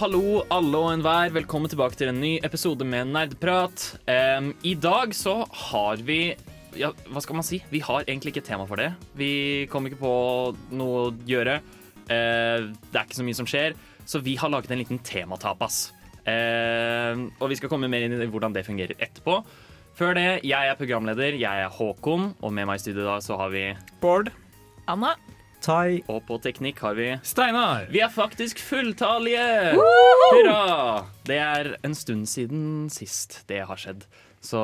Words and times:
Hallo, 0.00 0.40
alle 0.48 0.78
og 0.78 0.94
enhver. 0.94 1.32
Velkommen 1.34 1.68
tilbake 1.68 1.98
til 1.98 2.08
en 2.08 2.20
ny 2.22 2.30
episode 2.46 2.86
med 2.88 3.10
Nerdprat. 3.12 3.82
Um, 4.08 4.54
I 4.64 4.72
dag 4.80 5.12
så 5.12 5.42
har 5.66 6.00
vi 6.06 6.32
ja, 6.78 6.88
Hva 7.12 7.20
skal 7.20 7.36
man 7.36 7.44
si? 7.44 7.58
Vi 7.68 7.82
har 7.84 8.06
egentlig 8.06 8.32
ikke 8.32 8.46
tema 8.46 8.64
for 8.64 8.80
det. 8.80 8.94
Vi 9.18 9.66
kom 9.68 9.84
ikke 9.84 9.98
på 10.00 10.12
noe 10.78 11.02
å 11.02 11.10
gjøre. 11.28 11.58
Uh, 12.08 12.70
det 12.72 12.96
er 12.96 13.02
ikke 13.02 13.18
så 13.18 13.26
mye 13.26 13.38
som 13.42 13.48
skjer, 13.50 13.76
så 14.08 14.22
vi 14.24 14.38
har 14.40 14.52
laget 14.54 14.72
en 14.72 14.80
liten 14.80 15.02
tematapas. 15.04 15.90
Uh, 16.24 17.28
og 17.36 17.50
vi 17.52 17.58
skal 17.60 17.72
komme 17.72 17.90
mer 17.92 18.06
inn 18.06 18.16
i 18.16 18.30
hvordan 18.30 18.56
det 18.56 18.64
fungerer 18.70 18.96
etterpå. 18.96 19.42
Før 20.00 20.16
det, 20.16 20.28
jeg 20.48 20.70
er 20.70 20.80
programleder, 20.80 21.36
jeg 21.36 21.66
er 21.66 21.76
Håkon, 21.76 22.30
og 22.40 22.56
med 22.56 22.70
meg 22.70 22.80
i 22.80 22.86
studio 22.86 23.04
da 23.04 23.18
så 23.20 23.36
har 23.42 23.52
vi 23.52 23.66
Bård. 24.00 24.32
Anna. 24.88 25.12
Tai. 25.60 26.00
Og 26.08 26.22
på 26.28 26.38
teknikk 26.42 26.80
har 26.84 26.96
vi 26.98 27.10
Steinar. 27.26 27.86
Vi 27.92 28.00
er 28.04 28.12
faktisk 28.12 28.60
fulltallige! 28.64 29.76
Hurra! 29.76 31.04
Det 31.28 31.36
er 31.36 31.74
en 31.86 31.96
stund 31.96 32.28
siden 32.30 32.88
sist 32.92 33.42
det 33.50 33.62
har 33.68 33.80
skjedd. 33.80 34.06
Så 34.40 34.60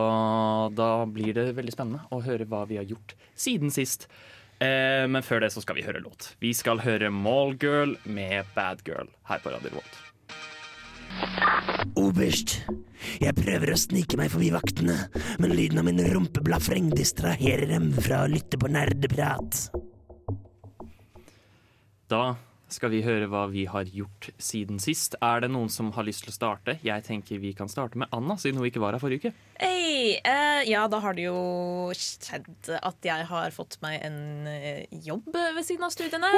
da 0.73 0.91
blir 1.05 1.37
det 1.37 1.51
veldig 1.57 1.75
spennende 1.75 2.07
å 2.09 2.23
høre 2.25 2.49
hva 2.49 2.65
vi 2.69 2.81
har 2.81 2.89
gjort 2.89 3.13
siden 3.37 3.73
sist. 3.75 4.09
Eh, 4.57 5.05
men 5.05 5.21
før 5.25 5.45
det 5.45 5.53
så 5.53 5.61
skal 5.61 5.77
vi 5.77 5.85
høre 5.85 6.01
låt. 6.01 6.33
Vi 6.41 6.55
skal 6.57 6.81
høre 6.81 7.13
Mallgirl 7.13 7.99
med 8.09 8.49
Bad 8.57 8.87
Girl 8.89 9.11
her 9.29 9.43
på 9.45 9.53
Radio 9.53 9.75
Revolt. 9.75 10.03
Oberst, 11.97 12.59
jeg 13.23 13.37
prøver 13.37 13.73
å 13.73 13.79
snike 13.79 14.19
meg 14.21 14.33
forbi 14.33 14.49
vaktene, 14.53 14.97
men 15.41 15.55
lyden 15.57 15.81
av 15.81 15.87
min 15.89 16.01
rumpeblafreng 16.13 16.91
distraherer 16.97 17.69
dem 17.71 17.93
fra 18.01 18.25
å 18.25 18.33
lytte 18.33 18.59
på 18.61 18.73
nerdeprat. 18.73 19.69
Da 22.11 22.37
skal 22.71 22.91
vi 22.91 22.99
høre 23.07 23.29
hva 23.31 23.45
vi 23.51 23.63
har 23.71 23.87
gjort 23.95 24.29
siden 24.43 24.81
sist. 24.83 25.15
Er 25.23 25.43
det 25.45 25.51
noen 25.55 25.69
som 25.71 25.93
har 25.95 26.07
lyst 26.07 26.25
til 26.25 26.33
å 26.33 26.35
starte? 26.35 26.77
Jeg 26.87 27.05
tenker 27.07 27.39
vi 27.43 27.53
kan 27.55 27.71
starte 27.71 27.99
med 27.99 28.11
Anna, 28.15 28.35
siden 28.43 28.59
hun 28.59 28.67
ikke 28.67 28.83
var 28.83 28.97
her 28.97 29.03
forrige 29.03 29.31
uke. 29.31 29.33
Hey, 29.61 30.17
uh, 30.27 30.63
ja, 30.67 30.85
da 30.91 30.99
har 31.03 31.15
det 31.15 31.29
jo 31.29 31.39
skjedd 31.95 32.71
at 32.79 33.07
jeg 33.07 33.27
har 33.31 33.55
fått 33.55 33.79
meg 33.85 34.01
en 34.07 34.49
eh, 34.51 34.87
jobb 35.07 35.31
ved 35.35 35.63
siden 35.67 35.87
av 35.87 35.95
studiene. 35.95 36.31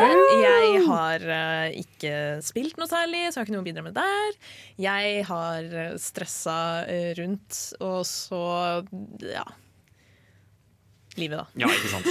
Jeg 0.45 0.83
har 0.89 1.25
uh, 1.25 1.69
ikke 1.81 2.13
spilt 2.45 2.77
noe 2.81 2.89
særlig, 2.91 3.25
så 3.29 3.39
jeg 3.39 3.41
har 3.41 3.49
ikke 3.49 3.57
noe 3.57 3.65
å 3.65 3.69
bidra 3.71 3.87
med 3.89 3.97
der. 3.97 4.37
Jeg 4.85 5.25
har 5.31 5.79
eh, 5.85 5.97
stressa 6.03 6.59
eh, 6.89 7.15
rundt, 7.19 7.63
og 7.81 8.03
så 8.09 8.43
ja. 9.25 9.47
Livet, 11.19 11.41
da. 11.41 11.47
Ja, 11.65 11.73
ikke 11.73 11.89
sant? 11.97 12.07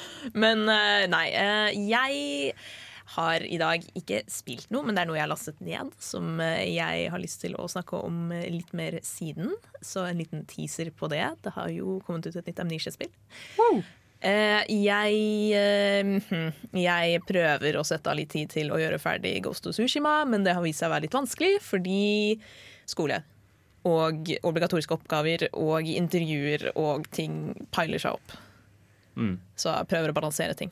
Men 0.34 0.68
eh, 0.68 1.06
nei, 1.10 1.26
eh, 1.36 1.70
jeg 1.88 2.54
har 3.16 3.42
i 3.42 3.58
dag 3.58 3.84
ikke 3.98 4.20
spilt 4.30 4.68
noe, 4.70 4.84
men 4.86 4.94
det 4.94 5.02
er 5.02 5.08
noe 5.10 5.18
jeg 5.18 5.24
har 5.24 5.32
lastet 5.32 5.62
ned, 5.64 5.94
som 6.02 6.38
eh, 6.44 6.68
jeg 6.70 7.08
har 7.10 7.22
lyst 7.22 7.42
til 7.42 7.56
å 7.58 7.68
snakke 7.70 8.02
om 8.06 8.30
litt 8.30 8.70
mer 8.76 9.00
siden. 9.06 9.54
Så 9.82 10.04
en 10.06 10.20
liten 10.20 10.44
teaser 10.50 10.92
på 10.94 11.10
det. 11.10 11.24
Det 11.44 11.54
har 11.56 11.72
jo 11.74 11.98
kommet 12.06 12.28
ut 12.28 12.36
et 12.36 12.52
nytt 12.52 12.62
Amnesia-spill. 12.66 13.10
Uh, 14.20 14.60
jeg, 14.68 16.16
hm, 16.28 16.50
jeg 16.76 17.22
prøver 17.24 17.78
å 17.80 17.84
sette 17.88 18.12
av 18.12 18.18
litt 18.18 18.28
tid 18.34 18.50
til 18.52 18.68
å 18.68 18.76
gjøre 18.76 18.98
ferdig 19.00 19.38
Ghost 19.46 19.64
of 19.70 19.72
Sushima, 19.72 20.18
men 20.28 20.44
det 20.44 20.52
har 20.52 20.60
vist 20.60 20.82
seg 20.82 20.90
å 20.90 20.92
være 20.92 21.06
litt 21.06 21.16
vanskelig 21.16 21.54
fordi 21.64 22.36
skole 22.84 23.22
og 23.88 24.28
obligatoriske 24.44 24.92
oppgaver 24.92 25.46
og 25.56 25.88
intervjuer 25.88 26.68
og 26.74 27.08
ting 27.14 27.54
piler 27.72 28.02
seg 28.02 28.18
opp. 28.18 28.36
Mm. 29.16 29.38
Så 29.56 29.72
jeg 29.74 29.88
prøver 29.90 30.12
å 30.12 30.16
balansere 30.16 30.54
ting. 30.58 30.70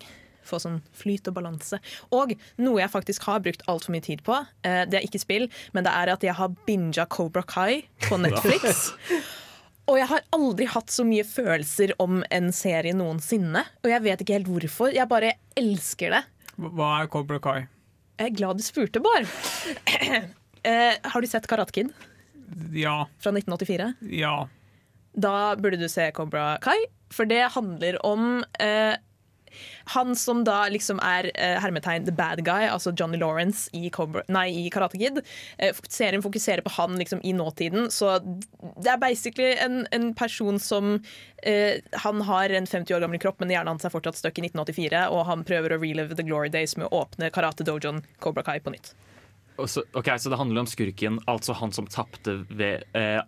Få 0.48 0.56
sånn 0.62 0.78
flyt 0.96 1.28
og 1.28 1.34
balanse. 1.36 1.76
Og 2.14 2.32
noe 2.62 2.80
jeg 2.80 2.90
faktisk 2.92 3.26
har 3.28 3.42
brukt 3.44 3.64
altfor 3.68 3.92
mye 3.92 4.04
tid 4.06 4.22
på, 4.24 4.38
eh, 4.64 4.84
det 4.88 5.00
er 5.00 5.04
ikke 5.08 5.20
spill, 5.20 5.48
men 5.76 5.84
det 5.84 5.92
er 5.92 6.12
at 6.14 6.24
jeg 6.24 6.34
har 6.38 6.54
binga 6.66 7.04
Cobra 7.12 7.42
Kai 7.44 7.82
på 8.08 8.16
Netflix. 8.24 8.92
Og 9.88 9.96
jeg 10.00 10.08
har 10.10 10.24
aldri 10.36 10.66
hatt 10.68 10.90
så 10.92 11.04
mye 11.08 11.24
følelser 11.24 11.92
om 12.00 12.22
en 12.30 12.50
serie 12.52 12.92
noensinne. 12.96 13.62
Og 13.84 13.90
jeg 13.92 14.02
vet 14.04 14.20
ikke 14.24 14.36
helt 14.38 14.48
hvorfor. 14.52 14.92
Jeg 14.96 15.08
bare 15.08 15.34
elsker 15.56 16.12
det. 16.16 16.22
Hva 16.58 16.88
er 17.02 17.08
Cobra 17.12 17.38
Kai? 17.40 17.58
Jeg 18.18 18.32
er 18.32 18.36
glad 18.40 18.58
du 18.58 18.64
spurte, 18.66 19.00
Bård. 19.04 19.28
Eh, 20.66 20.96
har 21.06 21.22
du 21.22 21.26
sett 21.30 21.46
Karate 21.46 21.70
Kid 21.72 21.92
Ja. 22.74 23.04
fra 23.22 23.30
1984? 23.30 23.92
Ja. 24.10 24.48
Da 25.14 25.54
burde 25.56 25.78
du 25.78 25.86
se 25.88 26.08
Cobra 26.12 26.56
Kai, 26.60 26.74
for 27.14 27.28
det 27.28 27.44
handler 27.54 27.98
om 28.06 28.44
eh, 28.60 28.96
han 29.84 30.16
som 30.16 30.42
da 30.44 30.68
liksom 30.68 31.00
er 31.04 31.30
eh, 31.34 31.56
hermetegn 31.62 32.06
the 32.06 32.12
bad 32.12 32.44
guy, 32.44 32.66
altså 32.68 32.92
Johnny 32.92 33.18
Lawrence 33.18 33.70
i, 33.76 33.90
Cobra, 33.90 34.22
nei, 34.28 34.48
i 34.66 34.70
Karate 34.72 34.98
Kid. 35.00 35.20
Eh, 35.58 35.76
serien 35.88 36.22
fokuserer 36.22 36.62
på 36.64 36.72
han 36.76 36.98
liksom 37.00 37.22
i 37.24 37.32
nåtiden, 37.32 37.90
så 37.90 38.18
det 38.20 38.92
er 38.92 39.00
basically 39.02 39.54
en, 39.58 39.86
en 39.92 40.12
person 40.14 40.58
som 40.60 40.98
eh, 41.42 41.80
Han 42.04 42.22
har 42.28 42.50
en 42.50 42.66
50 42.66 42.94
år 42.94 43.04
gammel 43.06 43.20
kropp, 43.22 43.40
men 43.40 43.52
hjernen 43.52 43.74
hans 43.74 43.86
er 43.86 43.94
fortsatt 43.94 44.18
stuck 44.20 44.38
i 44.38 44.46
1984, 44.48 45.08
og 45.14 45.26
han 45.28 45.44
prøver 45.48 45.74
å 45.74 45.82
relive 45.82 46.16
the 46.16 46.26
glory 46.26 46.52
days 46.52 46.76
med 46.76 46.88
å 46.88 47.04
åpne 47.04 47.32
karate 47.34 47.66
dojoen 47.66 48.02
Cobra 48.22 48.44
Kai 48.46 48.58
på 48.60 48.74
nytt. 48.74 48.94
Så, 49.66 49.82
ok, 49.98 50.12
så 50.22 50.30
det 50.30 50.38
handler 50.38 50.62
om 50.62 50.68
skurken, 50.70 51.18
altså 51.26 51.56
han 51.58 51.72
som 51.74 51.88
tapte 51.90 52.44
ved 52.46 52.84
eh, 52.94 53.18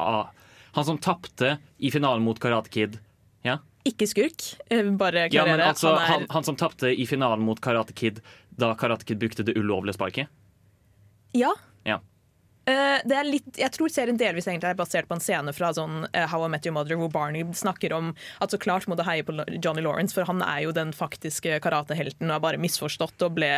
Han 0.77 0.85
som 0.87 0.99
tapte 1.03 1.57
i 1.79 1.91
finalen 1.91 2.23
mot 2.23 2.39
Karate 2.39 2.71
Kid. 2.71 3.01
Ja? 3.43 3.59
Ikke 3.89 4.07
skurk, 4.07 4.45
Bare 4.69 4.97
bare 5.01 5.29
ja, 5.33 5.47
men 5.49 5.61
altså 5.65 5.95
han 5.95 6.03
er 6.03 6.13
han, 6.13 6.27
han 6.31 6.45
som 6.45 6.57
tapte 6.61 6.91
i 6.93 7.07
finalen 7.09 7.45
mot 7.47 7.61
Karate 7.65 7.95
Kid 7.97 8.21
da 8.61 8.75
Karate 8.77 9.07
Kid 9.09 9.21
brukte 9.23 9.47
det 9.47 9.57
ulovlige 9.57 9.97
sparket. 9.97 10.29
Ja. 11.33 11.55
Ja. 11.89 12.01
Eh, 12.71 13.01
det 13.11 13.17
er 13.19 13.27
litt, 13.27 13.49
jeg 13.59 13.73
tror 13.75 13.91
serien 13.93 14.19
delvis 14.21 14.47
egentlig 14.47 14.71
er 14.71 14.79
basert 14.79 15.09
på 15.11 15.17
en 15.17 15.23
scene 15.25 15.53
fra 15.57 15.73
sånn, 15.77 16.05
eh, 16.15 16.27
How 16.31 16.45
I 16.47 16.51
Met 16.53 16.67
Your 16.69 16.75
Mother, 16.77 16.99
hvor 17.01 17.11
Barney 17.13 17.43
snakker 17.57 17.93
om 17.97 18.13
at 18.41 18.53
så 18.55 18.59
klart 18.63 18.87
må 18.91 18.97
du 18.99 19.03
heie 19.07 19.25
på 19.27 19.35
Johnny 19.65 19.83
Lawrence, 19.85 20.15
for 20.17 20.29
han 20.29 20.43
er 20.47 20.63
jo 20.67 20.73
den 20.77 20.93
faktiske 20.97 21.59
karatehelten 21.65 22.29
og 22.31 22.37
er 22.37 22.45
bare 22.47 22.61
misforstått 22.63 23.25
og 23.27 23.35
ble, 23.39 23.51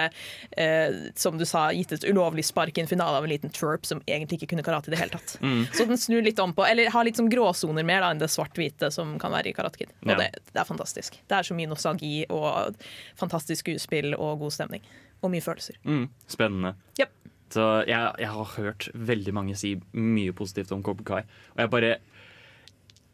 eh, 0.57 0.97
som 1.19 1.37
du 1.39 1.45
sa, 1.49 1.67
gitt 1.77 1.93
et 1.99 2.07
ulovlig 2.09 2.45
spark 2.49 2.79
i 2.79 2.85
en 2.85 2.91
finale 2.91 3.21
av 3.21 3.25
en 3.29 3.31
liten 3.35 3.53
twerp 3.53 3.85
som 3.89 4.01
egentlig 4.07 4.41
ikke 4.41 4.53
kunne 4.55 4.67
karate 4.67 4.89
i 4.91 4.95
det 4.97 5.03
hele 5.03 5.17
tatt. 5.19 5.37
Så 5.77 5.87
den 5.89 6.01
snur 6.01 6.23
litt 6.25 6.41
om 6.43 6.55
på, 6.57 6.65
eller 6.69 6.91
har 6.95 7.05
litt 7.05 7.19
sånn 7.21 7.31
gråsoner 7.33 7.85
mer 7.85 8.01
da, 8.05 8.11
enn 8.15 8.23
det 8.23 8.31
svart-hvite 8.33 8.91
som 8.95 9.19
kan 9.23 9.33
være 9.35 9.53
i 9.53 9.57
Karate 9.57 9.79
Kid. 9.83 9.93
Og 10.07 10.13
Ja. 10.15 10.17
det, 10.23 10.31
det 10.53 10.61
er 10.61 10.65
fantastisk. 10.69 11.19
Det 11.29 11.37
er 11.39 11.43
så 11.47 11.55
mye 11.59 11.69
nostalgi 11.71 12.25
og 12.31 12.77
fantastisk 13.19 13.67
skuespill 13.67 14.15
og 14.19 14.39
god 14.41 14.53
stemning. 14.55 14.83
Og 15.23 15.31
mye 15.31 15.41
følelser. 15.45 15.77
Mm, 15.87 16.09
spennende. 16.27 16.75
Yep. 16.99 17.11
Så 17.53 17.67
jeg, 17.89 18.15
jeg 18.23 18.31
har 18.33 18.55
hørt 18.57 18.89
veldig 18.97 19.35
mange 19.37 19.57
si 19.59 19.75
mye 19.93 20.33
positivt 20.37 20.73
om 20.73 20.85
Cobra 20.85 21.09
Kai. 21.09 21.43
Og 21.57 21.65
jeg 21.65 21.73
bare 21.75 21.91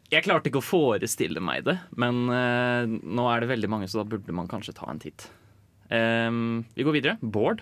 Jeg 0.09 0.25
klarte 0.25 0.49
ikke 0.49 0.61
å 0.61 0.65
forestille 0.65 1.43
meg 1.43 1.65
det, 1.67 1.75
men 2.01 2.23
uh, 2.31 2.87
nå 2.87 3.27
er 3.29 3.43
det 3.43 3.51
veldig 3.51 3.69
mange, 3.69 3.89
så 3.91 4.01
da 4.01 4.07
burde 4.09 4.33
man 4.33 4.49
kanskje 4.49 4.73
ta 4.79 4.87
en 4.89 5.01
titt. 5.03 5.27
Um, 5.89 6.63
vi 6.73 6.85
går 6.87 6.95
videre. 6.97 7.19
Bård. 7.21 7.61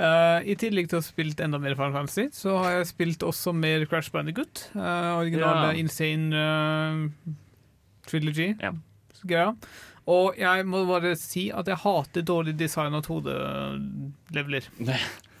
Uh, 0.00 0.40
I 0.48 0.54
tillegg 0.56 0.88
til 0.88 0.96
å 0.96 1.02
ha 1.02 1.04
spilt 1.04 1.40
enda 1.44 1.60
mer 1.60 1.76
Final 1.76 1.92
Fantasy, 1.98 2.30
så 2.32 2.56
har 2.62 2.78
jeg 2.78 2.88
spilt 2.94 3.24
også 3.26 3.52
mer 3.52 3.84
Crash 3.90 4.12
Bandicoot. 4.14 4.68
Uh, 4.72 5.18
originale 5.18 5.74
Ja. 5.74 5.80
Insane 5.82 6.32
uh, 6.32 7.34
Trilogy. 8.08 8.54
Ja. 8.62 8.72
Greia. 9.28 9.52
Og 10.10 10.38
jeg 10.40 10.64
må 10.66 10.82
bare 10.88 11.12
si 11.20 11.50
at 11.54 11.68
jeg 11.70 11.78
hater 11.84 12.24
dårlig 12.26 12.56
design 12.58 12.96
av 12.96 13.04
2D-leveler. 13.06 14.72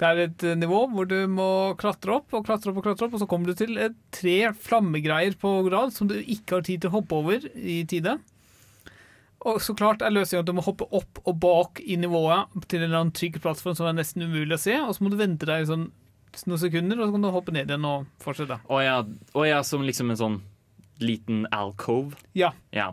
Det 0.00 0.06
er 0.08 0.20
et 0.24 0.44
eh, 0.46 0.56
nivå 0.58 0.84
hvor 0.90 1.06
du 1.10 1.16
må 1.30 1.48
klatre 1.78 2.16
opp 2.18 2.34
og 2.34 2.46
klatre 2.48 2.72
opp, 2.72 2.80
og 2.80 2.86
klatre 2.88 3.06
opp, 3.06 3.16
og 3.16 3.22
så 3.22 3.28
kommer 3.30 3.50
du 3.50 3.58
til 3.58 3.78
tre 4.14 4.38
flammegreier 4.66 5.36
på 5.38 5.56
rad 5.70 5.94
som 5.94 6.10
du 6.10 6.16
ikke 6.18 6.58
har 6.58 6.66
tid 6.66 6.82
til 6.82 6.90
å 6.90 6.96
hoppe 6.98 7.20
over 7.20 7.46
i 7.54 7.82
tide. 7.90 8.16
Og 9.44 9.60
så 9.60 9.74
klart 9.76 10.02
er 10.02 10.14
løsningen 10.14 10.42
at 10.42 10.48
du 10.48 10.56
må 10.56 10.64
hoppe 10.64 10.86
opp 10.96 11.20
og 11.28 11.36
bak 11.42 11.82
i 11.84 11.98
nivået 12.00 12.54
til 12.64 12.80
en 12.80 12.88
eller 12.88 13.02
annen 13.02 13.14
trygg 13.16 13.36
plattform 13.44 13.76
som 13.76 13.90
er 13.90 13.98
nesten 13.98 14.24
umulig 14.24 14.56
å 14.56 14.62
se, 14.62 14.78
og 14.80 14.96
så 14.96 15.04
må 15.04 15.12
du 15.12 15.20
vente 15.20 15.48
deg 15.48 15.68
sånn 15.68 15.90
noen 16.48 16.58
sekunder, 16.58 16.98
og 16.98 17.06
så 17.06 17.14
kan 17.14 17.22
du 17.22 17.30
hoppe 17.30 17.52
ned 17.54 17.70
igjen 17.70 17.86
og 17.86 18.08
fortsette. 18.22 18.58
Og 18.66 19.46
ja, 19.46 19.60
som 19.62 19.84
liksom 19.86 20.10
en 20.10 20.18
sånn 20.18 20.38
liten 20.98 21.44
alcove. 21.54 22.16
Ja. 22.34 22.50
Ja. 22.74 22.90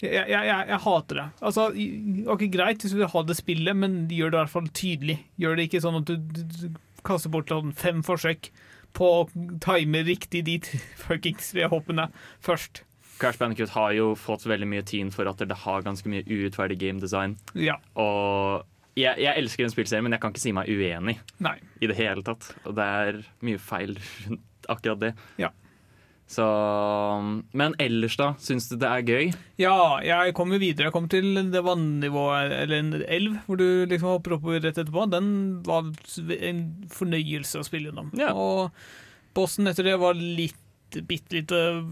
Jeg, 0.00 0.30
jeg, 0.32 0.44
jeg, 0.48 0.80
hater 0.80 1.18
det. 1.18 1.26
Altså, 1.44 1.66
ok, 2.32 2.44
Greit 2.52 2.84
hvis 2.84 2.94
du 2.94 3.00
vil 3.02 3.12
ha 3.12 3.22
det 3.28 3.36
spillet, 3.36 3.76
men 3.76 4.02
gjør 4.08 4.32
det 4.32 4.38
i 4.38 4.40
hvert 4.40 4.54
fall 4.54 4.70
tydelig. 4.72 5.18
Gjør 5.40 5.58
det 5.58 5.66
ikke 5.68 5.82
sånn 5.84 5.98
at 6.00 6.08
du, 6.08 6.14
du, 6.16 6.42
du 6.48 7.02
kaster 7.06 7.32
bort 7.32 7.52
sånn 7.52 7.74
fem 7.76 8.00
forsøk 8.06 8.50
på 8.96 9.10
å 9.20 9.26
time 9.62 10.02
riktig 10.06 10.44
de 10.48 10.56
fuckings 11.04 11.52
tre 11.52 11.68
hoppene 11.70 12.08
først. 12.44 12.84
Crash 13.20 13.36
Bandicoot 13.36 13.74
har 13.76 13.92
jo 13.92 14.14
fått 14.16 14.46
veldig 14.48 14.68
mye 14.70 14.84
tyn 14.88 15.12
for 15.12 15.28
at 15.28 15.42
det 15.44 15.58
har 15.66 15.84
ganske 15.84 16.08
mye 16.08 16.24
urettferdig 16.24 16.78
game 16.80 17.02
design. 17.02 17.36
Ja. 17.52 17.76
Og 18.00 18.64
jeg, 18.96 19.20
jeg 19.20 19.36
elsker 19.36 19.66
en 19.66 19.72
spillserie, 19.72 20.04
men 20.04 20.16
jeg 20.16 20.22
kan 20.22 20.32
ikke 20.32 20.42
si 20.42 20.54
meg 20.56 20.70
uenig 20.72 21.18
Nei. 21.44 21.58
i 21.84 21.90
det 21.90 21.98
hele 22.00 22.24
tatt. 22.26 22.48
Og 22.64 22.76
det 22.78 22.86
er 23.04 23.20
mye 23.44 23.60
feil 23.60 23.92
rundt 24.24 24.70
akkurat 24.72 25.04
det. 25.04 25.12
Ja. 25.40 25.52
Så 26.30 26.44
Men 27.58 27.74
ellers, 27.82 28.14
da? 28.20 28.28
Syns 28.38 28.68
du 28.70 28.76
det 28.78 28.86
er 28.86 29.02
gøy? 29.02 29.32
Ja, 29.58 29.98
jeg 30.04 30.34
kom 30.38 30.52
jo 30.54 30.60
videre. 30.62 30.86
Jeg 30.88 30.94
kom 30.94 31.08
til 31.10 31.26
det 31.50 31.62
vannivået, 31.66 32.52
eller 32.62 32.78
en 32.84 32.92
elv, 33.02 33.36
hvor 33.48 33.58
du 33.58 33.66
liksom 33.90 34.12
hopper 34.14 34.36
opp 34.38 34.46
rett 34.52 34.78
etterpå. 34.78 35.08
Den 35.10 35.30
var 35.66 35.88
en 36.38 36.60
fornøyelse 36.94 37.60
å 37.60 37.66
spille 37.66 37.90
gjennom. 37.90 38.12
Ja. 38.18 38.30
Og 38.34 38.70
bossen 39.34 39.66
etter 39.70 39.86
det 39.90 39.96
var 40.02 40.14
litt 40.18 40.56
bitte 41.06 41.36
litt 41.36 41.52
øh, 41.54 41.84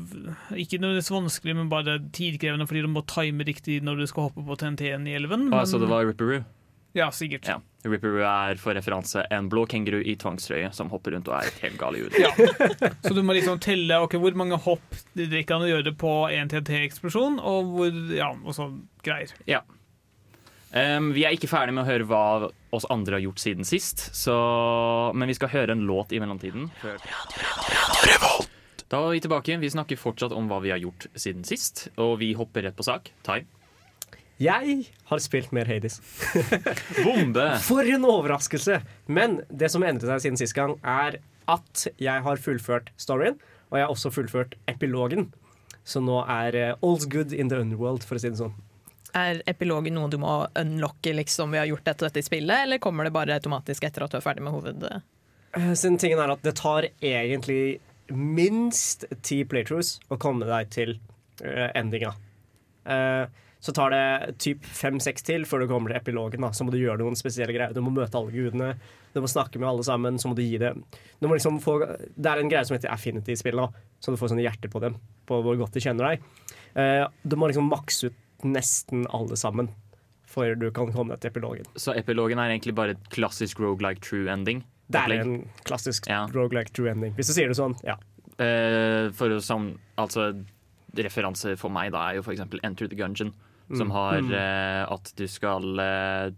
Ikke 0.58 0.81
nødvendigvis 0.82 1.12
vanskelig, 1.14 1.52
men 1.55 1.69
bare 1.70 2.00
tidkrevende 2.11 2.64
fordi 2.67 2.81
du 2.82 2.88
må 2.90 3.05
time 3.06 3.44
riktig 3.46 3.76
når 3.87 4.00
du 4.00 4.06
skal 4.11 4.25
hoppe 4.26 4.43
på 4.46 4.56
TNT-en 4.58 5.06
i 5.06 5.14
elven. 5.14 5.44
Ah, 5.52 5.61
men- 5.61 5.67
så 5.70 5.79
det 5.79 5.90
var 5.90 6.06
Ripperoo? 6.08 6.40
Ja, 6.99 7.11
sikkert. 7.14 7.46
Ja. 7.46 7.58
Ripperoo 7.86 8.25
er 8.26 8.58
for 8.58 8.75
referanse 8.75 9.22
en 9.30 9.46
blå 9.50 9.62
kenguru 9.70 10.00
i 10.02 10.16
tvangstrøye 10.19 10.72
som 10.75 10.90
hopper 10.90 11.14
rundt 11.14 11.28
og 11.30 11.36
er 11.38 11.50
helt 11.62 11.78
gal 11.78 11.94
i 11.94 12.02
huet. 12.02 12.16
Ja. 12.19 12.32
Så 13.06 13.14
du 13.14 13.22
må 13.22 13.36
liksom 13.36 13.60
telle 13.62 14.00
okay, 14.02 14.19
hvor 14.19 14.34
mange 14.38 14.58
hopp 14.64 14.98
det 15.14 15.28
drikker 15.30 15.58
an 15.58 15.66
å 15.69 15.70
gjøre 15.70 15.94
på 15.98 16.14
en 16.34 16.50
TNT-eksplosjon, 16.50 17.38
og 17.38 17.75
hvor 17.76 18.00
Ja, 18.14 18.32
og 18.34 18.56
sånn 18.56 18.80
greier. 19.06 19.30
Um, 20.69 21.12
vi 21.16 21.22
er 21.25 21.32
ikke 21.32 21.48
ferdig 21.48 21.72
med 21.76 21.86
å 21.86 21.88
høre 21.88 22.08
hva 22.08 22.25
oss 22.76 22.86
andre 22.92 23.16
har 23.16 23.25
gjort 23.25 23.40
siden 23.40 23.64
sist, 23.64 24.08
så, 24.16 24.34
men 25.16 25.30
vi 25.30 25.36
skal 25.38 25.52
høre 25.54 25.72
en 25.72 25.86
låt 25.88 26.12
i 26.12 26.20
mellomtiden. 26.20 26.66
Da 28.88 29.00
er 29.04 29.14
vi 29.14 29.22
tilbake. 29.25 29.56
Vi 29.60 29.70
snakker 29.70 30.00
fortsatt 30.00 30.32
om 30.36 30.48
hva 30.50 30.60
vi 30.64 30.72
har 30.72 30.80
gjort 30.80 31.06
siden 31.14 31.46
sist, 31.46 31.86
og 32.00 32.19
vi 32.22 32.32
hopper 32.36 32.66
rett 32.66 32.76
på 32.76 32.86
sak. 32.86 33.12
Tai. 33.25 33.42
Jeg 34.38 34.85
har 35.11 35.19
spilt 35.19 35.50
mer 35.55 35.67
Hades. 35.67 35.99
Bombe! 37.05 37.46
For 37.67 37.82
en 37.82 38.06
overraskelse! 38.06 38.81
Men 39.11 39.40
det 39.50 39.73
som 39.75 39.82
endret 39.82 40.06
seg 40.12 40.23
siden 40.23 40.38
sist 40.38 40.55
gang, 40.55 40.76
er 40.87 41.19
at 41.50 41.88
jeg 41.99 42.23
har 42.23 42.43
fullført 42.43 42.93
storyen, 43.00 43.38
og 43.73 43.79
jeg 43.79 43.87
har 43.87 43.94
også 43.94 44.12
fullført 44.14 44.55
epilogen. 44.70 45.32
Så 45.82 46.02
nå 46.05 46.20
er 46.23 46.55
eh, 46.55 46.76
all's 46.85 47.08
good 47.11 47.35
in 47.35 47.50
the 47.50 47.58
underworld, 47.58 48.06
for 48.06 48.19
å 48.19 48.23
si 48.23 48.31
det 48.31 48.38
sånn. 48.38 48.55
Er 49.17 49.40
epilogen 49.49 49.96
noe 49.96 50.12
du 50.12 50.19
må 50.20 50.37
unlocke 50.61 51.14
liksom 51.17 51.56
vi 51.56 51.58
har 51.58 51.67
gjort 51.70 51.87
dette, 51.88 52.06
dette 52.06 52.23
i 52.23 52.29
spillet, 52.29 52.67
eller 52.69 52.82
kommer 52.85 53.08
det 53.08 53.14
bare 53.17 53.40
automatisk 53.40 53.88
etter 53.88 54.06
at 54.06 54.14
du 54.14 54.20
er 54.20 54.25
ferdig 54.25 54.46
med 54.46 54.55
hoved... 54.55 54.87
Siden 55.58 55.96
tingen 55.99 56.20
er 56.20 56.31
at 56.31 56.43
det 56.44 56.52
tar 56.61 56.87
egentlig 57.00 57.81
minst 58.12 59.06
ti 59.25 59.40
playthroughs 59.49 59.96
å 60.12 60.19
komme 60.20 60.46
deg 60.46 60.69
til 60.70 60.93
uh, 61.40 61.70
endinga. 61.73 62.12
Eh, 62.85 63.25
så 63.60 63.72
tar 63.75 63.90
det 63.90 64.38
typ 64.38 64.62
fem-seks 64.62 65.25
til 65.26 65.46
før 65.49 65.64
du 65.64 65.70
kommer 65.70 65.90
til 65.90 65.99
epilogen. 65.99 66.44
Da. 66.44 66.52
Så 66.55 66.64
må 66.66 66.70
du 66.75 66.78
gjøre 66.78 67.00
noen 67.02 67.19
spesielle 67.19 67.55
greier. 67.55 67.75
Du 67.75 67.81
må 67.82 67.90
møte 67.94 68.14
alle 68.19 68.31
gudene, 68.31 68.76
du 69.14 69.19
må 69.25 69.31
snakke 69.31 69.58
med 69.58 69.69
alle 69.70 69.87
sammen. 69.87 70.20
Så 70.22 70.31
må 70.31 70.38
du 70.38 70.44
gi 70.44 70.60
det 70.62 70.75
du 71.19 71.26
må 71.26 71.34
liksom 71.34 71.58
få, 71.62 71.81
Det 72.14 72.31
er 72.31 72.38
en 72.43 72.50
greie 72.52 72.64
som 72.69 72.76
heter 72.76 72.93
affinity-spill, 72.94 73.64
så 73.99 74.14
du 74.14 74.20
får 74.20 74.31
sånne 74.34 74.46
hjerter 74.46 74.70
på 74.70 74.82
dem. 74.84 74.96
På 75.26 75.40
hvor 75.43 75.58
godt 75.58 75.75
de 75.75 75.82
kjenner 75.82 76.12
deg. 76.12 76.31
Eh, 76.78 77.05
du 77.26 77.37
må 77.37 77.50
liksom 77.50 77.70
makse 77.70 78.12
ut 78.12 78.25
nesten 78.46 79.02
alle 79.10 79.34
sammen 79.37 79.72
før 80.28 80.54
du 80.61 80.69
kan 80.70 80.93
komme 80.93 81.16
deg 81.16 81.22
til 81.25 81.32
epilogen. 81.32 81.66
Så 81.75 81.96
epilogen 81.99 82.38
er 82.38 82.52
egentlig 82.52 82.76
bare 82.78 82.94
et 82.94 83.08
klassisk 83.11 83.58
roguelike 83.64 84.04
true 84.04 84.28
ending. 84.31 84.62
Det 84.88 85.00
er 85.00 85.20
en 85.20 85.49
klassisk 85.69 86.06
Ja. 86.08 86.26
roguelike 86.32 86.72
true 86.72 86.88
ending. 86.90 87.14
Hvis 87.16 87.26
du 87.28 87.34
sier 87.34 87.49
det 87.49 87.56
sånn, 87.56 87.75
ja. 87.82 87.96
Eh, 88.38 89.11
for 89.11 89.28
å 89.34 89.40
altså 89.99 90.44
Referanse 90.94 91.56
for 91.58 91.69
meg 91.70 91.93
da 91.93 92.08
er 92.08 92.14
jo 92.16 92.22
f.eks. 92.22 92.40
Enter 92.64 92.88
the 92.88 92.96
Gungeon, 92.96 93.32
som 93.76 93.91
har 93.93 94.19
eh, 94.23 94.85
at 94.88 95.12
du 95.19 95.26
skal 95.29 95.79
eh, 95.82 96.31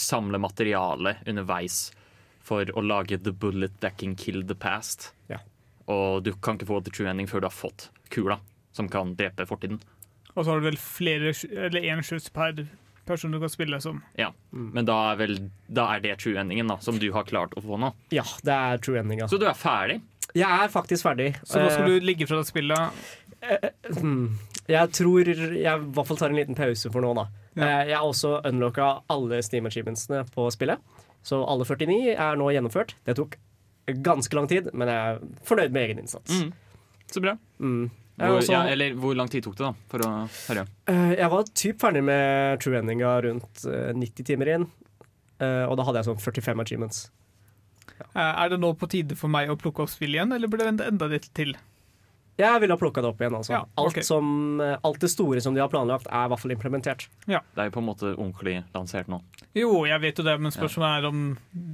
samle 0.00 0.38
materiale 0.40 1.16
underveis 1.26 1.90
for 2.46 2.64
å 2.78 2.82
lage 2.82 3.18
the 3.26 3.32
bullet 3.32 3.74
that 3.82 3.96
can 4.00 4.14
kill 4.16 4.40
the 4.46 4.54
past. 4.54 5.10
Ja. 5.28 5.40
Og 5.90 6.22
du 6.26 6.32
kan 6.32 6.56
ikke 6.56 6.68
få 6.70 6.80
the 6.86 6.90
true 6.94 7.08
ending 7.10 7.26
før 7.28 7.42
du 7.44 7.48
har 7.50 7.54
fått 7.54 7.88
kula 8.14 8.38
som 8.76 8.88
kan 8.92 9.14
drepe 9.18 9.46
fortiden. 9.48 9.80
Og 10.34 10.44
så 10.44 10.50
har 10.52 10.60
du 10.60 10.66
vel 10.68 10.76
flere, 10.80 11.32
eller 11.66 11.80
én 11.88 12.02
skyts 12.04 12.28
per 12.34 12.66
person 13.06 13.30
du 13.32 13.38
kan 13.40 13.48
spille 13.52 13.78
som. 13.80 14.02
Ja. 14.18 14.32
Men 14.50 14.84
da 14.88 14.96
er, 15.12 15.16
vel, 15.20 15.36
da 15.70 15.86
er 15.94 16.02
det 16.04 16.16
true 16.20 16.36
endingen 16.40 16.68
da, 16.68 16.76
som 16.82 16.98
du 17.00 17.06
har 17.14 17.24
klart 17.28 17.54
å 17.56 17.62
få 17.64 17.78
nå. 17.80 17.92
Ja, 18.12 18.24
det 18.44 18.52
er 18.56 18.82
true 18.82 18.98
endinga. 19.00 19.28
Så 19.30 19.38
du 19.40 19.46
er 19.48 19.56
ferdig. 19.56 20.00
Jeg 20.36 20.44
er 20.66 20.68
faktisk 20.68 21.06
ferdig. 21.06 21.30
Så 21.46 21.62
nå 21.62 21.70
skal 21.70 21.86
Eh, 21.86 21.94
du 21.96 22.04
ligge 22.10 22.26
fra 22.28 22.42
det 22.42 22.48
spillet. 22.50 23.06
hmm, 24.00 24.34
jeg 24.68 24.92
tror 24.96 25.28
jeg 25.30 25.64
i 25.64 25.90
hvert 25.94 26.06
fall 26.08 26.18
tar 26.20 26.32
en 26.32 26.38
liten 26.40 26.56
pause 26.58 26.90
for 26.92 27.04
nå, 27.04 27.12
da. 27.18 27.26
Ja. 27.56 27.66
Eh, 27.66 27.88
Jeg 27.92 27.96
har 27.96 28.06
også 28.06 28.40
unlocka 28.48 28.88
alle 29.12 29.42
Steam 29.42 29.66
achievementsene 29.68 30.24
på 30.34 30.48
spillet. 30.52 30.78
Så 31.26 31.40
alle 31.48 31.64
49 31.66 32.14
er 32.14 32.36
nå 32.38 32.50
gjennomført. 32.54 32.94
Det 33.06 33.16
tok 33.18 33.36
ganske 34.02 34.34
lang 34.34 34.48
tid, 34.50 34.68
men 34.74 34.88
jeg 34.90 34.96
er 35.14 35.20
fornøyd 35.46 35.72
med 35.74 35.82
egen 35.88 35.98
innsats. 36.02 36.40
Mm. 36.42 36.52
Så 37.10 37.22
bra. 37.22 37.36
Mm. 37.62 37.90
Hvor, 38.16 38.38
også, 38.40 38.52
ja, 38.54 38.62
eller 38.72 38.94
hvor 38.96 39.14
lang 39.14 39.28
tid 39.30 39.44
tok 39.44 39.56
det, 39.58 39.66
da? 39.66 39.72
For 39.92 40.02
å 40.06 40.10
høre. 40.48 40.66
eh, 40.88 41.10
jeg 41.18 41.30
var 41.34 41.44
typ 41.52 41.80
ferdig 41.82 42.02
med 42.06 42.60
true 42.64 42.78
endinga 42.78 43.10
rundt 43.26 43.66
eh, 43.68 43.92
90 43.94 44.24
timer 44.30 44.52
inn. 44.54 44.64
Eh, 45.38 45.64
og 45.68 45.76
da 45.76 45.84
hadde 45.84 46.00
jeg 46.00 46.08
sånn 46.08 46.22
45 46.24 46.62
achievements. 46.64 47.02
Ja. 47.98 48.06
Er 48.44 48.48
det 48.54 48.58
nå 48.60 48.72
på 48.76 48.88
tide 48.92 49.16
for 49.16 49.28
meg 49.32 49.48
å 49.52 49.56
plukke 49.60 49.84
opp 49.84 49.92
spill 49.92 50.16
igjen, 50.16 50.32
eller 50.32 50.48
burde 50.48 50.64
det 50.64 50.70
vente 50.72 50.88
enda 50.88 51.08
litt 51.12 51.28
til? 51.36 51.54
Jeg 52.36 52.60
ville 52.60 52.74
ha 52.76 52.80
plukka 52.80 53.02
det 53.04 53.10
opp 53.12 53.20
igjen. 53.22 53.36
Altså. 53.38 53.54
Ja, 53.54 53.62
okay. 53.74 54.00
alt, 54.00 54.08
som, 54.08 54.60
eh, 54.60 54.76
alt 54.84 55.00
det 55.00 55.10
store 55.12 55.40
som 55.44 55.54
de 55.56 55.62
har 55.62 55.70
planlagt, 55.72 56.08
er 56.10 56.26
i 56.26 56.32
hvert 56.32 56.42
fall 56.42 56.54
implementert. 56.56 57.06
Det 57.26 57.38
er 57.38 57.70
jo 57.70 57.76
på 57.76 57.82
en 57.82 57.88
måte 57.88 58.12
ordentlig 58.14 58.58
lansert 58.74 59.08
nå. 59.12 59.20
Jo, 59.56 59.70
jeg 59.88 60.02
vet 60.02 60.20
jo 60.20 60.26
det, 60.26 60.36
men 60.40 60.52
spørsmålet 60.52 60.98
er 60.98 61.08
om 61.08 61.22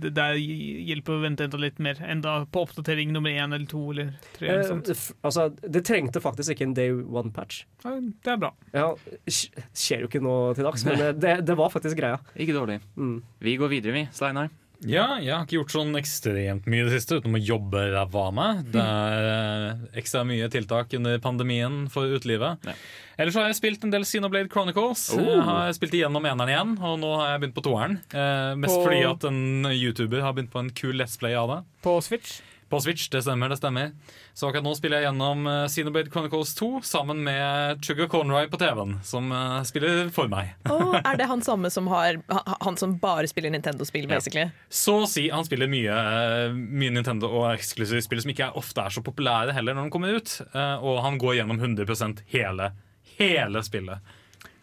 det 0.02 0.12
der 0.14 0.38
hjelper 0.38 1.16
å 1.16 1.22
vente 1.24 1.48
enda 1.48 1.58
litt 1.60 1.82
mer. 1.82 1.98
Enda 2.06 2.36
på 2.46 2.62
oppdatering 2.66 3.10
nummer 3.14 3.34
én 3.34 3.50
eller 3.50 3.66
to 3.70 3.88
eller 3.90 4.14
tre. 4.36 4.48
Eller 4.48 4.72
Eh, 4.72 5.02
altså, 5.22 5.48
det 5.62 5.84
trengte 5.86 6.22
faktisk 6.22 6.54
ikke 6.54 6.68
en 6.68 6.74
day 6.74 6.92
one-patch. 6.92 7.64
Ja, 7.84 7.98
det 8.00 8.34
er 8.34 8.40
bra. 8.40 8.52
Ja, 8.74 8.88
skjer 9.28 10.04
jo 10.04 10.10
ikke 10.10 10.22
nå 10.22 10.36
til 10.56 10.66
dags, 10.66 10.86
men 10.88 10.98
det, 11.00 11.12
det, 11.22 11.36
det 11.48 11.58
var 11.58 11.72
faktisk 11.74 11.98
greia. 11.98 12.20
Ikke 12.36 12.56
dårlig. 12.56 12.80
Mm. 12.96 13.20
Vi 13.42 13.56
går 13.60 13.72
videre, 13.72 13.96
vi. 13.96 14.06
Steinar. 14.14 14.50
Ja, 14.88 15.18
jeg 15.22 15.32
har 15.34 15.44
ikke 15.46 15.58
gjort 15.60 15.74
sånn 15.74 15.94
ekstremt 15.98 16.66
mye 16.70 16.82
i 16.82 16.88
det 16.88 16.96
siste 16.96 17.18
utenom 17.20 17.38
å 17.38 17.42
jobbe 17.42 17.84
ræva 17.92 18.24
av 18.28 18.34
meg. 18.34 18.62
Det 18.74 18.82
er 18.82 19.28
eh, 19.30 19.82
ekstra 20.02 20.24
mye 20.26 20.48
tiltak 20.52 20.94
under 20.98 21.18
pandemien 21.22 21.84
for 21.92 22.10
utelivet. 22.16 22.62
Ja. 22.66 22.74
Ellers 23.22 23.36
har 23.38 23.46
jeg 23.50 23.58
spilt 23.60 23.84
en 23.86 23.92
del 23.94 24.06
Xenoblade 24.08 24.50
Chronicles. 24.50 25.04
Oh. 25.14 25.22
Jeg 25.22 25.44
har 25.46 25.74
spilt 25.76 25.94
igjennom 25.98 26.26
eneren 26.26 26.50
igjen, 26.54 26.72
og 26.82 26.96
nå 27.02 27.12
har 27.20 27.34
jeg 27.34 27.44
begynt 27.44 27.58
på 27.58 27.66
toeren. 27.68 27.98
Eh, 28.10 28.54
mest 28.58 28.74
På- 28.74 28.86
fordi 28.88 29.02
at 29.10 29.28
en 29.30 29.42
YouTuber 29.70 30.24
har 30.24 30.34
begynt 30.34 30.50
på 30.54 30.64
en 30.64 30.72
kul 30.74 30.96
Let's 30.98 31.18
Play 31.20 31.36
av 31.38 31.52
det. 31.52 31.60
På 31.84 32.00
Switch. 32.02 32.40
På 32.72 32.78
Switch, 32.80 33.10
det 33.12 33.20
stemmer, 33.26 33.50
det 33.52 33.58
stemmer. 33.60 33.90
Så 34.32 34.48
akkurat 34.48 34.64
nå 34.64 34.70
spiller 34.78 35.02
jeg 35.02 35.10
gjennom 35.10 35.42
eh, 35.50 35.66
Xenoblade 35.68 36.08
Chronicles 36.14 36.54
2 36.56 36.68
sammen 36.88 37.20
med 37.26 37.82
Sugar 37.84 38.08
Conroy 38.08 38.46
på 38.48 38.56
TV-en, 38.62 38.94
som 39.04 39.28
eh, 39.36 39.58
spiller 39.68 40.08
for 40.14 40.30
meg. 40.32 40.54
oh, 40.72 40.96
er 41.02 41.20
det 41.20 41.26
han 41.28 41.44
samme 41.44 41.68
som 41.74 41.90
har 41.92 42.22
Han 42.64 42.78
som 42.80 42.96
bare 43.02 43.28
spiller 43.28 43.52
Nintendo-spill, 43.52 44.08
Ja. 44.08 44.16
basically? 44.16 44.46
Så 44.72 45.02
å 45.02 45.10
si, 45.10 45.26
han 45.28 45.44
spiller 45.44 45.68
mye, 45.68 45.92
eh, 45.92 46.56
mye 46.56 46.96
Nintendo 46.96 47.28
og 47.28 47.50
eksklusive 47.52 48.00
spill 48.08 48.24
som 48.24 48.32
ikke 48.32 48.48
er, 48.48 48.56
ofte 48.56 48.80
er 48.88 48.96
så 48.96 49.04
populære 49.04 49.52
heller 49.52 49.76
når 49.76 49.90
de 49.90 49.94
kommer 49.98 50.16
ut. 50.16 50.34
Og 50.82 51.02
han 51.04 51.20
går 51.20 51.42
gjennom 51.42 51.60
100% 51.60 52.24
hele, 52.32 52.72
hele 53.18 53.62
spillet. 53.68 54.00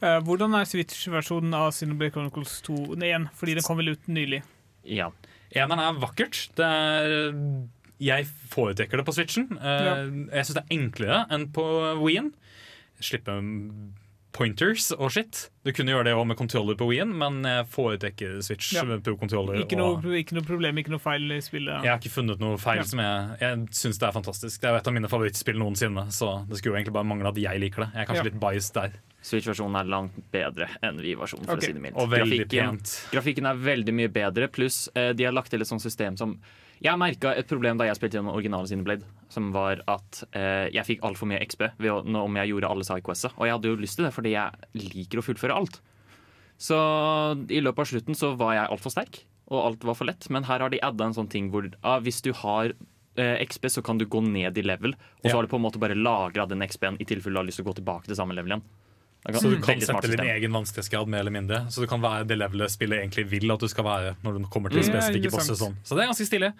Eh, 0.02 0.18
hvordan 0.24 0.54
er 0.58 0.66
Switch-versjonen 0.70 1.54
av 1.54 1.74
Xenoblade 1.76 2.14
Chronicles 2.16 2.58
2 2.66 2.76
igjen? 2.98 3.28
1? 3.30 3.34
Fordi 3.38 3.56
den 3.58 3.66
kom 3.68 3.78
vel 3.82 3.94
ut 3.94 4.08
nylig. 4.10 4.42
Ja. 4.88 5.10
Eneren 5.52 5.82
er 5.82 5.98
vakkert. 6.00 6.46
Det 6.56 6.66
er, 6.66 7.44
jeg 8.00 8.26
foretrekker 8.50 8.98
det 8.98 9.06
på 9.06 9.14
Switchen. 9.14 9.50
Eh, 9.60 9.86
Ja. 9.86 9.96
Jeg 10.38 10.46
syns 10.46 10.54
det 10.54 10.64
er 10.66 10.78
enklere 10.78 11.26
enn 11.30 11.48
på 11.52 11.66
Wien. 12.06 12.34
Slippe 13.00 13.32
pointers 14.32 14.92
og 14.94 15.10
shit. 15.12 15.48
Du 15.66 15.72
kunne 15.74 15.90
gjøre 15.92 16.06
det 16.06 16.14
også 16.14 16.28
med 16.30 16.38
controller 16.38 16.76
på 16.78 16.86
Wien, 16.92 17.10
men 17.18 17.42
jeg 17.44 17.66
foretrekker 17.74 18.38
Switch 18.46 18.74
Ja. 18.76 18.84
med 18.86 19.02
pro-controller. 19.04 19.58
Ikke 19.66 19.76
og- 19.82 20.04
noe, 20.04 20.14
ikke 20.22 20.34
noe 20.38 20.44
problem, 20.46 20.78
ikke 20.78 20.90
noe 20.94 21.00
feil 21.02 21.32
i 21.32 21.40
spillet. 21.42 21.82
Jeg 21.84 21.90
har 21.90 21.98
ikke 22.00 22.12
funnet 22.14 22.40
noe 22.40 22.56
feil 22.58 22.78
Ja. 22.78 22.84
som 22.84 23.00
jeg 23.00 23.40
Jeg 23.40 23.58
syns 23.72 23.98
det 24.00 24.04
er 24.08 24.12
fantastisk. 24.12 24.60
Det 24.62 24.66
er 24.70 24.74
jo 24.74 24.78
et 24.78 24.88
av 24.88 24.94
mine 24.94 25.08
favorittspill 25.10 25.58
noensinne, 25.58 26.06
så 26.12 26.48
det 26.48 26.58
skulle 26.58 26.76
jo 26.76 26.84
egentlig 26.84 26.94
bare 26.94 27.04
mangle 27.06 27.28
at 27.28 27.36
jeg 27.36 27.60
liker 27.60 27.86
det. 27.86 27.94
Jeg 27.94 28.02
er 28.02 28.06
kanskje 28.14 28.16
Ja. 28.18 28.24
litt 28.24 28.40
biased 28.40 28.74
der. 28.74 28.92
Switch-versjonen 29.22 29.80
er 29.82 29.84
langt 29.90 30.32
bedre 30.32 30.70
enn 30.84 30.98
Wii-versjonen. 31.02 31.46
for 31.46 31.54
okay. 31.58 31.58
å 31.58 31.62
si 31.66 31.74
det 31.74 31.82
mildt. 31.82 31.98
Og 31.98 32.10
veldig 32.10 32.48
Grafikken- 32.48 32.70
pent. 32.70 33.08
Grafikken 33.12 33.46
er 33.50 33.56
veldig 33.56 33.94
mye 33.94 34.08
bedre, 34.14 34.48
pluss 34.48 34.88
eh, 34.96 35.12
de 35.14 35.24
har 35.26 35.34
lagt 35.34 35.50
til 35.50 35.60
et 35.60 35.68
sånt 35.68 35.82
system 35.82 36.16
som 36.18 36.40
Jeg 36.80 36.96
merka 37.02 37.34
et 37.36 37.48
problem 37.50 37.80
da 37.80 37.86
jeg 37.90 37.98
spilte 38.00 38.16
gjennom 38.20 38.36
originale 38.38 38.70
Cineblade, 38.70 39.04
som 39.32 39.50
var 39.52 39.82
at 39.92 40.22
eh, 40.32 40.70
jeg 40.72 40.86
fikk 40.88 41.02
altfor 41.04 41.28
mye 41.28 41.42
XP 41.44 41.66
ved 41.78 41.90
å, 41.92 41.98
om 42.24 42.38
jeg 42.40 42.52
gjorde 42.54 42.70
alle 42.72 42.86
sidequestene. 42.88 43.36
Og 43.36 43.48
jeg 43.50 43.56
hadde 43.58 43.72
jo 43.74 43.80
lyst 43.82 44.00
til 44.00 44.08
det, 44.08 44.14
fordi 44.16 44.32
jeg 44.32 44.70
liker 44.80 45.20
å 45.20 45.26
fullføre 45.26 45.58
alt. 45.60 45.82
Så 46.60 46.78
i 47.52 47.60
løpet 47.64 47.84
av 47.84 47.90
slutten 47.92 48.16
så 48.20 48.32
var 48.40 48.56
jeg 48.56 48.72
altfor 48.72 48.94
sterk, 48.96 49.22
og 49.52 49.60
alt 49.66 49.84
var 49.88 49.98
for 50.00 50.08
lett. 50.08 50.28
Men 50.32 50.48
her 50.48 50.64
har 50.64 50.72
de 50.72 50.80
adda 50.84 51.10
en 51.10 51.18
sånn 51.20 51.30
ting 51.32 51.52
hvor 51.52 51.68
ah, 51.84 52.00
hvis 52.04 52.22
du 52.24 52.32
har 52.46 52.72
eh, 53.20 53.36
XP, 53.44 53.68
så 53.76 53.84
kan 53.84 54.00
du 54.00 54.08
gå 54.08 54.24
ned 54.24 54.58
i 54.60 54.64
level. 54.64 54.96
Og 55.20 55.28
så 55.28 55.34
Ja. 55.34 55.36
har 55.36 55.44
du 55.48 55.52
på 55.52 55.60
en 55.60 55.66
måte 55.68 55.80
bare 55.84 56.00
lagra 56.00 56.48
den 56.48 56.64
XB-en 56.64 57.00
i 57.04 57.08
tilfelle 57.08 57.36
du 57.36 57.44
har 57.44 57.48
lyst 57.52 57.60
til 57.60 57.68
å 57.68 57.72
gå 57.74 57.80
tilbake 57.84 58.08
til 58.08 58.16
samme 58.20 58.36
level 58.38 58.56
igjen. 58.56 58.64
Er 59.28 59.34
Så 59.36 59.50
du 59.52 59.58
kan 59.62 59.82
sette 59.84 60.08
din 60.08 60.20
egen 60.24 60.54
vanskelighetsgrad 60.56 61.10
mer 61.12 61.20
eller 61.26 61.34
mindre. 61.36 61.58
Så 61.70 61.82
du 61.84 61.88
kan 61.92 62.02
være 62.02 62.26
det 62.28 62.38
levelet 62.40 62.72
spillet 62.72 63.02
egentlig 63.02 63.26
vil 63.30 63.52
at 63.52 63.60
du 63.60 63.68
skal 63.68 63.84
være 63.84 64.14
når 64.24 64.38
du 64.40 64.46
kommer 64.48 64.72
til 64.72 64.80
Mm. 64.80 64.94
spesifikke 64.94 65.28
Ja, 65.28 65.34
bosser. 65.38 65.56
Sånn. 65.60 65.76
Så 65.84 65.96
det 65.98 66.04
er 66.06 66.12
ganske 66.14 66.28
stilig. 66.30 66.54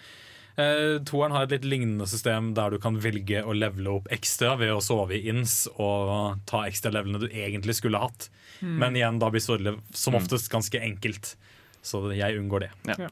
Uh, 0.60 1.00
toeren 1.08 1.32
har 1.32 1.44
et 1.44 1.52
litt 1.52 1.64
lignende 1.72 2.06
system 2.10 2.54
der 2.54 2.72
du 2.72 2.80
kan 2.84 2.98
velge 3.00 3.46
å 3.48 3.54
levele 3.56 3.88
opp 3.96 4.10
ekstra 4.12 4.58
ved 4.60 4.74
å 4.74 4.82
sove 4.84 5.16
i 5.16 5.30
ins 5.30 5.70
og 5.78 6.42
ta 6.46 6.66
ekstra 6.68 6.92
levelene 6.92 7.22
du 7.22 7.30
egentlig 7.30 7.76
skulle 7.80 7.98
hatt. 8.02 8.28
Men 8.60 8.94
igjen, 8.94 9.20
da 9.22 9.30
blir 9.32 9.40
storyliv 9.40 9.80
som 9.96 10.16
oftest 10.20 10.52
ganske 10.52 10.82
enkelt. 10.84 11.36
Så 11.82 12.12
jeg 12.12 12.36
unngår 12.42 12.68
det. 12.68 13.10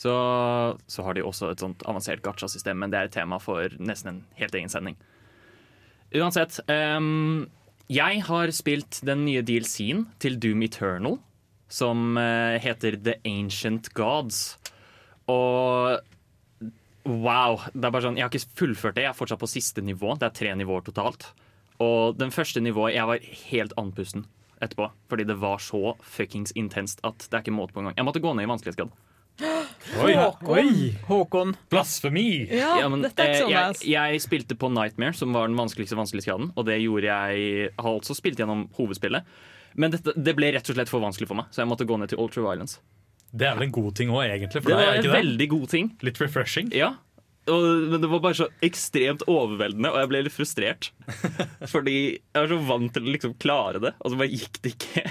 Så, 0.00 0.12
så 0.88 1.02
har 1.04 1.14
de 1.14 1.20
også 1.22 1.50
et 1.52 1.60
sånt 1.60 1.82
avansert 1.84 2.22
gacha-system, 2.24 2.78
men 2.78 2.90
det 2.90 2.98
er 2.98 3.04
et 3.10 3.12
tema 3.12 3.38
for 3.38 3.68
nesten 3.78 4.08
en 4.08 4.24
helt 4.40 4.54
egen 4.54 4.68
sending. 4.72 4.96
Uansett. 6.14 6.60
ehm, 6.68 7.48
jeg 7.92 8.22
har 8.26 8.50
spilt 8.54 9.00
den 9.06 9.24
nye 9.28 9.44
DLC-en 9.46 10.06
til 10.22 10.38
Doom 10.42 10.64
Eternal, 10.66 11.18
som 11.70 12.18
eh, 12.18 12.58
heter 12.62 12.98
The 12.98 13.16
Ancient 13.26 13.92
Gods. 13.94 14.56
Og 15.30 15.98
wow. 17.06 17.60
Det 17.72 17.86
er 17.86 17.94
bare 17.94 18.04
sånn, 18.06 18.18
jeg 18.18 18.26
har 18.26 18.32
ikke 18.34 18.58
fullført 18.58 18.98
det, 18.98 19.06
jeg 19.06 19.12
er 19.12 19.18
fortsatt 19.18 19.42
på 19.42 19.50
siste 19.50 19.84
nivå. 19.86 20.16
Det 20.18 20.30
er 20.30 20.38
tre 20.38 20.54
nivåer 20.58 20.86
totalt. 20.86 21.30
Og 21.82 22.16
den 22.18 22.32
første 22.34 22.62
nivået, 22.64 22.96
jeg 22.96 23.10
var 23.10 23.30
helt 23.50 23.76
andpusten 23.78 24.26
etterpå. 24.62 24.90
Fordi 25.10 25.26
det 25.28 25.38
var 25.42 25.62
så 25.62 25.94
fuckings 26.02 26.54
intenst 26.56 27.02
at 27.06 27.26
det 27.26 27.34
er 27.34 27.44
ikke 27.44 27.54
måte 27.54 27.76
på 27.76 27.82
engang. 27.84 27.98
Jeg 27.98 28.08
måtte 28.08 28.22
gå 28.24 28.32
ned 28.34 28.46
i 28.46 28.50
vanskelighetsgrad. 28.50 28.94
Oi, 29.36 30.14
Håkon. 30.16 30.70
Håkon. 31.08 31.54
blasfemi! 31.70 32.46
Ja, 32.50 32.78
Ja, 32.80 32.88
men, 32.88 33.02
dette 33.04 33.20
er 33.22 33.34
ikke 33.34 33.50
eh, 33.50 33.82
jeg, 33.84 33.90
jeg 33.92 34.22
spilte 34.24 34.56
på 34.56 34.70
Nightmare, 34.72 35.16
som 35.16 35.36
var 35.36 35.50
den 35.50 35.58
vanskeligste 35.58 35.98
vanskelighetsgraden. 35.98 36.52
Og 36.56 36.68
det 36.68 36.78
gjorde 36.80 37.10
jeg 37.10 37.70
Har 37.76 37.98
også 37.98 38.16
spilt 38.16 38.40
gjennom 38.40 38.66
hovedspillet. 38.78 39.28
Men 39.76 39.92
dette, 39.92 40.14
det 40.16 40.32
ble 40.38 40.54
rett 40.56 40.70
og 40.72 40.78
slett 40.78 40.88
for 40.88 41.04
vanskelig 41.04 41.28
for 41.28 41.36
meg, 41.36 41.50
så 41.52 41.62
jeg 41.62 41.68
måtte 41.68 41.84
gå 41.88 41.98
ned 42.00 42.08
til 42.08 42.22
Ultra 42.22 42.46
Violence. 42.46 42.80
Det 43.36 43.44
er 43.44 43.58
vel 43.58 43.66
en 43.66 43.74
god 43.76 43.90
ting 43.98 44.12
òg, 44.14 44.22
egentlig. 44.24 44.62
For 44.62 44.72
Det 44.72 44.78
var 44.78 44.94
er 44.94 45.02
en 45.02 45.16
veldig 45.18 45.48
god 45.52 45.66
ting. 45.74 45.90
Litt 46.06 46.20
refreshing. 46.22 46.70
Ja. 46.72 46.94
Og, 47.52 47.66
men 47.92 48.00
det 48.02 48.08
var 48.10 48.22
bare 48.24 48.38
så 48.38 48.48
ekstremt 48.64 49.26
overveldende, 49.30 49.92
og 49.92 50.00
jeg 50.00 50.10
ble 50.10 50.22
litt 50.24 50.34
frustrert. 50.34 50.88
Fordi 51.74 51.98
jeg 52.16 52.40
var 52.40 52.48
så 52.50 52.60
vant 52.70 52.94
til 52.96 53.04
å 53.04 53.12
liksom 53.12 53.36
klare 53.42 53.82
det, 53.84 53.92
og 54.00 54.14
så 54.14 54.18
bare 54.22 54.32
gikk 54.32 54.62
det 54.64 54.72
ikke. 54.78 55.04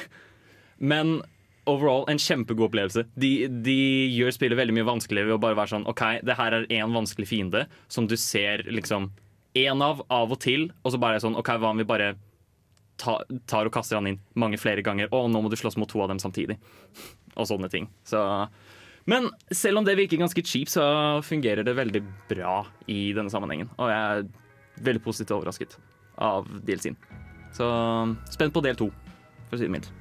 Men 0.82 1.20
overall 1.70 2.06
en 2.12 2.22
kjempegod 2.22 2.70
opplevelse. 2.70 3.06
De, 3.20 3.32
de 3.66 3.78
gjør 4.16 4.36
spillet 4.36 4.60
veldig 4.60 4.76
mye 4.78 4.88
vanskeligere 4.88 5.32
ved 5.32 5.38
å 5.38 5.44
bare 5.44 5.58
være 5.58 5.74
sånn 5.74 5.88
OK, 5.92 6.04
det 6.26 6.38
her 6.40 6.58
er 6.60 6.70
én 6.74 6.94
vanskelig 6.96 7.30
fiende 7.30 7.66
som 7.92 8.10
du 8.10 8.16
ser 8.20 8.66
liksom 8.70 9.12
én 9.56 9.84
av 9.84 10.04
av 10.12 10.34
og 10.36 10.40
til, 10.44 10.70
og 10.84 10.94
så 10.94 11.00
bare 11.02 11.18
er 11.18 11.24
sånn 11.24 11.38
OK, 11.40 11.54
hva 11.62 11.72
om 11.72 11.80
vi 11.80 11.88
bare 11.88 12.14
ta, 13.02 13.18
tar 13.50 13.68
og 13.68 13.76
kaster 13.76 14.00
han 14.00 14.10
inn 14.12 14.22
mange 14.40 14.60
flere 14.62 14.84
ganger? 14.86 15.12
Å, 15.12 15.26
nå 15.32 15.42
må 15.44 15.52
du 15.52 15.58
slåss 15.60 15.80
mot 15.82 15.90
to 15.92 16.04
av 16.04 16.12
dem 16.12 16.22
samtidig. 16.22 16.60
Og 17.36 17.50
sånne 17.50 17.68
ting. 17.68 17.90
Så 18.08 18.22
men 19.06 19.28
selv 19.54 19.78
om 19.78 19.86
det 19.86 19.98
virker 20.00 20.18
ganske 20.18 20.42
cheap, 20.42 20.70
så 20.72 20.86
fungerer 21.22 21.66
det 21.68 21.76
veldig 21.78 22.02
bra 22.30 22.64
i 22.90 23.12
denne 23.14 23.30
sammenhengen. 23.30 23.70
Og 23.78 23.92
jeg 23.92 24.00
er 24.00 24.24
veldig 24.88 25.04
positivt 25.06 25.36
overrasket 25.36 25.76
av 26.18 26.48
DLC-en. 26.66 26.98
Så 27.54 27.68
spent 28.34 28.56
på 28.56 28.64
del 28.66 28.80
to, 28.80 28.90
for 29.46 29.58
å 29.58 29.62
si 29.62 29.68
det 29.68 29.76
mildt. 29.76 29.92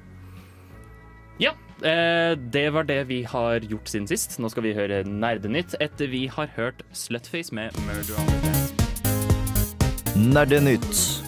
Ja, 1.37 1.51
eh, 1.83 2.37
det 2.37 2.69
var 2.73 2.83
det 2.87 3.03
vi 3.09 3.23
har 3.23 3.59
gjort 3.59 3.87
siden 3.91 4.07
sist. 4.07 4.39
Nå 4.39 4.49
skal 4.51 4.63
vi 4.63 4.73
høre 4.77 5.03
Nerdenytt 5.03 5.75
etter 5.83 6.07
vi 6.07 6.27
har 6.31 6.47
hørt 6.55 6.83
Slutface 6.95 7.55
med 7.55 7.75
Murder 7.87 8.15
on 8.19 8.27
the. 8.31 8.39
Nerdenytt. 10.15 11.24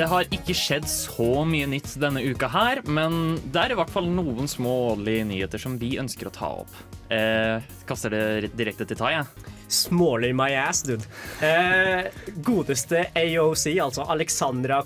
Det 0.00 0.06
har 0.08 0.24
ikke 0.32 0.54
skjedd 0.56 0.86
så 0.88 1.42
mye 1.44 1.66
nytt 1.68 1.90
denne 2.00 2.22
uka 2.24 2.48
her, 2.48 2.78
men 2.88 3.34
det 3.52 3.60
er 3.60 3.74
i 3.74 3.76
hvert 3.76 3.90
fall 3.92 4.06
noen 4.08 4.46
små 4.48 4.70
årlige 4.94 5.26
nyheter 5.28 5.60
som 5.60 5.74
vi 5.76 5.90
ønsker 6.00 6.30
å 6.30 6.32
ta 6.32 6.48
opp. 6.62 6.78
Eh, 7.12 7.66
kaster 7.84 8.14
det 8.14 8.54
direkte 8.56 8.86
til 8.88 8.96
Tai, 8.96 9.10
jeg. 9.18 9.50
Smaller 9.68 10.32
my 10.32 10.48
ass, 10.56 10.80
dude. 10.88 11.04
Eh, 11.44 12.08
godeste 12.40 13.10
AOC, 13.12 13.66
altså 13.76 14.08
Alexandra 14.08 14.80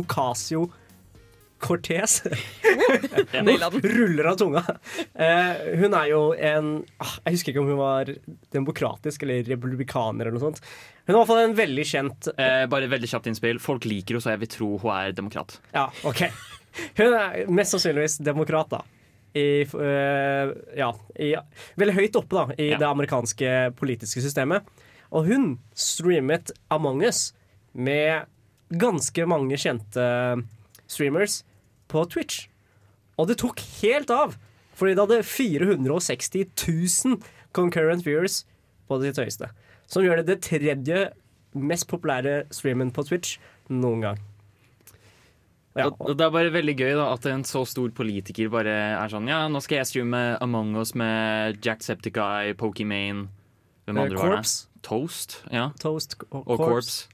Ocasio 0.00 0.64
Cortez, 1.58 2.18
Nå 3.46 3.54
ruller 3.82 4.28
av 4.28 4.36
tunga. 4.36 4.62
Eh, 5.14 5.62
hun 5.80 5.94
er 5.96 6.10
jo 6.10 6.20
en 6.36 6.68
ah, 7.00 7.14
Jeg 7.24 7.38
husker 7.38 7.52
ikke 7.54 7.62
om 7.62 7.70
hun 7.72 7.80
var 7.80 8.10
demokratisk 8.52 9.24
eller 9.24 9.46
republikaner 9.48 10.28
eller 10.28 10.36
noe 10.36 10.44
sånt. 10.50 10.60
Hun 11.06 11.14
er 11.14 11.16
i 11.16 11.20
hvert 11.20 11.30
fall 11.30 11.42
en 11.44 11.56
veldig 11.56 11.86
kjent 11.88 12.28
Eh, 12.36 12.66
bare 12.70 12.90
veldig 12.92 13.08
kjapt 13.08 13.30
innspill. 13.30 13.60
Folk 13.62 13.86
liker 13.88 14.16
henne, 14.16 14.24
så 14.24 14.34
jeg 14.34 14.42
vil 14.44 14.52
tro 14.52 14.70
hun 14.82 14.92
er 14.98 15.14
demokrat. 15.16 15.56
Ja, 15.72 15.86
OK. 16.08 16.26
Hun 16.98 17.16
er 17.16 17.46
mest 17.48 17.72
sannsynligvis 17.72 18.18
demokrat, 18.26 18.74
da. 18.74 18.82
I, 19.36 19.62
eh, 19.64 20.52
ja, 20.76 20.90
i, 21.20 21.30
veldig 21.80 21.94
høyt 21.96 22.18
oppe 22.20 22.36
da, 22.36 22.44
i 22.60 22.70
Ja. 22.72 22.78
det 22.80 22.88
amerikanske 22.88 23.54
politiske 23.80 24.20
systemet. 24.24 24.64
Og 25.12 25.28
hun 25.28 25.58
streamet 25.76 26.52
Among 26.72 27.02
us 27.06 27.30
med 27.72 28.26
ganske 28.72 29.26
mange 29.28 29.56
kjente 29.60 30.04
streamers 30.90 31.40
på 31.90 32.04
Twitch. 32.10 32.46
Og 33.16 33.28
det 33.30 33.38
tok 33.40 33.60
helt 33.80 34.10
av, 34.12 34.36
fordi 34.76 34.94
det 34.96 35.04
hadde 35.06 35.22
460 35.24 36.46
000 37.06 37.20
concurrent 37.56 38.04
viewers 38.06 38.42
på 38.88 38.98
sitt 39.02 39.18
høyeste. 39.20 39.50
Som 39.88 40.04
gjør 40.04 40.20
det 40.20 40.26
det 40.34 40.40
tredje 40.46 41.04
mest 41.56 41.86
populære 41.88 42.42
streamen 42.52 42.90
på 42.92 43.06
Twitch 43.08 43.38
noen 43.72 44.02
gang. 44.04 44.18
Ja, 45.76 45.90
det 45.92 46.24
er 46.24 46.32
bare 46.32 46.52
veldig 46.54 46.72
gøy 46.78 46.94
da, 46.96 47.10
at 47.12 47.26
en 47.28 47.42
så 47.44 47.60
stor 47.68 47.90
politiker 47.92 48.48
bare 48.48 48.72
er 48.96 49.10
sånn 49.12 49.26
Ja, 49.28 49.42
nå 49.52 49.60
skal 49.60 49.82
jeg 49.82 49.88
streame 49.90 50.20
Among 50.40 50.70
us 50.80 50.94
med 50.96 51.58
Jacksepticeye, 51.60 52.54
Pokimane 52.56 53.26
Hvem 53.84 53.98
Eh, 53.98 54.06
andre 54.06 54.16
var 54.16 54.32
det? 54.38 54.54
Toast, 54.86 55.42
ja. 55.52 55.66
Toast 55.82 56.16
og, 56.30 56.46
Og 56.46 56.62
Corpse. 56.62 57.10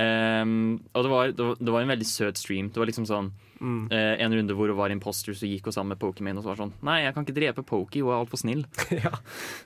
Ehm, 0.00 0.80
og 0.94 1.04
det 1.04 1.10
var, 1.12 1.32
det, 1.32 1.46
var, 1.46 1.56
det 1.60 1.72
var 1.74 1.84
en 1.84 1.92
veldig 1.92 2.08
søt 2.08 2.40
stream. 2.40 2.70
Det 2.72 2.80
var 2.80 2.88
liksom 2.90 3.08
sånn 3.08 3.32
Mm. 3.62 3.86
uh, 3.92 4.18
En 4.18 4.34
runde 4.34 4.54
hvor 4.58 4.66
hun 4.66 4.76
var 4.76 4.90
imposter, 4.90 5.36
så 5.38 5.46
gikk 5.46 5.68
hun 5.68 5.74
sammen 5.76 5.94
med 5.94 6.00
Pokémon 6.02 6.34
og 6.34 6.42
så 6.42 6.50
var 6.50 6.58
sånn 6.58 6.72
Nei, 6.82 6.96
jeg 7.04 7.14
kan 7.14 7.22
ikke 7.22 7.36
drepe 7.36 7.62
Poké 7.62 8.00
hun 8.02 8.10
er 8.10 8.18
altfor 8.18 8.40
snill. 8.40 8.64
ja. 9.04 9.12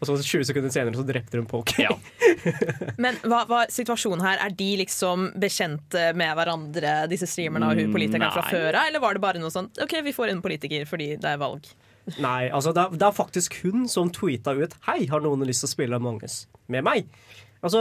Og 0.03 0.11
så 0.11 0.19
20 0.21 0.51
sekunder 0.51 0.75
senere 0.75 0.99
så 0.99 1.07
drepte 1.09 1.41
hun 1.41 1.49
Poké 1.49 1.87
Ja. 1.87 1.95
Men 3.03 3.17
hva 3.25 3.47
var 3.49 3.73
situasjonen 3.73 4.21
her? 4.27 4.43
Er 4.45 4.53
de 4.53 4.69
liksom 4.83 5.31
bekjente 5.41 6.11
med 6.19 6.37
hverandre, 6.37 6.95
disse 7.09 7.29
streamerne 7.31 7.73
og 7.73 7.81
hun 7.81 7.97
politikeren 7.97 8.37
fra 8.37 8.45
før 8.51 8.69
av? 8.77 8.91
Eller 8.91 9.01
var 9.01 9.17
det 9.17 9.25
bare 9.25 9.41
noe 9.41 9.55
sånn 9.55 9.73
OK, 9.81 9.97
vi 10.05 10.15
får 10.17 10.35
en 10.35 10.45
politiker 10.45 10.85
fordi 10.89 11.15
det 11.17 11.33
er 11.33 11.41
valg? 11.41 11.65
Nei, 12.23 12.51
altså 12.55 12.71
det 12.77 12.85
er, 12.85 12.99
det 13.01 13.07
er 13.09 13.17
faktisk 13.17 13.57
hun 13.65 13.89
som 13.91 14.13
tweeta 14.15 14.53
ut 14.55 14.77
Hei, 14.87 15.07
har 15.11 15.25
noen 15.25 15.43
lyst 15.49 15.65
til 15.65 15.71
å 15.71 15.73
spille 15.73 15.99
Among 15.99 16.21
us 16.23 16.45
med 16.71 16.85
meg? 16.87 17.09
Og 17.65 17.73
så 17.73 17.81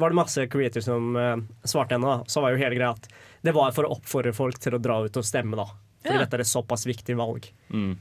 var 0.00 0.10
det 0.12 0.16
masse 0.18 0.46
creators 0.50 0.86
som 0.88 1.16
uh, 1.16 1.36
svarte 1.64 1.96
henne. 1.96 2.06
da. 2.06 2.24
Så 2.30 2.40
var 2.42 2.54
jo 2.54 2.60
hele 2.62 2.78
greia 2.78 2.94
at 2.96 3.08
det 3.44 3.52
var 3.56 3.72
for 3.76 3.84
å 3.88 3.96
oppfordre 3.96 4.32
folk 4.36 4.58
til 4.58 4.76
å 4.76 4.82
dra 4.82 5.00
ut 5.04 5.16
og 5.20 5.26
stemme, 5.26 5.56
da. 5.56 5.66
Fordi 6.00 6.16
Ja. 6.16 6.24
dette 6.24 6.38
er 6.38 6.44
et 6.46 6.50
såpass 6.50 6.86
viktig 6.88 7.16
valg. 7.16 7.50
Mm. 7.70 7.96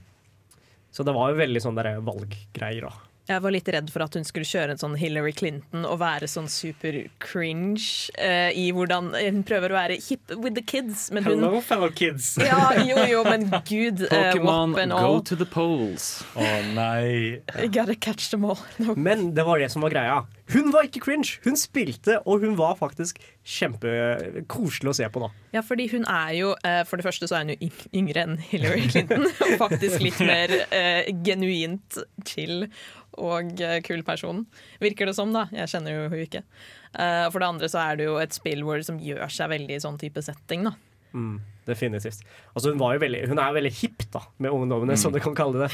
Så 0.91 1.03
det 1.05 1.13
var 1.13 1.31
jo 1.31 1.39
veldig 1.39 1.61
sånn 1.61 1.75
valggreier, 1.75 2.81
da. 2.88 2.93
Jeg 3.29 3.43
var 3.43 3.53
litt 3.53 3.67
redd 3.69 3.91
for 3.93 4.01
at 4.01 4.15
hun 4.17 4.25
skulle 4.25 4.48
kjøre 4.50 4.74
en 4.74 4.79
sånn 4.81 4.95
Hillary 4.98 5.36
Clinton 5.38 5.83
og 5.86 6.00
være 6.01 6.25
sånn 6.29 6.48
super 6.50 6.95
cringe 7.21 8.09
uh, 8.17 8.50
i 8.50 8.71
hvordan 8.74 9.12
hun 9.13 9.43
prøver 9.45 9.69
å 9.69 9.77
være 9.77 10.00
hip 10.01 10.33
with 10.33 10.55
the 10.57 10.65
kids. 10.65 11.09
Men 11.13 11.27
hun 11.27 11.45
fellow 11.62 11.93
kids! 11.93 12.31
Ja, 12.41 12.71
jo, 12.81 12.98
jo, 13.12 13.21
men 13.27 13.45
gud. 13.69 14.01
eh, 14.09 14.31
Pokémon, 14.33 14.74
WAP 14.74 15.05
go 15.05 15.21
to 15.29 15.38
the 15.38 15.45
polls. 15.45 16.09
Å 16.33 16.50
nei. 16.74 17.38
You 17.59 17.69
gotta 17.69 17.93
catch 17.93 18.31
them 18.33 18.50
all. 18.50 18.57
No. 18.81 18.98
Men 18.98 19.36
det 19.38 19.45
var 19.45 19.62
det 19.62 19.69
som 19.69 19.86
var 19.86 19.93
greia. 19.93 20.24
Hun 20.50 20.71
var 20.74 20.88
ikke 20.88 21.03
cringe. 21.03 21.38
Hun 21.45 21.57
spilte, 21.59 22.17
og 22.25 22.41
hun 22.41 22.55
var 22.57 22.74
faktisk 22.79 23.19
kjempekoselig 23.45 24.89
å 24.89 24.95
se 24.98 25.09
på, 25.13 25.21
da. 25.21 25.29
Ja, 25.53 25.62
fordi 25.65 25.86
hun 25.91 26.05
er 26.09 26.31
jo 26.38 26.51
eh, 26.65 26.81
For 26.89 27.01
det 27.01 27.05
første 27.05 27.29
så 27.29 27.39
er 27.39 27.45
hun 27.45 27.53
jo 27.53 27.69
yngre 27.98 28.25
enn 28.25 28.36
Hillary 28.50 28.88
Clinton. 28.89 29.27
Og 29.45 29.53
faktisk 29.62 30.01
litt 30.03 30.19
mer 30.25 30.53
eh, 30.74 31.09
genuint 31.25 32.01
chill 32.27 32.67
og 33.19 33.61
eh, 33.63 33.79
kul 33.85 34.03
person. 34.07 34.43
Virker 34.81 35.09
det 35.09 35.15
som, 35.17 35.31
da. 35.35 35.47
Jeg 35.55 35.71
kjenner 35.71 35.95
jo 35.95 36.09
hun 36.11 36.23
ikke. 36.23 36.43
Uh, 36.89 37.27
for 37.29 37.38
det 37.41 37.49
andre 37.51 37.69
så 37.69 37.83
er 37.83 37.99
det 37.99 38.07
jo 38.07 38.15
et 38.17 38.33
spill 38.33 38.63
hvor 38.65 38.81
som 38.85 38.97
gjør 39.03 39.29
seg 39.33 39.51
veldig 39.51 39.75
i 39.75 39.83
sånn 39.83 39.99
type 40.01 40.23
setting, 40.25 40.65
da. 40.65 40.73
Mm, 41.13 41.39
definitivt. 41.67 42.23
Altså, 42.53 42.71
hun, 42.71 42.79
var 42.81 42.95
jo 42.95 43.03
veldig, 43.03 43.23
hun 43.31 43.41
er 43.41 43.55
veldig 43.55 43.73
hipp 43.81 44.05
da, 44.13 44.23
med 44.41 44.53
ungdommene, 44.53 44.97
som 44.99 45.13
du 45.13 45.21
kan 45.23 45.38
kalle 45.38 45.67
det. 45.67 45.71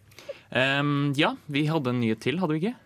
um, 0.80 1.10
ja, 1.18 1.34
vi 1.50 1.66
hadde 1.70 1.94
en 1.94 2.02
nyhet 2.02 2.22
til, 2.24 2.40
hadde 2.42 2.56
vi 2.56 2.64
ikke? 2.64 2.76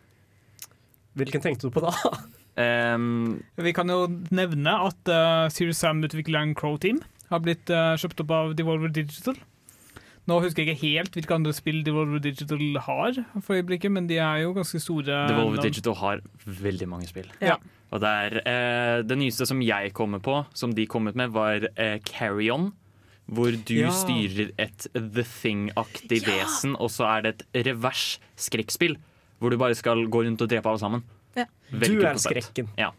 Hvilken 1.20 1.44
tenkte 1.44 1.68
du 1.68 1.74
på 1.74 1.84
da? 1.84 1.94
um, 2.96 3.38
Vi 3.60 3.74
kan 3.76 3.90
jo 3.92 4.06
nevne 4.34 4.78
at 4.88 5.12
uh, 5.12 5.48
Serious 5.52 5.82
Sam-utvikleren 5.84 6.56
Crow 6.58 6.78
Team 6.80 7.02
har 7.30 7.42
blitt 7.44 7.70
uh, 7.72 7.94
kjøpt 8.00 8.24
opp 8.24 8.32
av 8.34 8.56
Devolver 8.58 8.92
Digital. 8.92 9.38
Nå 10.26 10.38
husker 10.40 10.64
jeg 10.64 10.72
ikke 10.72 10.86
helt 10.86 11.16
hvilke 11.18 11.34
andre 11.36 11.52
spill 11.52 11.82
Devolver 11.84 12.20
Digital 12.24 12.62
har 12.86 13.18
for 13.44 13.58
øyeblikket, 13.58 13.92
men 13.92 14.06
de 14.08 14.16
er 14.24 14.38
jo 14.46 14.54
ganske 14.56 14.80
store. 14.80 15.04
Devolver 15.28 15.58
navn. 15.58 15.66
Digital 15.66 15.94
har 16.00 16.22
veldig 16.46 16.88
mange 16.88 17.08
spill. 17.10 17.28
Ja. 17.44 17.58
Og 17.92 18.00
det 18.00 18.08
er 18.08 18.38
eh, 18.48 19.02
Det 19.04 19.18
nyeste 19.20 19.46
som 19.46 19.60
jeg 19.62 19.92
kommer 19.92 20.18
på, 20.24 20.38
som 20.56 20.72
de 20.74 20.86
kom 20.86 21.06
ut 21.08 21.14
med, 21.14 21.30
var 21.34 21.68
eh, 21.76 21.98
Carry 22.08 22.48
On. 22.50 22.70
Hvor 23.28 23.52
du 23.52 23.74
Ja. 23.74 23.88
styrer 23.92 24.50
et 24.60 24.86
The 24.94 25.22
Thing-aktig 25.24 26.24
vesen, 26.26 26.74
og 26.76 26.90
så 26.92 27.06
er 27.08 27.22
det 27.22 27.30
et 27.54 27.66
revers 27.68 28.18
skrekkspill. 28.36 28.96
Hvor 29.40 29.50
du 29.50 29.56
bare 29.60 29.74
skal 29.76 30.06
gå 30.08 30.24
rundt 30.26 30.42
og 30.44 30.48
drepe 30.48 30.68
alle 30.68 30.80
sammen. 30.80 31.04
Ja. 31.36 31.44
Du 31.70 32.00
er 32.04 32.16
skrekken. 32.20 32.68
Ja. 32.78 32.90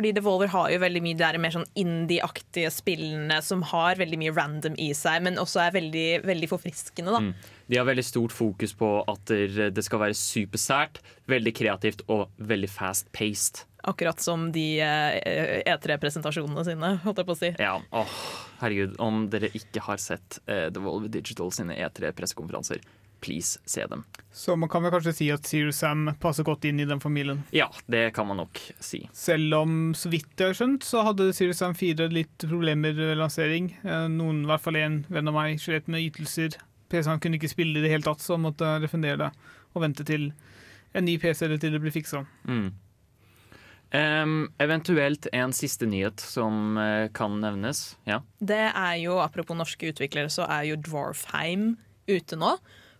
Fordi 0.00 0.14
Devolver 0.16 0.48
har 0.48 0.70
jo 0.72 0.78
veldig 0.80 1.00
mye 1.04 1.16
der 1.20 1.36
mer 1.36 1.52
sånn 1.52 1.66
indie-aktige 1.76 2.70
spillene 2.72 3.36
som 3.44 3.60
har 3.68 3.98
veldig 4.00 4.16
mye 4.22 4.32
random 4.32 4.78
i 4.80 4.94
seg, 4.96 5.18
men 5.26 5.36
også 5.36 5.60
er 5.66 5.74
veldig, 5.74 6.04
veldig 6.24 6.48
forfriskende. 6.48 7.12
da. 7.12 7.20
Mm. 7.20 7.58
De 7.68 7.76
har 7.76 7.84
veldig 7.84 8.04
stort 8.08 8.32
fokus 8.32 8.72
på 8.80 8.88
at 9.12 9.30
det 9.76 9.84
skal 9.84 10.00
være 10.00 10.16
supersært, 10.16 11.02
veldig 11.28 11.52
kreativt 11.52 12.00
og 12.08 12.32
veldig 12.40 12.70
fast-paced. 12.72 13.66
Akkurat 13.92 14.24
som 14.24 14.48
de 14.56 14.64
eh, 14.80 15.60
E3-presentasjonene 15.68 16.64
sine, 16.64 16.94
holdt 17.04 17.20
jeg 17.20 17.28
på 17.28 17.36
å 17.36 17.40
si. 17.42 17.52
Ja, 17.60 17.76
åh, 18.00 18.16
herregud, 18.64 18.96
om 19.04 19.26
dere 19.32 19.52
ikke 19.56 19.84
har 19.84 20.00
sett 20.00 20.40
eh, 20.48 20.70
Devolver 20.72 21.12
Digital 21.12 21.52
sine 21.52 21.76
E3-pressekonferanser, 21.76 22.80
please 23.20 23.60
se 23.68 23.86
dem. 23.90 24.04
Så 24.32 24.54
man 24.56 24.70
kan 24.70 24.84
vel 24.84 24.92
kanskje 24.94 25.14
si 25.16 25.28
at 25.34 25.48
Serious 25.48 25.80
Sam 25.82 26.12
passer 26.22 26.46
godt 26.46 26.64
inn 26.68 26.80
i 26.80 26.86
den 26.86 27.02
familien. 27.02 27.42
Ja, 27.54 27.66
det 27.90 28.12
kan 28.14 28.28
man 28.28 28.38
nok 28.40 28.60
si. 28.78 29.02
Selv 29.16 29.56
om, 29.58 29.78
så 29.98 30.12
vidt 30.12 30.38
jeg 30.38 30.52
har 30.52 30.58
skjønt, 30.58 30.86
så 30.86 31.02
hadde 31.08 31.32
Serious 31.36 31.62
Sam 31.62 31.74
4 31.74 32.10
litt 32.14 32.46
problemer 32.46 32.94
ved 32.96 33.18
lansering. 33.18 33.72
Eh, 33.82 34.06
Noen, 34.12 34.44
i 34.44 34.50
hvert 34.50 34.64
fall 34.64 34.78
en 34.80 35.00
venn 35.10 35.32
av 35.32 35.36
meg, 35.36 35.58
slet 35.62 35.90
med 35.90 36.06
ytelser. 36.06 36.60
PC-en 36.90 37.22
kunne 37.22 37.38
ikke 37.38 37.50
spille 37.50 37.78
i 37.78 37.84
det 37.84 37.90
hele 37.92 38.06
tatt, 38.06 38.22
så 38.22 38.38
måtte 38.38 38.50
måtte 38.60 38.84
refundere 38.84 39.18
det 39.24 39.30
og 39.74 39.84
vente 39.84 40.06
til 40.06 40.30
en 40.96 41.04
ny 41.06 41.16
PC 41.22 41.44
eller 41.46 41.60
til 41.62 41.74
det 41.74 41.80
blir 41.82 41.94
fiksa. 41.94 42.24
Mm. 42.48 42.70
Um, 43.90 44.34
eventuelt 44.62 45.26
en 45.34 45.52
siste 45.54 45.86
nyhet 45.86 46.22
som 46.22 46.76
uh, 46.78 47.08
kan 47.14 47.40
nevnes. 47.42 47.96
Ja. 48.06 48.20
Det 48.38 48.70
er 48.70 48.96
jo, 49.02 49.18
Apropos 49.22 49.58
norske 49.58 49.90
utviklere, 49.90 50.30
så 50.30 50.46
er 50.46 50.68
jo 50.70 50.78
Dwarfheim 50.78 51.76
ute 52.10 52.38
nå. 52.38 52.56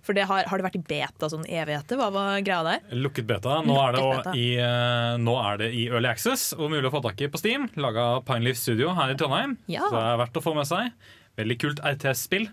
For 0.07 0.17
det 0.17 0.25
har, 0.31 0.47
har 0.49 0.61
det 0.61 0.65
vært 0.65 0.79
i 0.79 0.83
beta 0.91 1.29
sånn 1.33 1.45
evigheter? 1.45 1.99
Hva 2.01 2.09
var 2.15 2.45
greia 2.45 2.63
der? 2.65 2.95
Lukket 2.97 3.27
beta. 3.29 3.59
Nå 3.67 3.77
er, 3.83 3.97
det, 3.97 4.05
beta. 4.17 4.35
i, 4.39 4.47
eh, 4.57 5.17
nå 5.21 5.35
er 5.43 5.61
det 5.61 5.71
i 5.77 5.87
Early 5.91 6.09
Access 6.11 6.51
og 6.57 6.73
mulig 6.73 6.89
å 6.89 6.95
få 6.95 7.03
tak 7.05 7.21
i 7.21 7.29
på 7.33 7.41
Steam. 7.41 7.69
Laga 7.81 8.07
Pineleaf 8.27 8.61
Studio 8.61 8.95
her 8.97 9.13
i 9.13 9.19
Trondheim. 9.21 9.59
Ja. 9.71 9.85
Så 9.87 9.97
det 9.99 10.05
er 10.07 10.23
verdt 10.23 10.41
å 10.41 10.45
få 10.45 10.55
med 10.57 10.69
seg. 10.71 10.95
Veldig 11.41 11.59
kult 11.61 11.83
RTS-spill. 11.93 12.49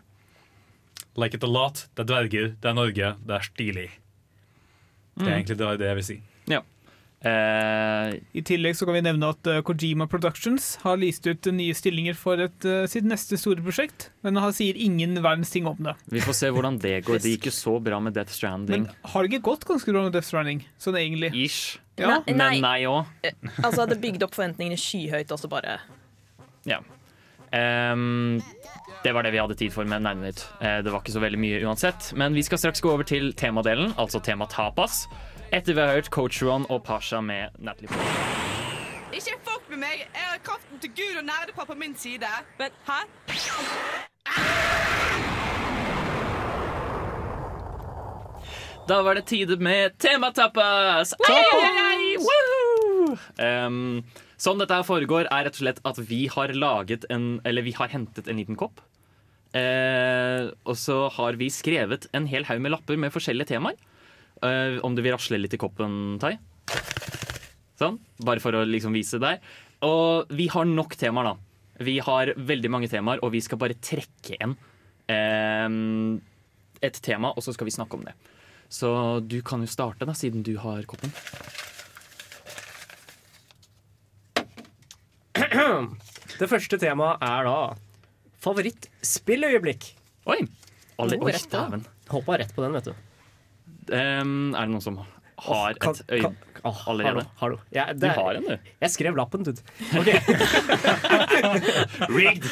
Like 1.17 1.39
it 1.39 1.47
a 1.47 1.49
lot. 1.49 1.87
Det 1.95 2.03
er 2.03 2.11
dverger, 2.11 2.51
det 2.61 2.69
er 2.69 2.77
Norge, 2.77 3.13
det 3.25 3.39
er 3.39 3.47
stilig. 3.47 3.87
Det 5.17 5.25
er 5.25 5.37
egentlig 5.39 5.57
det, 5.57 5.69
det 5.81 5.87
jeg 5.87 5.97
vil 5.97 6.05
si. 6.11 6.17
Eh, 6.51 6.65
I 7.27 8.41
tillegg 8.45 8.75
så 8.77 8.85
kan 8.87 8.95
vi 8.97 9.01
nevne 9.05 9.29
at 9.33 9.47
eh, 9.49 9.61
Kojima 9.65 10.07
Productions 10.11 10.75
har 10.83 10.99
lyst 11.01 11.27
ut 11.27 11.49
nye 11.53 11.75
stillinger 11.77 12.17
for 12.17 12.41
et, 12.43 12.67
eh, 12.67 12.85
sitt 12.91 13.07
neste 13.07 13.39
store 13.39 13.63
prosjekt, 13.65 14.09
men 14.25 14.39
han 14.41 14.53
sier 14.55 14.77
ingen 14.77 15.17
verdens 15.23 15.51
ting 15.53 15.67
om 15.69 15.79
det. 15.89 15.95
vi 16.13 16.21
får 16.23 16.37
se 16.41 16.51
hvordan 16.53 16.79
det 16.83 16.99
går. 17.07 17.21
Det 17.23 17.33
gikk 17.37 17.49
jo 17.49 17.55
så 17.57 17.77
bra 17.83 17.99
med 18.03 18.17
Death 18.17 18.33
Stranding. 18.35 18.87
Men 18.87 19.11
har 19.13 19.23
det 19.23 19.33
ikke 19.33 19.47
gått 19.49 19.65
ganske 19.69 19.93
bra 19.95 20.05
med 20.07 20.15
Death 20.17 20.29
Stranding? 20.29 20.63
Sånn 20.81 20.99
egentlig. 20.99 21.33
Ish. 21.45 21.79
Ja. 21.97 22.19
Nei. 22.27 22.35
Men 22.35 22.61
nei 22.61 22.79
òg. 22.85 23.09
Altså, 23.63 23.87
Det 23.89 23.97
bygde 24.03 24.27
opp 24.27 24.35
forventningene 24.37 24.77
skyhøyt, 24.77 25.31
og 25.33 25.41
så 25.41 25.49
bare 25.49 25.79
Ja. 26.67 26.81
Um, 27.47 28.41
det 29.03 29.13
var 29.15 29.23
det 29.23 29.31
vi 29.31 29.39
hadde 29.39 29.55
tid 29.55 29.71
for 29.71 29.87
med 29.87 30.03
Nærnytt. 30.03 30.43
Eh, 30.59 30.81
det 30.83 30.91
var 30.91 30.99
ikke 31.01 31.15
så 31.15 31.21
veldig 31.23 31.39
mye 31.39 31.61
uansett. 31.63 32.11
Men 32.17 32.35
vi 32.35 32.43
skal 32.43 32.59
straks 32.59 32.81
gå 32.83 32.91
over 32.91 33.07
til 33.07 33.31
temadelen, 33.39 33.93
altså 33.97 34.21
tema 34.23 34.47
tapas. 34.51 35.05
Etter 35.47 35.73
vi 35.73 35.79
har 35.79 35.93
hørt 35.95 36.09
Coach 36.11 36.41
Ron 36.43 36.65
og 36.67 36.81
Pasha 36.83 37.21
med 37.23 37.55
Natalie 37.55 37.87
Portman. 37.87 39.13
Ikke 39.15 39.37
fuck 39.47 39.69
med 39.71 39.79
meg! 39.79 40.01
Jeg 40.03 40.25
har 40.27 40.41
kraften 40.43 40.81
til 40.83 40.91
Gud 40.91 41.21
og 41.21 41.23
nerdepar 41.29 41.69
på 41.69 41.77
min 41.79 41.95
side. 41.95 42.27
Men 42.59 42.75
hæ? 42.83 42.97
Da 48.91 48.99
var 49.07 49.15
det 49.15 49.25
tide 49.31 49.55
med 49.63 49.95
tematapas! 50.03 51.15
Um, 53.39 54.03
sånn 54.35 54.59
dette 54.59 54.83
foregår, 54.83 55.31
er 55.31 55.47
rett 55.47 55.55
og 55.55 55.63
slett 55.63 55.83
at 55.87 55.99
vi 56.11 56.25
har 56.31 56.51
laget 56.55 57.07
en 57.13 57.37
Eller 57.47 57.63
vi 57.63 57.75
har 57.77 57.91
hentet 57.93 58.27
en 58.27 58.39
liten 58.43 58.59
kopp. 58.59 58.83
Uh, 59.55 60.51
og 60.67 60.75
så 60.75 61.05
har 61.15 61.39
vi 61.39 61.47
skrevet 61.47 62.11
en 62.11 62.27
hel 62.27 62.43
haug 62.51 62.59
med 62.59 62.75
lapper 62.75 62.99
med 62.99 63.15
forskjellige 63.15 63.55
temaer. 63.55 63.79
Eh, 64.43 64.77
om 64.85 64.95
du 64.95 65.01
vil 65.01 65.15
rasle 65.15 65.39
litt 65.39 65.55
i 65.57 65.59
koppen, 65.61 66.17
Tai. 66.21 66.35
Sånn. 67.77 67.99
Bare 68.25 68.41
for 68.43 68.57
å 68.57 68.65
liksom 68.67 68.95
vise 68.97 69.19
deg. 69.21 69.43
Og 69.85 70.31
vi 70.33 70.47
har 70.53 70.65
nok 70.65 70.95
temaer, 70.97 71.31
da. 71.31 71.83
Vi 71.85 71.99
har 72.01 72.33
veldig 72.33 72.71
mange 72.73 72.89
temaer, 72.89 73.21
og 73.21 73.35
vi 73.35 73.41
skal 73.45 73.59
bare 73.61 73.77
trekke 73.77 74.39
en 74.41 74.55
uh, 75.13 76.17
et 76.81 76.97
tema, 77.05 77.31
og 77.33 77.45
så 77.45 77.53
skal 77.53 77.69
vi 77.69 77.75
snakke 77.75 77.97
om 77.97 78.05
det. 78.07 78.13
Så 78.69 78.89
du 79.23 79.39
kan 79.45 79.61
jo 79.63 79.69
starte, 79.69 80.05
da, 80.09 80.15
siden 80.17 80.43
du 80.45 80.55
har 80.61 80.81
koppen. 80.89 81.13
Det 86.37 86.49
første 86.49 86.77
temaet 86.81 87.23
er 87.25 87.47
da 87.47 87.57
favorittspilløyeblikk. 88.43 89.91
Oi! 90.29 90.41
Alle, 90.97 91.17
Oh, 91.21 91.29
oi, 91.29 91.33
dæven. 91.51 91.85
Hoppa 92.09 92.37
rett 92.41 92.53
på 92.55 92.63
den, 92.65 92.73
vet 92.73 92.89
du. 92.89 93.06
Em, 93.93 94.53
er 94.55 94.65
det 94.67 94.73
noen 94.73 94.83
som 94.83 94.97
har 95.47 95.77
Kan- 95.79 95.93
et 95.95 96.11
øye... 96.17 96.31
Åh, 96.65 96.79
allerede? 96.89 97.13
Har 97.13 97.21
du? 97.21 97.27
Har 97.39 97.53
du? 97.53 97.57
Ja, 97.75 97.85
Du 97.93 98.07
har 98.09 98.35
en, 98.39 98.43
du. 98.49 98.71
Jeg 98.81 98.89
skrev 98.91 99.15
lappen, 99.15 99.43
dude. 99.45 99.61
Okay. 99.95 100.17
Rigged! 102.09 102.47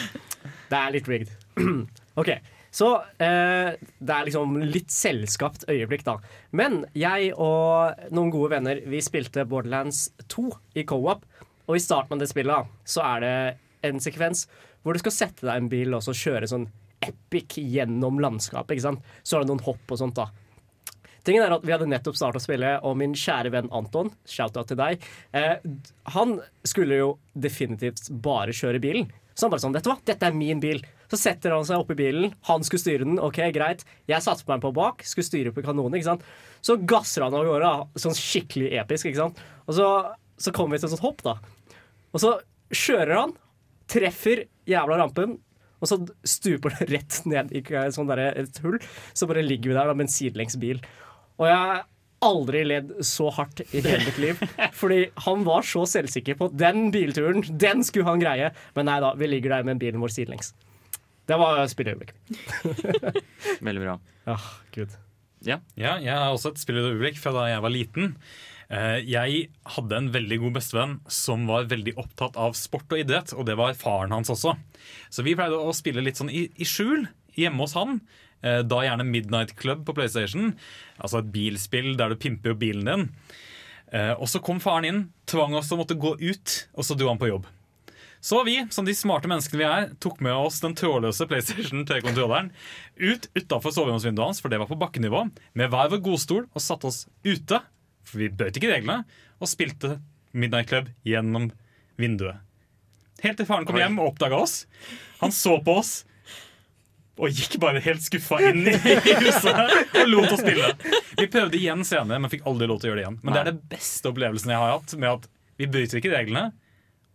Det 0.70 0.78
er 0.80 0.94
litt 0.96 1.08
rigged. 1.10 1.32
OK. 2.22 2.32
Så 2.76 2.88
eh, 3.24 3.76
det 3.80 4.16
er 4.16 4.26
liksom 4.28 4.58
litt 4.68 4.92
selvskapt 4.92 5.68
øyeblikk, 5.72 6.04
da. 6.08 6.18
Men 6.58 6.82
jeg 6.98 7.32
og 7.40 8.10
noen 8.16 8.32
gode 8.34 8.52
venner 8.58 8.82
vi 8.90 9.00
spilte 9.06 9.46
Borderlands 9.48 10.08
2 10.34 10.48
i 10.82 10.86
co-op. 10.88 11.24
Og 11.66 11.80
i 11.80 11.82
starten 11.82 12.18
av 12.18 12.22
det 12.22 12.28
spillet 12.30 12.52
da, 12.52 12.82
så 12.86 13.02
er 13.16 13.24
det 13.24 13.36
en 13.90 14.02
sekvens 14.04 14.44
hvor 14.86 14.94
du 14.94 15.02
skal 15.02 15.16
sette 15.16 15.48
deg 15.48 15.64
en 15.64 15.70
bil 15.72 15.96
og 15.98 16.04
så 16.06 16.14
kjøre 16.14 16.50
sånn 16.52 16.68
epic 17.06 17.56
gjennom 17.58 18.20
landskapet. 18.22 18.76
ikke 18.76 18.86
sant? 18.86 19.08
Så 19.26 19.40
er 19.40 19.46
det 19.46 19.50
noen 19.54 19.64
hopp 19.66 19.94
og 19.96 20.02
sånt, 20.02 20.20
da. 20.20 20.28
Tingen 21.26 21.44
er 21.44 21.56
at 21.56 21.66
Vi 21.66 21.74
hadde 21.74 21.90
nettopp 21.90 22.18
starta 22.20 22.40
å 22.40 22.44
spille, 22.44 22.76
og 22.86 22.98
min 23.00 23.16
kjære 23.18 23.52
venn 23.54 23.70
Anton, 23.74 24.12
shout-out 24.30 24.70
til 24.70 24.80
deg, 24.80 25.06
eh, 25.34 25.56
han 26.16 26.40
skulle 26.68 27.00
jo 27.00 27.12
definitivt 27.34 28.12
bare 28.24 28.54
kjøre 28.56 28.82
bilen. 28.84 29.10
Så 29.36 29.46
han 29.46 29.52
bare 29.52 29.66
sånn, 29.66 29.76
vet 29.76 29.88
hva, 29.90 29.98
dette 30.08 30.28
er 30.30 30.36
min 30.36 30.62
bil. 30.64 30.80
Så 31.12 31.20
setter 31.20 31.54
han 31.54 31.66
seg 31.68 31.82
opp 31.82 31.92
i 31.92 31.98
bilen, 32.00 32.34
han 32.48 32.64
skulle 32.66 32.82
styre 32.82 33.06
den, 33.06 33.18
ok, 33.22 33.42
greit. 33.54 33.84
Jeg 34.10 34.24
satte 34.24 34.48
meg 34.48 34.64
på 34.64 34.72
bak, 34.76 35.04
skulle 35.06 35.28
styre 35.28 35.54
på 35.54 35.66
kanonen, 35.66 35.98
ikke 36.00 36.12
sant. 36.14 36.28
Så 36.66 36.78
gasser 36.88 37.26
han 37.26 37.36
av 37.36 37.46
gårde, 37.46 37.74
sånn 38.02 38.16
skikkelig 38.18 38.72
episk, 38.80 39.10
ikke 39.10 39.26
sant. 39.26 39.42
Og 39.68 39.78
så, 39.78 39.90
så 40.42 40.54
kommer 40.56 40.78
vi 40.78 40.84
til 40.84 40.90
et 40.90 40.96
sånt 40.96 41.06
hopp, 41.06 41.26
da. 41.26 41.36
Og 42.16 42.24
så 42.24 42.38
kjører 42.74 43.18
han, 43.20 43.36
treffer 43.92 44.46
jævla 44.70 45.02
rampen, 45.04 45.36
og 45.84 45.90
så 45.92 46.00
stuper 46.26 46.74
det 46.80 46.88
rett 46.94 47.20
ned 47.30 47.52
i 47.54 47.62
sånn 47.94 48.10
der, 48.10 48.24
et 48.40 48.62
hull. 48.64 48.80
Så 49.14 49.28
bare 49.30 49.44
ligger 49.46 49.74
vi 49.74 49.78
der 49.78 49.92
da, 49.92 49.98
med 49.98 50.08
en 50.08 50.16
sidelengs 50.16 50.56
bil. 50.62 50.80
Og 51.40 51.48
jeg 51.50 51.58
har 51.60 51.84
aldri 52.26 52.62
ledd 52.66 52.94
så 53.06 53.28
hardt 53.36 53.60
i 53.68 53.82
hele 53.84 54.00
mitt 54.08 54.18
liv. 54.22 54.40
Fordi 54.80 55.02
han 55.28 55.44
var 55.46 55.66
så 55.68 55.84
selvsikker 55.90 56.38
på 56.40 56.48
den 56.58 56.88
bilturen, 56.96 57.44
den 57.60 57.84
skulle 57.86 58.08
han 58.10 58.24
greie. 58.24 58.52
Men 58.78 58.88
nei 58.90 59.00
da, 59.04 59.12
vi 59.20 59.30
ligger 59.30 59.58
der 59.58 59.68
med 59.68 59.82
bilen 59.84 60.02
vår 60.02 60.14
sidelengs. 60.16 60.54
Det 61.26 61.38
var 61.42 61.64
spilleøyeblikk. 61.70 62.14
Veldig 63.66 63.82
bra. 63.84 63.96
Ah, 64.30 64.48
Gud. 64.76 64.94
Ja, 65.46 65.60
jeg 65.78 66.10
har 66.10 66.32
også 66.34 66.54
et 66.54 66.62
spilleøyeblikk 66.62 67.18
fra 67.22 67.34
da 67.36 67.48
jeg 67.52 67.62
var 67.66 67.74
liten. 67.74 68.16
Eh, 68.74 69.02
Jeg 69.06 69.44
hadde 69.76 69.98
en 70.00 70.08
veldig 70.14 70.40
god 70.42 70.56
bestevenn 70.58 70.96
som 71.12 71.44
var 71.50 71.68
veldig 71.70 71.94
opptatt 72.02 72.38
av 72.42 72.56
sport 72.58 72.90
og 72.96 73.02
idrett, 73.04 73.34
og 73.38 73.46
det 73.50 73.58
var 73.60 73.76
faren 73.78 74.14
hans 74.16 74.32
også. 74.34 74.56
Så 75.14 75.26
vi 75.26 75.36
pleide 75.38 75.60
å 75.62 75.74
spille 75.78 76.02
litt 76.06 76.18
sånn 76.22 76.32
i, 76.34 76.48
i 76.58 76.66
skjul 76.66 77.06
hjemme 77.38 77.62
hos 77.66 77.76
han. 77.78 78.00
Eh, 78.46 78.62
Da 78.64 78.84
gjerne 78.86 79.08
Midnight 79.10 79.56
Club 79.58 79.84
på 79.88 79.96
PlayStation, 79.98 80.54
altså 81.02 81.20
et 81.24 81.32
bilspill 81.34 81.96
der 81.98 82.14
du 82.14 82.20
pimper 82.22 82.54
jo 82.54 82.60
bilen 82.62 82.86
din. 82.86 83.08
Eh, 83.92 84.14
Og 84.20 84.30
så 84.30 84.42
kom 84.44 84.60
faren 84.62 84.86
inn, 84.86 85.04
tvang 85.26 85.56
oss 85.58 85.70
til 85.72 85.78
å 85.80 85.82
måtte 85.84 85.98
gå 86.00 86.16
ut, 86.22 86.56
og 86.78 86.86
så 86.86 86.98
dro 86.98 87.10
han 87.10 87.22
på 87.22 87.30
jobb. 87.32 87.46
Så 88.26 88.40
vi, 88.46 88.56
som 88.74 88.86
de 88.88 88.94
smarte 88.98 89.30
menneskene 89.30 89.60
vi 89.60 89.66
er, 89.70 89.90
tok 90.02 90.18
med 90.26 90.34
oss 90.34 90.58
den 90.64 90.74
trådløse 90.74 91.28
PlayStation 91.30 91.84
3-kontrolleren 91.86 92.48
ut 92.98 93.28
utafor 93.38 93.70
soveromsvinduet 93.76 94.26
hans, 94.32 94.40
for 94.42 94.50
det 94.50 94.58
var 94.58 94.70
på 94.72 94.78
bakkenivå, 94.82 95.28
med 95.54 95.70
hver 95.70 95.92
vår 95.94 96.02
godstol 96.02 96.48
og 96.48 96.62
satte 96.64 96.90
oss 96.90 97.04
ute, 97.24 97.60
for 98.06 98.18
vi 98.24 98.30
bøt 98.34 98.58
ikke 98.58 98.72
reglene, 98.72 99.04
og 99.38 99.52
spilte 99.52 100.00
Midnight 100.34 100.72
Club 100.72 100.90
gjennom 101.06 101.52
vinduet. 102.02 102.42
Helt 103.22 103.38
til 103.38 103.46
faren 103.48 103.66
kom 103.70 103.78
hjem 103.78 104.00
og 104.02 104.16
oppdaga 104.16 104.42
oss. 104.42 104.66
Han 105.22 105.32
så 105.32 105.60
på 105.64 105.78
oss 105.84 105.94
og 107.16 107.32
gikk 107.32 107.56
bare 107.64 107.80
helt 107.84 108.04
skuffa 108.04 108.42
inn 108.50 108.66
i 108.68 108.74
huset 108.76 109.56
og 109.56 110.10
lot 110.12 110.34
oss 110.36 110.44
spille. 110.44 110.74
Vi 111.16 111.30
prøvde 111.32 111.60
igjen 111.60 111.86
senere, 111.88 112.20
men 112.20 112.32
fikk 112.34 112.44
aldri 112.50 112.68
lov 112.68 112.82
til 112.82 112.90
å 112.90 112.92
gjøre 112.92 113.02
det 113.02 113.06
igjen. 113.06 113.20
Men 113.24 113.36
det 113.36 113.42
er 113.42 113.50
det 113.54 113.62
beste 113.72 114.12
opplevelsen 114.12 114.52
jeg 114.52 114.62
har 114.62 114.76
hatt 114.76 114.96
med 115.00 115.10
at 115.14 115.30
vi 115.56 115.70
bryter 115.72 116.02
ikke 116.02 116.12
reglene, 116.12 116.50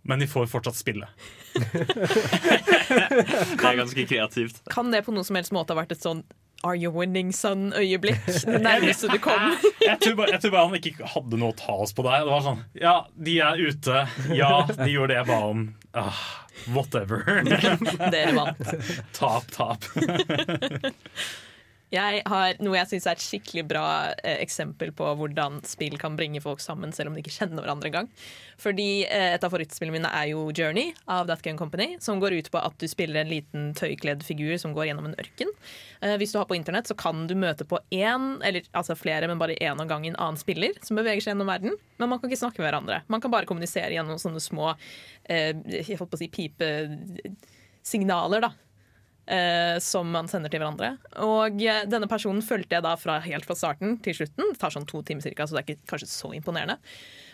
men 0.09 0.23
vi 0.25 0.29
får 0.31 0.49
fortsatt 0.49 0.79
spille. 0.81 1.07
Det 1.53 3.61
er 3.61 3.81
ganske 3.83 4.07
kreativt. 4.09 4.63
Kan 4.73 4.93
det 4.95 5.03
på 5.05 5.13
noen 5.13 5.27
som 5.27 5.37
helst 5.37 5.53
måte 5.53 5.75
ha 5.75 5.83
vært 5.83 5.97
et 5.97 6.05
sånn 6.05 6.25
Are 6.61 6.77
you 6.77 6.91
winning 6.93 7.31
son-øyeblikk? 7.33 8.19
Det 8.45 8.59
nærmeste 8.61 9.09
du 9.09 9.17
kom. 9.25 9.55
Jeg 9.81 9.97
tror, 10.03 10.17
bare, 10.19 10.35
jeg 10.35 10.43
tror 10.43 10.53
bare 10.53 10.67
han 10.69 10.77
ikke 10.77 11.07
hadde 11.09 11.39
noe 11.41 11.55
å 11.55 11.57
ta 11.57 11.73
oss 11.87 11.95
på 11.97 12.05
der. 12.05 12.27
Det 12.27 12.35
var 12.35 12.43
sånn 12.45 12.61
Ja, 12.77 12.93
de 13.17 13.39
er 13.47 13.63
ute. 13.65 14.03
Ja, 14.37 14.51
de 14.69 14.91
gjorde 14.93 15.15
det 15.15 15.19
jeg 15.23 15.29
ba 15.31 15.39
om. 15.49 15.63
Ah, 15.97 16.21
whatever. 16.67 17.43
Dere 18.11 18.33
vant. 18.33 18.57
tap, 19.13 19.45
tap. 19.51 19.85
Jeg 21.91 22.21
har 22.31 22.59
noe 22.63 22.77
jeg 22.77 22.87
syns 22.93 23.07
er 23.11 23.19
et 23.19 23.25
skikkelig 23.25 23.65
bra 23.73 23.85
eh, 24.23 24.39
eksempel 24.45 24.93
på 24.95 25.09
hvordan 25.19 25.59
spill 25.67 25.97
kan 25.99 26.15
bringe 26.19 26.41
folk 26.43 26.61
sammen, 26.63 26.93
selv 26.95 27.11
om 27.11 27.15
de 27.17 27.21
ikke 27.25 27.35
kjenner 27.35 27.65
hverandre 27.65 27.89
engang. 27.91 28.09
Fordi 28.63 29.03
eh, 29.09 29.35
et 29.35 29.43
av 29.43 29.51
favorittspillene 29.51 29.97
mine 29.97 30.11
er 30.15 30.27
jo 30.31 30.45
Journey 30.55 30.95
av 31.11 31.27
That 31.27 31.43
Game 31.43 31.59
Company, 31.59 31.97
som 31.99 32.23
går 32.23 32.33
ut 32.39 32.51
på 32.55 32.59
at 32.63 32.77
du 32.79 32.87
spiller 32.91 33.25
en 33.25 33.33
liten 33.33 33.75
tøykledd 33.75 34.23
figur 34.23 34.55
som 34.63 34.75
går 34.77 34.87
gjennom 34.93 35.07
en 35.11 35.19
ørken. 35.19 35.51
Eh, 35.99 36.15
hvis 36.23 36.31
du 36.31 36.39
har 36.39 36.47
på 36.47 36.55
internett, 36.59 36.87
så 36.87 36.95
kan 36.95 37.27
du 37.27 37.35
møte 37.35 37.67
på 37.67 37.83
én, 37.91 38.39
eller 38.47 38.63
altså 38.71 38.95
flere, 38.95 39.27
men 39.27 39.43
bare 39.43 39.59
én 39.59 39.83
av 39.83 39.91
gangen 39.91 40.15
annen 40.15 40.39
spiller 40.39 40.79
som 40.87 40.95
beveger 41.01 41.27
seg 41.27 41.35
gjennom 41.35 41.51
verden. 41.51 41.75
Men 41.99 42.15
man 42.15 42.23
kan 42.23 42.31
ikke 42.31 42.45
snakke 42.45 42.63
med 42.63 42.71
hverandre. 42.71 43.03
Man 43.11 43.19
kan 43.25 43.35
bare 43.35 43.51
kommunisere 43.51 43.91
gjennom 43.99 44.23
sånne 44.23 44.39
små 44.47 44.77
eh, 45.27 45.59
jeg 45.75 45.99
holdt 45.99 46.15
på 46.15 46.19
å 46.21 46.23
si 46.23 46.31
pipesignaler, 46.39 48.47
da 48.47 48.55
eh, 49.31 49.79
som 49.83 50.11
man 50.11 50.29
sender 50.31 50.53
til 50.53 50.63
hverandre. 50.63 50.93
Og 51.25 51.63
eh, 51.63 51.85
denne 51.91 52.09
personen 52.11 52.43
fulgte 52.45 52.77
jeg 52.79 52.85
da 52.87 52.97
fra, 53.01 53.21
helt 53.25 53.47
fra 53.49 53.57
starten 53.59 53.97
til 54.05 54.17
slutten. 54.19 54.53
Det 54.53 54.61
tar 54.61 54.75
sånn 54.75 54.89
to 54.91 55.03
timer 55.07 55.25
cirka, 55.25 55.47
så 55.47 55.57
det 55.57 55.63
er 55.63 55.69
ikke 55.71 55.93
kanskje 55.95 56.11
så 56.11 56.33
imponerende. 56.37 56.79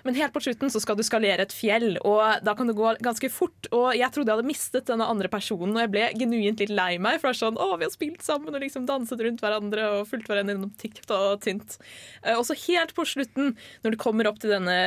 Men 0.06 0.14
helt 0.14 0.30
på 0.36 0.42
slutten 0.44 0.70
så 0.70 0.78
skal 0.78 0.94
du 0.94 1.02
skalere 1.02 1.42
et 1.42 1.54
fjell, 1.54 1.96
og 2.06 2.44
da 2.46 2.52
kan 2.54 2.68
det 2.70 2.76
gå 2.78 2.92
ganske 3.02 3.30
fort. 3.32 3.66
Og 3.74 3.88
jeg 3.98 4.06
trodde 4.14 4.30
jeg 4.30 4.38
hadde 4.38 4.52
mistet 4.52 4.86
denne 4.86 5.08
andre 5.10 5.30
personen, 5.32 5.74
og 5.74 5.82
jeg 5.82 5.92
ble 5.96 6.04
genuint 6.20 6.62
litt 6.62 6.70
lei 6.76 6.92
meg. 7.02 7.18
For 7.18 7.32
det 7.32 7.34
er 7.34 7.40
sånn, 7.40 7.58
å, 7.58 7.72
vi 7.80 7.88
har 7.88 7.94
spilt 7.94 8.22
sammen 8.22 8.54
og 8.54 8.62
liksom 8.62 8.86
danset 8.86 9.24
rundt 9.26 9.42
hverandre 9.42 9.88
og 9.96 10.06
fulgt 10.12 10.30
hverandre 10.30 10.54
gjennom 10.54 10.76
tykt 10.78 11.10
og 11.16 11.42
tynt. 11.42 11.78
Eh, 12.22 12.36
Og 12.36 12.46
så 12.46 12.54
helt 12.68 12.94
på 12.94 13.08
slutten, 13.08 13.56
når 13.82 13.96
du 13.96 14.02
kommer 14.04 14.30
opp 14.30 14.38
til 14.42 14.54
denne 14.54 14.78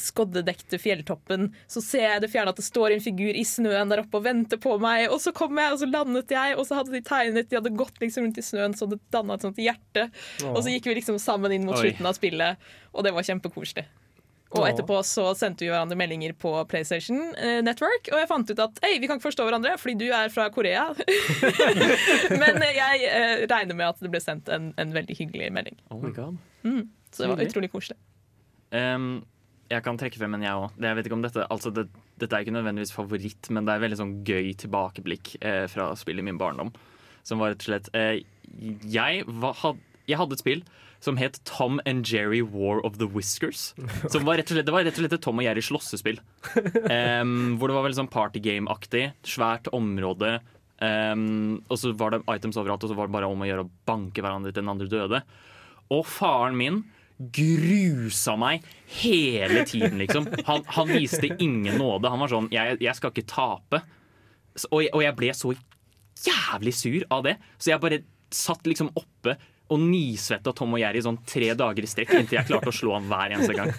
skoddedekte 0.00 0.78
fjelltoppen, 0.80 1.50
så 1.70 1.82
ser 1.84 2.06
jeg 2.06 2.22
det 2.24 2.30
fjerne 2.32 2.54
at 2.54 2.60
det 2.60 2.66
står 2.66 2.94
en 2.94 3.04
figur 3.04 3.36
i 3.36 3.44
snøen 3.46 3.90
der 3.92 4.04
oppe 4.04 4.20
og 4.20 4.26
venter 4.26 4.60
på 4.60 4.76
meg. 4.82 5.06
Og 5.12 5.20
så 5.22 5.34
kom 5.36 5.58
jeg, 5.60 5.74
og 5.74 5.82
så 5.82 5.88
landet 5.90 6.32
jeg, 6.34 6.56
og 6.58 6.68
så 6.68 6.80
hadde 6.80 6.94
de 6.94 7.02
tegnet 7.04 7.50
De 7.50 7.58
hadde 7.58 7.74
gått 7.76 8.00
liksom 8.02 8.26
rundt 8.26 8.40
i 8.40 8.46
snøen 8.46 8.76
så 8.78 8.88
det 8.90 9.00
danna 9.14 9.36
et 9.36 9.44
sånt 9.44 9.60
hjerte. 9.60 10.08
Og 10.52 10.62
så 10.62 10.72
gikk 10.72 10.88
vi 10.90 10.96
liksom 11.00 11.20
sammen 11.22 11.52
inn 11.54 11.68
mot 11.68 11.76
Oi. 11.78 11.88
slutten 11.88 12.08
av 12.10 12.16
spillet, 12.16 12.72
og 12.94 13.06
det 13.06 13.14
var 13.14 13.26
kjempekoselig. 13.26 13.86
Og 14.54 14.68
etterpå 14.68 15.00
så 15.02 15.24
sendte 15.34 15.64
vi 15.64 15.70
hverandre 15.72 15.96
meldinger 15.98 16.34
på 16.38 16.52
PlayStation 16.70 17.18
eh, 17.34 17.58
Network, 17.66 18.06
og 18.12 18.20
jeg 18.20 18.28
fant 18.30 18.52
ut 18.52 18.60
at 18.62 18.76
hei, 18.84 18.92
vi 19.02 19.08
kan 19.10 19.18
ikke 19.18 19.26
forstå 19.26 19.48
hverandre 19.48 19.74
fordi 19.82 19.96
du 20.04 20.14
er 20.14 20.30
fra 20.30 20.46
Korea. 20.54 20.84
Men 22.42 22.62
eh, 22.62 22.76
jeg 22.76 23.08
eh, 23.08 23.44
regner 23.50 23.74
med 23.74 23.88
at 23.88 24.04
det 24.04 24.12
ble 24.14 24.22
sendt 24.22 24.50
en, 24.54 24.70
en 24.78 24.94
veldig 24.94 25.18
hyggelig 25.18 25.50
melding. 25.56 25.80
Oh 25.90 25.98
my 25.98 26.14
god. 26.14 26.38
Så 27.10 27.24
det 27.24 27.32
var 27.32 27.42
utrolig 27.42 27.72
koselig. 27.72 27.98
Ehm, 28.74 29.24
jeg 29.70 29.84
kan 29.84 29.98
trekke 30.00 30.20
frem 30.20 30.36
en, 30.36 30.44
jeg 30.44 30.60
òg. 30.60 30.78
Jeg 30.84 31.06
dette 31.08 31.46
altså 31.48 31.72
det, 31.74 31.88
Dette 32.20 32.36
er 32.36 32.44
ikke 32.44 32.54
nødvendigvis 32.54 32.94
favoritt, 32.94 33.50
men 33.50 33.66
det 33.66 33.74
er 33.74 33.82
veldig 33.82 34.00
sånn 34.00 34.14
gøy 34.26 34.52
tilbakeblikk 34.60 35.34
eh, 35.40 35.64
fra 35.72 35.90
spill 35.98 36.20
i 36.22 36.26
min 36.26 36.38
barndom. 36.40 36.72
Som 37.26 37.40
var 37.40 37.54
rett 37.54 37.64
og 37.64 37.70
slett 37.70 37.90
eh, 37.96 38.22
jeg, 38.86 39.24
var, 39.26 39.56
had, 39.62 39.80
jeg 40.06 40.20
hadde 40.20 40.36
et 40.36 40.44
spill 40.44 40.64
som 41.04 41.18
het 41.20 41.36
Tom 41.44 41.80
and 41.84 42.08
Jerry 42.08 42.40
War 42.40 42.80
of 42.86 42.96
the 43.00 43.08
Whiskers. 43.10 43.72
Som 44.12 44.24
var 44.24 44.38
rett 44.40 44.48
og 44.48 44.56
slett, 44.56 44.68
det 44.68 44.74
var 44.74 44.86
rett 44.86 44.96
og 44.96 45.04
slett 45.04 45.16
et 45.18 45.24
Tom 45.24 45.40
og 45.42 45.44
Jerry 45.44 45.64
slåssespill. 45.64 46.20
Um, 46.54 47.56
hvor 47.58 47.68
det 47.68 47.76
var 47.76 47.84
veldig 47.84 47.98
sånn 47.98 48.12
partygame-aktig. 48.12 49.10
Svært 49.28 49.68
område. 49.76 50.38
Um, 50.80 51.60
og 51.68 51.76
så 51.80 51.92
var 51.98 52.14
det 52.14 52.22
items 52.32 52.56
overalt, 52.60 52.86
og 52.86 52.92
så 52.92 52.96
var 52.96 53.10
det 53.10 53.16
bare 53.18 53.28
om 53.28 53.44
å 53.44 53.48
gjøre 53.50 53.66
å 53.66 53.72
banke 53.88 54.24
hverandre 54.24 54.54
til 54.54 54.62
den 54.62 54.72
andre 54.72 54.88
døde. 54.90 55.20
Og 55.92 56.06
faren 56.08 56.56
min 56.56 56.80
grusa 57.32 58.36
meg 58.38 58.64
hele 59.00 59.64
tiden, 59.68 59.98
liksom. 59.98 60.28
Han, 60.46 60.64
han 60.66 60.88
viste 60.88 61.30
ingen 61.38 61.78
nåde. 61.80 62.10
Han 62.10 62.20
var 62.24 62.28
sånn 62.32 62.48
Jeg, 62.52 62.78
jeg 62.80 62.96
skal 62.98 63.10
ikke 63.14 63.26
tape. 63.30 63.82
Så- 64.56 64.68
Og, 64.72 64.82
jeg- 64.84 64.94
og 64.94 65.02
jeg 65.02 65.16
ble 65.16 65.32
så 65.34 65.54
jævlig 66.24 66.74
sur 66.74 67.02
av 67.10 67.22
det. 67.24 67.36
Så 67.58 67.70
jeg 67.72 67.80
bare 67.80 68.02
satt 68.30 68.62
liksom 68.66 68.90
oppe 68.96 69.36
og 69.70 69.80
nisvetta 69.80 70.52
Tom 70.54 70.74
og 70.74 70.80
Jerry 70.80 70.98
i 70.98 71.02
sånn 71.06 71.18
tre 71.26 71.54
dager 71.54 71.82
i 71.82 71.86
strekk 71.88 72.10
inntil 72.18 72.38
jeg 72.38 72.46
klarte 72.50 72.68
å 72.68 72.74
slå 72.74 72.94
han 72.98 73.08
hver 73.08 73.32
eneste 73.32 73.54
gang. 73.56 73.72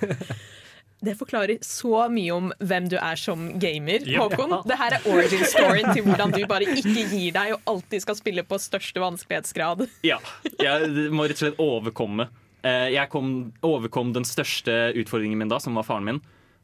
Det 1.06 1.14
forklarer 1.20 1.60
så 1.62 2.08
mye 2.10 2.32
om 2.34 2.48
hvem 2.64 2.88
du 2.90 2.96
er 2.98 3.16
som 3.20 3.60
gamer, 3.60 4.02
Ja. 4.08 4.24
Håkon. 4.24 4.64
Det 4.66 4.78
her 4.80 4.96
er 4.98 5.04
origin 5.12 5.44
storyen 5.46 5.92
til 5.94 6.04
hvordan 6.08 6.32
du 6.34 6.46
bare 6.50 6.66
ikke 6.66 7.04
gir 7.12 7.32
deg 7.36 7.52
og 7.54 7.62
alltid 7.68 8.02
skal 8.02 8.16
spille 8.18 8.44
på 8.48 8.58
største 8.58 9.04
vanskelighetsgrad. 9.04 9.86
Ja, 10.08 10.18
jeg 10.60 11.12
må 11.14 11.28
rett 11.28 11.36
og 11.38 11.44
slett 11.44 11.62
overkomme. 11.62 12.30
Eh, 12.66 12.90
Jeg 12.96 13.10
kom, 13.14 13.52
overkom 13.66 14.14
den 14.16 14.26
største 14.28 14.94
utfordringen 14.98 15.38
min 15.40 15.52
da, 15.52 15.60
som 15.62 15.78
var 15.78 15.86
faren 15.88 16.08
min. 16.08 16.22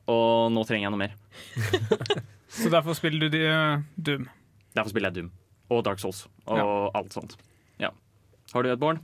Og 0.10 0.50
nå 0.52 0.64
trenger 0.66 0.88
jeg 0.90 0.94
noe 0.96 1.04
mer. 1.04 1.14
Så 2.62 2.72
derfor 2.74 2.98
spiller 2.98 3.28
du 3.30 3.38
de, 3.38 3.44
uh, 3.48 3.84
Doom. 3.96 4.26
Derfor 4.76 4.92
spiller 4.92 5.12
jeg 5.12 5.22
Doom 5.22 5.30
og 5.72 5.86
Dark 5.88 6.02
Souls 6.04 6.26
og 6.52 6.90
alt 7.00 7.14
sånt. 7.16 7.38
Ja. 7.80 7.94
Har 8.52 8.66
du 8.66 8.72
et 8.74 8.82
barn? 8.82 8.98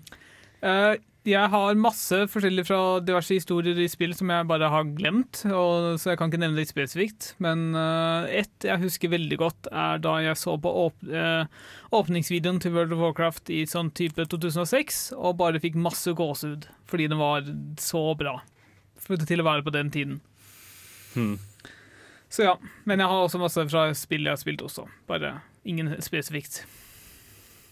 Eh, 0.59 0.97
jeg 1.27 1.51
har 1.51 1.79
masse 1.79 2.17
forskjellig 2.31 2.63
fra 2.69 2.79
diverse 3.03 3.35
historier 3.35 3.77
i 3.83 3.87
spill 3.91 4.13
som 4.15 4.29
jeg 4.31 4.47
bare 4.47 4.69
har 4.71 4.87
glemt, 4.95 5.41
og, 5.51 5.97
så 5.99 6.13
jeg 6.13 6.19
kan 6.21 6.31
ikke 6.31 6.39
nevne 6.39 6.61
det 6.61 6.69
spesifikt. 6.69 7.33
Men 7.43 7.75
uh, 7.75 8.27
ett 8.31 8.63
jeg 8.63 8.81
husker 8.85 9.11
veldig 9.11 9.39
godt, 9.41 9.69
er 9.71 9.99
da 10.03 10.15
jeg 10.23 10.39
så 10.39 10.55
på 10.61 10.71
åp 10.85 11.03
uh, 11.11 11.43
åpningsvideoen 11.97 12.61
til 12.63 12.75
World 12.77 12.95
of 12.95 13.03
Warcraft 13.03 13.51
i 13.51 13.65
sånn 13.67 13.91
type 13.97 14.23
2006, 14.31 15.01
og 15.19 15.37
bare 15.43 15.61
fikk 15.63 15.75
masse 15.79 16.15
gåsehud 16.15 16.69
fordi 16.87 17.09
den 17.11 17.19
var 17.19 17.43
så 17.83 18.03
bra 18.15 18.37
for, 18.95 19.19
til 19.19 19.43
å 19.43 19.49
være 19.49 19.67
på 19.67 19.75
den 19.75 19.91
tiden. 19.91 20.19
Hmm. 21.11 21.35
Så 22.31 22.47
ja, 22.47 22.57
men 22.87 23.03
jeg 23.03 23.11
har 23.11 23.23
også 23.23 23.39
masse 23.41 23.67
fra 23.67 23.89
spill 23.95 24.27
jeg 24.27 24.35
har 24.35 24.39
spilt 24.39 24.63
også, 24.63 24.87
bare 25.11 25.41
ingen 25.67 25.91
spesifikt. 26.03 26.61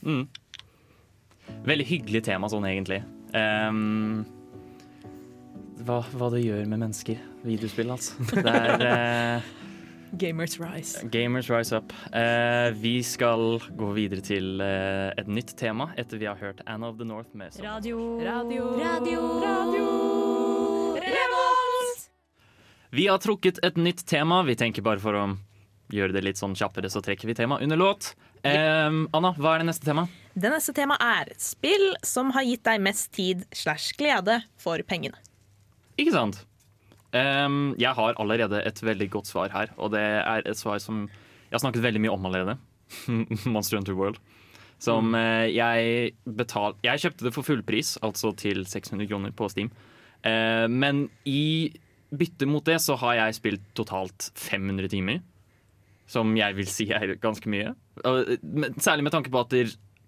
Mm. 0.04 0.26
Veldig 1.66 1.86
hyggelig 1.88 2.28
tema 2.28 2.50
sånn, 2.52 2.68
egentlig. 2.68 3.04
Ehm, 3.36 4.24
hva, 5.86 6.00
hva 6.16 6.32
det 6.34 6.42
gjør 6.46 6.66
med 6.72 6.82
mennesker. 6.86 7.22
Videospill, 7.46 7.92
altså. 7.94 8.16
Det 8.32 8.46
er 8.50 8.84
uh, 8.86 9.50
Gamers 10.22 10.56
Rise. 10.62 11.04
Gamers 11.12 11.50
rise 11.52 11.76
up. 11.78 11.94
Uh, 12.14 12.72
vi 12.80 12.98
skal 13.04 13.60
gå 13.76 13.92
videre 13.98 14.24
til 14.26 14.62
uh, 14.64 15.12
et 15.20 15.28
nytt 15.28 15.56
tema 15.60 15.92
etter 16.00 16.22
vi 16.22 16.30
har 16.30 16.40
hørt 16.40 16.64
Anna 16.66 16.90
of 16.94 17.00
the 17.02 17.08
North 17.08 17.36
med 17.36 17.54
sånn. 17.54 17.68
Radio. 17.68 18.00
Radio. 18.24 18.70
Radio. 18.80 19.26
Radio. 19.44 19.90
Revolt! 21.06 22.08
Vi 22.96 23.10
har 23.12 23.20
trukket 23.20 23.60
et 23.66 23.78
nytt 23.78 24.06
tema. 24.08 24.42
Vi 24.48 24.56
tenker 24.56 24.86
bare 24.86 25.04
for 25.04 25.20
å 25.20 25.26
gjøre 25.94 26.16
det 26.16 26.24
litt 26.26 26.40
sånn 26.40 26.56
kjappere, 26.58 26.90
så 26.90 27.02
trekker 27.04 27.30
vi 27.30 27.36
tema 27.38 27.60
under 27.62 27.80
låt. 27.80 28.14
Ehm, 28.46 29.06
Anna, 29.16 29.34
hva 29.38 29.56
er 29.56 29.64
det 29.64 29.70
neste 29.70 29.88
tema? 29.88 30.06
Det 30.36 30.52
neste 30.52 30.74
temaet 30.76 31.02
er 31.02 31.32
spill 31.42 31.88
som 32.06 32.32
har 32.36 32.46
gitt 32.46 32.66
deg 32.68 32.84
mest 32.84 33.12
tid 33.16 33.46
slash 33.56 33.96
glede 34.00 34.42
for 34.62 34.82
pengene. 34.88 35.18
Ikke 35.98 36.14
sant? 36.14 36.42
Um, 37.16 37.76
jeg 37.80 37.96
har 37.96 38.18
allerede 38.20 38.60
et 38.68 38.82
veldig 38.84 39.08
godt 39.14 39.30
svar 39.32 39.54
her, 39.54 39.72
og 39.80 39.94
det 39.94 40.04
er 40.04 40.44
et 40.44 40.60
svar 40.60 40.82
som 40.84 41.06
jeg 41.08 41.56
har 41.56 41.64
snakket 41.64 41.86
veldig 41.86 42.02
mye 42.04 42.16
om 42.16 42.28
allerede. 42.28 42.58
Monster 43.54 43.80
Hunter 43.80 43.96
World. 43.96 44.20
Som 44.82 45.16
uh, 45.16 45.48
jeg 45.48 46.12
betal... 46.28 46.76
Jeg 46.84 47.06
kjøpte 47.06 47.30
det 47.30 47.34
for 47.38 47.48
fullpris, 47.48 47.96
altså 48.04 48.34
til 48.36 48.66
600 48.68 49.08
kroner 49.08 49.32
på 49.32 49.48
Steam. 49.54 49.72
Uh, 50.26 50.68
men 50.68 51.06
i 51.24 51.72
bytte 52.16 52.48
mot 52.50 52.66
det 52.68 52.78
så 52.84 52.98
har 53.00 53.18
jeg 53.22 53.40
spilt 53.40 53.64
totalt 53.78 54.30
500 54.36 54.92
timer. 54.92 55.24
Som 56.08 56.36
jeg 56.38 56.54
vil 56.58 56.70
si 56.70 56.86
er 56.94 57.16
ganske 57.22 57.50
mye. 57.50 57.74
Særlig 58.78 59.08
med 59.08 59.14
tanke 59.16 59.32
på 59.34 59.42
at 59.42 59.56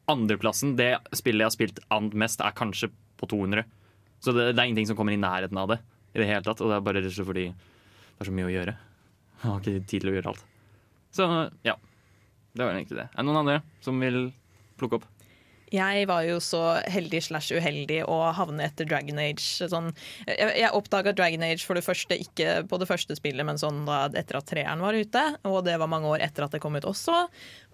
andreplassen, 0.07 0.75
det 0.77 0.93
spillet 1.17 1.43
jeg 1.43 1.49
har 1.49 1.55
spilt 1.55 1.79
and 1.93 2.13
mest, 2.17 2.41
er 2.43 2.55
kanskje 2.55 2.91
på 3.17 3.29
200. 3.29 3.65
Så 4.23 4.33
det, 4.33 4.51
det 4.53 4.61
er 4.61 4.69
ingenting 4.69 4.89
som 4.91 4.97
kommer 4.99 5.15
i 5.15 5.19
nærheten 5.21 5.57
av 5.59 5.73
det. 5.73 5.79
I 6.15 6.21
det 6.21 6.29
hele 6.29 6.45
tatt 6.45 6.61
Og 6.63 6.71
det 6.71 6.77
er 6.77 6.85
bare 6.85 7.01
rett 7.01 7.11
og 7.11 7.17
slett 7.17 7.27
fordi 7.27 7.47
det 7.51 8.23
er 8.23 8.29
så 8.29 8.33
mye 8.33 8.47
å 8.47 8.53
gjøre. 8.53 8.77
Jeg 9.37 9.43
har 9.51 9.59
ikke 9.61 9.89
tid 9.91 10.01
til 10.01 10.09
å 10.09 10.15
gjøre 10.15 10.31
alt. 10.33 10.45
Så 11.13 11.27
ja. 11.65 11.75
Det 12.57 12.65
var 12.65 12.73
egentlig 12.73 12.97
det. 12.97 13.09
Er 13.11 13.21
det 13.21 13.27
noen 13.27 13.41
andre 13.43 13.59
som 13.85 13.99
vil 14.01 14.31
plukke 14.79 14.97
opp? 14.97 15.05
Jeg 15.73 16.05
var 16.07 16.23
jo 16.23 16.37
så 16.39 16.61
heldig 16.87 17.19
slash 17.25 17.51
uheldig 17.51 17.99
å 18.07 18.17
havne 18.35 18.63
etter 18.69 18.87
Dragon 18.87 19.17
Age. 19.19 19.67
Sånn, 19.67 19.89
jeg 20.29 20.53
jeg 20.61 20.71
oppdaga 20.75 21.11
Dragon 21.15 21.43
Age 21.43 21.65
for 21.67 21.75
det 21.75 21.83
første 21.83 22.15
ikke 22.23 22.61
på 22.71 22.79
det 22.79 22.87
første 22.87 23.17
spillet, 23.17 23.43
men 23.47 23.59
sånn 23.59 23.81
da 23.87 24.05
etter 24.07 24.39
at 24.39 24.47
treeren 24.47 24.83
var 24.83 24.95
ute. 24.95 25.23
Og 25.49 25.59
det 25.67 25.75
var 25.81 25.91
mange 25.91 26.07
år 26.07 26.23
etter 26.23 26.45
at 26.45 26.55
det 26.55 26.61
kom 26.63 26.77
ut 26.79 26.87
også. 26.87 27.25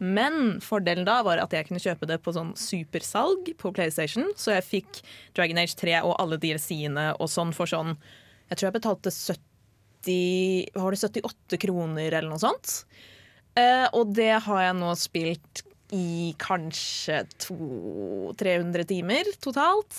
Men 0.01 0.57
fordelen 0.63 1.05
da 1.05 1.19
var 1.25 1.41
at 1.43 1.53
jeg 1.53 1.69
kunne 1.69 1.83
kjøpe 1.83 2.09
det 2.09 2.17
på 2.25 2.33
sånn 2.33 2.55
supersalg 2.57 3.53
på 3.61 3.73
PlayStation. 3.77 4.31
Så 4.33 4.55
jeg 4.55 4.65
fikk 4.71 5.03
Dragon 5.37 5.61
Age 5.61 5.77
3 5.77 5.99
og 6.01 6.17
alle 6.17 6.41
DLC-ene 6.41 7.11
og 7.19 7.29
sånn 7.29 7.53
for 7.53 7.69
sånn 7.69 7.93
Jeg 8.49 8.57
tror 8.57 8.67
jeg 8.67 8.77
betalte 8.79 9.13
70 9.13 10.81
Var 10.81 10.95
det 10.95 11.03
78 11.05 11.61
kroner 11.61 12.09
eller 12.09 12.31
noe 12.33 12.41
sånt? 12.41 12.81
Uh, 13.53 13.85
og 13.93 14.15
det 14.17 14.33
har 14.47 14.63
jeg 14.65 14.77
nå 14.79 14.89
spilt 14.97 15.61
i 15.91 16.33
kanskje 16.41 17.23
200-300 17.45 18.87
timer 18.89 19.29
totalt. 19.43 19.97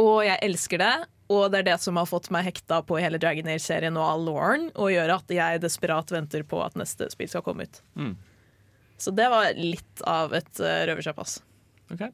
Og 0.00 0.24
jeg 0.26 0.40
elsker 0.46 0.80
det. 0.82 0.94
Og 1.32 1.48
det 1.52 1.62
er 1.62 1.68
det 1.70 1.78
som 1.80 1.96
har 1.96 2.08
fått 2.08 2.28
meg 2.34 2.44
hekta 2.50 2.82
på 2.84 2.98
hele 3.00 3.18
Dragon 3.20 3.48
Age-serien 3.48 3.96
og 3.96 4.04
all 4.04 4.26
Lauren, 4.26 4.66
og 4.76 4.92
gjør 4.92 5.14
at 5.16 5.32
jeg 5.32 5.62
desperat 5.62 6.12
venter 6.12 6.44
på 6.44 6.60
at 6.60 6.76
neste 6.76 7.08
spill 7.12 7.30
skal 7.32 7.44
komme 7.46 7.64
ut. 7.64 7.80
Mm. 7.96 8.12
Så 9.00 9.12
det 9.16 9.30
var 9.32 9.56
litt 9.56 10.04
av 10.06 10.36
et 10.36 10.52
uh, 10.60 10.82
røverkjapp, 10.90 11.22
altså. 11.24 11.40
Ok. 11.94 12.04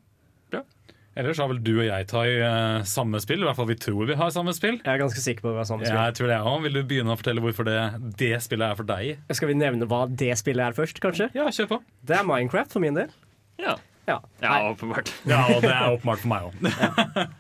Ellers 1.21 1.41
har 1.43 1.51
vel 1.51 1.59
du 1.61 1.75
og 1.75 1.85
jeg 1.85 2.07
Tai 2.09 2.25
eh, 2.31 2.87
samme 2.89 3.21
spill. 3.21 3.43
I 3.43 3.49
hvert 3.49 3.59
fall 3.59 3.69
vi 3.69 3.77
tror 3.81 4.09
vi 4.09 4.17
har 4.17 4.33
samme 4.33 4.55
spill. 4.57 4.79
Jeg 4.81 4.93
er 4.95 5.03
ganske 5.03 5.21
sikker 5.21 5.45
på 5.45 5.51
at 5.51 5.59
vi 5.59 5.61
har 5.61 5.69
samme 5.69 5.85
spill. 5.85 5.99
Jeg 6.01 6.17
tror 6.17 6.33
det 6.33 6.39
også. 6.41 6.65
Vil 6.65 6.79
du 6.79 6.81
begynne 6.95 7.13
å 7.13 7.21
fortelle 7.21 7.45
hvorfor 7.45 7.69
det, 7.69 7.77
det 8.23 8.33
spillet 8.45 8.73
er 8.73 8.81
for 8.81 8.89
deg? 8.89 9.21
Skal 9.37 9.53
vi 9.53 9.59
nevne 9.61 9.89
hva 9.91 10.07
det 10.09 10.33
spillet 10.41 10.71
er 10.71 10.77
først, 10.77 11.03
kanskje? 11.05 11.29
Ja, 11.37 11.47
kjør 11.53 11.71
på. 11.75 11.81
Det 12.09 12.17
er 12.17 12.27
Minecraft 12.27 12.77
for 12.77 12.85
min 12.85 12.97
del. 12.97 13.13
Ja. 13.61 13.77
Ja. 14.09 14.17
ja, 14.43 14.55
åpenbart. 14.73 15.13
Ja, 15.29 15.45
og 15.53 15.61
det 15.63 15.71
er 15.71 15.93
åpenbart 15.93 16.23
for 16.25 16.31
meg 16.33 16.49
òg. 16.49 16.55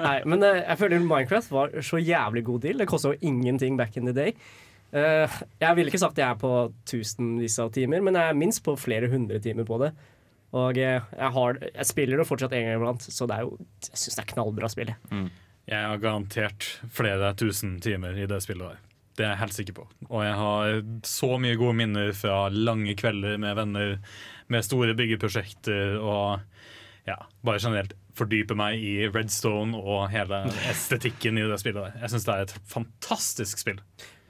nei, 0.06 0.16
men 0.28 0.44
eh, 0.46 0.60
jeg 0.60 0.78
føler 0.78 1.02
Minecraft 1.02 1.54
var 1.56 1.72
så 1.82 1.98
jævlig 1.98 2.44
god 2.46 2.66
deal. 2.66 2.82
Det 2.82 2.90
kosta 2.90 3.14
jo 3.14 3.30
ingenting 3.32 3.80
back 3.80 3.96
in 3.98 4.06
the 4.06 4.14
day. 4.14 4.36
Eh, 4.92 5.40
jeg 5.62 5.78
ville 5.78 5.90
ikke 5.90 6.02
sagt 6.02 6.18
jeg 6.18 6.26
er 6.28 6.38
på 6.38 6.52
tusenvis 6.88 7.58
av 7.62 7.72
timer, 7.74 8.02
men 8.04 8.18
jeg 8.18 8.30
er 8.30 8.38
minst 8.38 8.62
på 8.66 8.76
flere 8.78 9.10
hundre 9.10 9.40
timer 9.42 9.66
på 9.66 9.80
det. 9.82 9.92
Og 10.56 10.78
jeg, 10.80 11.02
har, 11.36 11.60
jeg 11.68 11.86
spiller 11.86 12.18
det 12.18 12.26
fortsatt 12.26 12.54
en 12.56 12.66
gang 12.66 12.80
iblant, 12.80 13.04
så 13.06 13.28
det 13.30 13.36
er 13.36 13.46
jo, 13.46 13.56
jeg 13.86 14.02
syns 14.02 14.18
det 14.18 14.24
er 14.24 14.30
knallbra 14.32 14.70
spill. 14.72 14.92
Mm. 15.12 15.28
Jeg 15.70 15.86
har 15.86 16.02
garantert 16.02 16.66
flere 16.90 17.30
tusen 17.38 17.76
timer 17.84 18.18
i 18.18 18.26
det 18.30 18.40
spillet 18.42 18.72
der. 18.72 18.80
Det 19.18 19.26
er 19.26 19.34
jeg 19.34 19.42
helt 19.42 19.56
sikker 19.58 19.76
på. 19.76 19.86
Og 20.08 20.24
jeg 20.24 20.36
har 20.38 20.80
så 21.06 21.30
mye 21.42 21.58
gode 21.60 21.76
minner 21.78 22.12
fra 22.16 22.48
lange 22.50 22.96
kvelder 22.98 23.38
med 23.42 23.58
venner, 23.58 23.96
med 24.50 24.66
store 24.66 24.96
byggeprosjekter 24.98 25.98
og 26.00 26.40
ja, 27.06 27.18
bare 27.46 27.62
generelt 27.62 27.94
fordype 28.16 28.56
meg 28.58 28.80
i 28.82 28.94
Redstone 29.10 29.78
og 29.78 30.08
hele 30.12 30.42
estetikken 30.70 31.38
i 31.38 31.46
det 31.46 31.60
spillet 31.62 31.84
der. 31.84 32.00
Jeg 32.02 32.14
syns 32.14 32.26
det 32.26 32.34
er 32.34 32.48
et 32.48 32.56
fantastisk 32.72 33.62
spill. 33.62 33.78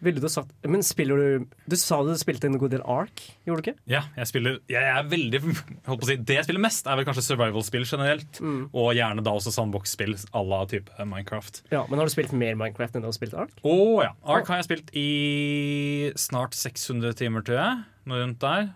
Ville 0.01 0.23
du 0.23 0.29
sagt 0.33 0.53
Men 0.65 0.83
spiller 0.87 1.21
du 1.21 1.47
Du 1.69 1.77
sa 1.79 2.01
du 2.07 2.13
spilte 2.21 2.49
en 2.49 2.59
god 2.61 2.73
del 2.75 2.85
Ark, 2.89 3.23
gjorde 3.47 3.61
du 3.61 3.71
ikke? 3.71 3.83
Ja, 3.91 4.03
jeg 4.17 4.31
spiller 4.31 4.59
Jeg 4.71 4.87
er 4.89 5.09
veldig 5.11 5.41
holdt 5.45 5.87
på 5.87 5.99
å 5.99 6.09
si, 6.09 6.17
Det 6.17 6.39
jeg 6.39 6.49
spiller 6.49 6.65
mest, 6.65 6.89
er 6.89 6.99
vel 6.99 7.09
kanskje 7.09 7.27
survival-spill 7.27 7.87
generelt. 7.89 8.41
Og 8.41 8.93
gjerne 8.97 9.25
da 9.27 9.35
også 9.37 9.53
sandbox-spill 9.55 10.17
à 10.17 10.43
la 10.47 10.61
type 10.71 11.07
Minecraft. 11.07 11.63
Ja, 11.73 11.85
Men 11.89 12.01
har 12.01 12.09
du 12.09 12.15
spilt 12.15 12.33
mer 12.37 12.57
Minecraft 12.59 12.97
enn 12.97 13.05
du 13.05 13.11
har 13.11 13.17
spilt 13.17 13.37
Ark? 13.39 13.53
Å 13.67 13.77
ja. 14.05 14.13
Ark 14.37 14.49
har 14.51 14.61
jeg 14.61 14.69
spilt 14.71 14.93
i 14.97 16.13
snart 16.19 16.57
600 16.57 17.17
timer, 17.21 17.45
tror 17.47 17.61
jeg. 17.61 17.83
Noe 18.11 18.23
rundt 18.25 18.41
der. 18.43 18.71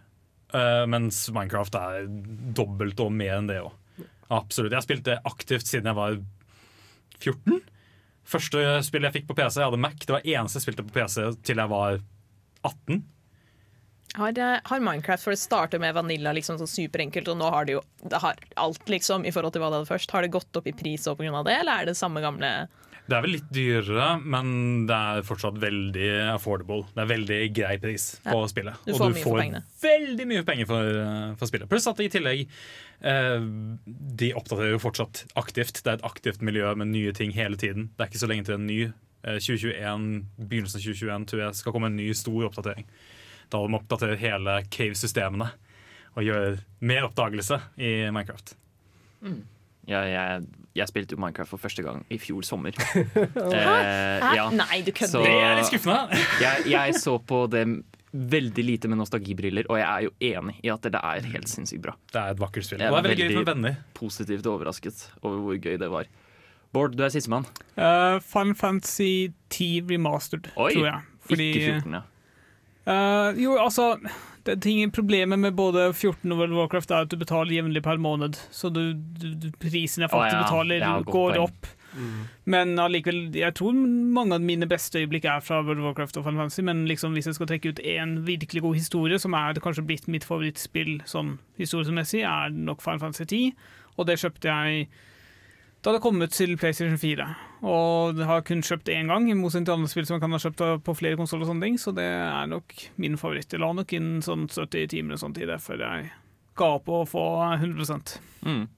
Uh, 0.54 0.84
mens 0.90 1.24
Minecraft 1.34 1.76
er 1.80 2.04
dobbelt 2.54 3.00
og 3.02 3.12
mer 3.14 3.38
enn 3.40 3.50
det 3.50 3.60
òg. 3.64 3.72
Absolutt. 4.34 4.72
Jeg 4.72 4.78
har 4.78 4.86
spilt 4.86 5.06
det 5.08 5.20
aktivt 5.28 5.68
siden 5.68 5.90
jeg 5.90 5.98
var 5.98 6.18
14. 7.20 7.62
Første 8.24 8.60
spill 8.86 9.04
jeg 9.04 9.18
fikk 9.18 9.26
på 9.28 9.36
PC, 9.36 9.58
jeg 9.60 9.68
hadde 9.68 9.80
Mac. 9.80 9.98
Det 10.00 10.14
var 10.16 10.24
eneste 10.24 10.60
jeg 10.60 10.66
spilte 10.66 10.86
på 10.86 10.94
PC 10.96 11.18
til 11.44 11.60
jeg 11.60 11.72
var 11.72 11.98
18. 12.64 13.02
Har, 14.14 14.38
har 14.64 14.80
Minecraft, 14.80 15.24
for 15.24 15.34
det 15.34 15.42
starter 15.42 15.80
med 15.82 15.96
Vanilla 15.96 16.32
liksom 16.36 16.60
sånn 16.60 16.70
superenkelt, 16.70 17.28
og 17.32 17.40
nå 17.40 17.48
har 17.50 17.66
det 17.66 17.74
jo 17.74 17.80
det 18.06 18.20
har 18.22 18.38
alt 18.62 18.88
liksom 18.88 19.24
i 19.26 19.32
forhold 19.34 19.56
til 19.56 19.64
hva 19.64 19.72
det 19.72 19.80
hadde 19.80 19.90
først. 19.90 20.14
Har 20.14 20.22
det 20.22 20.34
gått 20.36 20.60
opp 20.60 20.68
i 20.70 20.76
pris 20.76 21.08
òg 21.10 21.18
pga. 21.18 21.42
det, 21.42 21.56
eller 21.58 21.82
er 21.82 21.90
det 21.90 21.96
samme 21.98 22.22
gamle 22.22 22.52
Det 23.04 23.16
er 23.18 23.24
vel 23.26 23.34
litt 23.34 23.48
dyrere, 23.52 24.06
men 24.24 24.46
det 24.88 24.96
er 24.96 25.26
fortsatt 25.28 25.58
veldig 25.60 26.08
affordable. 26.32 26.86
Det 26.94 27.02
er 27.02 27.10
veldig 27.10 27.38
grei 27.52 27.74
pris 27.82 28.06
på 28.24 28.38
spillet. 28.48 28.78
Du 28.86 28.94
Og 28.94 29.12
du 29.12 29.18
får 29.20 29.40
veldig 29.82 30.26
mye 30.30 30.44
penger 30.48 30.68
for, 30.70 31.00
for 31.40 31.50
spillet. 31.50 31.68
Pluss 31.68 31.88
at 31.90 32.00
i 32.00 32.08
tillegg 32.12 32.46
eh, 32.46 33.44
De 34.24 34.30
oppdaterer 34.38 34.72
jo 34.72 34.80
fortsatt 34.80 35.26
aktivt. 35.36 35.82
Det 35.84 35.92
er 35.92 35.98
et 35.98 36.06
aktivt 36.08 36.40
miljø 36.44 36.72
med 36.80 36.94
nye 36.94 37.12
ting 37.16 37.34
hele 37.36 37.60
tiden. 37.60 37.90
Det 37.92 38.06
er 38.06 38.12
ikke 38.12 38.24
så 38.24 38.30
lenge 38.32 38.48
til 38.48 38.56
en 38.56 38.68
ny. 38.70 38.80
Eh, 39.24 39.36
2021, 39.36 40.08
Begynnelsen 40.40 40.80
av 40.80 40.86
2021 40.88 41.28
tror 41.28 41.44
jeg 41.44 41.60
skal 41.60 41.76
komme 41.76 41.92
en 41.92 42.00
ny 42.00 42.08
stor 42.16 42.48
oppdatering. 42.48 42.88
Da 43.52 43.60
de 43.60 43.80
oppdaterer 43.82 44.20
hele 44.20 44.62
cave-systemene 44.72 45.50
og 46.14 46.24
gjør 46.24 46.60
mer 46.80 47.08
oppdagelse 47.10 47.60
i 47.76 47.96
Minecraft. 48.08 48.56
Ja, 49.24 49.36
jeg, 49.88 50.44
jeg 50.74 50.88
spilte 50.90 51.14
jo 51.16 51.20
Minecraft 51.20 51.50
for 51.54 51.60
første 51.60 51.82
gang 51.84 52.04
i 52.10 52.18
fjor 52.18 52.42
sommer. 52.46 52.72
Eh, 53.54 54.36
ja. 54.38 54.46
Nei, 54.54 54.80
du 54.86 54.92
kødder. 54.92 55.10
Så- 55.18 55.24
Det 55.24 55.34
er 55.34 55.56
litt 55.58 55.68
skuffende! 55.68 56.20
jeg, 56.44 56.64
jeg 56.72 56.94
så 57.00 57.18
på 57.20 57.44
det 57.52 57.64
veldig 58.14 58.62
lite 58.64 58.88
med 58.88 58.98
nostalgibriller, 59.00 59.66
og 59.68 59.78
jeg 59.80 59.86
er 59.90 60.04
jo 60.06 60.10
enig 60.38 60.54
i 60.62 60.70
at 60.70 60.84
det 60.86 61.00
er 61.00 61.24
helt 61.32 61.48
sinnssykt 61.50 61.82
bra. 61.82 61.96
Det 62.12 62.20
er 62.20 62.34
et 62.36 62.38
vakkert 62.42 62.66
spill. 62.68 62.78
Jeg 62.82 62.86
er 62.86 62.94
det 62.94 62.98
er 63.00 63.08
veldig 63.08 63.16
gøy 63.18 63.26
veldig- 63.28 63.40
med 63.42 63.48
venner. 63.52 63.76
Positivt 63.98 64.46
overrasket 64.46 65.08
over 65.22 65.40
hvor 65.42 65.58
gøy 65.58 65.78
det 65.82 65.90
var. 65.90 66.06
Bård, 66.74 66.94
du 66.98 67.02
er 67.06 67.10
sistemann. 67.14 67.44
Uh, 67.78 68.18
Final 68.22 68.54
Fantasy 68.58 69.28
10 69.54 69.82
remastered, 69.90 70.48
Oi, 70.56 70.72
tror 70.74 70.88
jeg. 70.88 71.00
Fordi, 71.28 71.48
Ikke 71.54 71.74
14, 71.82 71.98
ja. 71.98 72.02
Uh, 72.84 73.30
jo, 73.40 73.54
altså 73.62 73.92
det 74.44 74.56
er 74.56 74.60
ting, 74.60 74.90
Problemet 74.92 75.40
med 75.40 75.54
både 75.56 75.86
14 75.94 76.32
og 76.32 76.38
World 76.38 76.52
of 76.52 76.58
Warcraft 76.58 76.90
er 76.92 77.06
at 77.06 77.12
du 77.12 77.16
betaler 77.16 77.54
jevnlig 77.56 77.82
per 77.84 77.96
måned. 77.96 78.36
Så 78.52 78.68
du, 78.68 78.92
du, 78.92 79.30
du, 79.40 79.48
prisen 79.62 80.04
jeg 80.04 80.12
faktisk 80.12 80.24
faktisk 80.24 80.36
ja. 80.36 80.42
betaler, 80.42 80.76
Ja, 80.76 81.02
går 81.02 81.34
point. 81.34 81.38
opp. 81.38 81.66
Men 82.44 82.78
allikevel, 82.78 83.28
jeg 83.38 83.54
tror 83.54 83.72
mange 83.72 84.34
av 84.34 84.42
mine 84.42 84.66
beste 84.66 84.98
øyeblikk 84.98 85.24
er 85.30 85.40
fra 85.44 85.60
World 85.62 85.78
of 85.78 85.84
Warcraft 85.84 86.16
og 86.18 86.24
Final 86.24 86.40
Fantasy. 86.42 86.62
Men 86.66 86.84
liksom, 86.90 87.12
hvis 87.14 87.26
jeg 87.26 87.34
skal 87.34 87.46
trekke 87.46 87.68
ut 87.70 87.80
én 87.80 88.18
virkelig 88.26 88.62
god 88.62 88.74
historie, 88.74 89.18
som 89.18 89.32
er 89.38 89.60
kanskje 89.62 89.86
blitt 89.86 90.08
mitt 90.10 90.26
favorittspill 90.26 91.00
sånn 91.06 91.38
historiemessig, 91.60 92.24
er 92.26 92.50
nok 92.50 92.82
Final 92.82 93.00
Fantasy 93.00 93.24
10. 93.24 93.52
Og 93.96 94.08
det 94.08 94.18
kjøpte 94.18 94.50
jeg 94.50 94.88
da 95.84 95.92
det 95.92 96.00
kom 96.00 96.16
ut 96.22 96.32
til 96.32 96.54
PlayStation 96.56 96.96
4. 96.96 97.26
Og 97.68 98.16
det 98.16 98.24
har 98.28 98.40
kun 98.46 98.62
kjøpt 98.64 98.88
én 98.92 99.10
gang, 99.12 99.26
i 99.28 99.36
motsetning 99.36 99.66
til 99.68 99.76
andre 99.76 99.90
spill 99.92 100.06
som 100.08 100.16
man 100.16 100.24
kan 100.24 100.36
ha 100.36 100.40
kjøpt 100.40 100.84
på 100.86 100.94
flere 100.96 101.18
konsoller. 101.20 101.44
og 101.44 101.52
sånne 101.52 101.66
ting, 101.68 101.76
Så 101.78 101.92
det 101.96 102.04
er 102.08 102.46
nok 102.48 102.72
min 102.96 103.16
favoritt. 103.20 103.52
Jeg 103.52 103.60
la 103.60 103.72
nok 103.72 103.92
inn 103.92 104.20
sånn 104.24 104.48
70 104.48 104.88
timer 104.88 105.14
og 105.18 105.20
sånt 105.20 105.38
i 105.38 105.44
det 105.48 105.60
før 105.60 105.84
jeg 105.84 106.10
ga 106.56 106.70
opp 106.78 106.86
å 106.88 107.04
få 107.08 107.26
100 107.60 108.18
Mm. 108.44 108.68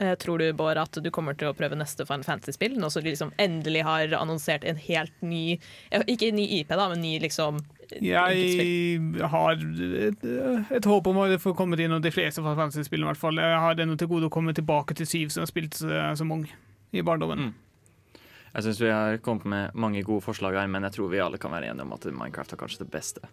Eh, 0.00 0.14
Tror 0.16 0.38
du, 0.38 0.52
Bård, 0.56 0.78
at 0.80 0.92
du 1.02 1.10
kommer 1.12 1.36
til 1.36 1.50
å 1.50 1.56
prøve 1.56 1.76
neste 1.76 2.06
Final 2.08 2.24
Fantasy-spill? 2.24 2.78
Nå 2.80 2.88
som 2.90 3.02
de 3.04 3.10
liksom 3.12 3.32
endelig 3.38 3.82
har 3.84 4.14
annonsert 4.16 4.64
en 4.64 4.76
helt 4.76 5.12
ny 5.20 5.58
Ikke 5.92 6.28
en 6.30 6.36
ny 6.40 6.46
IP, 6.60 6.68
da, 6.68 6.88
men 6.88 7.02
ny 7.02 7.18
liksom. 7.20 7.60
Jeg 7.98 9.24
har 9.32 9.64
et, 10.06 10.26
et 10.70 10.88
håp 10.92 11.08
om 11.10 11.22
å 11.24 11.26
få 11.42 11.54
kommet 11.58 11.82
inn 11.82 11.96
i 11.96 12.02
de 12.02 12.12
fleste 12.14 12.44
Fantasy-spillene. 12.44 13.08
i 13.08 13.12
hvert 13.12 13.22
fall. 13.22 13.40
Jeg 13.42 13.62
har 13.64 13.82
ennå 13.82 13.96
til 13.98 14.10
gode 14.10 14.30
å 14.30 14.32
komme 14.32 14.54
tilbake 14.56 14.94
til 14.98 15.08
syv, 15.08 15.34
som 15.34 15.42
har 15.42 15.50
spilt 15.50 15.80
Så 15.80 15.90
som 16.20 16.30
ung 16.32 16.46
i 16.92 17.02
barndommen. 17.02 17.50
Mm. 17.50 18.22
Jeg 18.50 18.66
syns 18.66 18.80
vi 18.82 18.90
har 18.90 19.18
kommet 19.22 19.46
med 19.46 19.74
mange 19.78 20.02
gode 20.02 20.24
forslag 20.24 20.58
her, 20.58 20.70
men 20.70 20.86
jeg 20.88 20.98
tror 20.98 21.10
vi 21.12 21.20
alle 21.22 21.38
kan 21.38 21.52
være 21.54 21.70
enige 21.70 21.86
om 21.86 21.92
at 21.94 22.06
Minecraft 22.10 22.56
er 22.56 22.62
kanskje 22.64 22.82
det 22.82 22.90
beste. 22.90 23.30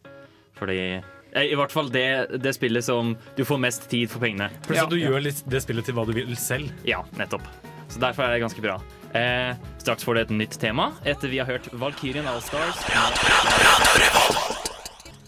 Fordi 0.57 0.77
eh, 0.97 1.47
I 1.47 1.55
hvert 1.57 1.73
fall 1.73 1.89
det, 1.93 2.41
det 2.41 2.53
spillet 2.57 2.85
som 2.85 3.15
du 3.37 3.43
får 3.45 3.61
mest 3.61 3.89
tid 3.89 4.11
for 4.13 4.21
pengene. 4.21 4.51
Pluss 4.67 4.83
at 4.83 4.93
du 4.93 4.99
gjør 4.99 5.25
litt 5.25 5.41
det 5.49 5.63
spillet 5.65 5.89
til 5.89 5.97
hva 5.97 6.05
du 6.05 6.13
vil 6.17 6.37
selv. 6.37 6.69
Ja, 6.87 7.03
nettopp. 7.17 7.45
Så 7.87 7.99
derfor 8.03 8.23
er 8.27 8.35
det 8.35 8.43
ganske 8.43 8.61
bra. 8.63 8.77
Eh, 9.17 9.55
straks 9.81 10.03
får 10.05 10.13
du 10.17 10.21
et 10.25 10.33
nytt 10.43 10.57
tema 10.61 10.89
etter 11.07 11.31
vi 11.31 11.39
har 11.39 11.47
hørt 11.49 11.69
Valkyrien 11.79 12.27
Allstars. 12.27 12.81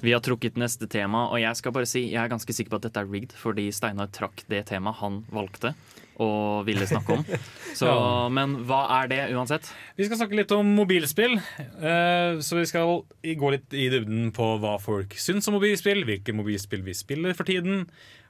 Vi 0.01 0.13
har 0.15 0.21
trukket 0.23 0.55
neste 0.59 0.87
tema, 0.87 1.25
og 1.27 1.41
jeg 1.41 1.57
skal 1.59 1.73
bare 1.75 1.87
si 1.89 2.05
jeg 2.13 2.19
er 2.21 2.29
ganske 2.31 2.53
sikker 2.55 2.71
på 2.71 2.77
at 2.79 2.85
dette 2.87 3.01
er 3.01 3.09
rigged, 3.11 3.33
fordi 3.35 3.65
Steinar 3.75 4.07
trakk 4.15 4.45
det 4.51 4.61
temaet 4.69 4.95
han 5.01 5.17
valgte 5.35 5.73
og 6.19 6.65
ville 6.67 6.87
snakke 6.87 7.17
om. 7.17 7.25
Så, 7.79 7.87
Ja. 7.87 8.27
Men 8.31 8.57
hva 8.67 8.81
er 9.01 9.09
det 9.11 9.19
uansett? 9.35 9.67
Vi 9.99 10.07
skal 10.07 10.19
snakke 10.21 10.35
litt 10.39 10.51
om 10.55 10.71
mobilspill. 10.75 11.35
eh, 11.39 12.39
Så 12.43 12.59
vi 12.59 12.65
skal 12.67 13.01
gå 13.23 13.51
litt 13.55 13.75
i 13.75 13.89
dybden 13.91 14.31
på 14.35 14.53
hva 14.63 14.77
folk 14.83 15.15
syns 15.19 15.47
om 15.51 15.55
mobilspill, 15.59 16.03
hvilke 16.07 16.35
mobilspill 16.35 16.83
vi 16.87 16.95
spiller 16.95 17.35
for 17.35 17.47
tiden, 17.47 17.85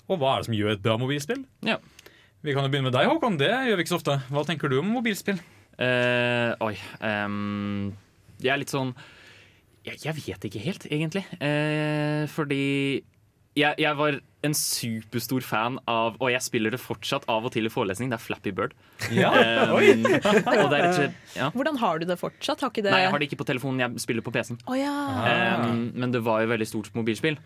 og 0.09 0.21
hva 0.21 0.35
er 0.35 0.41
det 0.43 0.49
som 0.49 0.57
gjør 0.57 0.73
et 0.73 0.83
bra 0.85 0.97
mobilspill. 1.01 1.45
Ja. 1.65 1.77
Vi 2.39 2.54
kan 2.56 2.63
jo 2.63 2.71
begynne 2.71 2.88
med 2.88 2.95
deg, 2.95 3.10
Håkon. 3.12 3.36
Det 3.39 3.49
gjør 3.52 3.75
vi 3.75 3.84
ikke 3.84 3.91
så 3.91 3.99
ofte. 3.99 4.15
Hva 4.32 4.45
tenker 4.47 4.71
du 4.71 4.78
om 4.80 4.91
mobilspill? 4.95 5.41
Uh, 5.80 6.56
oi 6.60 6.73
um, 6.99 7.93
Jeg 8.43 8.52
er 8.52 8.60
litt 8.60 8.71
sånn 8.73 8.89
jeg, 9.88 9.95
jeg 10.04 10.15
vet 10.17 10.45
ikke 10.49 10.62
helt, 10.63 10.86
egentlig. 10.91 11.23
Uh, 11.39 12.28
fordi 12.32 12.63
jeg, 13.58 13.75
jeg 13.80 13.95
var 13.97 14.17
en 14.45 14.56
superstor 14.56 15.43
fan 15.43 15.80
av, 15.89 16.17
og 16.19 16.32
jeg 16.32 16.43
spiller 16.45 16.75
det 16.75 16.80
fortsatt 16.84 17.25
av 17.32 17.47
og 17.47 17.54
til 17.56 17.67
i 17.67 17.71
forelesning, 17.71 18.12
det 18.12 18.19
er 18.19 18.23
Flappy 18.23 18.54
Bird. 18.56 18.75
Ja, 19.15 19.32
Um, 19.34 19.73
oi. 19.80 19.89
og 19.95 20.67
det 20.71 20.78
er 20.78 20.84
rett 20.84 20.95
slett 20.95 21.36
ja. 21.36 21.47
Hvordan 21.56 21.80
har 21.82 21.99
du 21.99 22.06
det 22.08 22.19
fortsatt? 22.19 22.62
Har 22.63 22.71
ikke 22.71 22.84
det 22.86 22.93
Nei, 22.93 23.02
jeg 23.04 23.13
har 23.15 23.21
det 23.23 23.30
ikke 23.32 23.39
på 23.41 23.47
telefonen, 23.49 23.82
jeg 23.84 24.04
spiller 24.04 24.23
på 24.23 24.36
PC-en. 24.36 24.60
Oh, 24.67 24.78
ja. 24.80 24.93
Um, 25.65 25.89
men 25.95 26.15
det 26.15 26.23
var 26.28 26.43
jo 26.43 26.52
veldig 26.54 26.67
stort 26.69 26.91
mobilspill. 26.95 27.39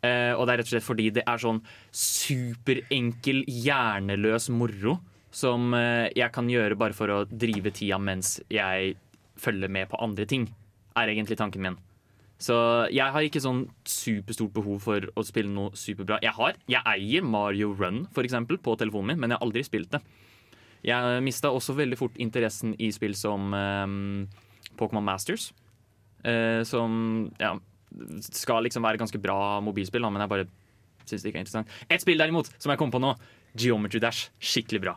Eh, 0.00 0.32
og 0.32 0.46
det 0.46 0.52
er 0.52 0.60
rett 0.62 0.70
og 0.70 0.72
slett 0.72 0.86
fordi 0.86 1.10
det 1.18 1.24
er 1.28 1.40
sånn 1.42 1.60
superenkel, 1.92 3.42
hjerneløs 3.44 4.48
moro 4.54 4.96
som 5.30 5.74
eh, 5.76 6.08
jeg 6.16 6.32
kan 6.34 6.48
gjøre 6.50 6.78
bare 6.80 6.96
for 6.96 7.12
å 7.12 7.20
drive 7.28 7.72
tida 7.76 8.00
mens 8.02 8.38
jeg 8.50 8.96
følger 9.40 9.72
med 9.72 9.90
på 9.90 10.00
andre 10.02 10.26
ting, 10.28 10.48
er 10.98 11.12
egentlig 11.12 11.38
tanken 11.40 11.64
min. 11.64 11.78
Så 12.40 12.56
jeg 12.88 13.12
har 13.12 13.24
ikke 13.24 13.42
sånn 13.44 13.66
superstort 13.84 14.54
behov 14.56 14.80
for 14.86 15.04
å 15.12 15.24
spille 15.28 15.52
noe 15.52 15.76
superbra. 15.76 16.16
Jeg 16.24 16.32
har, 16.38 16.56
jeg 16.72 16.80
eier 16.88 17.24
Mario 17.24 17.74
Run 17.76 18.06
for 18.16 18.24
eksempel, 18.24 18.56
på 18.56 18.78
telefonen 18.80 19.12
min, 19.12 19.20
men 19.20 19.32
jeg 19.32 19.36
har 19.36 19.44
aldri 19.44 19.64
spilt 19.66 19.92
det. 19.92 20.00
Jeg 20.88 21.20
mista 21.24 21.50
også 21.52 21.76
veldig 21.76 21.98
fort 22.00 22.16
interessen 22.16 22.72
i 22.80 22.88
spill 22.96 23.12
som 23.18 23.52
um, 23.52 24.24
Pokémon 24.80 25.04
Masters. 25.04 25.50
Uh, 26.24 26.64
som 26.68 27.28
ja, 27.40 27.54
skal 28.30 28.64
liksom 28.66 28.84
være 28.86 29.00
ganske 29.00 29.20
bra 29.22 29.60
mobilspill, 29.64 30.06
men 30.08 30.24
jeg 30.24 30.32
bare 30.32 30.48
syns 31.08 31.22
det 31.22 31.30
ikke 31.30 31.40
er 31.40 31.46
interessant. 31.46 31.78
Et 31.90 32.02
spill 32.02 32.20
derimot, 32.20 32.50
som 32.58 32.72
jeg 32.72 32.80
kom 32.80 32.92
på 32.92 33.00
nå, 33.02 33.14
Geometry 33.58 34.00
Dash. 34.02 34.30
Skikkelig 34.38 34.82
bra. 34.84 34.96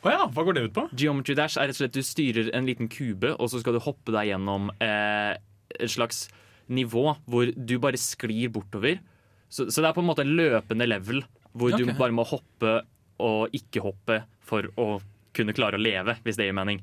Oh 0.00 0.12
ja, 0.12 0.24
hva 0.32 0.44
går 0.46 0.56
det 0.56 0.64
ut 0.68 0.76
på? 0.76 0.86
Geometry 0.96 1.36
Dash 1.36 1.60
er 1.60 1.68
rett 1.68 1.76
og 1.76 1.82
slett 1.82 1.96
du 1.96 2.04
styrer 2.06 2.52
en 2.56 2.68
liten 2.68 2.88
kube, 2.92 3.34
og 3.36 3.50
så 3.52 3.60
skal 3.60 3.76
du 3.76 3.82
hoppe 3.84 4.14
deg 4.14 4.30
gjennom 4.30 4.70
eh, 4.80 5.34
et 5.76 5.92
slags 5.92 6.28
nivå 6.70 7.10
hvor 7.28 7.50
du 7.52 7.76
bare 7.82 8.00
sklir 8.00 8.52
bortover. 8.54 9.02
Så, 9.50 9.66
så 9.68 9.82
det 9.82 9.90
er 9.90 9.96
på 9.96 10.04
en 10.04 10.08
måte 10.08 10.24
en 10.24 10.32
løpende 10.38 10.86
level 10.88 11.24
hvor 11.50 11.74
okay. 11.74 11.84
du 11.84 11.98
bare 11.98 12.14
må 12.14 12.24
hoppe 12.30 12.80
og 13.20 13.56
ikke 13.56 13.82
hoppe 13.84 14.22
for 14.46 14.70
å 14.80 15.00
kunne 15.36 15.54
klare 15.54 15.76
å 15.76 15.82
leve, 15.82 16.16
hvis 16.24 16.38
det 16.38 16.46
gir 16.48 16.56
mening. 16.56 16.80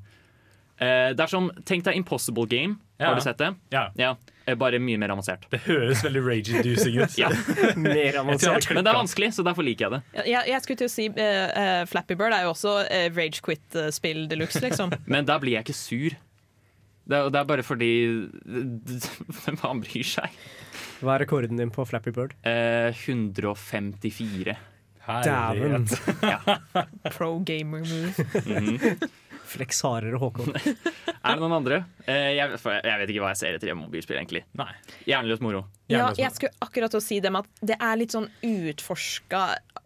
Eh, 0.77 1.13
det 1.15 1.23
er 1.23 1.31
som, 1.31 1.49
Tenk 1.65 1.88
deg 1.88 1.97
Impossible 1.97 2.45
Game. 2.51 2.77
Ja. 2.99 3.10
Har 3.10 3.17
du 3.17 3.25
sett 3.25 3.39
det? 3.41 3.53
Ja, 3.73 3.88
Ja, 3.97 4.13
Bare 4.55 4.79
mye 4.79 4.99
mer 5.01 5.12
avansert. 5.12 5.43
Det 5.51 5.60
høres 5.65 6.03
veldig 6.05 6.21
rage-inducing 6.23 6.99
ut. 7.01 7.15
Ja. 7.21 7.31
Mer 7.75 8.19
avansert. 8.21 8.69
Men 8.71 8.86
det 8.86 8.91
er 8.91 8.97
vanskelig, 8.99 9.31
så 9.36 9.43
derfor 9.43 9.65
liker 9.65 9.88
jeg 9.88 9.97
det. 9.97 10.27
Jeg, 10.29 10.43
jeg 10.51 10.63
skulle 10.63 10.79
til 10.79 10.88
å 10.88 10.93
si 10.93 11.07
uh, 11.10 11.17
eh, 11.19 11.81
Flappy 11.89 12.15
Bird 12.19 12.36
er 12.36 12.45
jo 12.45 12.53
også 12.53 12.75
uh, 12.86 13.07
rage 13.17 13.41
quit-spill 13.43 14.27
de 14.31 14.39
luxe, 14.39 14.62
liksom. 14.63 14.93
Men 15.13 15.27
der 15.27 15.41
blir 15.43 15.57
jeg 15.57 15.67
ikke 15.67 15.77
sur. 15.77 16.15
Det 17.07 17.17
er, 17.17 17.29
det 17.33 17.39
er 17.39 17.47
bare 17.47 17.63
fordi 17.63 17.91
Hvem 19.41 19.60
faen 19.60 19.83
bryr 19.83 20.07
seg? 20.07 20.39
Hva 21.01 21.15
er 21.15 21.23
rekorden 21.25 21.60
din 21.60 21.71
på 21.73 21.86
Flappy 21.88 22.13
Bird? 22.15 22.36
Uh, 22.47 22.91
154. 22.93 24.57
Dæven. 25.07 25.88
ja. 26.21 26.57
Pro 27.15 27.38
gamer 27.47 27.83
move. 27.88 28.27
Mm 28.43 29.07
Flex 29.07 29.27
hardere, 29.47 30.19
Håkon. 30.21 30.53
Er 31.27 31.36
det 31.36 31.41
noen 31.41 31.55
andre? 31.57 31.81
Eh, 32.05 32.33
jeg, 32.38 32.60
jeg, 32.63 32.99
vet 33.01 33.12
ikke 33.12 33.23
hva 33.23 33.31
jeg 33.33 33.39
ser 33.41 33.57
etter 33.57 33.71
i 33.71 33.75
mobilspill, 33.75 34.19
egentlig. 34.19 34.43
Nei. 34.60 34.69
Hjerneløst 35.10 35.43
moro. 35.43 35.65
Ja, 35.91 36.10
jeg 36.15 36.31
skulle 36.36 36.53
akkurat 36.63 36.95
å 36.95 37.01
si 37.03 37.19
det 37.23 37.31
med 37.33 37.47
at 37.47 37.65
det 37.71 37.77
er 37.83 37.99
litt 37.99 38.15
sånn 38.15 38.29
utforska 38.45 39.43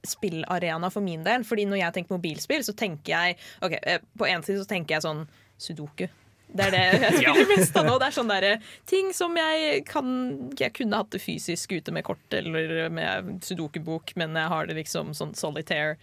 spillarena 0.07 0.89
for 0.93 1.05
min 1.05 1.25
del. 1.25 1.45
Fordi 1.47 1.67
når 1.69 1.81
jeg 1.83 1.97
tenker 1.97 2.17
mobilspill, 2.17 2.65
så 2.65 2.75
tenker 2.77 3.13
jeg 3.13 3.37
Ok, 3.65 3.77
eh, 3.81 4.01
på 4.17 4.27
en 4.29 4.45
side 4.45 4.61
så 4.61 4.69
tenker 4.69 4.97
jeg 4.97 5.05
sånn 5.05 5.23
sudoku. 5.61 6.09
Det 6.51 6.67
er 6.67 6.73
det 6.73 6.81
jeg 6.83 7.13
spiller 7.21 7.51
mest 7.53 7.77
av 7.79 7.87
nå. 7.87 7.97
Det 8.01 8.07
er 8.07 8.17
sånne 8.17 8.39
der, 8.43 8.73
ting 8.89 9.13
som 9.15 9.37
jeg 9.39 9.85
kan 9.89 10.09
Jeg 10.59 10.75
kunne 10.77 10.99
hatt 10.99 11.13
det 11.15 11.23
fysisk 11.23 11.75
ute 11.77 11.93
med 11.95 12.05
kort 12.07 12.35
eller 12.35 12.89
med 12.93 13.37
sudoku-bok, 13.45 14.15
men 14.19 14.35
jeg 14.37 14.53
har 14.53 14.67
det 14.67 14.77
liksom 14.81 15.15
sånn 15.17 15.33
solitaire, 15.37 15.97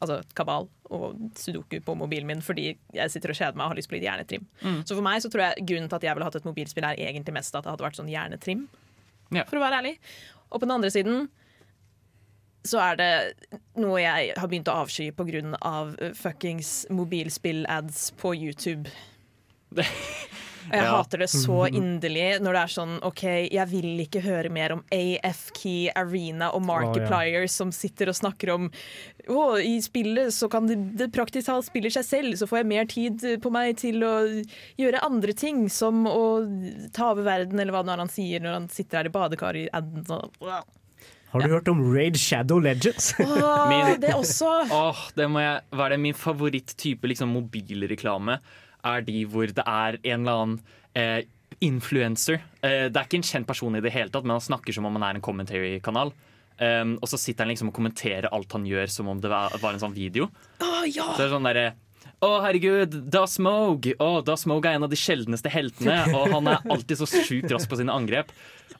altså 0.00 0.20
kabal 0.38 0.68
og 0.92 1.18
sudoku 1.38 1.78
på 1.84 1.94
mobilen 1.96 2.26
min 2.28 2.42
fordi 2.44 2.72
jeg 2.94 3.10
sitter 3.12 3.32
og 3.32 3.36
kjeder 3.38 3.56
meg 3.56 3.64
og 3.66 3.70
har 3.72 3.78
lyst 3.80 3.88
på 3.90 3.96
litt 3.96 4.06
hjernetrim. 4.06 4.46
Så 4.86 4.94
for 4.96 5.02
meg 5.06 5.22
så 5.24 5.30
tror 5.32 5.44
jeg 5.46 5.66
grunnen 5.68 5.88
til 5.88 5.96
at 6.00 6.06
jeg 6.08 6.14
ville 6.16 6.26
hatt 6.28 6.36
et 6.40 6.48
mobilspill, 6.48 6.84
er 6.88 6.98
egentlig 7.00 7.34
mest 7.36 7.54
at 7.54 7.64
det 7.64 7.70
hadde 7.72 7.86
vært 7.86 8.00
sånn 8.00 8.10
hjernetrim 8.12 8.66
Ja. 9.32 9.44
for 9.48 9.56
å 9.56 9.64
være 9.64 9.78
ærlig. 9.82 9.94
Og 10.50 10.60
på 10.60 10.66
den 10.66 10.74
andre 10.74 10.90
siden 10.92 11.28
så 12.64 12.78
er 12.78 12.96
det 13.00 13.10
noe 13.80 13.98
jeg 13.98 14.34
har 14.38 14.46
begynt 14.48 14.68
å 14.70 14.76
avsky 14.84 15.08
på 15.16 15.24
grunn 15.26 15.56
av 15.66 15.96
uh, 15.98 16.12
fuckings 16.14 16.84
mobilspill-ads 16.94 18.12
på 18.20 18.34
YouTube. 18.38 18.90
Og 20.70 20.74
jeg 20.76 20.82
Ja. 20.84 20.96
hater 20.96 21.18
det 21.18 21.28
så 21.32 21.56
inderlig 21.68 22.40
når 22.40 22.52
det 22.56 22.62
er 22.62 22.72
sånn 22.74 22.92
OK, 23.02 23.22
jeg 23.52 23.68
vil 23.68 24.00
ikke 24.06 24.22
høre 24.22 24.48
mer 24.50 24.72
om 24.72 24.84
AFK, 24.92 25.90
Arena 25.96 26.50
og 26.54 26.62
Markiplier 26.62 27.48
som 27.50 27.72
sitter 27.72 28.08
og 28.08 28.14
snakker 28.14 28.54
om 28.54 28.70
Å, 29.28 29.60
i 29.62 29.76
spillet 29.80 30.32
så 30.34 30.48
kan 30.50 30.66
det, 30.66 30.76
det 30.98 31.12
praktisk 31.14 31.46
talt 31.46 31.64
spille 31.68 31.90
seg 31.94 32.02
selv, 32.04 32.34
så 32.34 32.46
får 32.50 32.58
jeg 32.62 32.66
mer 32.66 32.84
tid 32.90 33.20
på 33.42 33.50
meg 33.54 33.76
til 33.78 34.02
å 34.02 34.14
gjøre 34.80 35.02
andre 35.06 35.32
ting, 35.32 35.68
som 35.70 36.04
å 36.10 36.42
ta 36.92 37.12
over 37.12 37.22
verden, 37.22 37.60
eller 37.60 37.70
hva 37.72 37.84
det 37.86 37.92
er 37.94 38.02
han 38.02 38.10
sier 38.10 38.40
når 38.42 38.52
han 38.56 38.68
sitter 38.68 38.98
her 38.98 39.06
i 39.06 39.14
badekaret 39.14 39.66
i 39.66 39.70
aden. 39.72 40.04
og- 40.10 40.64
Har 41.32 41.40
du 41.40 41.48
hørt 41.48 41.68
om 41.68 41.94
Raid 41.94 42.16
Shadow 42.18 42.58
Legends? 42.60 43.14
Åh, 43.20 43.68
Min- 43.70 44.00
det 44.00 44.10
også. 44.12 44.66
Åh, 44.70 44.98
det 45.14 45.28
må 45.30 45.40
jeg, 45.40 45.62
hva 45.72 45.86
er 45.86 45.90
det 45.90 46.00
min 46.00 46.14
favoritttype 46.18 47.02
liksom, 47.08 47.32
mobilreklame? 47.32 48.40
Er 48.84 49.04
de 49.06 49.22
hvor 49.30 49.46
det 49.46 49.64
er 49.66 49.98
en 50.02 50.24
eller 50.24 50.42
annen 50.42 50.58
eh, 50.98 51.22
influencer. 51.62 52.42
Eh, 52.62 52.88
det 52.90 52.98
er 52.98 53.06
ikke 53.06 53.20
en 53.20 53.30
kjent 53.30 53.48
person 53.48 53.78
i 53.78 53.82
det 53.84 53.92
hele 53.94 54.10
tatt, 54.12 54.26
men 54.26 54.36
han 54.36 54.44
snakker 54.44 54.74
som 54.74 54.88
om 54.88 54.98
han 54.98 55.06
er 55.06 55.18
en 55.18 55.24
commentary-kanal. 55.24 56.12
Um, 56.62 56.98
og 57.00 57.08
så 57.10 57.18
sitter 57.18 57.42
han 57.42 57.50
liksom 57.50 57.70
og 57.72 57.74
kommenterer 57.74 58.28
alt 58.30 58.52
han 58.54 58.66
gjør 58.68 58.90
som 58.92 59.08
om 59.10 59.18
det 59.18 59.30
var, 59.32 59.54
var 59.62 59.72
en 59.74 59.80
sånn 59.82 59.96
video. 59.96 60.28
Oh, 60.62 60.82
ja. 60.86 61.08
Så 61.08 61.22
det 61.22 61.24
er 61.24 61.32
sånn 61.32 61.48
derre 61.48 61.64
å, 62.22 62.32
herregud, 62.44 62.96
Da 63.12 63.24
Smoke! 63.30 63.94
oh, 64.02 64.20
Da 64.24 64.36
Smoke 64.38 64.70
er 64.70 64.78
en 64.78 64.86
av 64.86 64.92
de 64.92 64.98
sjeldneste 64.98 65.50
heltene, 65.52 66.00
og 66.14 66.30
han 66.36 66.50
er 66.52 66.66
alltid 66.70 67.02
så 67.02 67.08
sjukt 67.10 67.50
rask 67.52 67.70
på 67.70 67.78
sine 67.80 67.94
angrep. 67.94 68.30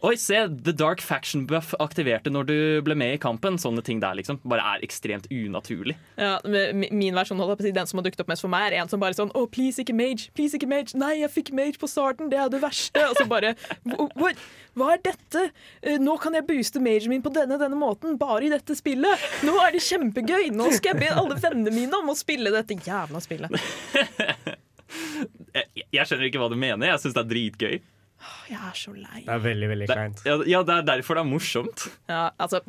Oi, 0.02 0.16
se, 0.18 0.34
The 0.66 0.72
Dark 0.74 0.98
Faction 1.04 1.44
Buff 1.46 1.76
aktiverte 1.78 2.30
når 2.32 2.46
du 2.48 2.54
ble 2.82 2.96
med 2.98 3.12
i 3.14 3.18
kampen. 3.22 3.54
Sånne 3.60 3.84
ting 3.86 4.00
der 4.02 4.16
liksom 4.18 4.40
bare 4.42 4.64
er 4.74 4.82
ekstremt 4.82 5.28
unaturlig. 5.30 5.94
Ja, 6.18 6.40
min 6.42 7.14
versjon, 7.14 7.38
holdt 7.38 7.62
jeg 7.62 7.76
den 7.76 7.86
som 7.86 8.00
har 8.00 8.06
dukket 8.08 8.24
opp 8.24 8.32
mest 8.32 8.42
for 8.42 8.50
meg, 8.50 8.72
er 8.72 8.80
en 8.82 8.90
som 8.90 8.98
bare 9.02 9.14
sånn 9.14 9.30
Å, 9.38 9.44
please, 9.52 9.78
ikke 9.84 9.94
mage! 9.94 10.32
Please, 10.34 10.58
ikke 10.58 10.66
mage! 10.70 10.96
Nei, 10.98 11.20
jeg 11.20 11.30
fikk 11.30 11.52
mage 11.54 11.78
på 11.78 11.86
starten! 11.90 12.32
Det 12.32 12.40
er 12.42 12.50
det 12.50 12.62
verste! 12.64 13.04
Og 13.12 13.20
så 13.20 13.28
bare 13.30 13.54
hva 14.72 14.88
er 14.94 15.00
dette? 15.04 15.40
Eh, 15.84 15.98
Nå 16.00 16.14
kan 16.18 16.34
jeg 16.34 16.46
booste 16.48 16.80
magen 16.82 17.12
min 17.12 17.22
på 17.22 17.30
denne 17.34 17.58
denne 17.60 17.76
måten, 17.78 18.16
bare 18.18 18.46
i 18.46 18.50
dette 18.50 18.74
spillet! 18.78 19.22
Nå 19.46 19.54
er 19.62 19.76
det 19.76 19.84
kjempegøy! 19.86 20.48
Nå 20.56 20.70
skal 20.74 20.94
jeg 20.96 21.02
be 21.04 21.10
alle 21.14 21.36
vennene 21.38 21.70
mine 21.74 21.98
om 22.02 22.10
å 22.10 22.16
spille 22.18 22.50
dette 22.50 22.74
jævla 22.74 23.20
spillet. 23.22 23.31
Jeg, 25.52 25.84
jeg 25.92 26.08
skjønner 26.08 26.26
ikke 26.28 26.40
hva 26.40 26.48
du 26.52 26.56
mener. 26.58 26.88
Jeg 26.88 27.00
syns 27.00 27.14
det 27.16 27.20
er 27.22 27.28
dritgøy. 27.28 27.74
Jeg 28.50 28.58
er 28.58 28.76
så 28.78 28.92
lei. 28.94 29.22
Det 29.24 29.32
er 29.34 29.40
veldig, 29.42 29.68
veldig 29.72 29.86
kleint. 29.90 30.20
ja, 30.26 30.34
ja, 30.46 30.60
det 30.66 30.74
er 30.74 30.84
derfor 30.86 31.18
det 31.18 31.24
er 31.24 31.28
morsomt. 31.28 31.86
Ja, 32.10 32.22
altså, 32.42 32.60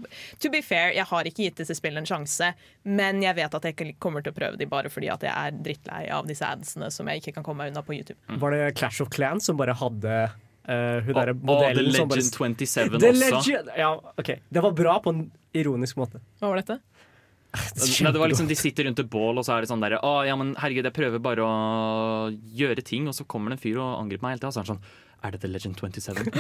to 0.42 0.52
be 0.54 0.64
fair, 0.66 0.94
jeg 0.98 1.06
har 1.10 1.30
ikke 1.30 1.46
gitt 1.48 1.60
disse 1.62 1.76
spillene 1.78 2.04
en 2.04 2.10
sjanse, 2.10 2.54
men 2.88 3.22
jeg 3.24 3.38
vet 3.38 3.58
at 3.60 3.68
jeg 3.68 3.76
ikke 3.76 3.98
kommer 4.04 4.26
til 4.26 4.34
å 4.34 4.38
prøve 4.38 4.60
de 4.60 4.68
bare 4.70 4.92
fordi 4.94 5.12
at 5.14 5.26
jeg 5.26 5.34
er 5.34 5.60
drittlei 5.68 6.08
av 6.14 6.30
disse 6.30 6.48
adsene 6.48 6.90
som 6.94 7.10
jeg 7.12 7.22
ikke 7.22 7.36
kan 7.38 7.48
komme 7.48 7.64
meg 7.64 7.74
unna 7.74 7.86
på 7.86 7.98
YouTube. 7.98 8.18
Var 8.42 8.56
det 8.56 8.72
Clash 8.80 9.04
of 9.06 9.14
Clans 9.14 9.52
som 9.52 9.60
bare 9.60 9.78
hadde 9.78 10.24
Uh, 10.64 11.04
hun 11.04 11.10
derre 11.12 11.34
oh, 11.36 11.60
The 11.60 11.82
Legend 11.82 11.98
som 11.98 12.08
bare 12.08 12.22
Legend 12.22 12.62
27 12.64 12.94
The 12.94 13.10
også. 13.10 13.32
Legend! 13.36 13.72
Ja, 13.76 13.90
OK. 14.16 14.30
Det 14.48 14.62
var 14.64 14.72
bra 14.72 14.94
på 15.04 15.12
en 15.12 15.26
ironisk 15.52 15.98
måte. 16.00 16.22
Hva 16.40 16.54
var 16.54 16.62
dette? 16.62 16.78
Nei, 17.54 18.12
det 18.12 18.22
var 18.22 18.32
liksom, 18.32 18.48
De 18.50 18.58
sitter 18.58 18.88
rundt 18.88 19.02
et 19.04 19.10
bål, 19.14 19.38
og 19.38 19.46
så 19.46 19.56
er 19.56 19.64
det 19.64 19.70
sånn 19.70 19.84
der 19.84 20.00
Å, 20.00 20.14
ja, 20.26 20.34
men 20.40 20.56
herregud, 20.58 20.88
jeg 20.90 20.96
prøver 20.96 21.22
bare 21.22 21.46
å 21.46 22.32
gjøre 22.58 22.86
ting, 22.86 23.06
og 23.10 23.14
så 23.18 23.28
kommer 23.30 23.54
det 23.54 23.60
en 23.60 23.64
fyr 23.66 23.78
og 23.84 24.00
angriper 24.00 24.26
meg 24.26 24.36
hele 24.36 24.42
tida. 24.42 24.50
Og 24.50 24.56
så 24.56 24.64
er 24.64 24.66
han 24.66 24.74
sånn 24.74 25.22
Er 25.24 25.36
det 25.36 25.44
The 25.44 25.52
Legend 25.52 25.78
27? 25.78 26.34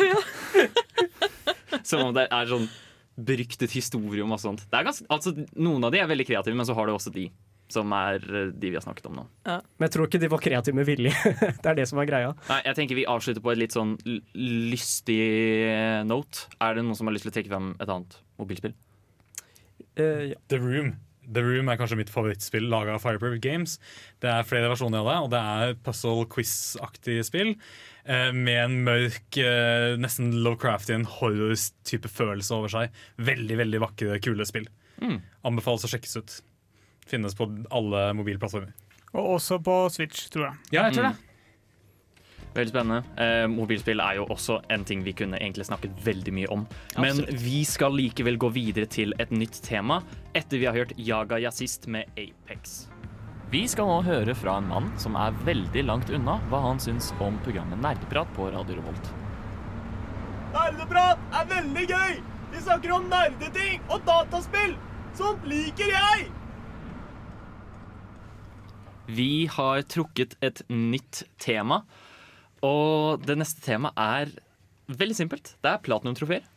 Som 1.89 2.07
om 2.07 2.17
det 2.17 2.25
er 2.29 2.49
sånn 2.49 2.67
beryktet 3.13 3.73
historie 3.75 4.23
om 4.25 4.33
og 4.33 4.41
sånt. 4.41 4.65
Det 4.69 4.77
er 4.79 4.87
ganske, 4.87 5.05
altså, 5.13 5.35
noen 5.53 5.85
av 5.85 5.93
de 5.93 6.01
er 6.01 6.09
veldig 6.09 6.25
kreative, 6.25 6.57
men 6.57 6.65
så 6.65 6.73
har 6.77 6.89
du 6.89 6.95
også 6.95 7.13
de 7.13 7.27
som 7.73 7.93
er 7.95 8.21
eh, 8.21 8.49
de 8.53 8.69
vi 8.69 8.77
har 8.77 8.83
snakket 8.85 9.07
om 9.09 9.19
nå. 9.21 9.25
Men 9.47 9.87
jeg 9.87 9.93
tror 9.95 10.09
ikke 10.09 10.21
de 10.21 10.29
var 10.33 10.41
kreative 10.43 10.77
med 10.77 10.87
vilje. 10.87 11.13
det 11.63 11.71
er 11.71 11.77
det 11.79 11.87
som 11.89 12.01
er 12.01 12.09
greia. 12.09 12.33
Nei, 12.49 12.59
jeg 12.67 12.79
tenker 12.79 12.99
Vi 12.99 13.07
avslutter 13.09 13.43
på 13.43 13.53
et 13.53 13.61
litt 13.61 13.75
sånn 13.75 13.95
lystig 14.03 15.21
eh, 15.69 16.01
note. 16.07 16.47
Er 16.61 16.77
det 16.77 16.85
noen 16.85 16.99
som 16.99 17.09
har 17.09 17.15
lyst 17.15 17.27
til 17.27 17.33
å 17.33 17.37
trekke 17.37 17.53
frem 17.53 17.71
et 17.77 17.89
annet 17.89 18.19
mobilspill? 18.41 18.75
Eh, 19.99 20.29
ja. 20.33 20.37
The 20.49 20.57
Room. 20.61 20.95
The 21.33 21.39
Room 21.39 21.69
er 21.71 21.77
kanskje 21.79 21.95
mitt 22.01 22.09
favorittspill 22.11 22.65
laga 22.67 22.95
av 22.97 23.01
Fireproof 23.03 23.37
Games. 23.39 23.77
Det 24.19 24.27
er 24.27 24.43
flere 24.43 24.67
versjoner 24.73 24.99
av 24.99 25.07
det, 25.07 25.17
og 25.23 25.29
det 25.31 25.39
er 25.39 25.75
puzzle-quiz-aktig 25.85 27.19
spill. 27.25 27.53
eh, 28.05 28.31
Med 28.35 28.59
en 28.65 28.83
mørk, 28.83 29.37
eh, 29.37 29.95
nesten 29.97 30.33
Lovecraftian 30.43 31.05
horror-type 31.05 32.09
følelse 32.11 32.51
over 32.51 32.67
seg. 32.67 32.89
Veldig 33.17 33.57
veldig 33.57 33.79
vakre, 33.79 34.19
kule 34.19 34.45
spill. 34.45 34.67
Mm. 35.01 35.21
Anbefales 35.45 35.85
å 35.85 35.91
sjekkes 35.91 36.17
ut. 36.17 36.41
Finnes 37.07 37.33
på 37.35 37.47
alle 37.71 38.13
mobilplattformer. 38.13 38.73
Og 39.13 39.37
også 39.39 39.61
på 39.63 39.89
Switch, 39.91 40.27
tror 40.29 40.49
jeg. 40.49 40.57
Ja, 40.71 40.89
jeg 40.89 40.95
tror 40.97 41.11
det. 41.11 41.15
Veldig 42.53 42.69
spennende. 42.69 43.01
Eh, 43.17 43.47
mobilspill 43.49 44.01
er 44.03 44.19
jo 44.19 44.27
også 44.29 44.59
en 44.73 44.83
ting 44.85 45.01
vi 45.05 45.15
kunne 45.17 45.39
egentlig 45.41 45.65
snakket 45.65 45.95
veldig 46.05 46.33
mye 46.37 46.49
om. 46.53 46.67
Men 46.97 47.09
Absolutt. 47.17 47.41
vi 47.41 47.63
skal 47.65 47.97
likevel 47.97 48.37
gå 48.37 48.51
videre 48.53 48.85
til 48.85 49.15
et 49.19 49.33
nytt 49.33 49.57
tema 49.65 50.03
etter 50.37 50.61
vi 50.61 50.67
har 50.69 50.77
hørt 50.77 50.93
Jaga 50.97 51.39
Jazzist 51.41 51.87
med 51.89 52.09
Apex. 52.13 52.83
Vi 53.53 53.65
skal 53.69 53.89
nå 53.89 53.99
høre 54.05 54.33
fra 54.37 54.55
en 54.57 54.69
mann 54.69 54.87
som 55.01 55.17
er 55.17 55.33
veldig 55.45 55.83
langt 55.85 56.09
unna 56.13 56.39
hva 56.49 56.61
han 56.63 56.79
syns 56.81 57.11
om 57.21 57.35
programmet 57.45 57.81
Nerdeprat 57.81 58.29
på 58.37 58.47
Radio 58.53 58.79
Revolt. 58.79 59.11
Nerdeprat 60.53 61.21
er 61.33 61.49
veldig 61.51 61.83
gøy! 61.89 62.15
Vi 62.53 62.61
snakker 62.61 62.93
om 62.93 63.05
nerdeting 63.09 63.81
og 63.89 64.01
dataspill! 64.05 64.73
Sånt 65.17 65.45
liker 65.49 65.89
jeg! 65.89 66.31
Vi 69.05 69.45
har 69.51 69.81
trukket 69.91 70.37
et 70.41 70.61
nytt 70.69 71.23
tema, 71.41 71.81
og 72.63 73.23
det 73.27 73.37
neste 73.39 73.63
temaet 73.65 73.99
er 73.99 74.33
veldig 74.93 75.15
simpelt. 75.17 75.53
Det 75.63 75.71
er 75.71 75.83
platinum-trofeer. 75.83 76.49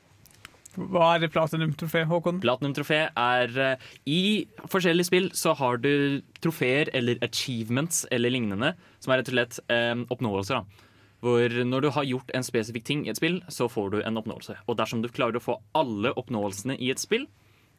Hva 0.76 1.14
er 1.14 1.22
det 1.22 1.30
platinum-trofé, 1.32 2.02
Håkon? 2.08 2.40
Platinum-trofé 2.42 2.98
er 3.08 3.54
eh, 3.64 3.84
I 4.12 4.20
forskjellige 4.68 5.08
spill 5.08 5.30
så 5.36 5.54
har 5.56 5.80
du 5.80 6.20
trofeer 6.44 6.90
eller 6.96 7.20
achievements 7.24 8.04
eller 8.12 8.34
lignende, 8.34 8.74
som 9.00 9.14
er 9.14 9.22
rett 9.22 9.30
og 9.32 9.38
slett 9.38 9.60
eh, 9.72 9.94
oppnåelser. 10.12 10.60
da. 10.60 10.84
Hvor 11.24 11.54
når 11.64 11.86
du 11.86 11.90
har 11.96 12.04
gjort 12.04 12.34
en 12.36 12.44
spesifikk 12.44 12.84
ting 12.84 13.06
i 13.06 13.10
et 13.10 13.18
spill, 13.18 13.40
så 13.48 13.70
får 13.72 13.94
du 13.94 13.98
en 14.02 14.20
oppnåelse. 14.20 14.58
Og 14.68 14.76
dersom 14.76 15.00
du 15.02 15.08
klarer 15.08 15.40
å 15.40 15.46
få 15.46 15.56
alle 15.74 16.12
oppnåelsene 16.12 16.76
i 16.76 16.92
et 16.92 17.00
spill, 17.00 17.24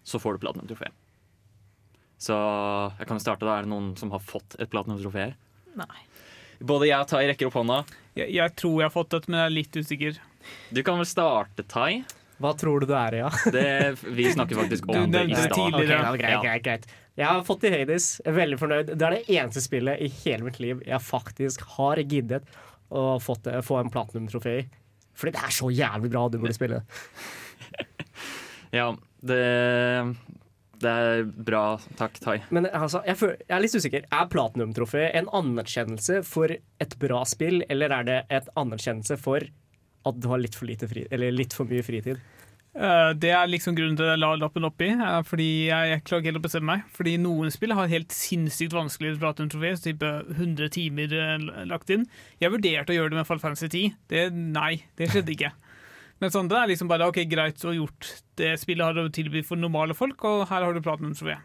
så 0.08 0.20
får 0.20 0.36
du 0.36 0.48
platinum-trofé. 0.48 0.90
Så 2.18 2.34
jeg 2.98 3.08
kan 3.08 3.22
starte 3.22 3.46
da. 3.46 3.60
Er 3.60 3.68
det 3.68 3.72
noen 3.76 3.94
som 4.00 4.10
har 4.16 4.24
fått 4.26 4.58
et 4.58 4.72
platinum-trofé 4.74 5.28
her? 5.28 5.38
Nei. 5.78 6.02
Både 6.58 6.90
jeg 6.90 6.98
og 6.98 7.10
Tai 7.12 7.22
rekker 7.30 7.52
opp 7.52 7.60
hånda. 7.60 7.84
Jeg, 8.18 8.32
jeg 8.36 8.56
tror 8.60 8.80
jeg 8.82 8.88
har 8.90 8.94
fått 8.94 9.14
det, 9.14 9.24
men 9.30 9.40
jeg 9.40 9.50
er 9.52 9.56
litt 9.56 9.78
usikker. 9.82 10.22
Du 10.74 10.80
kan 10.88 10.98
vel 11.02 11.08
starte, 11.10 11.66
Tai. 11.70 11.92
Hva 12.38 12.52
tror 12.58 12.84
du 12.84 12.88
det 12.90 12.98
er, 12.98 13.16
ja? 13.24 13.30
Det, 13.54 13.66
vi 14.14 14.28
snakker 14.30 14.60
faktisk 14.60 14.86
Du 14.86 14.94
om 15.00 15.12
det 15.12 15.24
i 15.26 15.36
stad. 15.36 15.56
tidligere. 15.58 15.98
Ja, 16.04 16.12
greit, 16.22 16.44
greit, 16.44 16.64
greit. 16.68 16.90
Jeg 17.18 17.26
har 17.32 17.42
fått 17.48 17.64
i 17.66 17.72
Hades. 17.74 18.10
Veldig 18.26 18.60
fornøyd. 18.62 18.92
Det 18.94 19.08
er 19.08 19.16
det 19.16 19.24
eneste 19.40 19.64
spillet 19.66 20.04
i 20.06 20.10
hele 20.22 20.46
mitt 20.46 20.60
liv 20.62 20.84
jeg 20.86 21.02
faktisk 21.02 21.64
har 21.80 21.98
giddet 22.06 22.46
å 22.94 23.08
fått, 23.20 23.50
få 23.66 23.80
en 23.82 23.90
platinum-trofé 23.92 24.54
i. 24.62 24.68
Fordi 25.18 25.34
det 25.34 25.42
er 25.48 25.56
så 25.56 25.72
jævlig 25.74 26.12
bra, 26.14 26.28
du 26.30 26.38
burde 26.38 26.54
spille. 26.58 26.84
Ja, 28.76 28.90
det, 29.24 29.38
det 30.82 30.94
er 30.94 31.24
bra. 31.26 31.64
Takk, 32.00 32.20
Tai. 32.24 32.38
Men 32.54 32.70
altså, 32.70 33.02
jeg, 33.08 33.18
føler, 33.20 33.38
jeg 33.44 33.56
er 33.58 33.64
litt 33.64 33.78
usikker. 33.78 34.08
Er 34.14 34.32
platinum-trofé 34.34 35.08
en 35.18 35.30
anerkjennelse 35.40 36.22
for 36.28 36.54
et 36.54 36.98
bra 37.02 37.24
spill, 37.30 37.64
eller 37.70 37.94
er 38.00 38.08
det 38.08 38.18
et 38.40 38.50
anerkjennelse 38.60 39.20
for 39.22 39.46
at 40.08 40.20
du 40.22 40.28
har 40.32 40.42
litt 40.42 40.56
for, 40.56 40.70
lite 40.70 40.88
fri, 40.90 41.06
eller 41.12 41.34
litt 41.36 41.56
for 41.58 41.70
mye 41.70 41.86
fritid? 41.86 42.22
Uh, 42.78 43.10
det 43.18 43.32
er 43.34 43.48
liksom 43.50 43.74
grunnen 43.74 43.98
til 43.98 44.06
at 44.06 44.14
jeg 44.14 44.22
la 44.22 44.36
lappen 44.38 44.68
oppi. 44.68 44.92
eh, 44.94 45.22
fordi 45.26 45.48
jeg, 45.66 45.92
jeg 45.92 46.04
klarer 46.06 46.22
ikke 46.22 46.30
helt 46.30 46.40
å 46.40 46.46
bestemme 46.46 46.76
meg. 46.76 46.84
Fordi 46.94 47.16
noen 47.22 47.54
spill 47.54 47.74
har 47.74 47.90
helt 47.90 48.14
sinnssykt 48.14 48.76
vanskelig 48.78 49.16
platinum-trofé, 49.22 49.72
så 49.74 49.88
type 49.90 50.12
100 50.38 50.70
timer 50.76 51.16
eh, 51.18 51.48
lagt 51.72 51.90
inn. 51.94 52.06
Jeg 52.44 52.54
vurderte 52.54 52.94
å 52.94 53.00
gjøre 53.00 53.16
det 53.16 53.22
med 53.24 53.30
Fall 53.30 53.42
Fantasy 53.42 53.72
10. 53.74 53.98
Det, 54.14 54.28
nei, 54.54 54.76
det 55.00 55.10
skjedde 55.10 55.34
ikke. 55.34 55.56
Men 56.20 56.50
det 56.50 56.58
er 56.58 56.70
liksom 56.72 56.90
bare 56.90 57.08
OK, 57.12 57.22
greit 57.30 57.66
å 57.66 57.76
gjort 57.76 58.12
det 58.40 58.56
spillet 58.62 58.86
har 58.86 58.98
å 59.02 59.10
tilby 59.14 59.44
for 59.46 59.60
normale 59.60 59.98
folk, 59.98 60.24
og 60.26 60.48
her 60.50 60.66
har 60.66 60.74
du 60.74 60.82
platinum-trofé. 60.82 61.38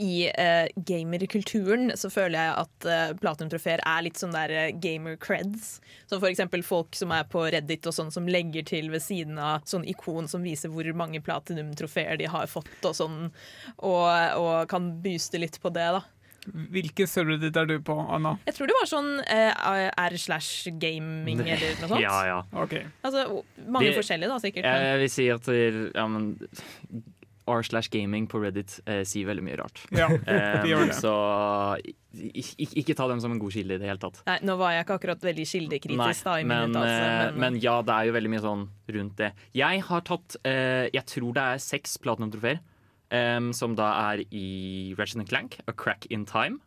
I 0.00 0.30
uh, 0.32 0.64
gamerkulturen 0.88 1.92
så 2.00 2.08
føler 2.08 2.38
jeg 2.38 2.52
at 2.62 2.86
uh, 2.88 3.10
platinum-trofeer 3.20 3.82
er 3.84 4.04
litt 4.06 4.16
sånn 4.16 4.32
der 4.32 4.52
eh, 4.54 4.70
gamer 4.72 5.18
creds. 5.20 5.74
Som 6.08 6.22
for 6.22 6.30
eksempel 6.30 6.64
folk 6.64 6.96
som 6.96 7.12
er 7.12 7.26
på 7.28 7.42
Reddit 7.52 7.84
og 7.90 7.92
sånn 7.92 8.12
som 8.14 8.28
legger 8.30 8.64
til 8.70 8.88
ved 8.94 9.04
siden 9.04 9.36
av 9.36 9.66
sånn 9.68 9.84
ikon 9.92 10.30
som 10.30 10.46
viser 10.46 10.72
hvor 10.72 10.88
mange 10.96 11.20
platinum-trofeer 11.26 12.16
de 12.22 12.30
har 12.32 12.48
fått 12.48 12.88
og 12.88 12.96
sånn, 12.96 13.18
og, 13.76 14.08
og 14.40 14.54
kan 14.72 14.88
booste 15.04 15.42
litt 15.42 15.60
på 15.60 15.74
det, 15.76 15.90
da. 15.98 16.00
Hvilken 16.48 17.06
subreddit 17.10 17.56
er 17.60 17.66
du 17.68 17.76
på, 17.84 17.94
Anna? 18.00 18.38
Jeg 18.48 18.54
tror 18.56 18.70
det 18.70 18.76
var 18.80 18.88
sånn 18.88 19.10
uh, 19.20 19.90
r 20.00 20.16
slash 20.18 20.70
gaming 20.80 21.40
eller 21.44 21.76
noe 21.82 21.88
sånt. 21.92 22.00
Ja, 22.02 22.16
ja. 22.26 22.38
Okay. 22.64 22.86
Altså, 23.04 23.26
mange 23.66 23.90
De, 23.90 23.96
forskjellige, 24.00 24.28
da, 24.32 24.38
sikkert. 24.40 24.64
men- 24.64 24.86
Jeg 24.88 25.00
vil 25.04 25.10
si 25.10 25.28
at 25.34 25.50
ja, 26.00 26.06
men 26.08 26.30
r 27.50 27.62
slash 27.66 27.88
gaming 27.90 28.28
på 28.30 28.38
Reddit 28.44 28.76
eh, 28.86 29.00
sier 29.08 29.26
veldig 29.26 29.42
mye 29.42 29.56
rart. 29.58 29.80
Ja, 29.90 30.06
Eh, 30.30 30.60
de 30.62 30.70
gjør 30.70 30.86
det. 30.86 30.94
så 31.00 31.14
ik 31.80 31.96
ik 32.58 32.72
ikke 32.82 32.94
ta 32.98 33.06
dem 33.10 33.20
som 33.22 33.32
en 33.32 33.38
god 33.42 33.52
kilde 33.54 33.74
i 33.74 33.78
det 33.78 33.86
hele 33.86 33.98
tatt. 34.02 34.20
Nei, 34.26 34.38
nå 34.46 34.56
var 34.58 34.72
jeg 34.74 34.84
ikke 34.84 34.96
akkurat 34.98 35.20
veldig 35.22 35.44
kildekritisk 35.46 36.24
da, 36.26 36.36
i 36.40 36.44
min 36.44 36.50
men, 36.56 36.70
uttalelse. 36.72 37.04
eh, 37.06 37.30
Men, 37.34 37.40
men 37.40 37.60
ja, 37.62 37.76
det 37.86 37.94
er 37.96 38.08
jo 38.08 38.14
veldig 38.16 38.30
mye 38.32 38.42
sånn 38.44 38.64
rundt 38.96 39.16
det. 39.20 39.32
Jeg 39.54 39.82
har 39.88 40.00
tatt 40.08 40.36
eh, 40.44 40.88
Jeg 40.94 41.04
tror 41.10 41.34
det 41.36 41.44
er 41.52 41.62
seks 41.62 41.98
platinum-trofeer, 42.02 42.58
em, 43.10 43.52
som 43.56 43.74
da 43.78 43.90
er 44.12 44.24
i 44.30 44.94
Ratchet 44.98 45.28
Clank, 45.28 45.58
A 45.68 45.72
Crack 45.72 46.06
in 46.10 46.24
Time. 46.26 46.60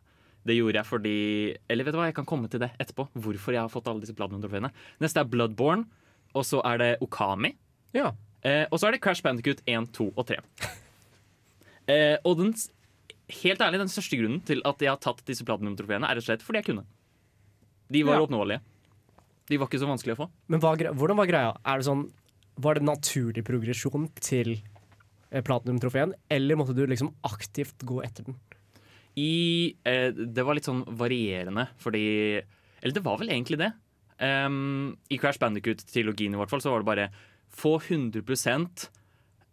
Det 0.44 0.56
gjorde 0.58 0.76
jeg 0.76 0.84
fordi 0.84 1.56
Eller 1.72 1.84
vet 1.86 1.94
du 1.94 1.98
hva, 1.98 2.06
jeg 2.10 2.16
kan 2.18 2.26
komme 2.28 2.50
til 2.52 2.60
det 2.60 2.70
etterpå. 2.78 3.06
Hvorfor 3.16 3.54
jeg 3.56 3.62
har 3.64 3.72
fått 3.72 3.86
alle 3.88 4.00
disse 4.04 4.14
platinum-trofeene. 4.16 4.70
Neste 5.00 5.22
er 5.22 5.24
Bloodborne, 5.30 5.86
og 6.34 6.44
så 6.44 6.60
er 6.68 6.78
det 6.82 6.90
Okami. 7.00 7.54
Ja. 7.96 8.10
Uh, 8.44 8.66
og 8.70 8.76
så 8.78 8.88
er 8.88 8.92
det 8.92 9.00
Crash 9.00 9.22
Bandicoot 9.24 9.62
1, 9.64 9.88
2 9.96 10.10
og 10.20 10.26
3. 10.28 10.36
uh, 11.88 12.16
og 12.28 12.36
den, 12.42 12.52
helt 13.40 13.62
ærlig, 13.64 13.80
den 13.80 13.88
største 13.92 14.18
grunnen 14.20 14.42
til 14.44 14.60
at 14.68 14.84
jeg 14.84 14.92
har 14.92 15.00
tatt 15.00 15.22
disse 15.28 15.46
platinum-trofeene, 15.48 16.04
er 16.04 16.18
rett 16.18 16.24
og 16.24 16.28
slett 16.28 16.44
fordi 16.44 16.60
jeg 16.60 16.68
kunne. 16.72 16.84
De 17.92 18.02
var 18.04 18.18
Ja. 18.18 18.26
oppnåelige. 18.26 18.60
De 19.48 19.56
var 19.60 19.68
ikke 19.68 19.80
så 19.80 19.88
vanskelig 19.88 20.14
å 20.16 20.20
få. 20.24 20.28
Men 20.48 20.60
hva, 20.60 20.74
hvordan 20.76 21.16
var 21.16 21.26
greia? 21.28 21.56
Er 21.64 21.80
det 21.80 21.86
sånn, 21.88 22.10
var 22.60 22.74
det 22.78 22.84
naturlig 22.84 23.44
progresjon 23.44 24.10
til 24.20 24.54
eh, 24.58 24.73
platinum-trofeen, 25.30 26.14
eller 26.32 26.58
måtte 26.58 26.76
du 26.76 26.84
liksom 26.86 27.12
aktivt 27.26 27.82
gå 27.86 28.00
etter 28.04 28.28
den? 28.28 28.36
I, 29.14 29.74
eh, 29.86 30.10
det 30.10 30.42
var 30.42 30.58
litt 30.58 30.66
sånn 30.66 30.82
varierende, 30.98 31.68
fordi 31.78 32.42
Eller 32.84 32.92
det 32.92 33.04
var 33.04 33.16
vel 33.16 33.30
egentlig 33.32 33.56
det. 33.62 33.70
Um, 34.20 34.98
I 35.08 35.16
Crash 35.16 35.40
Bandicoot-trilogien 35.40 36.34
i 36.34 36.36
hvert 36.36 36.50
fall 36.52 36.60
så 36.60 36.74
var 36.74 36.82
det 36.82 36.90
bare 36.90 37.06
få 37.48 37.78
100 37.80 38.20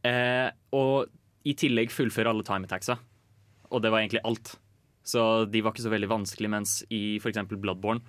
eh, 0.04 0.50
og 0.76 1.08
i 1.48 1.54
tillegg 1.56 1.94
fullføre 1.94 2.30
alle 2.30 2.44
time 2.44 2.68
attacksa. 2.68 2.98
Og 3.72 3.82
det 3.82 3.92
var 3.94 4.02
egentlig 4.02 4.24
alt. 4.28 4.58
Så 5.08 5.46
de 5.50 5.62
var 5.64 5.72
ikke 5.74 5.86
så 5.86 5.94
veldig 5.94 6.12
vanskelig, 6.12 6.50
mens 6.52 6.74
i 6.92 7.18
f.eks. 7.22 7.40
Bloodborne 7.56 8.04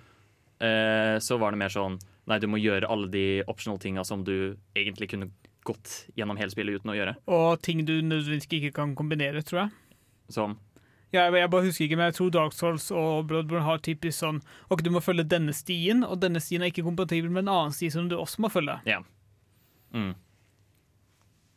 eh, 0.59 1.17
så 1.23 1.39
var 1.41 1.53
det 1.53 1.61
mer 1.63 1.73
sånn 1.73 1.97
Nei, 2.29 2.37
du 2.39 2.47
må 2.47 2.59
gjøre 2.61 2.87
alle 2.87 3.09
de 3.11 3.43
optional 3.51 3.79
tinga 3.83 4.05
som 4.07 4.21
du 4.23 4.55
egentlig 4.79 5.09
kunne 5.11 5.31
gått 5.67 5.95
gjennom 6.17 6.39
hele 6.39 6.53
spillet 6.53 6.81
uten 6.81 6.93
å 6.93 6.97
gjøre. 6.97 7.15
Og 7.31 7.61
ting 7.65 7.83
du 7.87 7.95
nødvendigvis 8.01 8.49
ikke 8.49 8.73
kan 8.75 8.95
kombinere, 8.99 9.43
tror 9.45 9.65
jeg. 9.65 9.73
Som 10.33 10.57
Jeg, 11.13 11.29
jeg 11.35 11.49
bare 11.53 11.65
husker 11.67 11.85
ikke, 11.85 11.97
men 11.99 12.09
jeg 12.09 12.17
tror 12.17 12.29
Dark 12.33 12.53
Souls 12.57 12.87
og 12.91 13.27
Bloodborne 13.29 13.65
har 13.67 13.81
typisk 13.85 14.17
sånn 14.17 14.39
Ok, 14.73 14.81
du 14.81 14.89
må 14.89 15.01
følge 15.03 15.27
denne 15.29 15.53
stien, 15.53 16.01
og 16.01 16.21
denne 16.23 16.41
stien 16.41 16.63
er 16.63 16.71
ikke 16.71 16.85
kompatibel 16.87 17.29
med 17.29 17.45
en 17.45 17.53
annen 17.53 17.75
sti 17.75 17.91
som 17.93 18.07
du 18.09 18.15
også 18.17 18.41
må 18.41 18.49
følge. 18.49 18.79
Ja. 18.89 19.03
Mm. 19.93 20.15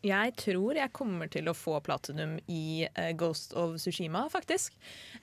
Jeg 0.06 0.34
tror 0.38 0.76
jeg 0.78 0.92
kommer 0.94 1.30
til 1.32 1.48
å 1.50 1.54
få 1.56 1.78
platinum 1.84 2.36
i 2.52 2.86
uh, 2.86 3.10
Ghost 3.18 3.54
of 3.58 3.76
Tsushima, 3.80 4.26
faktisk. 4.30 4.76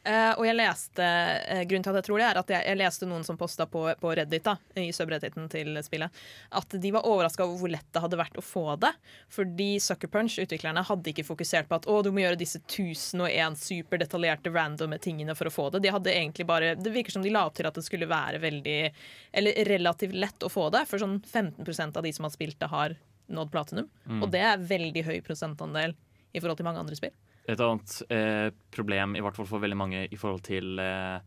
Uh, 0.04 0.34
og 0.36 0.44
jeg 0.48 0.58
leste 0.58 1.04
uh, 1.06 1.62
Grunnen 1.70 1.86
til 1.86 1.94
at 1.94 2.00
jeg 2.02 2.08
tror 2.10 2.20
det, 2.20 2.28
er 2.28 2.40
at 2.42 2.52
jeg, 2.52 2.66
jeg 2.68 2.80
leste 2.82 3.08
noen 3.08 3.24
som 3.24 3.40
posta 3.40 3.68
på, 3.70 3.86
på 4.02 4.14
Reddit, 4.18 4.44
da, 4.44 4.58
i 4.80 4.90
subredditen 4.96 5.48
til 5.52 5.78
spillet, 5.86 6.24
at 6.60 6.76
de 6.84 6.92
var 6.96 7.08
overraska 7.08 7.46
over 7.46 7.62
hvor 7.62 7.72
lett 7.72 7.88
det 7.96 8.04
hadde 8.04 8.20
vært 8.20 8.40
å 8.40 8.46
få 8.46 8.66
det. 8.82 8.92
Fordi 9.32 9.70
Sucker 9.84 10.12
Punch, 10.12 10.40
utviklerne, 10.44 10.84
hadde 10.90 11.14
ikke 11.14 11.28
fokusert 11.28 11.70
på 11.70 11.80
at 11.80 11.88
å, 11.88 12.02
du 12.04 12.12
må 12.12 12.26
gjøre 12.26 12.42
disse 12.42 12.60
1001 12.66 13.60
superdetaljerte 13.64 14.52
randome 14.54 15.00
tingene 15.04 15.38
for 15.40 15.48
å 15.48 15.54
få 15.54 15.70
det. 15.74 15.86
De 15.86 15.94
hadde 15.94 16.12
egentlig 16.14 16.48
bare 16.50 16.76
Det 16.76 16.92
virker 16.92 17.16
som 17.16 17.24
de 17.24 17.32
la 17.32 17.46
opp 17.48 17.56
til 17.56 17.68
at 17.70 17.76
det 17.78 17.86
skulle 17.86 18.10
være 18.10 18.42
veldig 18.44 18.78
Eller 19.40 19.66
relativt 19.68 20.16
lett 20.18 20.44
å 20.44 20.52
få 20.52 20.68
det, 20.74 20.84
for 20.90 21.02
sånn 21.02 21.20
15% 21.22 21.98
av 22.00 22.04
de 22.04 22.14
som 22.16 22.28
har 22.28 22.34
spilt 22.34 22.60
det, 22.60 22.72
har 22.74 22.98
nådd 23.32 23.52
platinum. 23.54 23.88
Og 24.20 24.28
det 24.34 24.42
er 24.44 24.66
veldig 24.74 25.06
høy 25.08 25.20
prosentandel 25.26 25.96
i 26.34 26.42
forhold 26.42 26.60
til 26.60 26.68
mange 26.68 26.84
andre 26.84 26.98
spill. 26.98 27.14
Et 27.44 27.60
annet 27.60 27.96
eh, 28.14 28.50
problem, 28.72 29.18
i 29.20 29.24
hvert 29.24 29.36
fall 29.36 29.48
for 29.50 29.64
veldig 29.64 29.78
mange 29.80 30.06
i 30.08 30.20
forhold 30.20 30.44
til 30.48 30.80
eh, 30.80 31.20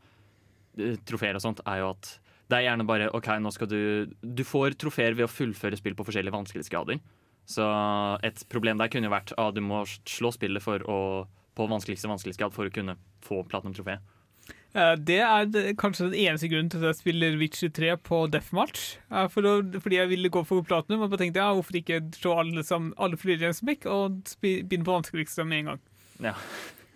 trofeer 1.08 1.36
og 1.36 1.44
sånt, 1.44 1.60
er 1.68 1.82
jo 1.82 1.90
at 1.92 2.16
det 2.46 2.58
er 2.58 2.68
gjerne 2.68 2.86
bare 2.86 3.10
OK, 3.16 3.28
nå 3.42 3.50
skal 3.50 3.68
du 3.70 3.80
Du 4.22 4.44
får 4.46 4.76
trofeer 4.78 5.16
ved 5.18 5.26
å 5.26 5.30
fullføre 5.30 5.78
spill 5.78 5.96
på 5.98 6.06
forskjellige 6.06 6.34
vanskelighetsgrader. 6.34 7.00
Så 7.46 7.64
et 8.26 8.42
problem 8.50 8.78
der 8.78 8.90
kunne 8.90 9.06
jo 9.06 9.14
vært 9.14 9.32
at 9.34 9.40
ah, 9.42 9.52
du 9.54 9.62
må 9.62 9.84
slå 9.86 10.32
spillet 10.34 10.62
for 10.62 10.82
å, 10.90 10.98
på 11.54 11.66
vanskeligste 11.70 12.10
vanskelighetsgrad 12.10 12.54
for 12.54 12.66
å 12.66 12.74
kunne 12.74 12.96
få 13.22 13.42
platinum-trofé. 13.50 13.98
Eh, 14.76 14.94
Det 15.08 15.18
er 15.24 15.72
kanskje 15.80 16.10
den 16.10 16.18
eneste 16.26 16.50
grunnen 16.52 16.68
til 16.72 16.82
at 16.84 16.90
jeg 16.92 17.00
spiller 17.00 17.38
Witcher 17.40 17.70
3 17.72 17.94
på 18.04 18.22
Deathmatch. 18.30 18.98
For 19.32 19.48
å, 19.48 19.56
fordi 19.80 19.96
jeg 20.02 20.10
ville 20.12 20.28
gå 20.32 20.42
for 20.44 20.62
platinum, 20.68 21.02
og 21.06 21.10
bare 21.14 21.22
tenkte 21.24 21.40
ja, 21.40 21.50
hvorfor 21.56 21.78
ikke 21.80 22.02
slå 22.18 22.34
alle, 22.42 22.64
sam- 22.66 22.92
alle 23.00 23.16
flere 23.20 23.46
i 23.46 23.50
en 23.50 23.56
smekk 23.56 23.86
og 23.88 24.22
begynne 24.44 24.84
på 24.84 24.96
vanskeligste 24.98 25.46
med 25.48 25.62
en 25.64 25.70
gang. 25.72 25.80
Ja. 26.30 26.34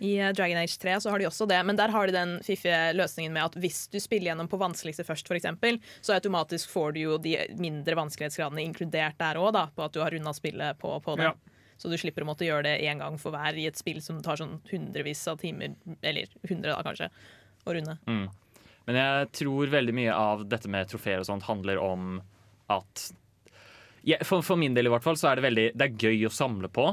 I 0.01 0.15
eh, 0.17 0.31
Dragon 0.33 0.57
Age 0.57 0.77
3 0.81 0.95
så 1.03 1.11
har 1.13 1.21
de 1.21 1.27
også 1.29 1.45
det, 1.49 1.59
men 1.65 1.77
der 1.77 1.91
har 1.93 2.09
de 2.09 2.13
den 2.15 2.35
fiffige 2.45 2.93
løsningen 2.97 3.33
med 3.35 3.43
at 3.49 3.57
hvis 3.61 3.83
du 3.93 3.99
spiller 4.01 4.31
gjennom 4.31 4.47
på 4.49 4.57
vanskeligste 4.61 5.05
først, 5.05 5.29
eksempel, 5.37 5.77
så 6.01 6.15
automatisk 6.15 6.69
får 6.73 6.95
du 6.95 6.99
jo 7.03 7.17
de 7.21 7.35
mindre 7.61 7.97
vanskelighetsgradene 7.99 8.63
inkludert 8.65 9.17
der 9.21 9.37
òg, 9.41 9.57
på 9.75 9.85
at 9.85 9.93
du 9.93 10.01
har 10.01 10.09
runda 10.13 10.33
spillet 10.33 10.77
på, 10.81 10.95
på 11.05 11.17
det. 11.17 11.29
Ja. 11.29 11.35
Så 11.81 11.89
du 11.89 11.97
slipper 11.97 12.21
å 12.21 12.29
måtte 12.29 12.45
gjøre 12.45 12.65
det 12.67 12.79
én 12.85 12.99
gang 13.01 13.15
for 13.21 13.33
hver 13.33 13.57
i 13.57 13.65
et 13.69 13.77
spill 13.77 14.01
som 14.05 14.19
tar 14.21 14.37
sånn 14.37 14.59
hundrevis 14.69 15.21
av 15.29 15.39
timer, 15.41 15.73
eller 16.05 16.29
hundre 16.49 16.73
da 16.75 16.83
kanskje, 16.85 17.07
å 17.65 17.75
runde. 17.77 17.97
Men 18.87 18.97
jeg 18.97 19.31
tror 19.37 19.71
veldig 19.71 19.93
mye 19.95 20.17
av 20.17 20.45
dette 20.49 20.69
med 20.71 20.89
trofeer 20.89 21.21
og 21.21 21.27
sånt 21.29 21.45
handler 21.47 21.81
om 21.81 22.19
at 22.71 23.11
ja, 24.07 24.17
for, 24.25 24.41
for 24.41 24.57
min 24.57 24.73
del 24.73 24.89
i 24.89 24.91
hvert 24.91 25.05
fall 25.05 25.19
så 25.19 25.29
er 25.29 25.37
det 25.37 25.45
veldig 25.45 25.65
Det 25.77 25.85
er 25.85 26.05
gøy 26.09 26.25
å 26.25 26.33
samle 26.33 26.71
på. 26.73 26.87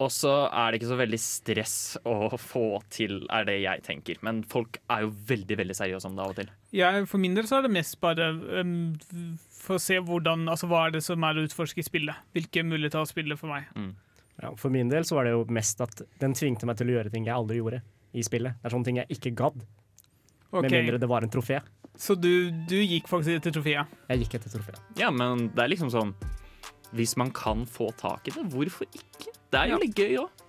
Og 0.00 0.08
så 0.08 0.32
er 0.48 0.72
det 0.72 0.78
ikke 0.80 0.88
så 0.88 0.96
veldig 0.96 1.18
stress 1.20 1.74
å 2.08 2.30
få 2.40 2.80
til, 2.92 3.18
er 3.28 3.44
det 3.44 3.58
jeg 3.60 3.82
tenker. 3.84 4.20
Men 4.24 4.40
folk 4.48 4.78
er 4.88 5.04
jo 5.04 5.10
veldig 5.28 5.58
veldig 5.60 5.76
seriøse 5.76 6.08
om 6.08 6.16
det 6.16 6.24
av 6.24 6.32
og 6.32 6.38
til. 6.38 6.48
Ja, 6.72 6.92
for 7.10 7.20
min 7.20 7.36
del 7.36 7.48
så 7.50 7.58
er 7.58 7.66
det 7.66 7.72
mest 7.74 7.98
bare 8.00 8.30
um, 8.32 8.94
for 9.60 9.76
å 9.76 9.82
se 9.82 9.98
hvordan, 10.00 10.46
altså, 10.48 10.70
hva 10.70 10.86
er 10.86 10.96
det 10.96 11.02
som 11.04 11.26
er 11.28 11.36
å 11.36 11.44
utforske 11.44 11.84
i 11.84 11.86
spillet. 11.86 12.24
Hvilke 12.32 12.64
muligheter 12.64 13.02
har 13.02 13.10
spillet 13.10 13.40
for 13.40 13.52
meg. 13.52 13.68
Ja, 14.40 14.54
for 14.56 14.72
min 14.72 14.88
del 14.88 15.04
så 15.04 15.18
var 15.18 15.28
det 15.28 15.34
jo 15.36 15.44
mest 15.52 15.84
at 15.84 16.00
den 16.22 16.32
tvingte 16.38 16.64
meg 16.70 16.80
til 16.80 16.88
å 16.88 16.96
gjøre 16.96 17.12
ting 17.12 17.28
jeg 17.28 17.36
aldri 17.36 17.60
gjorde 17.60 17.82
i 18.16 18.24
spillet. 18.24 18.56
Det 18.56 18.70
er 18.70 18.74
sånne 18.78 18.88
ting 18.88 19.02
jeg 19.02 19.18
ikke 19.18 19.36
gadd, 19.36 19.60
Ok, 20.50 20.62
med 20.66 20.72
mindre 20.74 20.98
det 20.98 21.08
var 21.10 21.22
en 21.26 21.30
trofé. 21.30 21.60
Så 22.00 22.14
du, 22.18 22.50
du 22.70 22.76
gikk 22.80 23.08
faktisk 23.10 23.36
etter 23.40 23.52
trofeet? 23.54 23.86
Jeg 24.08 24.22
gikk 24.24 24.34
etter 24.38 24.50
trofeet. 24.54 24.78
Ja, 24.98 25.10
men 25.10 25.48
det 25.54 25.64
er 25.64 25.68
liksom 25.72 25.90
sånn 25.92 26.14
Hvis 26.96 27.16
man 27.20 27.30
kan 27.30 27.66
få 27.70 27.90
tak 27.98 28.26
i 28.26 28.34
det, 28.34 28.46
hvorfor 28.50 28.86
ikke? 28.90 29.30
Det 29.50 29.58
er 29.60 29.68
jo 29.74 29.78
litt 29.82 29.98
gøy 29.98 30.16
òg. 30.24 30.46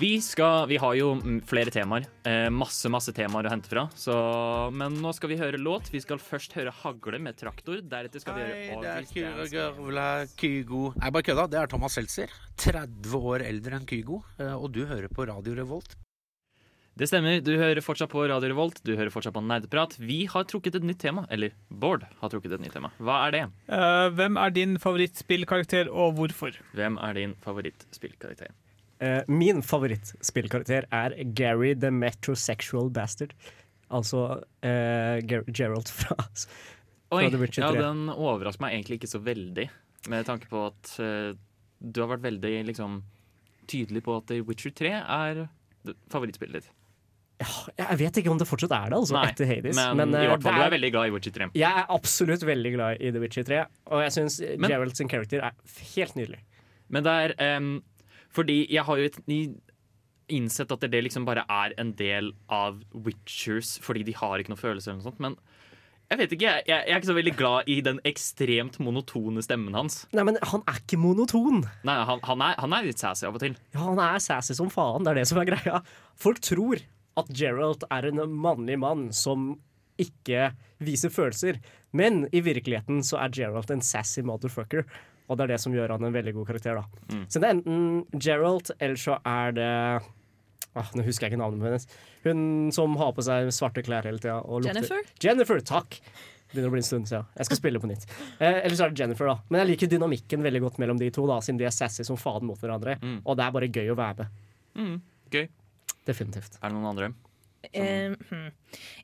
Vi, 0.00 0.16
skal, 0.24 0.64
vi 0.70 0.78
har 0.80 0.94
jo 0.96 1.10
flere 1.46 1.70
temaer. 1.70 2.06
Eh, 2.26 2.48
masse 2.50 2.88
masse 2.90 3.12
temaer 3.14 3.44
å 3.46 3.50
hente 3.52 3.68
fra. 3.68 3.84
Så, 3.94 4.14
men 4.72 4.96
nå 5.04 5.12
skal 5.14 5.28
vi 5.34 5.36
høre 5.36 5.60
låt. 5.60 5.90
Vi 5.92 6.00
skal 6.00 6.18
først 6.18 6.54
høre 6.56 6.72
'Hagle' 6.72 7.20
med 7.20 7.36
traktor. 7.36 7.82
Deretter 7.84 8.22
skal 8.24 8.38
vi 8.38 8.46
Hei, 8.46 8.62
høre 8.72 8.80
det 8.80 8.94
er. 8.94 9.10
Kygo, 9.12 10.24
Kygo 10.40 10.82
Nei, 10.96 11.10
bare 11.12 11.26
kødda. 11.28 11.44
Det 11.52 11.60
er 11.60 11.66
Thomas 11.70 11.92
Seltzer. 11.98 12.32
30 12.56 13.14
år 13.20 13.44
eldre 13.46 13.76
enn 13.78 13.86
Kygo. 13.86 14.22
eh, 14.40 14.54
Og 14.56 14.72
du 14.72 14.86
hører 14.86 15.12
på 15.12 15.28
Radio 15.28 15.54
Revolt. 15.60 15.94
Det 16.92 17.06
stemmer. 17.08 17.38
Du 17.40 17.54
hører 17.56 17.80
fortsatt 17.80 18.10
på 18.12 18.20
Radio 18.28 18.50
Revolt. 18.50 18.82
Du 18.84 18.92
hører 18.92 19.08
fortsatt 19.12 19.32
på 19.32 19.40
Nerdeprat. 19.40 19.94
Vi 19.96 20.26
har 20.28 20.44
trukket 20.44 20.74
et 20.76 20.84
nytt 20.84 20.98
tema. 21.00 21.24
Eller 21.32 21.54
Bård 21.72 22.02
har 22.20 22.32
trukket 22.32 22.52
et 22.52 22.60
nytt 22.60 22.74
tema. 22.76 22.90
Hva 23.00 23.22
er 23.28 23.32
det? 23.32 23.40
Uh, 23.70 24.10
hvem 24.12 24.36
er 24.36 24.52
din 24.52 24.76
favorittspillkarakter, 24.80 25.88
og 25.88 26.18
hvorfor? 26.18 26.58
Hvem 26.76 26.98
er 27.00 27.16
din 27.16 27.32
favorittspillkarakter? 27.44 28.52
Uh, 29.00 29.22
min 29.32 29.62
favorittspillkarakter 29.64 30.84
er 30.92 31.16
Gary 31.32 31.72
the 31.72 31.88
Metrosexual 31.96 32.92
Bastard. 32.92 33.32
Altså 33.92 34.26
uh, 34.44 35.16
Ger 35.24 35.48
Gerald 35.48 35.88
fra 35.92 36.18
Oi, 37.12 37.24
The 37.28 37.40
Witcher 37.40 37.64
ja, 37.64 37.72
3. 37.72 37.80
den 37.86 38.04
overrasker 38.12 38.66
meg 38.66 38.76
egentlig 38.76 39.00
ikke 39.00 39.12
så 39.14 39.22
veldig. 39.24 39.66
Med 40.12 40.28
tanke 40.28 40.48
på 40.50 40.66
at 40.66 40.94
du 40.96 41.98
har 42.00 42.08
vært 42.14 42.24
veldig 42.24 42.54
liksom, 42.70 43.02
tydelig 43.68 44.00
på 44.06 44.16
at 44.16 44.30
The 44.30 44.40
Witcher 44.48 44.72
3 44.76 44.94
er 45.00 45.42
favorittspillet 46.10 46.62
ditt. 46.62 46.72
Jeg 47.78 47.98
vet 48.00 48.20
ikke 48.22 48.32
om 48.32 48.40
det 48.40 48.48
fortsatt 48.48 48.74
er 48.76 48.92
det, 48.92 48.98
altså, 48.98 49.16
Nei, 49.16 49.24
etter 49.32 49.48
Hades. 49.50 49.80
Men, 49.98 50.14
eh, 50.14 50.26
i 50.26 50.30
hvert 50.32 50.44
fall, 50.44 50.56
er, 50.56 50.64
du 50.64 50.68
er 50.68 50.74
veldig 50.76 50.92
glad 50.94 51.10
i 51.10 51.14
Witcher 51.16 51.36
3. 51.36 51.50
Jeg 51.58 51.82
er 51.82 51.92
absolutt 51.96 52.46
veldig 52.46 52.74
glad 52.76 53.02
i 53.02 53.12
The 53.14 53.22
Witcher 53.22 53.46
3, 53.48 53.60
og 53.92 54.04
jeg 54.04 54.16
syns 54.18 54.38
Gerald 54.42 54.96
sin 54.98 55.10
character 55.12 55.44
er 55.48 55.82
helt 55.94 56.18
nydelig. 56.18 56.42
Men 56.92 57.06
det 57.06 57.18
er 57.24 57.58
um, 57.58 57.74
fordi 58.32 58.62
jeg 58.72 58.84
har 58.88 59.00
jo 59.00 59.10
et, 59.10 59.20
ny 59.28 59.42
innsett 60.32 60.70
at 60.72 60.84
det 60.88 61.02
liksom 61.04 61.26
bare 61.28 61.44
er 61.50 61.74
en 61.80 61.92
del 61.98 62.30
av 62.52 62.78
Witchers 62.94 63.74
fordi 63.84 64.04
de 64.06 64.14
har 64.16 64.40
ikke 64.40 64.54
noe 64.54 64.60
følelser 64.60 64.92
eller 64.92 65.02
noe 65.02 65.10
sånt. 65.10 65.20
Men 65.20 65.36
jeg 66.12 66.20
vet 66.20 66.32
ikke, 66.36 66.48
jeg, 66.48 66.64
jeg 66.68 66.92
er 66.92 67.00
ikke 67.00 67.08
så 67.08 67.16
veldig 67.16 67.32
glad 67.38 67.68
i 67.72 67.78
den 67.84 67.98
ekstremt 68.08 68.78
monotone 68.84 69.44
stemmen 69.44 69.76
hans. 69.76 70.02
Nei, 70.12 70.24
men 70.28 70.36
han 70.44 70.64
er 70.68 70.80
ikke 70.82 70.98
monoton. 71.00 71.62
Nei, 71.88 71.94
han, 72.08 72.20
han, 72.28 72.44
er, 72.44 72.58
han 72.60 72.76
er 72.76 72.88
litt 72.88 73.00
sassy 73.00 73.24
av 73.28 73.38
og 73.38 73.40
til. 73.40 73.56
Ja, 73.72 73.86
han 73.86 74.00
er 74.02 74.20
sassy 74.20 74.56
som 74.58 74.68
faen, 74.72 75.06
det 75.06 75.14
er 75.14 75.22
det 75.22 75.28
som 75.30 75.40
er 75.40 75.48
greia. 75.48 75.80
Folk 76.20 76.42
tror 76.44 76.82
at 77.20 77.30
Geralt 77.36 77.84
er 77.92 78.08
en 78.08 78.22
mannlig 78.32 78.78
mann 78.80 79.10
som 79.16 79.54
ikke 80.00 80.50
viser 80.82 81.12
følelser, 81.12 81.60
men 81.92 82.24
i 82.32 82.40
virkeligheten 82.44 83.02
så 83.06 83.20
er 83.22 83.34
Geralt 83.36 83.70
en 83.74 83.84
sassy 83.84 84.24
motherfucker. 84.26 84.86
Og 85.30 85.38
det 85.38 85.44
er 85.44 85.52
det 85.54 85.60
som 85.62 85.74
gjør 85.74 85.94
han 85.94 86.04
en 86.04 86.14
veldig 86.14 86.34
god 86.38 86.48
karakter. 86.50 86.80
da. 86.80 87.04
Mm. 87.12 87.22
Så 87.28 87.40
det 87.40 87.48
er 87.48 87.54
enten 87.56 88.18
Geralt, 88.18 88.72
eller 88.78 89.00
så 89.00 89.18
er 89.28 89.54
det 89.56 89.70
ah, 90.74 90.90
Nå 90.96 91.04
husker 91.06 91.26
jeg 91.26 91.32
ikke 91.32 91.42
navnet 91.44 91.68
hennes. 91.68 91.88
Hun 92.26 92.42
som 92.74 92.96
har 93.00 93.14
på 93.16 93.24
seg 93.24 93.52
svarte 93.54 93.84
klær 93.86 94.08
hele 94.08 94.20
tida. 94.22 94.40
Jennifer? 94.66 95.04
Jennifer, 95.22 95.62
takk! 95.64 96.00
Begynner 96.52 96.68
å 96.68 96.74
bli 96.74 96.82
en 96.82 96.86
stund 96.86 97.08
siden. 97.08 97.28
Jeg 97.38 97.48
skal 97.48 97.58
spille 97.62 97.80
på 97.80 97.88
nytt. 97.88 98.04
Eh, 98.36 98.58
eller 98.66 98.76
så 98.76 98.84
er 98.84 98.92
det 98.92 99.00
Jennifer, 99.00 99.30
da. 99.30 99.38
Men 99.48 99.62
jeg 99.62 99.70
liker 99.70 99.92
dynamikken 99.94 100.44
veldig 100.44 100.60
godt 100.66 100.82
mellom 100.82 101.00
de 101.00 101.08
to, 101.14 101.24
da, 101.30 101.38
siden 101.44 101.62
de 101.62 101.68
er 101.68 101.72
sassy 101.72 102.04
som 102.04 102.18
faen 102.20 102.44
mot 102.44 102.60
hverandre. 102.60 102.98
Mm. 103.00 103.22
Og 103.24 103.38
det 103.38 103.46
er 103.46 103.54
bare 103.56 103.70
gøy 103.72 103.92
å 103.94 103.96
være 103.96 104.26
med. 104.26 104.42
Mm, 104.76 104.98
gøy. 105.32 105.46
Definitivt. 106.08 106.58
Er 106.60 106.70
det 106.70 106.76
noen 106.76 106.90
andre? 106.92 107.12
Som... 107.12 108.16
Uh, 108.32 108.48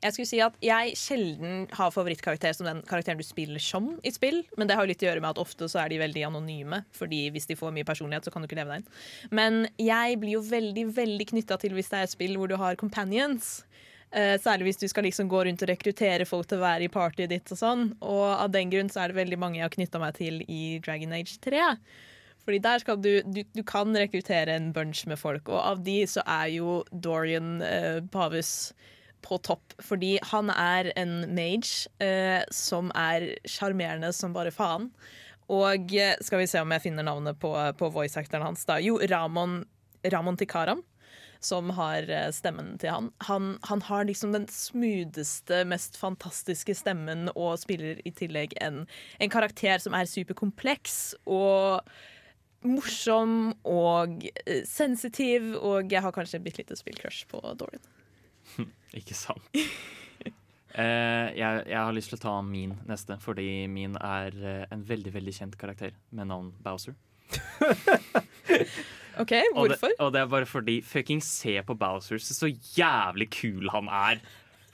Jeg 0.03 0.13
skulle 0.15 0.27
si 0.27 0.39
at 0.43 0.55
jeg 0.63 0.95
sjelden 0.99 1.67
har 1.75 1.93
favorittkarakter 1.95 2.51
som 2.55 2.67
den 2.67 2.81
karakteren 2.87 3.19
du 3.19 3.23
spiller 3.23 3.61
som 3.63 3.93
i 4.03 4.11
spill. 4.11 4.41
Men 4.57 4.67
det 4.67 4.75
har 4.75 4.83
jo 4.83 4.91
litt 4.91 5.05
å 5.05 5.09
gjøre 5.09 5.23
med 5.23 5.31
at 5.31 5.41
ofte 5.41 5.69
så 5.71 5.83
er 5.83 5.93
de 5.93 6.01
veldig 6.01 6.25
anonyme. 6.27 6.81
Fordi 6.95 7.25
hvis 7.35 7.47
de 7.49 7.57
får 7.59 7.73
mye 7.75 7.87
personlighet, 7.87 8.27
så 8.27 8.33
kan 8.33 8.43
du 8.43 8.49
ikke 8.49 8.59
leve 8.59 8.75
deg 8.75 8.83
inn. 8.83 8.99
Men 9.35 9.61
jeg 9.79 10.19
blir 10.19 10.37
jo 10.37 10.43
veldig 10.49 10.89
veldig 10.97 11.29
knytta 11.31 11.59
til 11.61 11.75
hvis 11.77 11.91
det 11.91 12.01
er 12.01 12.09
et 12.09 12.15
spill 12.15 12.35
hvor 12.39 12.51
du 12.51 12.57
har 12.59 12.79
companions. 12.79 13.61
Uh, 14.09 14.35
særlig 14.41 14.71
hvis 14.71 14.81
du 14.81 14.87
skal 14.89 15.05
liksom 15.05 15.29
gå 15.29 15.43
rundt 15.45 15.63
og 15.63 15.69
rekruttere 15.69 16.25
folk 16.25 16.49
til 16.49 16.59
å 16.59 16.65
være 16.65 16.87
i 16.87 16.91
partyet 16.91 17.31
ditt. 17.31 17.47
Og 17.53 17.59
sånn 17.59 17.91
Og 18.01 18.25
av 18.33 18.51
den 18.51 18.71
grunn 18.73 18.91
så 18.91 19.03
er 19.03 19.11
det 19.11 19.21
veldig 19.21 19.39
mange 19.39 19.61
jeg 19.61 19.67
har 19.67 19.75
knytta 19.75 20.01
meg 20.01 20.19
til 20.19 20.43
i 20.47 20.79
Dragon 20.83 21.15
Age 21.15 21.39
3. 21.45 21.65
Fordi 22.49 22.63
der 22.65 22.81
skal 22.81 22.97
du, 22.97 23.11
du 23.21 23.43
Du 23.53 23.61
kan 23.61 23.93
rekruttere 23.93 24.55
en 24.57 24.71
bunch 24.73 25.05
med 25.05 25.19
folk, 25.21 25.49
og 25.53 25.59
av 25.61 25.83
de 25.85 26.01
så 26.09 26.23
er 26.25 26.47
jo 26.55 26.79
Dorian 26.89 27.59
eh, 27.61 28.01
Pavus 28.09 28.73
på 29.21 29.37
topp. 29.45 29.75
Fordi 29.85 30.15
han 30.31 30.49
er 30.49 30.89
en 30.97 31.27
mage 31.35 31.85
eh, 32.01 32.41
som 32.49 32.89
er 32.97 33.35
sjarmerende 33.45 34.09
som 34.15 34.33
bare 34.33 34.55
faen. 34.55 34.89
Og 35.49 35.93
eh, 35.93 36.17
skal 36.25 36.41
vi 36.41 36.49
se 36.49 36.61
om 36.63 36.73
jeg 36.73 36.87
finner 36.87 37.05
navnet 37.05 37.37
på, 37.37 37.53
på 37.53 37.93
voice-actoren 37.93 38.47
hans. 38.49 38.65
da 38.65 38.79
Jo, 38.81 38.97
Ramon, 38.97 39.61
Ramon 40.09 40.37
Tikaram. 40.37 40.81
Som 41.39 41.69
har 41.77 42.09
eh, 42.09 42.31
stemmen 42.35 42.79
til 42.81 42.91
han. 42.91 43.13
han. 43.29 43.57
Han 43.69 43.81
har 43.87 44.09
liksom 44.09 44.33
den 44.33 44.49
smootheste, 44.51 45.61
mest 45.69 46.01
fantastiske 46.01 46.73
stemmen 46.75 47.29
og 47.35 47.59
spiller 47.61 48.01
i 48.03 48.11
tillegg 48.11 48.57
en, 48.59 48.87
en 49.21 49.31
karakter 49.31 49.77
som 49.79 49.93
er 49.93 50.09
superkompleks 50.09 51.13
og 51.29 51.85
morsom 52.67 53.53
og 53.67 54.25
eh, 54.45 54.63
sensitiv. 54.67 55.53
Og 55.59 55.91
jeg 55.91 56.03
har 56.05 56.15
kanskje 56.15 56.39
et 56.39 56.45
bitte 56.45 56.63
lite 56.63 56.77
spillcrush 56.79 57.27
på 57.31 57.41
Dorian. 57.59 57.85
Ikke 58.99 59.17
sant. 59.17 59.43
Uh, 60.69 61.33
jeg, 61.33 61.63
jeg 61.65 61.79
har 61.79 61.93
lyst 61.95 62.11
til 62.13 62.19
å 62.19 62.21
ta 62.21 62.33
min 62.45 62.75
neste, 62.87 63.17
fordi 63.23 63.65
min 63.71 63.97
er 63.97 64.35
uh, 64.37 64.65
en 64.71 64.83
veldig 64.85 65.11
veldig 65.15 65.33
kjent 65.33 65.57
karakter 65.59 65.95
med 66.15 66.29
navn 66.29 66.51
Bowser. 66.63 66.93
OK, 69.19 69.33
Og 69.55 69.69
det, 69.69 69.79
hvorfor? 69.79 69.95
og 69.99 70.13
det 70.13 70.21
er 70.21 70.29
bare 70.31 70.47
fordi 70.47 70.77
fucking 70.85 71.23
se 71.25 71.57
på 71.65 71.75
Bowser, 71.75 72.21
så, 72.21 72.37
så 72.37 72.51
jævlig 72.77 73.29
kul 73.33 73.69
han 73.73 73.89
er. 73.91 74.21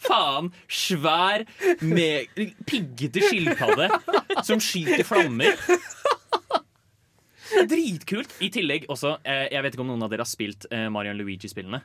Faen! 0.05 0.51
Svær, 0.67 1.45
med 1.81 2.27
piggete 2.67 3.23
skilpadde 3.25 3.89
som 4.43 4.61
skyter 4.61 5.05
flammer. 5.07 5.55
Dritkult. 7.71 8.37
I 8.41 8.49
tillegg 8.53 8.87
også, 8.91 9.17
eh, 9.23 9.47
jeg 9.53 9.65
vet 9.65 9.75
ikke 9.75 9.85
om 9.85 9.93
noen 9.93 10.07
av 10.07 10.13
dere 10.13 10.25
har 10.25 10.29
spilt 10.29 10.65
Marion 10.71 10.93
Mario 10.95 11.17
Luigi-spillene. 11.19 11.83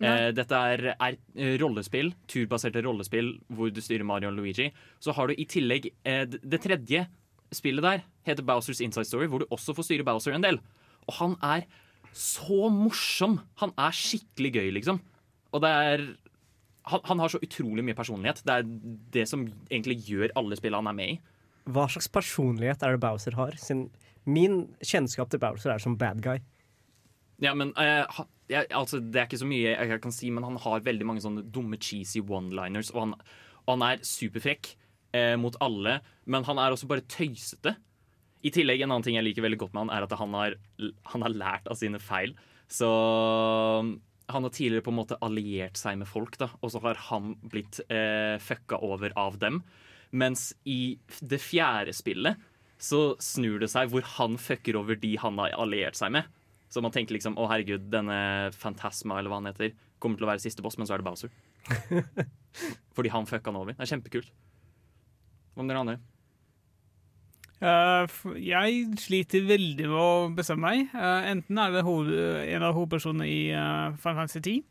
Eh, 0.00 0.30
dette 0.32 0.56
er, 0.56 0.94
er 0.94 1.16
eh, 1.36 1.56
rollespill, 1.60 2.14
turbaserte 2.30 2.80
rollespill 2.86 3.34
hvor 3.52 3.72
du 3.72 3.82
styrer 3.84 4.06
Mario 4.08 4.30
Luigi. 4.32 4.70
Så 5.02 5.12
har 5.16 5.28
du 5.28 5.36
i 5.36 5.44
tillegg 5.48 5.90
eh, 6.08 6.24
det 6.24 6.62
tredje 6.64 7.04
spillet 7.52 7.84
der, 7.84 8.04
heter 8.24 8.46
Bowsers 8.46 8.80
Inside 8.80 9.08
Story, 9.08 9.28
hvor 9.28 9.42
du 9.42 9.50
også 9.52 9.74
får 9.76 9.88
styre 9.90 10.06
Bowser 10.06 10.36
en 10.36 10.46
del. 10.46 10.60
Og 11.04 11.16
han 11.18 11.36
er 11.44 11.66
så 12.16 12.70
morsom! 12.72 13.40
Han 13.60 13.74
er 13.76 13.96
skikkelig 13.96 14.54
gøy, 14.56 14.70
liksom. 14.78 15.02
Og 15.52 15.64
det 15.64 15.70
er 15.70 16.06
han, 16.90 17.02
han 17.04 17.20
har 17.20 17.30
så 17.30 17.42
utrolig 17.44 17.84
mye 17.84 17.98
personlighet. 17.98 18.40
Det 18.46 18.56
er 18.56 18.70
det 19.12 19.26
som 19.28 19.44
egentlig 19.68 19.98
gjør 20.08 20.32
alle 20.40 20.56
spillene 20.56 20.80
han 20.80 20.94
er 20.94 20.96
med 20.96 21.12
i. 21.12 21.18
Hva 21.68 21.86
slags 21.92 22.08
personlighet 22.12 22.82
er 22.86 22.96
det 22.96 23.02
Bowser 23.02 23.36
har? 23.36 23.56
Sin, 23.60 23.88
min 24.24 24.62
kjennskap 24.80 25.30
til 25.32 25.42
Bowser 25.42 25.74
er 25.74 25.82
som 25.82 25.98
bad 26.00 26.22
guy. 26.24 26.38
Ja, 27.40 27.54
men 27.56 27.72
uh, 27.76 28.04
ha- 28.04 28.28
jeg, 28.50 28.66
altså, 28.76 28.98
Det 29.00 29.20
er 29.20 29.28
ikke 29.28 29.40
så 29.40 29.48
mye 29.48 29.70
jeg, 29.70 29.90
jeg 29.92 30.02
kan 30.02 30.12
si, 30.14 30.30
men 30.34 30.44
han 30.44 30.58
har 30.60 30.82
veldig 30.84 31.06
mange 31.06 31.22
sånne 31.24 31.44
dumme, 31.54 31.78
cheesy 31.80 32.20
one-liners. 32.20 32.90
Og 32.94 33.04
han, 33.04 33.14
han 33.68 33.84
er 33.86 34.02
superfrekk 34.04 34.72
eh, 35.16 35.36
mot 35.40 35.56
alle, 35.62 36.00
men 36.26 36.46
han 36.48 36.58
er 36.58 36.74
også 36.74 36.88
bare 36.90 37.06
tøysete. 37.06 37.76
I 38.42 38.50
tillegg, 38.54 38.82
en 38.82 38.90
annen 38.90 39.04
ting 39.06 39.18
jeg 39.18 39.26
liker 39.26 39.44
veldig 39.44 39.60
godt 39.60 39.74
med 39.76 39.84
han, 39.84 39.92
er 39.94 40.06
at 40.06 40.16
han 40.18 40.34
har, 40.34 40.56
han 41.12 41.24
har 41.26 41.34
lært 41.36 41.70
av 41.70 41.78
sine 41.78 42.00
feil. 42.02 42.34
Så 42.70 42.88
han 44.30 44.46
har 44.46 44.52
tidligere 44.54 44.84
på 44.86 44.92
en 44.94 44.98
måte 45.00 45.18
alliert 45.24 45.78
seg 45.78 45.98
med 46.00 46.08
folk, 46.08 46.38
da, 46.40 46.50
og 46.62 46.72
så 46.72 46.82
har 46.84 46.98
han 47.08 47.34
blitt 47.52 47.80
eh, 47.90 48.36
fucka 48.42 48.78
over 48.86 49.14
av 49.18 49.38
dem. 49.42 49.62
Mens 50.10 50.50
i 50.68 50.98
det 51.20 51.38
fjerde 51.42 51.94
spillet 51.94 52.40
så 52.80 53.14
snur 53.20 53.60
det 53.60 53.68
seg 53.70 53.90
hvor 53.92 54.06
han 54.16 54.38
fucker 54.40 54.78
over 54.80 54.96
de 54.98 55.12
han 55.20 55.38
har 55.38 55.54
alliert 55.60 55.98
seg 55.98 56.14
med. 56.16 56.28
Så 56.70 56.82
man 56.82 56.94
tenker 56.94 57.16
liksom 57.16 57.36
å 57.38 57.48
herregud, 57.50 57.88
denne 57.92 58.50
Fantasma 58.56 59.18
eller 59.18 59.32
hva 59.32 59.40
han 59.40 59.50
heter, 59.50 59.74
kommer 60.00 60.18
til 60.18 60.26
å 60.26 60.30
være 60.30 60.42
siste 60.42 60.62
boss, 60.64 60.78
men 60.78 60.88
så 60.88 60.96
er 60.96 61.02
det 61.02 61.08
Bowser. 61.08 61.32
Fordi 62.96 63.12
han 63.12 63.28
fucka 63.28 63.50
han 63.50 63.58
over. 63.60 63.74
Det 63.74 63.84
er 63.84 63.92
kjempekult. 63.92 64.30
Hva 65.54 65.64
med 65.64 65.74
dere 65.74 65.84
andre? 65.84 65.98
Uh, 67.60 68.06
jeg 68.40 68.86
sliter 69.02 69.44
veldig 69.44 69.88
med 69.90 70.00
å 70.00 70.28
bestemme 70.32 70.70
meg. 70.70 70.94
Uh, 70.94 71.26
enten 71.28 71.58
er 71.60 71.74
det 71.74 71.84
hoved, 71.84 72.14
en 72.48 72.64
av 72.64 72.78
hovedpersonene 72.78 73.28
i 73.28 73.40
uh, 73.52 73.98
Final 74.00 74.22
Fantasy 74.22 74.40
10, 74.40 74.62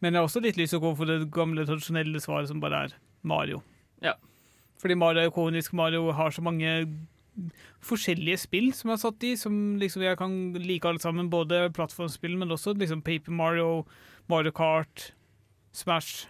men 0.00 0.14
jeg 0.14 0.22
har 0.22 0.30
også 0.30 0.40
litt 0.46 0.56
lyst 0.56 0.72
til 0.72 0.80
å 0.80 0.86
gå 0.86 0.94
for 0.96 1.10
det 1.10 1.28
gamle, 1.34 1.66
tradisjonelle 1.68 2.22
svaret 2.24 2.48
som 2.48 2.62
bare 2.62 2.86
er 2.86 2.94
Mario. 3.28 3.60
Ja. 4.02 4.14
Fordi 4.82 4.96
Mario 4.98 5.22
er 5.22 5.30
ikonisk. 5.30 5.74
Mario 5.78 6.10
har 6.16 6.34
så 6.34 6.42
mange 6.42 6.72
forskjellige 7.82 8.42
spill 8.42 8.72
som 8.76 8.90
jeg 8.90 8.98
har 8.98 9.02
satt 9.06 9.24
i, 9.24 9.32
som 9.40 9.54
liksom 9.80 10.04
jeg 10.04 10.18
kan 10.20 10.34
like 10.58 10.88
alle 10.88 11.02
sammen. 11.02 11.30
Både 11.32 11.68
plattformspill, 11.74 12.36
men 12.40 12.52
også 12.52 12.74
liksom 12.78 13.02
Paper 13.06 13.32
Mario, 13.38 13.70
Mario 14.30 14.52
Kart, 14.54 15.12
Smash 15.72 16.26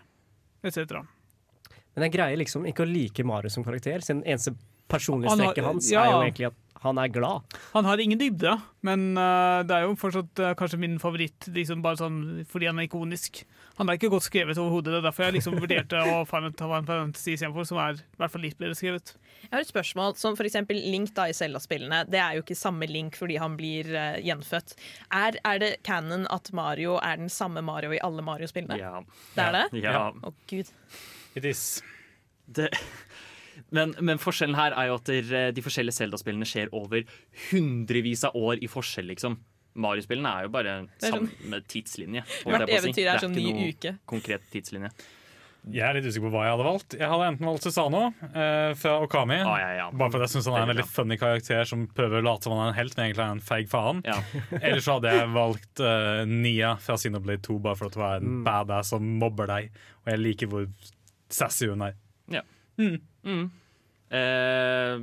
etc. 0.63 1.01
Men 1.97 2.07
jeg 2.07 2.15
greier 2.15 2.39
liksom 2.41 2.69
ikke 2.69 2.85
å 2.85 2.91
like 2.93 3.25
Mario 3.27 3.51
som 3.53 3.65
karakter. 3.67 4.05
Siden 4.05 4.23
eneste 4.25 4.55
personlige 4.93 5.33
Han 5.33 5.41
har- 5.41 5.53
strekket 5.53 5.65
hans 5.65 5.91
ja. 5.93 6.05
er 6.05 6.13
jo 6.13 6.21
egentlig 6.27 6.47
at 6.53 6.59
han 6.83 6.99
er 6.99 7.09
glad. 7.15 7.43
Han 7.73 7.85
har 7.87 8.01
ingen 8.03 8.19
dybde, 8.19 8.57
men 8.83 9.17
uh, 9.17 9.63
det 9.63 9.71
er 9.77 9.85
jo 9.87 9.95
fortsatt 9.95 10.41
uh, 10.43 10.55
kanskje 10.59 10.81
min 10.83 10.99
favoritt 10.99 11.47
liksom 11.55 11.83
bare 11.83 12.01
sånn, 12.01 12.17
fordi 12.51 12.67
han 12.67 12.81
er 12.83 12.89
ikonisk. 12.89 13.45
Han 13.79 13.89
er 13.89 13.97
ikke 13.97 14.11
godt 14.13 14.27
skrevet 14.27 14.59
overhodet, 14.61 14.93
det 14.93 14.99
er 15.01 15.07
derfor 15.07 15.27
jeg 15.27 15.37
liksom 15.39 15.57
vurderte 15.57 16.01
å 16.01 16.17
ta 16.29 16.29
Final 16.29 16.87
Fantasy 16.89 17.37
istedenfor, 17.37 17.67
som 17.69 17.81
er 17.81 18.01
i 18.01 18.21
hvert 18.21 18.35
fall 18.35 18.45
litt 18.45 18.59
bedre 18.61 18.77
skrevet. 18.79 19.15
Jeg 19.43 19.53
har 19.55 19.65
et 19.65 19.71
spørsmål, 19.71 20.17
som 20.21 20.37
for 20.39 20.49
eksempel 20.49 20.79
Link 20.93 21.15
da 21.17 21.29
i 21.31 21.37
Zelda-spillene. 21.37 22.03
Det 22.13 22.21
er 22.21 22.37
jo 22.37 22.45
ikke 22.45 22.59
samme 22.59 22.89
Link 22.91 23.17
fordi 23.19 23.39
han 23.43 23.57
blir 23.59 23.89
uh, 23.95 24.19
gjenfødt. 24.23 24.77
Er, 25.19 25.39
er 25.49 25.63
det 25.63 25.73
canon 25.87 26.29
at 26.33 26.53
Mario 26.57 26.99
er 27.01 27.23
den 27.23 27.33
samme 27.33 27.65
Mario 27.65 27.95
i 27.97 28.03
alle 28.05 28.25
Mario-spillene? 28.27 28.79
Ja. 28.81 29.01
Det 29.37 29.49
er 29.49 29.59
det? 29.59 29.83
Ja. 29.83 30.11
Å, 30.13 30.35
gud. 30.53 30.73
It 31.39 31.49
is. 31.49 31.65
Det, 32.53 32.69
men, 33.75 33.97
men 34.05 34.21
forskjellen 34.21 34.59
her 34.59 34.77
er 34.77 34.91
jo 34.91 34.99
at 35.01 35.09
de 35.57 35.65
forskjellige 35.65 35.97
Zelda-spillene 36.03 36.49
skjer 36.49 36.73
over 36.77 37.07
hundrevis 37.49 38.27
av 38.29 38.37
år 38.37 38.61
i 38.61 38.71
forskjell, 38.71 39.09
liksom. 39.15 39.41
Mario-spillene 39.75 40.35
er 40.37 40.47
jo 40.47 40.53
bare 40.53 40.77
er 40.77 40.87
sånn- 41.01 41.31
samme 41.33 41.63
tidslinje. 41.73 42.23
Hvert 42.45 42.69
eventyr 42.69 43.09
er 43.09 43.19
sånn 43.23 43.35
ny 43.37 43.43
er 43.43 43.53
Det 43.53 43.53
sånn 43.53 43.53
ikke 43.53 43.59
noe 43.59 43.75
uke. 43.77 43.93
Konkret 44.13 44.49
tidslinje. 44.53 44.93
Jeg 45.71 45.85
er 45.87 45.95
litt 45.95 46.07
usikker 46.11 46.27
på 46.27 46.33
hva 46.35 46.41
jeg 46.43 46.53
hadde 46.57 46.65
valgt. 46.67 46.95
Jeg 46.99 47.07
hadde 47.07 47.27
enten 47.31 47.47
valgt 47.47 47.63
Susano 47.69 48.01
eh, 48.35 48.73
fra 48.75 48.97
Okami. 49.05 49.37
Ah, 49.47 49.59
ja, 49.61 49.69
ja. 49.79 49.85
Bare 49.95 50.11
fordi 50.11 50.27
jeg 50.27 50.33
syns 50.33 50.49
han 50.51 50.57
er 50.59 50.65
en 50.65 50.73
Veldig 50.73 50.87
funny 50.91 51.19
karakter 51.21 51.69
som 51.71 51.85
prøver 51.95 52.19
å 52.19 52.27
late 52.27 52.49
som 52.49 52.57
han 52.57 52.65
er 52.65 52.73
en 52.73 52.79
helt, 52.81 52.97
men 52.99 53.05
egentlig 53.07 53.23
er 53.23 53.37
en 53.37 53.45
feig 53.47 53.71
faen. 53.71 54.01
Ja. 54.09 54.17
Eller 54.59 54.83
så 54.83 54.97
hadde 54.99 55.13
jeg 55.15 55.31
valgt 55.37 55.85
eh, 55.87 56.25
Nia 56.27 56.73
fra 56.83 56.99
Sinoblade 56.99 57.45
2 57.47 57.61
bare 57.63 57.79
for 57.79 57.93
at 57.93 57.99
hun 58.01 58.07
er 58.09 58.27
en 58.27 58.43
badass 58.49 58.91
som 58.91 59.07
mobber 59.23 59.53
deg. 59.53 59.71
Og 60.03 60.11
jeg 60.11 60.23
liker 60.25 60.51
hvor 60.51 60.67
sassy 61.31 61.71
hun 61.71 61.87
er. 61.87 61.95
Mm. 62.83 63.45
Eh, 64.11 64.99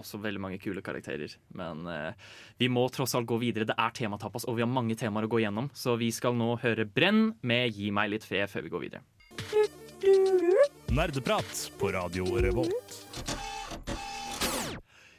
også 0.00 0.20
veldig 0.22 0.40
mange 0.42 0.60
kule 0.62 0.82
karakterer. 0.84 1.34
Men 1.58 1.84
eh, 1.90 2.28
vi 2.60 2.70
må 2.72 2.86
tross 2.94 3.16
alt 3.18 3.28
gå 3.28 3.38
videre. 3.42 3.68
Det 3.68 3.76
er 3.78 3.94
tematapas, 3.96 4.46
og 4.48 4.58
vi 4.58 4.64
har 4.64 4.70
mange 4.70 4.96
temaer 4.98 5.28
å 5.28 5.32
gå 5.32 5.42
gjennom. 5.44 5.70
Så 5.76 5.96
vi 6.00 6.10
skal 6.14 6.36
nå 6.38 6.54
høre 6.62 6.86
Brenn 6.88 7.32
med 7.42 7.74
Gi 7.76 7.90
meg 7.94 8.14
litt 8.14 8.26
fred 8.28 8.50
før 8.50 8.66
vi 8.66 8.74
går 8.74 8.86
videre. 8.86 9.04
Nerdeprat 10.94 11.64
på 11.78 11.92
Radio 11.92 12.38
Revolt. 12.40 12.94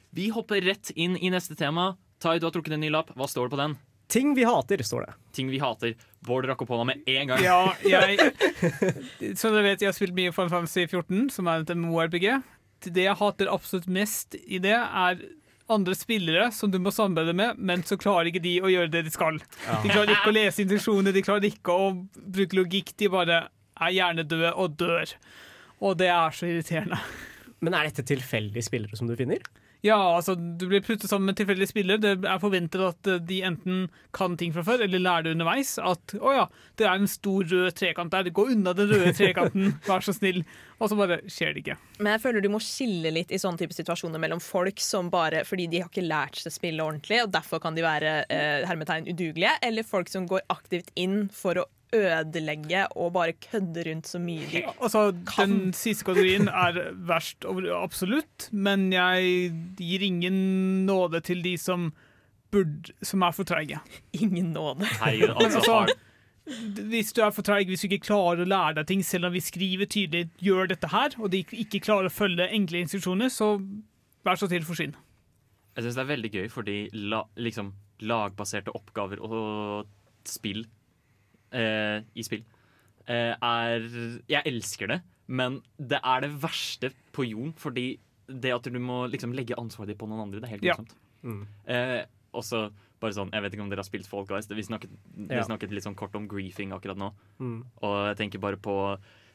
Vi 0.10 0.30
hopper 0.34 0.62
rett 0.66 0.90
inn 0.96 1.18
i 1.18 1.30
neste 1.30 1.56
tema. 1.56 1.92
Tai, 2.20 2.40
du 2.40 2.48
har 2.48 2.56
trukket 2.56 2.74
en 2.76 2.82
ny 2.84 2.90
lapp. 2.92 3.14
Hva 3.16 3.28
står 3.30 3.48
det 3.48 3.56
på 3.56 3.62
den? 3.62 3.78
Ting 4.10 4.32
vi 4.34 4.44
hater, 4.44 4.82
står 4.84 5.06
det. 5.06 5.14
Ting 5.38 5.52
vi 5.54 5.60
hater. 5.62 5.94
Bård 6.26 6.48
rakk 6.50 6.64
opp 6.66 6.72
hånda 6.74 6.88
med 6.90 7.04
en 7.06 7.30
gang. 7.30 7.44
Ja, 7.46 7.60
jeg 7.86 8.18
Som 9.40 9.54
dere 9.54 9.68
vet, 9.68 9.84
jeg 9.84 9.92
har 9.92 9.94
spilt 9.96 10.16
mye 10.18 10.34
Final 10.34 10.50
Fantasy 10.50 10.88
14, 10.88 11.28
som 11.36 11.48
er 11.52 11.62
et 11.62 11.74
MMO-RPG. 11.78 12.26
Det 12.88 13.04
jeg 13.06 13.20
hater 13.20 13.52
absolutt 13.52 13.90
mest 13.92 14.38
i 14.40 14.62
det, 14.64 14.76
er 14.76 15.22
andre 15.70 15.94
spillere 15.98 16.50
som 16.56 16.72
du 16.74 16.80
må 16.82 16.92
samarbeide 16.94 17.36
med, 17.38 17.60
men 17.62 17.84
så 17.86 17.98
klarer 18.00 18.32
ikke 18.32 18.42
de 18.42 18.56
å 18.64 18.72
gjøre 18.72 18.92
det 18.94 19.04
de 19.06 19.14
skal. 19.14 19.38
De 19.84 19.92
klarer 19.92 20.16
ikke 20.16 20.32
å 20.32 20.36
lese 20.36 20.64
intensjoner, 20.64 21.14
de 21.14 21.26
klarer 21.26 21.50
ikke 21.52 21.76
å 21.76 21.92
bruke 22.18 22.58
logikk. 22.58 22.96
De 22.98 23.12
bare 23.14 23.44
er 23.80 23.96
hjernedøde 23.96 24.54
og 24.58 24.78
dør. 24.80 25.14
Og 25.86 25.98
det 26.02 26.10
er 26.12 26.36
så 26.36 26.50
irriterende. 26.50 27.00
Men 27.64 27.76
er 27.76 27.90
dette 27.90 28.08
tilfeldige 28.08 28.66
spillere 28.66 28.98
som 28.98 29.10
du 29.10 29.16
finner? 29.20 29.44
Ja, 29.82 29.96
altså, 29.96 30.34
du 30.36 30.66
blir 30.68 30.82
puttet 30.84 31.08
sammen 31.08 31.30
med 31.30 31.38
tilfeldige 31.40 31.70
spillere. 31.70 32.02
Det 32.04 32.28
er 32.28 32.42
forventet 32.42 32.82
at 32.84 33.08
eh, 33.08 33.22
de 33.24 33.38
enten 33.48 33.86
kan 34.16 34.36
ting 34.40 34.52
fra 34.56 34.66
før, 34.68 34.84
eller 34.84 35.00
lærer 35.00 35.30
det 35.30 35.36
underveis. 35.38 35.78
At 35.80 36.16
å 36.20 36.34
ja, 36.36 36.46
det 36.80 36.88
er 36.90 37.00
en 37.00 37.08
stor 37.08 37.48
rød 37.48 37.78
trekant 37.80 38.12
der, 38.12 38.28
gå 38.36 38.50
unna 38.52 38.74
den 38.76 38.92
røde 38.92 39.14
trekanten, 39.16 39.78
vær 39.88 40.04
så 40.04 40.16
snill. 40.16 40.42
Og 40.80 40.92
så 40.92 41.00
bare 41.00 41.22
skjer 41.32 41.56
det 41.56 41.64
ikke. 41.64 41.80
Men 42.02 42.14
jeg 42.18 42.24
føler 42.26 42.44
du 42.44 42.52
må 42.52 42.60
skille 42.64 43.14
litt 43.16 43.32
i 43.32 43.40
sånne 43.40 43.64
type 43.64 43.76
situasjoner 43.78 44.20
mellom 44.20 44.44
folk 44.44 44.84
som 44.84 45.12
bare 45.14 45.46
fordi 45.48 45.70
de 45.72 45.84
har 45.84 45.92
ikke 45.92 46.08
lært 46.08 46.42
seg 46.44 46.56
spillet 46.56 46.84
ordentlig, 46.84 47.24
og 47.24 47.32
derfor 47.32 47.64
kan 47.64 47.76
de 47.76 47.88
være 47.88 48.16
eh, 48.28 48.68
hermetegn 48.68 49.08
udugelige, 49.08 49.56
eller 49.64 49.88
folk 49.88 50.12
som 50.12 50.28
går 50.28 50.44
aktivt 50.52 50.92
inn 51.00 51.30
for 51.36 51.64
å 51.64 51.70
ødelegge 51.96 52.84
og 52.98 53.14
bare 53.14 53.34
kødde 53.34 53.84
rundt 53.88 54.08
så 54.08 54.20
mye 54.22 54.46
de 54.52 54.64
Altså, 54.68 55.12
Den 55.38 55.74
siste 55.74 56.06
kategorien 56.06 56.48
er 56.48 56.94
verst 56.94 57.46
absolutt, 57.46 58.50
men 58.52 58.92
jeg 58.94 59.52
gir 59.78 60.06
ingen 60.06 60.86
nåde 60.86 61.22
til 61.26 61.44
de 61.44 61.58
som, 61.58 61.92
burde, 62.52 62.94
som 63.02 63.22
er 63.22 63.32
for 63.32 63.44
treige. 63.44 63.80
Ingen 64.14 64.54
nåde. 64.54 64.86
Herregud, 65.02 65.36
altså, 65.42 65.60
altså, 65.74 65.98
hvis 66.90 67.14
du 67.14 67.22
er 67.22 67.30
for 67.34 67.46
treig, 67.46 67.68
hvis 67.68 67.82
du 67.82 67.90
ikke 67.90 68.08
klarer 68.10 68.42
å 68.44 68.50
lære 68.50 68.80
deg 68.80 68.88
ting, 68.88 69.06
selv 69.06 69.30
om 69.30 69.34
vi 69.34 69.44
skriver 69.44 69.86
tydelig 69.86 70.30
'gjør 70.42 70.72
dette 70.74 70.90
her', 70.90 71.18
og 71.20 71.32
de 71.32 71.44
ikke 71.52 71.80
klarer 71.80 72.10
å 72.10 72.14
følge 72.14 72.50
enkle 72.50 72.82
instruksjoner, 72.86 73.30
så 73.30 73.58
vær 74.26 74.36
så 74.36 74.50
snill, 74.50 74.66
forsvinn. 74.66 74.96
jeg 75.76 75.84
syns 75.84 75.96
det 75.96 76.02
er 76.02 76.14
veldig 76.16 76.32
gøy 76.34 76.50
fordi 76.50 76.90
la, 76.94 77.24
liksom, 77.38 77.74
lagbaserte 78.02 78.74
oppgaver 78.76 79.22
og 79.22 79.88
spill 80.26 80.66
eh, 81.56 82.02
i 82.16 82.26
spill 82.26 82.44
eh, 83.08 83.34
er 83.34 83.88
Jeg 84.30 84.46
elsker 84.46 84.94
det, 84.94 85.00
men 85.28 85.60
det 85.78 86.02
er 86.04 86.26
det 86.26 86.32
verste 86.42 86.92
på 87.16 87.28
jorden, 87.30 87.56
fordi 87.58 87.92
det 88.30 88.54
at 88.54 88.70
du 88.70 88.80
må 88.82 89.04
liksom 89.10 89.34
legge 89.34 89.58
ansvaret 89.58 89.94
ditt 89.94 90.02
på 90.02 90.10
noen 90.10 90.28
andre, 90.28 90.42
det 90.42 90.50
er 90.50 90.56
helt 90.58 90.70
Ja. 90.70 90.78
Mm. 91.26 91.42
Eh, 91.68 92.06
også 92.38 92.70
bare 93.00 93.16
sånn, 93.16 93.32
Jeg 93.32 93.44
vet 93.44 93.54
ikke 93.56 93.64
om 93.64 93.70
dere 93.72 93.82
har 93.82 93.88
spilt 93.88 94.08
Fall 94.08 94.26
Guys. 94.28 94.48
Vi 94.48 94.64
snakket, 94.64 94.92
vi 95.16 95.44
snakket 95.44 95.72
litt 95.72 95.86
sånn 95.88 95.98
kort 95.98 96.16
om 96.20 96.28
griefing 96.28 96.74
akkurat 96.76 97.00
nå. 97.00 97.14
Mm. 97.40 97.64
Og 97.82 97.96
jeg 98.10 98.18
tenker 98.20 98.44
bare 98.44 98.60
på 98.60 98.76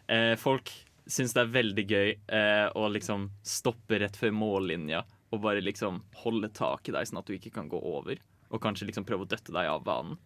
eh, 0.08 0.34
Folk 0.40 0.70
syns 1.06 1.34
det 1.36 1.42
er 1.42 1.52
veldig 1.52 1.84
gøy 1.84 2.10
eh, 2.32 2.66
å 2.76 2.88
liksom 2.92 3.28
stoppe 3.44 3.98
rett 4.00 4.16
før 4.16 4.32
mållinja 4.36 5.02
og 5.34 5.42
bare 5.44 5.64
liksom 5.64 5.98
holde 6.22 6.48
tak 6.54 6.88
i 6.88 6.94
deg, 6.94 7.08
sånn 7.08 7.20
at 7.20 7.28
du 7.28 7.34
ikke 7.36 7.52
kan 7.56 7.68
gå 7.68 7.76
over. 7.76 8.20
Og 8.54 8.62
kanskje 8.62 8.86
liksom 8.88 9.06
prøve 9.08 9.26
å 9.26 9.28
døtte 9.28 9.52
deg 9.52 9.66
av 9.66 9.82
banen. 9.84 10.16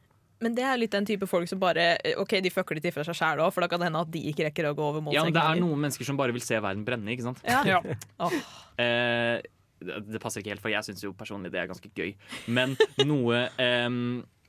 Men 0.45 0.55
det 0.55 0.65
er 0.65 0.79
litt 0.79 0.95
den 0.95 1.07
type 1.09 1.27
folk 1.27 1.49
som 1.51 1.61
bare 1.63 1.91
eh, 1.99 2.19
OK, 2.21 2.37
de 2.45 2.53
fucker 2.55 2.79
litt 2.79 2.87
til 2.87 2.95
seg 2.95 3.17
sjæl 3.17 3.43
òg, 3.43 3.53
for 3.55 3.65
da 3.65 3.69
kan 3.71 3.83
det 3.83 3.89
hende 3.91 4.03
at 4.07 4.11
de 4.15 4.23
ikke 4.31 4.47
rekker 4.47 4.71
å 4.71 4.75
gå 4.79 4.89
over 4.93 5.15
Ja, 5.15 5.25
men 5.27 5.35
Det 5.35 5.43
er 5.43 5.63
noen 5.63 5.83
mennesker 5.83 6.07
som 6.07 6.19
bare 6.21 6.35
vil 6.37 6.45
se 6.45 6.61
verden 6.63 6.85
brenne, 6.87 7.11
ikke 7.15 7.27
sant? 7.31 7.45
Ja. 7.47 7.63
Ja. 7.67 7.83
Eh, 8.79 9.41
det 9.83 10.21
passer 10.23 10.39
ikke 10.39 10.53
helt, 10.53 10.63
for 10.63 10.71
jeg 10.71 10.87
syns 10.87 11.01
jo 11.03 11.09
personlig 11.19 11.51
det 11.51 11.59
er 11.59 11.67
ganske 11.67 11.89
gøy. 11.91 12.13
Men 12.55 12.77
noe 13.09 13.41
eh, 13.59 13.89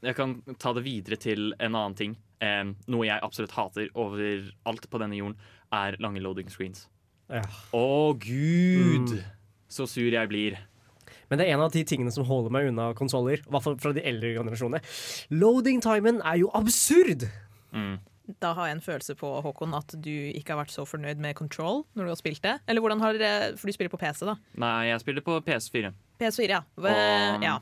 Jeg 0.06 0.18
kan 0.20 0.36
ta 0.62 0.74
det 0.78 0.84
videre 0.86 1.18
til 1.18 1.50
en 1.58 1.74
annen 1.74 1.98
ting. 1.98 2.14
Eh, 2.46 2.62
noe 2.94 3.08
jeg 3.08 3.26
absolutt 3.26 3.56
hater 3.58 3.90
overalt 3.98 4.86
på 4.86 5.02
denne 5.02 5.18
jorden, 5.18 5.34
er 5.74 5.98
lange 5.98 6.22
loading 6.22 6.54
screens. 6.54 6.86
Ja. 7.26 7.42
Å, 7.74 8.14
gud! 8.22 9.18
Så 9.70 9.90
sur 9.90 10.14
jeg 10.14 10.30
blir. 10.30 10.62
Men 11.30 11.40
det 11.40 11.46
er 11.48 11.54
en 11.56 11.62
av 11.66 11.72
de 11.74 11.84
tingene 11.88 12.12
som 12.14 12.26
holder 12.26 12.54
meg 12.54 12.70
unna 12.72 12.90
konsoller, 12.98 13.40
i 13.44 13.50
hvert 13.54 13.66
fall 13.66 13.78
fra 13.82 13.94
de 13.94 14.02
eldre 14.10 14.34
generasjonene. 14.38 14.82
Loading-timen 15.34 16.22
er 16.26 16.40
jo 16.42 16.50
absurd! 16.58 17.28
Mm. 17.74 18.00
Da 18.42 18.52
har 18.54 18.68
jeg 18.70 18.76
en 18.78 18.84
følelse 18.86 19.16
på, 19.18 19.30
Håkon, 19.42 19.72
at 19.78 19.96
du 20.06 20.12
ikke 20.12 20.54
har 20.54 20.60
vært 20.62 20.74
så 20.74 20.84
fornøyd 20.86 21.18
med 21.22 21.34
Control 21.38 21.84
når 21.98 22.06
du 22.06 22.12
har 22.12 22.20
spilt 22.20 22.44
det. 22.46 22.56
Eller 22.70 22.84
hvordan 22.84 23.02
har 23.02 23.18
dere 23.18 23.56
For 23.58 23.70
du 23.70 23.74
spiller 23.74 23.90
på 23.94 23.98
PC, 24.02 24.22
da. 24.30 24.36
Nei, 24.62 24.90
jeg 24.92 25.02
spiller 25.02 25.26
på 25.26 25.40
PS4. 25.48 25.90
PS4, 26.22 26.50
ja. 26.52 26.60
Og- 26.78 27.46
ja. 27.46 27.56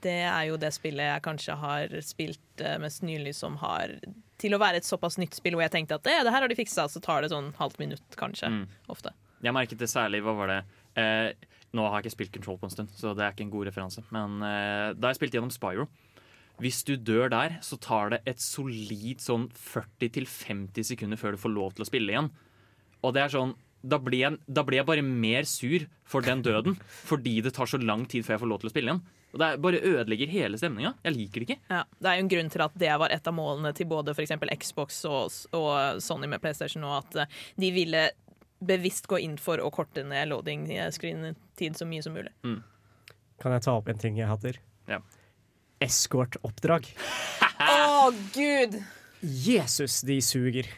Det 0.00 0.14
er 0.24 0.44
jo 0.48 0.56
det 0.56 0.70
spillet 0.72 1.10
jeg 1.10 1.22
kanskje 1.26 1.56
har 1.60 1.90
spilt 2.06 2.62
eh, 2.64 2.78
mest 2.80 3.02
nylig 3.04 3.34
som 3.36 3.58
har 3.60 3.98
Til 4.40 4.54
å 4.56 4.60
være 4.62 4.78
et 4.80 4.86
såpass 4.88 5.18
nytt 5.20 5.34
spill 5.36 5.52
hvor 5.58 5.66
jeg 5.66 5.74
tenkte 5.74 5.98
at 5.98 6.06
det, 6.06 6.14
det 6.24 6.32
her 6.32 6.40
har 6.40 6.48
de 6.48 6.56
fiksa, 6.56 6.86
så 6.88 7.02
tar 7.04 7.20
det 7.20 7.28
sånn 7.34 7.50
halvt 7.58 7.78
minutt, 7.82 8.06
kanskje. 8.16 8.48
Mm. 8.48 8.62
Ofte. 8.88 9.12
Jeg 9.44 9.52
merket 9.52 9.78
det 9.82 9.90
særlig 9.92 10.22
Hva 10.24 10.32
var 10.38 10.54
det? 10.54 10.60
Eh, 10.96 11.32
nå 11.76 11.86
har 11.86 12.00
jeg 12.00 12.08
ikke 12.08 12.16
spilt 12.16 12.34
Control 12.34 12.58
på 12.60 12.68
en 12.68 12.74
stund, 12.74 12.92
så 12.98 13.14
det 13.14 13.24
er 13.24 13.34
ikke 13.34 13.46
en 13.46 13.54
god 13.54 13.68
referanse. 13.70 14.04
Men 14.14 14.38
uh, 14.42 14.90
da 14.96 15.10
jeg 15.10 15.20
spilte 15.20 15.38
gjennom 15.38 15.54
Spyro, 15.54 15.88
Hvis 16.60 16.82
du 16.84 16.96
dør 16.96 17.30
der, 17.32 17.56
så 17.64 17.78
tar 17.80 18.10
det 18.12 18.20
et 18.28 18.40
solid 18.40 19.22
sånn 19.24 19.48
40-50 19.56 20.90
sekunder 20.92 21.16
før 21.16 21.32
du 21.32 21.40
får 21.40 21.54
lov 21.54 21.72
til 21.72 21.86
å 21.86 21.88
spille 21.88 22.12
igjen. 22.12 22.28
Og 23.00 23.14
det 23.16 23.22
er 23.22 23.32
sånn 23.32 23.54
da 23.80 23.96
blir, 23.96 24.20
jeg, 24.20 24.36
da 24.44 24.60
blir 24.60 24.82
jeg 24.82 24.88
bare 24.90 25.04
mer 25.04 25.46
sur 25.48 25.86
for 26.04 26.20
den 26.20 26.42
døden 26.44 26.76
fordi 27.08 27.38
det 27.40 27.54
tar 27.56 27.70
så 27.70 27.80
lang 27.80 28.04
tid 28.04 28.26
før 28.26 28.36
jeg 28.36 28.42
får 28.42 28.50
lov 28.52 28.60
til 28.60 28.68
å 28.68 28.74
spille 28.74 28.92
igjen. 28.92 29.02
Og 29.30 29.38
Det 29.38 29.48
bare 29.62 29.82
ødelegger 29.86 30.32
hele 30.32 30.58
stemninga. 30.58 30.94
Jeg 31.06 31.14
liker 31.14 31.42
det 31.42 31.46
ikke. 31.46 31.60
Ja, 31.70 31.84
det 32.02 32.10
er 32.10 32.16
jo 32.18 32.24
en 32.24 32.32
grunn 32.32 32.50
til 32.50 32.64
at 32.64 32.80
det 32.82 32.96
var 33.02 33.14
et 33.14 33.28
av 33.30 33.36
målene 33.36 33.70
til 33.78 33.86
både 33.90 34.14
for 34.16 34.56
Xbox 34.56 35.04
og, 35.06 35.36
og 35.54 36.02
Sony 36.02 36.26
med 36.30 36.42
PlayStation, 36.42 36.84
og 36.88 37.04
at 37.04 37.22
eh, 37.22 37.38
de 37.62 37.70
ville 37.74 38.08
bevisst 38.60 39.08
gå 39.10 39.18
inn 39.24 39.38
for 39.40 39.62
å 39.62 39.70
korte 39.72 40.04
ned 40.06 40.30
loading 40.30 40.66
screen-tid 40.92 41.78
så 41.78 41.88
mye 41.88 42.04
som 42.04 42.16
mulig. 42.16 42.32
Kan 43.40 43.56
jeg 43.56 43.64
ta 43.64 43.76
opp 43.78 43.88
en 43.88 44.00
ting 44.00 44.18
jeg 44.20 44.28
hater? 44.28 44.60
Ja. 44.90 45.00
Escort-oppdrag. 45.80 46.90
Å, 47.64 48.10
gud! 48.34 48.76
Jesus, 49.20 50.00
de 50.08 50.18
suger. 50.24 50.68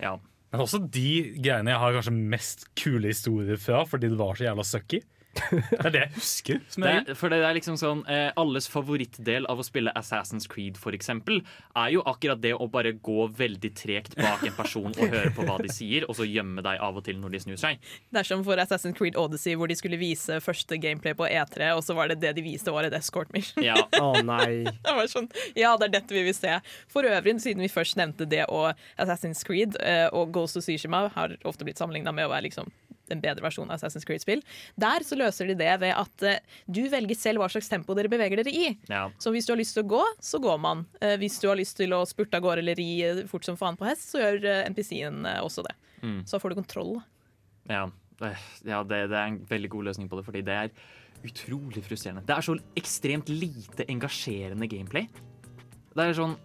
Ja. 0.00 0.16
Men 0.50 0.64
også 0.64 0.80
de 0.82 1.36
greiene 1.38 1.72
jeg 1.74 1.80
har 1.82 1.96
kanskje 1.96 2.14
mest 2.32 2.66
kule 2.78 3.12
historier 3.12 3.60
fra, 3.60 3.84
fordi 3.88 4.10
det 4.12 4.18
var 4.20 4.36
så 4.36 4.48
jævla 4.48 4.66
sucky. 4.66 5.02
Det 5.30 5.78
er 5.78 5.92
det 5.94 6.00
jeg 6.00 6.12
husker. 6.16 6.60
Som 6.72 6.84
Det, 6.84 7.14
for 7.18 7.30
det 7.32 7.38
er 7.46 7.54
liksom 7.54 7.76
sånn 7.78 8.00
eh, 8.10 8.30
Alles 8.40 8.66
favorittdel 8.70 9.46
av 9.50 9.60
å 9.62 9.66
spille 9.66 9.92
Assassin's 9.98 10.48
Creed 10.50 10.78
for 10.80 10.96
eksempel, 10.96 11.40
er 11.78 11.92
jo 11.94 12.02
akkurat 12.08 12.40
det 12.42 12.52
å 12.56 12.66
bare 12.70 12.92
gå 12.98 13.28
veldig 13.38 13.70
tregt 13.78 14.16
bak 14.18 14.42
en 14.46 14.56
person 14.56 14.90
og 14.90 15.02
høre 15.14 15.30
på 15.36 15.46
hva 15.46 15.58
de 15.62 15.70
sier, 15.72 16.06
og 16.08 16.18
så 16.18 16.26
gjemme 16.26 16.64
deg 16.66 16.82
av 16.82 16.98
og 16.98 17.06
til 17.06 17.20
når 17.22 17.36
de 17.36 17.42
snur 17.46 17.60
seg. 17.60 17.78
Det 18.10 18.22
er 18.22 18.26
som 18.26 18.42
for 18.46 18.60
Assassin's 18.62 18.98
Creed 18.98 19.18
Odyssey, 19.20 19.54
hvor 19.58 19.70
de 19.70 19.78
skulle 19.78 20.00
vise 20.00 20.40
første 20.42 20.80
gameplay 20.82 21.14
på 21.16 21.28
E3, 21.30 21.72
og 21.78 21.84
så 21.86 21.96
var 21.98 22.10
det 22.10 22.20
det 22.24 22.34
de 22.38 22.44
viste 22.44 22.74
var 22.74 22.88
et 22.88 22.96
escort 22.98 23.30
mission. 23.36 23.62
Ja. 23.64 23.78
Å 24.02 24.24
nei. 24.26 24.64
Det 24.66 24.96
var 24.98 25.10
sånn, 25.10 25.30
ja, 25.54 25.76
det 25.78 25.90
er 25.90 25.96
dette 26.00 26.16
vi 26.16 26.26
vil 26.26 26.36
se. 26.36 26.58
For 26.90 27.06
øvrig, 27.06 27.38
siden 27.42 27.62
vi 27.62 27.70
først 27.70 27.98
nevnte 28.00 28.26
det 28.28 28.46
og 28.50 28.72
Assassin's 29.00 29.44
Creed 29.46 29.78
eh, 29.84 30.08
og 30.16 30.32
Ghost 30.34 30.58
of 30.58 30.66
Tsushima 30.66 31.06
har 31.14 31.36
ofte 31.46 31.66
blitt 31.66 31.80
sammenligna 31.80 32.14
med 32.14 32.26
å 32.26 32.32
være 32.32 32.48
liksom 32.48 32.70
en 33.14 33.22
bedre 33.22 33.44
versjon 33.44 33.68
av 33.70 33.78
Assassin's 33.78 34.06
Creed-spill. 34.08 34.42
Der 34.80 35.06
så 35.06 35.18
løser 35.18 35.50
de 35.50 35.56
det 35.60 35.72
ved 35.82 35.94
at 35.96 36.26
uh, 36.26 36.58
du 36.70 36.82
velger 36.92 37.18
selv 37.18 37.42
hva 37.42 37.50
slags 37.52 37.70
tempo 37.70 37.96
dere 37.98 38.10
beveger 38.12 38.42
dere 38.42 38.54
i. 38.54 38.74
Ja. 38.90 39.06
Så 39.22 39.34
hvis 39.34 39.48
du 39.48 39.54
har 39.54 39.60
lyst 39.60 39.76
til 39.76 39.84
å 39.84 39.90
gå, 39.94 40.02
så 40.22 40.42
går 40.42 40.60
man. 40.62 40.84
Uh, 41.02 41.16
hvis 41.20 41.40
du 41.42 41.48
har 41.50 41.58
lyst 41.60 41.78
til 41.80 41.94
å 41.96 42.02
spurte 42.08 42.38
av 42.38 42.46
gårde 42.46 42.64
eller 42.64 42.78
ri 42.78 42.90
eh, 43.06 43.24
fort 43.30 43.46
som 43.46 43.58
faen 43.60 43.78
på 43.80 43.88
hest, 43.88 44.08
så 44.12 44.22
gjør 44.22 44.46
NPC-en 44.70 45.24
også 45.40 45.64
det. 45.66 45.74
Mm. 46.04 46.22
Så 46.28 46.40
får 46.40 46.52
du 46.52 46.60
kontroll. 46.62 46.94
Ja, 47.70 47.86
ja 48.66 48.80
det, 48.84 49.04
det 49.12 49.18
er 49.18 49.26
en 49.26 49.42
veldig 49.48 49.70
god 49.72 49.90
løsning 49.90 50.08
på 50.10 50.18
det, 50.18 50.26
fordi 50.28 50.42
det 50.46 50.56
er 50.56 50.72
utrolig 51.26 51.82
frustrerende. 51.84 52.24
Det 52.26 52.36
er 52.36 52.44
så 52.44 52.56
ekstremt 52.78 53.28
lite 53.32 53.86
engasjerende 53.92 54.68
gameplay. 54.70 55.08
Det 55.90 56.04
er 56.04 56.14
sånn 56.14 56.36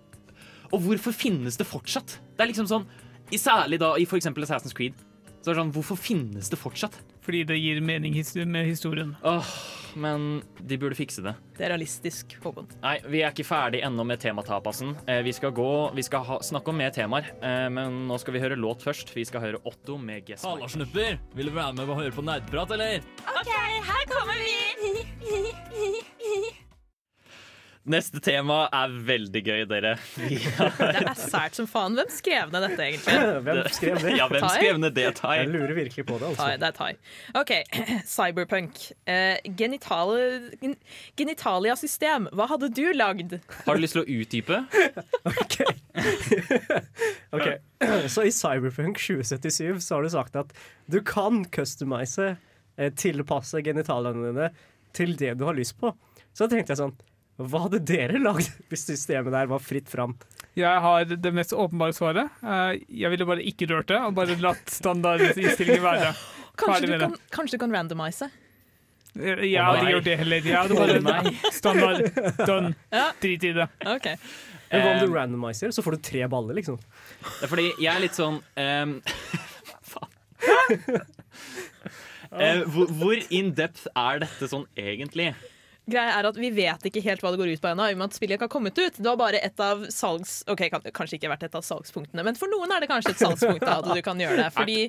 Og 0.74 0.80
hvorfor 0.82 1.14
finnes 1.14 1.58
det 1.60 1.68
fortsatt? 1.70 2.18
Det 2.36 2.44
er 2.44 2.50
liksom 2.50 2.68
sånn 2.70 2.88
i 3.34 3.40
Særlig 3.42 3.80
da 3.82 3.94
i 3.98 4.06
f.eks. 4.06 4.28
Assassin's 4.28 4.76
Creed. 4.78 4.98
Så 5.46 5.52
er 5.54 5.60
sånn, 5.60 5.70
Hvorfor 5.76 6.00
finnes 6.02 6.48
det 6.50 6.58
fortsatt? 6.58 6.96
Fordi 7.22 7.44
det 7.46 7.60
gir 7.60 7.78
mening 7.86 8.16
med 8.50 8.66
historien. 8.66 9.12
Åh, 9.22 9.46
men 9.94 10.42
de 10.58 10.78
burde 10.82 10.98
fikse 10.98 11.22
det. 11.22 11.36
Det 11.54 11.68
er 11.68 11.70
realistisk, 11.76 12.34
Håkon. 12.42 12.66
Nei, 12.82 12.96
vi 13.06 13.22
er 13.22 13.30
ikke 13.30 13.46
ferdig 13.46 13.84
ennå 13.86 14.02
med 14.10 14.24
tematapassen. 14.26 14.96
Eh, 15.06 15.22
vi 15.22 15.36
skal 15.38 15.54
gå, 15.54 15.70
vi 15.94 16.02
skal 16.06 16.26
ha, 16.26 16.40
snakke 16.42 16.74
om 16.74 16.82
mer 16.82 16.90
temaer, 16.98 17.30
eh, 17.46 17.70
men 17.70 18.08
nå 18.10 18.18
skal 18.18 18.34
vi 18.34 18.42
høre 18.42 18.58
låt 18.58 18.82
først. 18.90 19.14
Vi 19.14 19.26
skal 19.30 19.46
høre 19.46 19.62
Otto 19.70 20.02
med 20.02 20.26
Guess 20.26 20.50
Halla, 20.50 20.66
snupper! 20.66 21.22
Vil 21.38 21.54
du 21.54 21.54
være 21.54 21.78
med 21.78 21.94
og 21.94 22.02
høre 22.02 22.18
på 22.18 22.26
nerdprat, 22.26 22.74
eller? 22.74 23.06
OK, 23.38 23.54
her 23.94 24.06
kommer 24.10 24.38
vi! 24.42 24.56
Neste 27.86 28.18
tema 28.24 28.64
er 28.74 28.94
veldig 29.06 29.42
gøy, 29.46 29.60
dere. 29.70 29.92
Har, 30.58 30.72
Det 30.80 31.02
er 31.04 31.20
sært 31.20 31.58
som 31.60 31.68
faen. 31.70 31.94
Hvem 31.94 32.08
skrev 32.10 32.50
ned 32.50 32.64
dette, 32.66 32.82
egentlig? 32.82 33.44
Hvem 33.46 33.60
skrev 33.76 34.00
ned? 34.00 34.16
Ja, 34.20 34.26
hvem 34.32 34.48
skrev 34.56 34.80
ned 34.82 34.96
det, 34.98 35.06
Tai? 35.20 35.36
Jeg 35.38 35.52
lurer 35.54 35.74
virkelig 35.78 36.06
på 36.08 36.18
det. 36.18 36.32
altså. 36.32 36.48
altså. 36.48 36.58
det 36.64 36.68
er 36.72 36.76
Tai. 36.80 36.90
OK, 37.42 37.54
cyberpunk. 38.16 38.82
Uh, 39.06 39.38
genitale, 39.62 40.18
gen, 40.64 40.76
genitalia-system. 41.22 42.28
Hva 42.34 42.50
hadde 42.56 42.72
du 42.74 42.84
lagd? 42.98 43.38
Har 43.68 43.78
du 43.78 43.86
lyst 43.86 44.00
til 44.00 44.06
å 44.06 44.10
utdype? 44.18 44.64
Ok, 47.36 47.48
Så 48.12 48.24
i 48.28 48.32
Cyberpunk 48.34 49.00
2077 49.02 49.82
så 49.84 49.98
har 49.98 50.06
du 50.06 50.12
sagt 50.14 50.38
at 50.40 50.54
du 50.92 51.02
kan 51.06 51.44
customize, 51.54 52.36
eh, 52.78 52.92
tilpasse 52.98 53.62
genitaliene 53.66 54.30
dine 54.30 54.50
til 54.96 55.16
det 55.20 55.34
du 55.40 55.46
har 55.50 55.58
lyst 55.58 55.78
på. 55.82 55.92
Så 56.34 56.46
da 56.46 56.56
tenkte 56.56 56.74
jeg 56.74 56.82
sånn 56.84 56.96
Hva 57.36 57.66
hadde 57.66 57.82
dere 57.84 58.22
lagd 58.22 58.48
hvis 58.72 58.86
systemet 58.88 59.34
der 59.36 59.50
var 59.52 59.64
fritt 59.64 59.92
fram? 59.92 60.16
Jeg 60.56 60.80
har 60.86 61.04
det 61.10 61.32
mest 61.36 61.52
åpenbare 61.52 61.96
svaret. 61.96 62.32
Eh, 62.40 62.86
Jeg 62.88 63.12
ville 63.12 63.28
bare 63.28 63.44
ikke 63.44 63.68
rørt 63.74 63.90
det, 63.92 64.00
og 64.00 64.16
bare 64.16 64.38
latt 64.40 64.72
standardinnstillingen 64.72 65.84
være. 65.84 66.14
Kanskje 66.62 66.88
du 66.88 67.00
kan, 67.02 67.16
kanskje 67.36 67.58
du 67.58 67.62
kan 67.66 67.74
randomise? 67.76 68.30
Jeg 69.16 69.60
hadde 69.60 69.82
oh, 69.82 69.90
gjort 69.92 70.06
det 70.08 70.14
heller. 70.22 70.46
Jeg 70.48 70.56
hadde 70.56 70.76
bare 70.76 71.26
oh, 71.28 71.50
standard 71.60 72.06
done. 72.48 72.70
Ja. 72.96 73.10
Drit 73.20 73.44
i 73.44 73.52
det. 73.58 73.66
Okay. 73.84 74.16
Men 74.72 74.82
hva 74.82 74.94
om 74.94 74.96
Eh, 74.96 75.04
du 75.04 75.16
randomiser, 75.16 75.72
så 75.76 75.84
får 75.84 75.98
du 75.98 76.02
tre 76.08 76.24
baller, 76.32 76.56
liksom? 76.56 76.80
Det 76.80 77.44
er 77.44 77.52
fordi 77.52 77.68
jeg 77.76 77.92
er 77.92 78.02
litt 78.06 78.16
sånn 78.16 78.40
um, 78.40 78.96
Faen. 79.92 80.16
Eh, 82.36 82.64
hvor, 82.68 82.90
hvor 83.00 83.20
in 83.36 83.52
depth 83.56 83.86
er 83.96 84.24
dette 84.26 84.50
sånn 84.52 84.66
egentlig? 84.80 85.30
Greia 85.86 86.16
er 86.18 86.28
at 86.30 86.38
Vi 86.40 86.50
vet 86.56 86.88
ikke 86.90 87.04
helt 87.06 87.22
hva 87.22 87.32
det 87.34 87.40
går 87.42 87.52
ut 87.54 87.62
på 87.62 87.70
ennå, 87.70 87.90
i 87.90 87.94
og 87.94 88.02
med 88.02 88.10
at 88.10 88.18
spillet 88.18 88.38
ikke 88.40 88.48
har 88.48 88.56
kommet 88.56 88.80
ut. 88.80 88.98
Det 88.98 89.06
var 89.06 89.20
bare 89.22 89.42
et 89.46 89.62
av 89.62 89.86
salgs... 89.94 90.40
Ok, 90.52 90.66
Kanskje 90.96 91.20
ikke 91.20 91.30
vært 91.30 91.46
et 91.46 91.58
av 91.58 91.66
salgspunktene, 91.66 92.26
men 92.26 92.40
for 92.40 92.52
noen 92.52 92.74
er 92.74 92.84
det 92.84 92.90
kanskje 92.90 93.14
et 93.14 93.22
salgspunkt. 93.22 93.68
at 93.70 93.92
du 93.92 94.02
kan 94.06 94.20
gjøre 94.22 94.40
det. 94.42 94.50
Fordi 94.56 94.80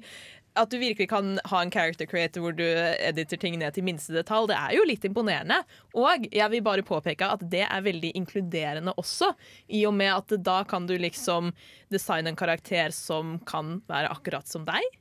at 0.56 0.72
du 0.72 0.78
virkelig 0.80 1.08
kan 1.10 1.34
ha 1.50 1.60
en 1.62 1.70
character 1.70 2.08
creator 2.08 2.40
hvor 2.40 2.54
du 2.56 2.64
editer 2.64 3.36
ting 3.40 3.58
ned 3.60 3.76
til 3.76 3.84
minste 3.86 4.14
detalj, 4.16 4.48
det 4.50 4.58
er 4.58 4.76
jo 4.78 4.86
litt 4.88 5.04
imponerende. 5.04 5.60
Og 5.96 6.26
jeg 6.32 6.52
vil 6.52 6.64
bare 6.64 6.86
påpeke 6.86 7.28
at 7.28 7.44
det 7.52 7.64
er 7.66 7.84
veldig 7.84 8.14
inkluderende 8.16 8.94
også, 8.96 9.32
i 9.68 9.84
og 9.88 9.96
med 9.98 10.14
at 10.14 10.36
da 10.46 10.62
kan 10.68 10.88
du 10.88 10.96
liksom 11.00 11.52
designe 11.92 12.32
en 12.32 12.38
karakter 12.38 12.94
som 12.94 13.36
kan 13.48 13.80
være 13.90 14.12
akkurat 14.16 14.48
som 14.48 14.64
deg. 14.68 14.96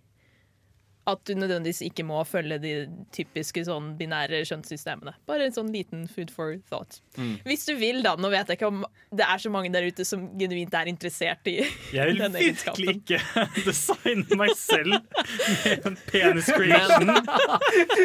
At 1.06 1.22
du 1.28 1.36
nødvendigvis 1.38 1.84
ikke 1.86 2.06
må 2.08 2.24
følge 2.26 2.58
de 2.62 2.74
typiske 3.14 3.62
sånn 3.68 3.92
binære 4.00 4.42
kjønnssystemene. 4.50 5.14
Bare 5.30 5.46
en 5.46 5.54
sånn 5.54 5.70
liten 5.74 6.08
food 6.10 6.32
for 6.34 6.58
thought. 6.72 7.00
Mm. 7.20 7.36
Hvis 7.46 7.68
du 7.70 7.76
vil, 7.78 8.02
da. 8.06 8.16
Nå 8.18 8.32
vet 8.34 8.50
jeg 8.50 8.60
ikke 8.60 8.72
om 8.72 8.82
det 9.16 9.28
er 9.28 9.42
så 9.42 9.52
mange 9.54 9.70
der 9.74 9.86
ute 9.86 10.06
som 10.08 10.26
genuint 10.40 10.74
er 10.76 10.90
interessert 10.90 11.46
i 11.52 11.60
Jeg 11.96 12.16
vil 12.16 12.24
virkelig 12.34 12.96
ikke 12.98 13.22
designe 13.68 14.40
meg 14.40 14.56
selv 14.58 14.98
med 14.98 15.88
en 15.92 15.98
penis 16.10 16.50
creation. 16.50 17.14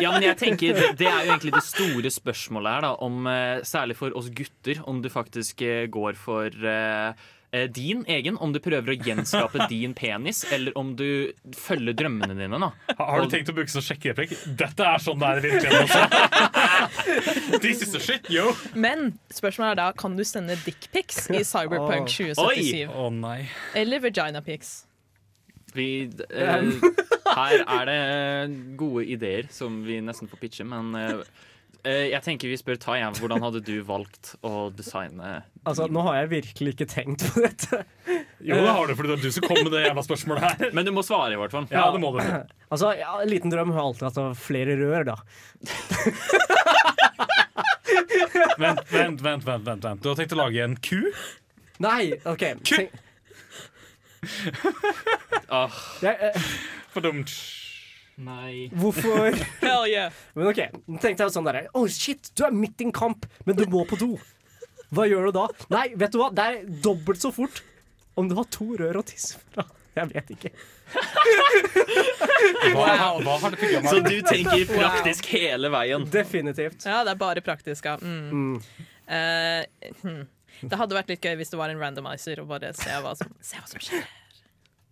Ja, 0.01 0.13
men 0.13 0.29
jeg 0.29 0.39
tenker 0.41 0.77
det, 0.77 0.93
det 1.01 1.09
er 1.09 1.25
jo 1.25 1.35
egentlig 1.35 1.57
det 1.57 1.67
store 1.67 2.13
spørsmålet 2.15 2.77
her, 2.77 2.87
da. 2.87 2.95
Om, 3.09 3.21
eh, 3.33 3.67
særlig 3.67 3.97
for 3.99 4.17
oss 4.19 4.31
gutter, 4.35 4.85
om 4.91 5.01
du 5.03 5.11
faktisk 5.13 5.65
eh, 5.65 5.87
går 5.91 6.19
for 6.21 6.53
eh, 6.53 7.29
din 7.75 8.05
egen, 8.07 8.37
om 8.39 8.53
du 8.55 8.61
prøver 8.63 8.95
å 8.95 8.97
gjenskape 9.07 9.67
din 9.73 9.95
penis, 9.99 10.45
eller 10.55 10.77
om 10.79 10.93
du 10.99 11.33
følger 11.57 11.97
drømmene 11.99 12.37
dine. 12.39 12.61
da 12.63 12.71
Har 12.99 13.25
du 13.25 13.33
tenkt 13.33 13.51
å 13.51 13.57
bruke 13.57 13.73
sånn 13.73 13.87
sjekkereplikk? 13.89 14.37
Dette 14.61 14.87
er 14.87 15.03
sånn 15.03 15.19
det 15.21 15.31
er 15.31 15.41
i 15.41 15.47
virkeligheten 15.49 15.89
også. 15.89 17.59
This 17.65 17.83
is 17.83 17.95
the 17.95 18.03
shit, 18.03 18.31
yo. 18.31 18.53
Men 18.75 19.17
spørsmålet 19.35 19.75
er 19.75 19.81
da 19.83 19.89
kan 19.99 20.15
du 20.19 20.25
sende 20.27 20.59
dickpics 20.65 21.27
i 21.35 21.43
Cyberpunk 21.47 22.07
Oi. 22.07 22.31
2077. 22.37 22.95
Oh, 22.95 23.11
nei. 23.15 23.43
Eller 23.79 24.03
vaginapics. 24.05 24.81
Vi, 25.75 26.11
eh, 26.31 26.63
her 27.39 27.63
er 27.67 27.87
det 27.91 28.01
gode 28.79 29.07
ideer 29.07 29.51
som 29.55 29.83
vi 29.87 30.01
nesten 30.03 30.31
får 30.31 30.41
pitche, 30.43 30.67
men 30.67 30.95
eh, 30.99 31.13
eh, 31.21 31.49
jeg 31.85 32.21
tenker 32.25 32.51
vi 32.51 32.57
spør 32.61 32.79
Tai. 32.83 32.99
Hvordan 33.19 33.43
hadde 33.45 33.61
du 33.65 33.75
valgt 33.87 34.35
å 34.47 34.69
designe 34.77 35.41
Altså, 35.67 35.87
Nå 35.93 36.01
har 36.07 36.19
jeg 36.23 36.31
virkelig 36.33 36.75
ikke 36.75 36.87
tenkt 36.89 37.25
på 37.35 37.43
dette. 37.45 37.83
Jo, 38.41 38.57
det 38.57 38.73
har 38.73 38.87
du, 38.89 38.95
for 38.97 39.05
det 39.09 39.19
er 39.19 39.23
du 39.25 39.31
som 39.35 39.45
kom 39.45 39.59
med 39.61 39.73
det 39.75 39.83
jævla 39.87 40.05
spørsmålet 40.07 40.47
her. 40.47 40.71
Men 40.77 40.87
du 40.89 40.93
må 40.97 41.03
svare, 41.05 41.35
i 41.37 41.41
hvert 41.41 41.53
fall. 41.53 41.67
Ja, 41.73 41.87
det 41.93 42.01
må 42.01 42.13
du. 42.17 42.21
Altså, 42.71 42.95
ja, 42.97 43.17
En 43.21 43.29
liten 43.29 43.53
drøm 43.53 43.73
har 43.77 43.83
alltid 43.85 44.07
hatt 44.09 44.21
ha 44.23 44.29
flere 44.39 44.77
rør, 44.81 45.11
da. 45.13 45.19
Vent, 48.61 48.81
vent, 48.93 49.21
vent, 49.25 49.45
vent, 49.45 49.65
vent, 49.67 49.85
vent. 49.85 50.03
Du 50.03 50.09
har 50.13 50.19
tenkt 50.19 50.35
å 50.37 50.41
lage 50.41 50.65
en 50.65 50.77
ku? 50.85 50.99
Nei, 51.83 52.13
OK. 52.29 52.45
Tenk, 52.69 52.99
Ah, 55.51 55.73
jeg, 56.05 56.13
eh, 56.21 56.49
For 56.93 57.01
dumt. 57.01 57.31
Nei 58.21 58.69
hvorfor 58.77 59.33
Hell 59.65 59.87
yeah. 59.89 60.15
Men 60.37 60.51
OK, 60.51 60.61
tenkte 61.01 61.25
jeg 61.25 61.35
sånn 61.35 61.49
derre 61.49 61.67
Å, 61.73 61.85
shit, 61.91 62.33
du 62.37 62.45
er 62.47 62.55
midt 62.55 62.83
i 62.83 62.89
en 62.89 62.95
kamp, 62.95 63.27
men 63.49 63.59
du 63.59 63.65
må 63.73 63.85
på 63.89 63.99
do. 64.01 64.15
Hva 64.91 65.07
gjør 65.07 65.29
du 65.29 65.37
da? 65.39 65.47
Nei, 65.73 65.87
vet 65.99 66.15
du 66.15 66.19
hva? 66.21 66.31
Det 66.35 66.47
er 66.47 66.63
dobbelt 66.85 67.23
så 67.23 67.31
fort 67.35 67.63
om 68.19 68.29
du 68.29 68.35
har 68.37 68.49
to 68.53 68.67
rør 68.77 69.01
å 69.01 69.05
tisse 69.07 69.39
fra. 69.53 69.65
Jeg 69.97 70.11
vet 70.13 70.31
ikke. 70.37 70.51
Hva, 72.75 72.87
hva 73.23 73.35
har 73.39 73.53
det 73.53 73.59
programmet 73.61 73.91
Så 73.91 74.01
du 74.03 74.17
tenker 74.27 74.65
praktisk 74.71 75.29
hele 75.31 75.71
veien? 75.71 76.07
Definitivt. 76.11 76.87
Ja, 76.87 77.03
det 77.07 77.15
er 77.15 77.21
bare 77.21 77.43
praktisk, 77.45 77.87
ja. 77.87 77.97
Mm. 78.03 78.31
Mm. 78.31 78.87
Uh, 79.11 79.93
hmm. 80.03 80.25
Det 80.61 80.79
hadde 80.79 80.97
vært 80.99 81.13
litt 81.13 81.25
gøy 81.25 81.39
hvis 81.41 81.53
det 81.53 81.61
var 81.61 81.73
en 81.73 81.81
randomizer 81.81 82.43
og 82.43 82.51
bare 82.51 82.73
se 82.77 82.97
hva 83.05 83.15
som, 83.19 83.31
se 83.45 83.61
hva 83.61 83.71
som 83.71 83.83
skjer. 83.83 84.07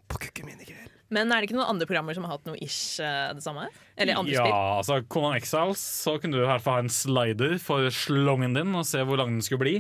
På 0.09 0.21
kukken 0.23 0.49
min 0.49 0.63
i 0.63 0.69
kveld. 0.69 0.98
Men 1.15 1.33
er 1.33 1.41
det 1.41 1.49
ikke 1.49 1.57
noen 1.57 1.71
andre 1.73 1.87
programmer 1.89 2.17
som 2.17 2.27
har 2.29 2.35
hatt 2.37 2.49
noe 2.49 2.59
ish 2.61 3.01
eh, 3.01 3.31
det 3.37 3.45
samme? 3.45 3.65
Eller 3.97 4.19
andre 4.21 4.35
Ja, 4.35 4.45
spill? 4.45 4.57
altså 4.77 4.99
Conan 5.09 5.37
Exiles, 5.39 5.83
så 6.05 6.19
kunne 6.21 6.37
du 6.37 6.43
i 6.43 6.49
hvert 6.49 6.65
fall 6.65 6.81
ha 6.81 6.85
en 6.85 6.93
slider 6.93 7.55
for 7.63 7.89
slongen 7.95 8.57
din 8.59 8.75
og 8.77 8.85
se 8.89 9.01
hvor 9.09 9.21
lang 9.21 9.33
den 9.39 9.45
skulle 9.45 9.63
bli. 9.65 9.77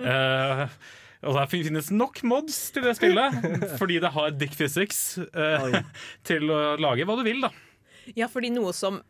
uh, 0.00 0.64
og 1.28 1.36
der 1.36 1.50
finnes 1.52 1.90
nok 1.92 2.22
mods 2.24 2.70
til 2.72 2.86
det 2.88 2.96
spillet, 2.96 3.44
fordi 3.80 4.00
det 4.00 4.14
har 4.16 4.32
dick 4.40 4.56
physics 4.56 5.18
uh, 5.36 5.80
til 6.28 6.48
å 6.48 6.62
lage 6.80 7.04
hva 7.04 7.18
du 7.20 7.26
vil, 7.28 7.44
da. 7.44 7.52
Ja, 8.16 8.28
fordi 8.32 8.52
noe 8.54 8.72
som 8.76 9.02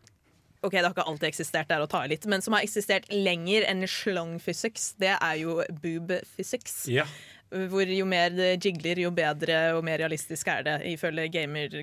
Ok, 0.65 0.71
det 0.79 0.81
har 0.87 0.93
ikke 0.95 1.03
alltid 1.05 1.27
eksistert, 1.27 1.67
det 1.69 1.75
er 1.75 1.83
å 1.83 1.89
ta 1.91 1.99
i 2.01 2.09
litt, 2.09 2.23
men 2.31 2.41
som 2.41 2.55
har 2.57 2.63
eksistert 2.65 3.03
lenger 3.13 3.67
enn 3.69 3.83
slong 3.85 4.39
physics, 4.41 4.95
det 4.97 5.11
er 5.13 5.35
jo 5.37 5.59
boob 5.83 6.15
physics. 6.25 6.87
Ja. 6.89 7.03
Hvor 7.49 7.91
jo 7.93 8.05
mer 8.09 8.33
det 8.33 8.55
jigler, 8.65 8.99
jo 9.05 9.11
bedre 9.15 9.59
og 9.77 9.83
mer 9.85 10.01
realistisk 10.01 10.47
er 10.51 10.65
det, 10.65 10.77
ifølge 10.95 11.29
gamer... 11.33 11.81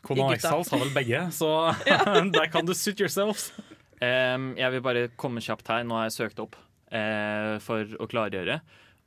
Conan. 0.00 0.32
Exiles 0.32 0.70
har 0.72 0.80
vel 0.80 0.94
begge, 0.94 1.18
så 1.36 1.74
der 2.36 2.46
kan 2.48 2.64
du 2.64 2.72
suit 2.72 3.00
yourself. 3.00 3.50
Um, 4.00 4.54
jeg 4.56 4.72
vil 4.72 4.82
bare 4.82 5.08
komme 5.20 5.42
kjapt 5.44 5.68
her. 5.68 5.84
Nå 5.84 5.98
har 5.98 6.08
jeg 6.08 6.16
søkt 6.16 6.40
opp 6.40 6.56
uh, 6.56 7.60
for 7.60 7.84
å 8.00 8.08
klargjøre. 8.08 8.60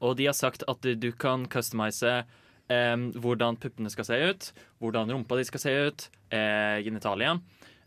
Og 0.05 0.17
de 0.19 0.28
har 0.30 0.38
sagt 0.38 0.65
at 0.69 0.86
du 0.86 1.09
kan 1.17 1.47
customize 1.49 2.21
um, 2.69 3.09
hvordan 3.17 3.57
puppene 3.57 3.89
skal 3.89 4.05
se 4.05 4.19
ut, 4.21 4.49
hvordan 4.84 5.11
rumpa 5.15 5.39
de 5.39 5.47
skal 5.49 5.63
se 5.63 5.76
ut, 5.88 6.07
uh, 6.36 6.78
genitalia. 6.86 7.39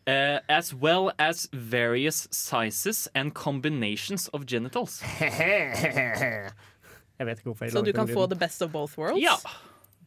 Uh, 0.06 0.38
as 0.48 0.72
well 0.72 1.10
as 1.18 1.48
various 1.52 2.28
sizes 2.30 3.08
and 3.14 3.34
combinations 3.34 4.28
of 4.28 4.46
genitals. 4.46 5.02
Jeg 7.16 7.26
vet 7.28 7.38
ikke 7.40 7.50
hvorfor 7.50 7.66
jeg 7.66 7.72
Så 7.72 7.82
du 7.84 7.92
kan 7.96 8.08
få 8.10 8.26
the 8.28 8.38
best 8.38 8.62
of 8.62 8.72
both 8.72 8.96
worlds? 9.00 9.22
Ja. 9.22 9.36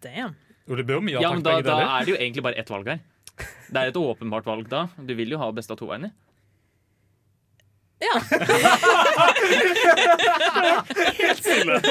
Damn. 0.04 0.36
Jo, 0.70 0.76
det 0.78 0.86
blir 0.86 1.02
mye 1.02 1.22
Ja, 1.22 1.32
men 1.34 1.44
da, 1.44 1.58
da 1.66 1.78
er 1.82 2.06
det 2.06 2.14
jo 2.14 2.18
egentlig 2.20 2.44
bare 2.46 2.60
ett 2.62 2.70
valg 2.70 2.88
her. 2.92 3.00
Det 3.70 3.82
er 3.82 3.92
et 3.92 3.98
åpenbart 3.98 4.46
valg 4.46 4.68
da. 4.70 4.88
Du 4.98 5.14
vil 5.18 5.32
jo 5.34 5.40
ha 5.42 5.50
best 5.56 5.72
av 5.74 5.80
to 5.80 5.88
veiene. 5.90 6.12
Ja. 8.00 8.16
Helt 11.20 11.40
stille. 11.44 11.82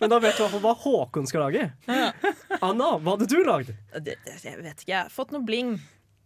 Men 0.00 0.10
da 0.12 0.18
vet 0.20 0.36
du 0.36 0.58
hva 0.60 0.72
Håkon 0.82 1.28
skal 1.28 1.46
lage. 1.46 1.70
Anna, 2.60 2.90
hva 2.98 3.14
hadde 3.14 3.28
du 3.30 3.38
lagd? 3.46 3.72
Jeg 3.94 4.58
vet 4.60 4.82
ikke, 4.82 4.90
jeg 4.90 4.98
har 4.98 5.12
fått 5.12 5.32
noe 5.34 5.44
bling 5.46 5.76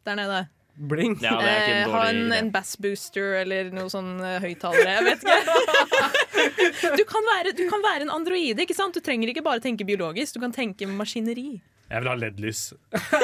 der 0.08 0.18
nede. 0.18 0.40
Bling? 0.74 1.16
Ja, 1.20 1.36
det 1.40 1.48
er 1.48 1.60
ikke 1.60 1.74
en 1.74 1.80
Eh, 1.80 1.94
ha 1.94 2.04
en, 2.08 2.32
en 2.32 2.50
bass 2.54 2.76
booster 2.80 3.34
eller 3.40 3.70
noe 3.74 3.90
sånn 3.92 4.14
uh, 4.22 4.38
høyttalere. 4.42 4.96
Jeg 4.96 5.06
vet 5.08 5.26
ikke. 5.26 6.94
du, 7.00 7.04
kan 7.08 7.28
være, 7.34 7.54
du 7.56 7.64
kan 7.70 7.84
være 7.84 8.06
en 8.06 8.14
androide, 8.14 8.64
ikke 8.64 8.76
sant? 8.76 8.96
Du 8.96 9.04
trenger 9.04 9.32
ikke 9.32 9.44
bare 9.46 9.62
tenke 9.64 9.86
biologisk, 9.88 10.38
du 10.38 10.44
kan 10.44 10.54
tenke 10.54 10.88
maskineri. 10.88 11.60
Jeg 11.90 12.04
vil 12.04 12.08
ha 12.08 12.14
LED-lys. 12.14 12.60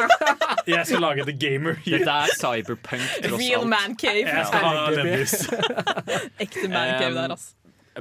Jeg 0.66 0.86
skal 0.86 1.00
lage 1.04 1.26
The 1.28 1.36
Gamer. 1.38 1.76
Dette 1.86 2.10
er 2.10 2.32
cyberpunk, 2.34 3.04
tross 3.22 3.38
Real 3.38 3.66
man 3.70 3.94
cave. 3.94 4.26
Jeg 4.26 4.46
skal 4.48 4.64
ha 4.66 4.88
LED-lys. 4.90 5.36
Ekte 6.44 6.66
man 6.72 6.96
cave 6.98 7.14
der, 7.14 7.36
ass. 7.36 7.52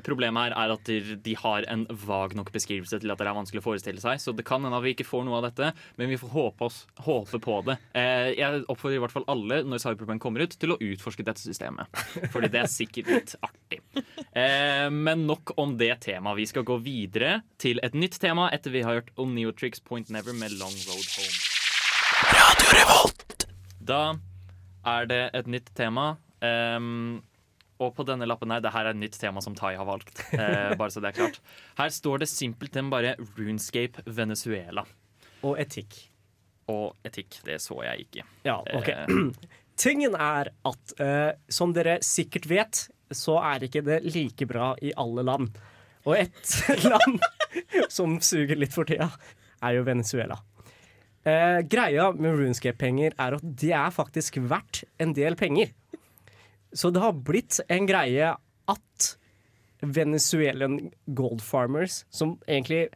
Problemet 0.03 0.49
her 0.49 0.55
er 0.57 0.73
at 0.73 0.89
de, 1.23 1.35
har 1.39 1.65
en 1.71 1.85
vag 2.05 2.35
nok 2.35 2.51
beskrivelse 2.55 2.99
til 3.01 3.11
at 3.11 3.21
det 3.21 3.27
er 3.29 3.37
vanskelig 3.37 3.61
å 3.61 3.67
forestille 3.69 4.01
seg. 4.03 4.19
Så 4.21 4.33
det 4.35 4.45
kan 4.47 4.63
hende 4.65 4.77
at 4.77 4.85
vi 4.85 4.95
ikke 4.95 5.07
får 5.07 5.23
noe 5.27 5.39
av 5.39 5.47
dette, 5.47 5.71
men 5.99 6.11
vi 6.11 6.19
får 6.19 6.33
håpe, 6.33 6.69
oss, 6.69 6.81
håpe 7.05 7.39
på 7.43 7.55
det. 7.69 7.77
Eh, 7.97 8.33
jeg 8.35 8.63
oppfordrer 8.71 8.99
i 8.99 9.03
hvert 9.03 9.15
fall 9.15 9.27
alle 9.31 9.61
når 9.65 9.83
Cyberpunk 9.83 10.23
kommer 10.23 10.45
ut, 10.45 10.57
til 10.59 10.75
å 10.75 10.79
utforske 10.81 11.25
dette 11.27 11.43
systemet. 11.43 11.87
Fordi 12.33 12.51
det 12.51 12.61
er 12.63 12.71
sikkert 12.71 13.11
litt 13.11 13.35
artig. 13.45 13.81
Eh, 14.35 14.89
men 14.91 15.25
nok 15.29 15.55
om 15.61 15.77
det 15.79 15.93
temaet. 16.07 16.39
Vi 16.41 16.49
skal 16.51 16.67
gå 16.67 16.75
videre 16.83 17.41
til 17.61 17.79
et 17.85 17.95
nytt 17.95 18.19
tema 18.21 18.49
etter 18.55 18.73
vi 18.73 18.83
har 18.85 18.99
hørt 18.99 19.13
om 19.21 19.35
Neotrix 19.35 19.79
Point 19.83 20.11
Never 20.11 20.33
med 20.35 20.51
Long 20.59 20.75
Road 20.89 21.07
Home. 21.15 21.35
Da 23.85 24.15
er 24.85 25.09
det 25.09 25.23
et 25.37 25.47
nytt 25.49 25.71
tema. 25.77 26.15
Um, 26.41 27.23
og 27.83 27.91
på 27.97 28.05
denne 28.07 28.27
lappen 28.27 28.53
her, 28.53 28.61
det 28.63 28.71
her 28.71 28.87
er 28.87 28.95
et 28.95 29.01
nytt 29.01 29.17
tema 29.19 29.41
som 29.43 29.55
Tai 29.57 29.73
har 29.75 29.87
valgt. 29.87 30.21
Eh, 30.33 30.73
bare 30.79 30.91
så 30.93 31.03
det 31.03 31.11
er 31.11 31.19
klart. 31.19 31.41
Her 31.79 31.91
står 31.91 32.23
det 32.23 32.29
simpelthen 32.31 32.91
bare 32.93 33.15
Runescape 33.35 34.05
Venezuela. 34.07 34.85
Og 35.43 35.59
etikk. 35.61 35.97
Og 36.71 36.95
etikk. 37.05 37.41
Det 37.45 37.59
så 37.63 37.81
jeg 37.85 38.07
ikke. 38.07 38.25
Ja, 38.47 38.61
ok. 38.63 38.89
Eh, 38.93 39.53
Tingen 39.75 40.15
er 40.15 40.53
at 40.63 40.93
eh, 41.03 41.31
som 41.51 41.73
dere 41.75 41.97
sikkert 42.05 42.47
vet, 42.47 42.85
så 43.11 43.35
er 43.43 43.67
ikke 43.67 43.83
det 43.85 43.99
like 44.07 44.47
bra 44.47 44.71
i 44.79 44.93
alle 44.95 45.25
land. 45.27 45.57
Og 46.07 46.15
et 46.15 46.55
land 46.91 47.19
som 47.91 48.15
suger 48.23 48.55
litt 48.55 48.75
for 48.75 48.87
tida, 48.87 49.09
er 49.65 49.75
jo 49.75 49.83
Venezuela. 49.87 50.39
Eh, 51.25 51.59
greia 51.67 52.11
med 52.13 52.37
Runescape-penger 52.37 53.15
er 53.17 53.35
at 53.35 53.45
de 53.61 53.71
er 53.75 53.91
faktisk 53.93 54.37
verdt 54.47 54.83
en 55.01 55.11
del 55.17 55.35
penger. 55.35 55.73
Så 56.75 56.91
det 56.91 57.03
har 57.03 57.15
blitt 57.25 57.61
en 57.71 57.87
greie 57.87 58.33
at 58.71 59.09
Venezuelan 59.85 60.79
gold 61.05 61.43
farmers, 61.43 62.03
som 62.09 62.35
egentlig 62.47 62.89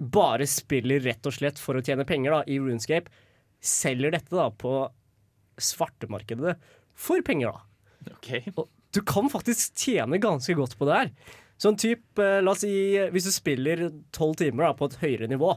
bare 0.00 0.46
spiller 0.48 1.02
rett 1.04 1.26
og 1.28 1.36
slett 1.36 1.60
for 1.60 1.76
å 1.76 1.84
tjene 1.84 2.06
penger 2.08 2.34
da, 2.34 2.40
i 2.48 2.58
Runescape, 2.60 3.12
selger 3.60 4.14
dette 4.14 4.32
da 4.32 4.48
på 4.52 4.74
svartemarkedet 5.60 6.56
for 6.96 7.24
penger. 7.24 7.52
da. 7.52 8.14
Okay. 8.16 8.52
Og 8.56 8.68
du 8.96 9.02
kan 9.06 9.28
faktisk 9.30 9.76
tjene 9.78 10.20
ganske 10.20 10.56
godt 10.56 10.76
på 10.78 10.88
det 10.88 10.96
her. 10.96 11.12
Sånn 11.60 11.76
typ, 11.76 12.18
eh, 12.18 12.40
la 12.40 12.54
oss 12.54 12.64
si, 12.64 12.96
Hvis 13.12 13.28
du 13.28 13.32
spiller 13.32 13.90
tolv 14.16 14.36
timer 14.40 14.64
da, 14.64 14.72
på 14.74 14.88
et 14.88 15.00
høyere 15.02 15.28
nivå, 15.28 15.54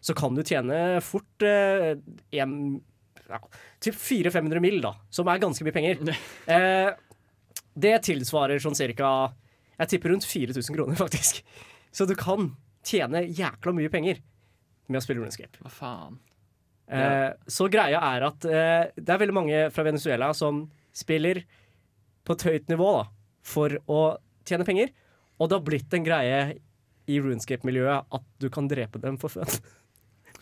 så 0.00 0.14
kan 0.14 0.34
du 0.34 0.42
tjene 0.42 1.00
fort 1.02 1.42
eh, 1.42 1.98
en, 2.38 2.80
ja, 3.30 3.40
typ 3.82 3.96
400-500 3.98 4.62
mill., 4.64 4.80
da, 4.84 4.94
som 5.12 5.28
er 5.30 5.42
ganske 5.42 5.66
mye 5.66 5.76
penger. 5.76 6.02
Eh, 6.50 6.90
det 7.80 7.92
tilsvarer 8.02 8.58
sånn 8.60 8.74
cirka 8.74 9.30
Jeg 9.78 9.92
tipper 9.92 10.10
rundt 10.12 10.26
4000 10.26 10.74
kroner, 10.74 10.98
faktisk. 10.98 11.44
Så 11.94 12.04
du 12.08 12.16
kan 12.18 12.50
tjene 12.86 13.22
jækla 13.28 13.72
mye 13.76 13.92
penger 13.92 14.18
med 14.90 14.98
å 14.98 15.04
spille 15.04 15.22
RuneScape. 15.22 15.60
Hva 15.62 15.70
faen? 15.72 16.18
Eh, 16.90 17.30
så 17.46 17.68
greia 17.70 18.00
er 18.02 18.26
at 18.26 18.44
eh, 18.50 18.90
det 18.98 19.14
er 19.14 19.22
veldig 19.22 19.36
mange 19.36 19.60
fra 19.70 19.84
Venezuela 19.86 20.32
som 20.34 20.64
spiller 20.96 21.44
på 22.26 22.34
et 22.34 22.46
høyt 22.48 22.72
nivå 22.72 22.88
da, 22.98 23.04
for 23.46 23.76
å 23.86 24.00
tjene 24.48 24.66
penger. 24.66 24.90
Og 25.38 25.48
det 25.48 25.56
har 25.56 25.66
blitt 25.66 25.94
en 25.96 26.06
greie 26.06 26.40
i 27.10 27.20
runescape-miljøet 27.22 28.10
at 28.18 28.26
du 28.42 28.50
kan 28.52 28.68
drepe 28.70 29.00
dem 29.02 29.18
for 29.22 29.32
fun. 29.32 29.46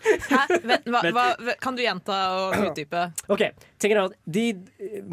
Hæ? 0.05 0.41
Hva, 0.87 1.03
hva, 1.13 1.55
kan 1.61 1.77
du 1.77 1.83
gjenta 1.83 2.17
og 2.39 2.57
utdype? 2.69 3.05
Ok, 3.33 3.45
tenker 3.81 3.99
jeg 3.99 4.11
at 4.11 4.17
de 4.39 4.45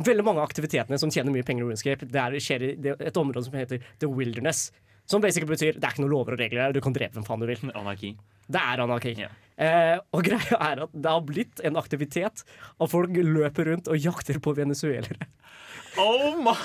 Veldig 0.05 0.25
mange 0.25 0.41
av 0.41 0.47
aktivitetene 0.49 0.99
som 1.01 1.11
tjener 1.13 1.33
mye 1.33 1.45
penger 1.47 1.65
i 1.65 1.69
RuneScape, 1.69 2.09
det 2.11 2.21
er, 2.21 2.39
skjer 2.43 2.65
i 2.67 2.73
det, 2.79 2.97
et 3.01 3.19
område 3.19 3.47
som 3.47 3.57
heter 3.57 3.83
The 4.03 4.09
Wilderness. 4.11 4.69
Som 5.09 5.21
basically 5.21 5.49
betyr 5.49 5.77
det 5.77 5.85
er 5.85 5.93
ikke 5.93 6.03
noen 6.03 6.15
lover 6.15 6.35
og 6.35 6.41
regler 6.41 6.65
her, 6.65 6.73
du 6.73 6.81
kan 6.81 6.95
drepe 6.95 7.17
hvem 7.17 7.25
faen 7.27 7.43
du 7.43 7.49
vil. 7.49 7.61
Anarki. 7.77 8.15
Det 8.49 8.61
er 8.61 8.81
anarki. 8.81 9.13
Yeah. 9.17 9.33
Eh, 9.55 9.97
og 10.13 10.25
greia 10.25 10.57
er 10.71 10.83
at 10.85 10.93
det 10.93 11.11
har 11.13 11.25
blitt 11.25 11.61
en 11.65 11.77
aktivitet 11.79 12.43
at 12.43 12.91
folk 12.91 13.13
løper 13.15 13.71
rundt 13.71 13.89
og 13.91 14.01
jakter 14.01 14.41
på 14.43 14.55
venezuelere. 14.57 15.29
Oh 16.01 16.35
my 16.43 16.55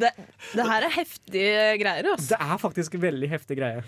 Det, 0.00 0.08
det 0.56 0.64
her 0.64 0.86
er 0.86 0.92
heftige 0.94 1.64
greier, 1.82 2.06
ass. 2.14 2.30
Det 2.30 2.38
er 2.40 2.60
faktisk 2.62 2.96
veldig 3.02 3.28
heftige 3.30 3.60
greie. 3.60 3.82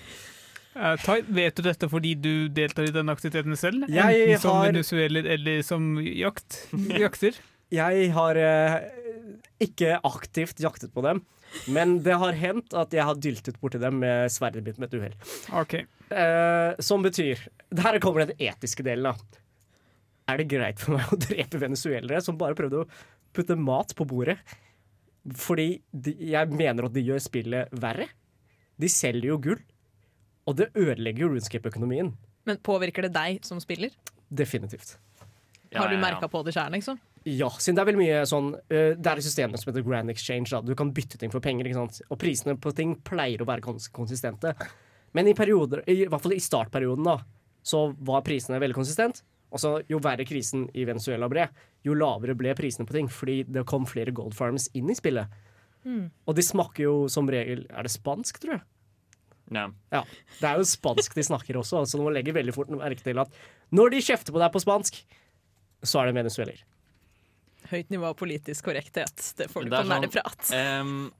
Eh, 0.76 0.96
Tai, 1.04 1.20
vet 1.32 1.56
du 1.56 1.62
dette 1.64 1.88
fordi 1.88 2.14
du 2.20 2.48
deltar 2.52 2.84
i 2.88 2.92
denne 2.94 3.14
aktiviteten 3.16 3.56
selv? 3.56 3.86
Jeg 3.88 4.26
Enten 4.26 4.42
som 4.42 4.56
har- 4.58 4.66
venezueler 4.72 5.28
eller 5.36 5.62
som 5.64 5.94
jakt, 6.04 6.58
jakter? 7.04 7.38
Jeg 7.72 8.10
har 8.14 8.36
eh, 8.38 8.76
ikke 9.64 9.96
aktivt 10.06 10.60
jaktet 10.62 10.92
på 10.94 11.02
dem, 11.02 11.22
men 11.72 11.96
det 12.04 12.14
har 12.20 12.36
hendt 12.38 12.74
at 12.78 12.92
jeg 12.94 13.02
har 13.08 13.16
dyltet 13.18 13.56
borti 13.62 13.80
dem 13.82 13.98
med 14.04 14.30
sverdet 14.30 14.62
mitt 14.66 14.78
med 14.78 14.92
et 14.92 15.00
uhell. 15.00 15.16
Okay. 15.64 15.86
Eh, 16.14 16.76
som 16.78 17.02
betyr 17.02 17.40
Her 17.74 17.98
kommer 17.98 18.26
den 18.28 18.36
etiske 18.38 18.84
delen, 18.86 19.08
da. 19.10 19.42
Er 20.30 20.38
det 20.42 20.48
greit 20.50 20.78
for 20.82 20.94
meg 20.98 21.10
å 21.14 21.18
drepe 21.22 21.58
venezuelere 21.62 22.20
som 22.22 22.36
bare 22.38 22.54
prøvde 22.58 22.84
å 22.84 22.88
putte 23.34 23.56
mat 23.58 23.92
på 23.98 24.06
bordet? 24.06 24.36
Fordi 25.34 25.80
de, 25.90 26.12
jeg 26.30 26.52
mener 26.54 26.86
at 26.86 26.94
de 26.94 27.02
gjør 27.02 27.22
spillet 27.22 27.72
verre. 27.82 28.06
De 28.78 28.90
selger 28.92 29.32
jo 29.32 29.38
gull, 29.42 29.62
og 30.46 30.56
det 30.58 30.70
ødelegger 30.78 31.26
jo 31.26 31.32
runescape-økonomien. 31.32 32.12
Men 32.46 32.62
påvirker 32.62 33.06
det 33.06 33.12
deg 33.16 33.44
som 33.46 33.60
spiller? 33.62 33.94
Definitivt. 34.30 34.96
Har 35.74 35.90
du 35.90 35.98
merka 36.00 36.28
på 36.30 36.42
det 36.46 36.54
sjøl, 36.54 36.72
liksom? 36.76 36.98
Ja, 37.26 37.48
siden 37.58 37.74
det 37.74 37.82
er 37.82 37.88
veldig 37.88 37.98
mye 37.98 38.18
sånn 38.30 38.52
uh, 38.54 38.92
Det 38.94 39.10
er 39.10 39.18
et 39.18 39.26
system 39.26 39.54
som 39.58 39.72
heter 39.72 39.82
Grand 39.86 40.12
Exchange. 40.12 40.46
Da. 40.52 40.60
Du 40.62 40.76
kan 40.78 40.92
bytte 40.94 41.18
ting 41.18 41.32
for 41.32 41.42
penger, 41.42 41.66
ikke 41.66 41.80
sant? 41.80 41.98
og 42.06 42.20
prisene 42.22 42.54
på 42.54 42.70
ting 42.76 42.94
pleier 43.06 43.42
å 43.42 43.48
være 43.48 43.64
kons 43.64 43.88
konsistente. 43.94 44.52
Men 45.16 45.30
i 45.30 45.34
perioder, 45.34 45.82
i, 45.90 46.04
hvert 46.06 46.22
fall 46.22 46.36
i 46.36 46.42
startperioden, 46.42 47.08
da, 47.08 47.18
så 47.66 47.88
var 48.06 48.22
prisene 48.26 48.60
veldig 48.62 48.78
konsistent. 48.78 49.24
Altså, 49.50 49.80
Jo 49.90 49.98
verre 50.02 50.26
krisen 50.28 50.68
i 50.76 50.84
Venezuela 50.86 51.28
ble, 51.32 51.48
jo 51.86 51.96
lavere 51.98 52.36
ble 52.38 52.54
prisene 52.58 52.86
på 52.86 52.94
ting. 52.94 53.10
Fordi 53.10 53.40
det 53.50 53.66
kom 53.66 53.88
flere 53.90 54.14
gold 54.14 54.36
farms 54.36 54.68
inn 54.78 54.90
i 54.92 54.98
spillet. 54.98 55.34
Mm. 55.86 56.06
Og 56.26 56.38
de 56.38 56.42
smaker 56.42 56.82
jo 56.82 56.94
som 57.06 57.28
regel 57.30 57.60
Er 57.70 57.86
det 57.86 57.92
spansk, 57.94 58.40
tror 58.42 58.56
jeg? 58.56 58.64
Ja. 59.54 59.68
Ja, 59.92 60.02
Det 60.40 60.48
er 60.48 60.56
jo 60.58 60.64
spansk 60.66 61.14
de 61.14 61.22
snakker 61.22 61.58
også, 61.60 61.84
så 61.86 61.98
du 61.98 62.02
må 62.02 62.12
legge 62.14 62.34
veldig 62.34 62.54
fort 62.54 62.68
merke 62.72 63.02
til 63.04 63.18
at 63.22 63.30
når 63.72 63.90
de 63.94 64.00
kjefter 64.02 64.32
på 64.34 64.40
deg 64.42 64.50
på 64.52 64.62
spansk, 64.64 64.98
så 65.86 66.00
er 66.02 66.10
det 66.10 66.16
venezueler. 66.18 66.64
Høyt 67.70 67.90
nivå 67.90 68.06
av 68.10 68.16
politisk 68.18 68.64
korrekthet. 68.68 69.32
Det 69.38 69.48
får 69.50 69.64
du 69.66 69.70
Det 69.70 69.78
på 69.78 69.86
sånn, 69.86 69.94
nerdeprat. 70.02 70.50
ehm, 70.54 71.12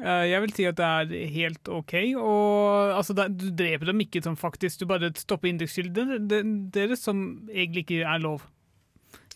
Eh, 0.00 0.24
Jeg 0.30 0.40
vil 0.40 0.52
si 0.56 0.64
at 0.64 0.76
det 0.76 0.84
er 0.88 1.26
helt 1.34 1.68
OK. 1.68 1.92
Og 2.16 2.96
altså, 2.96 3.12
det, 3.14 3.26
du 3.36 3.50
dreper 3.50 3.90
dem 3.90 4.00
ikke 4.00 4.22
sånn 4.24 4.38
faktisk, 4.40 4.78
du 4.80 4.86
bare 4.88 5.10
stopper 5.20 5.50
indiktskyld 5.50 5.92
Det 5.92 6.38
er 6.38 6.46
deres, 6.72 7.02
som 7.04 7.46
egentlig 7.52 7.84
ikke 7.84 7.98
er 8.08 8.18
lov. 8.24 8.40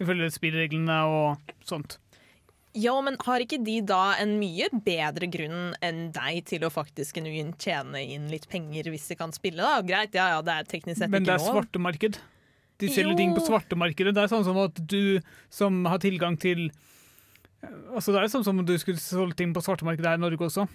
Ifølge 0.00 0.30
spillereglene 0.32 0.96
og 1.04 1.52
sånt. 1.68 1.98
Ja, 2.76 2.92
men 3.00 3.16
har 3.24 3.40
ikke 3.40 3.56
de 3.64 3.78
da 3.88 4.14
en 4.20 4.34
mye 4.40 4.66
bedre 4.84 5.28
grunn 5.32 5.74
enn 5.84 6.10
deg 6.12 6.42
til 6.50 6.66
å 6.66 6.70
faktisk 6.72 7.16
genuint 7.16 7.56
tjene 7.62 8.02
inn 8.04 8.26
litt 8.28 8.44
penger 8.52 8.90
hvis 8.92 9.06
de 9.08 9.16
kan 9.16 9.32
spille? 9.32 9.62
da? 9.64 9.78
Greit, 9.86 10.12
ja 10.18 10.26
ja, 10.34 10.42
det 10.44 10.52
er 10.58 10.68
teknisk 10.68 11.00
sett 11.00 11.12
Men 11.12 11.24
det 11.24 11.32
er 11.38 11.44
svartemarked. 11.44 12.18
De 12.76 12.90
selger 12.92 13.14
Jo. 13.14 13.16
ting 13.22 13.32
på 13.32 13.40
svartemarkedet. 13.46 14.12
Det 14.12 14.26
er 14.26 14.28
sånn 14.28 14.44
som 14.44 14.58
at 14.60 14.76
du 14.92 15.22
som 15.48 15.78
har 15.88 16.02
tilgang 16.04 16.36
til 16.36 16.66
Altså 17.96 18.12
Det 18.12 18.20
er 18.20 18.28
sånn 18.30 18.44
som 18.44 18.58
om 18.60 18.66
du 18.68 18.74
skulle 18.78 19.00
solgt 19.00 19.38
ting 19.40 19.54
på 19.56 19.62
svartemarkedet 19.64 20.06
her 20.12 20.18
i 20.20 20.22
Norge 20.22 20.44
også. 20.44 20.66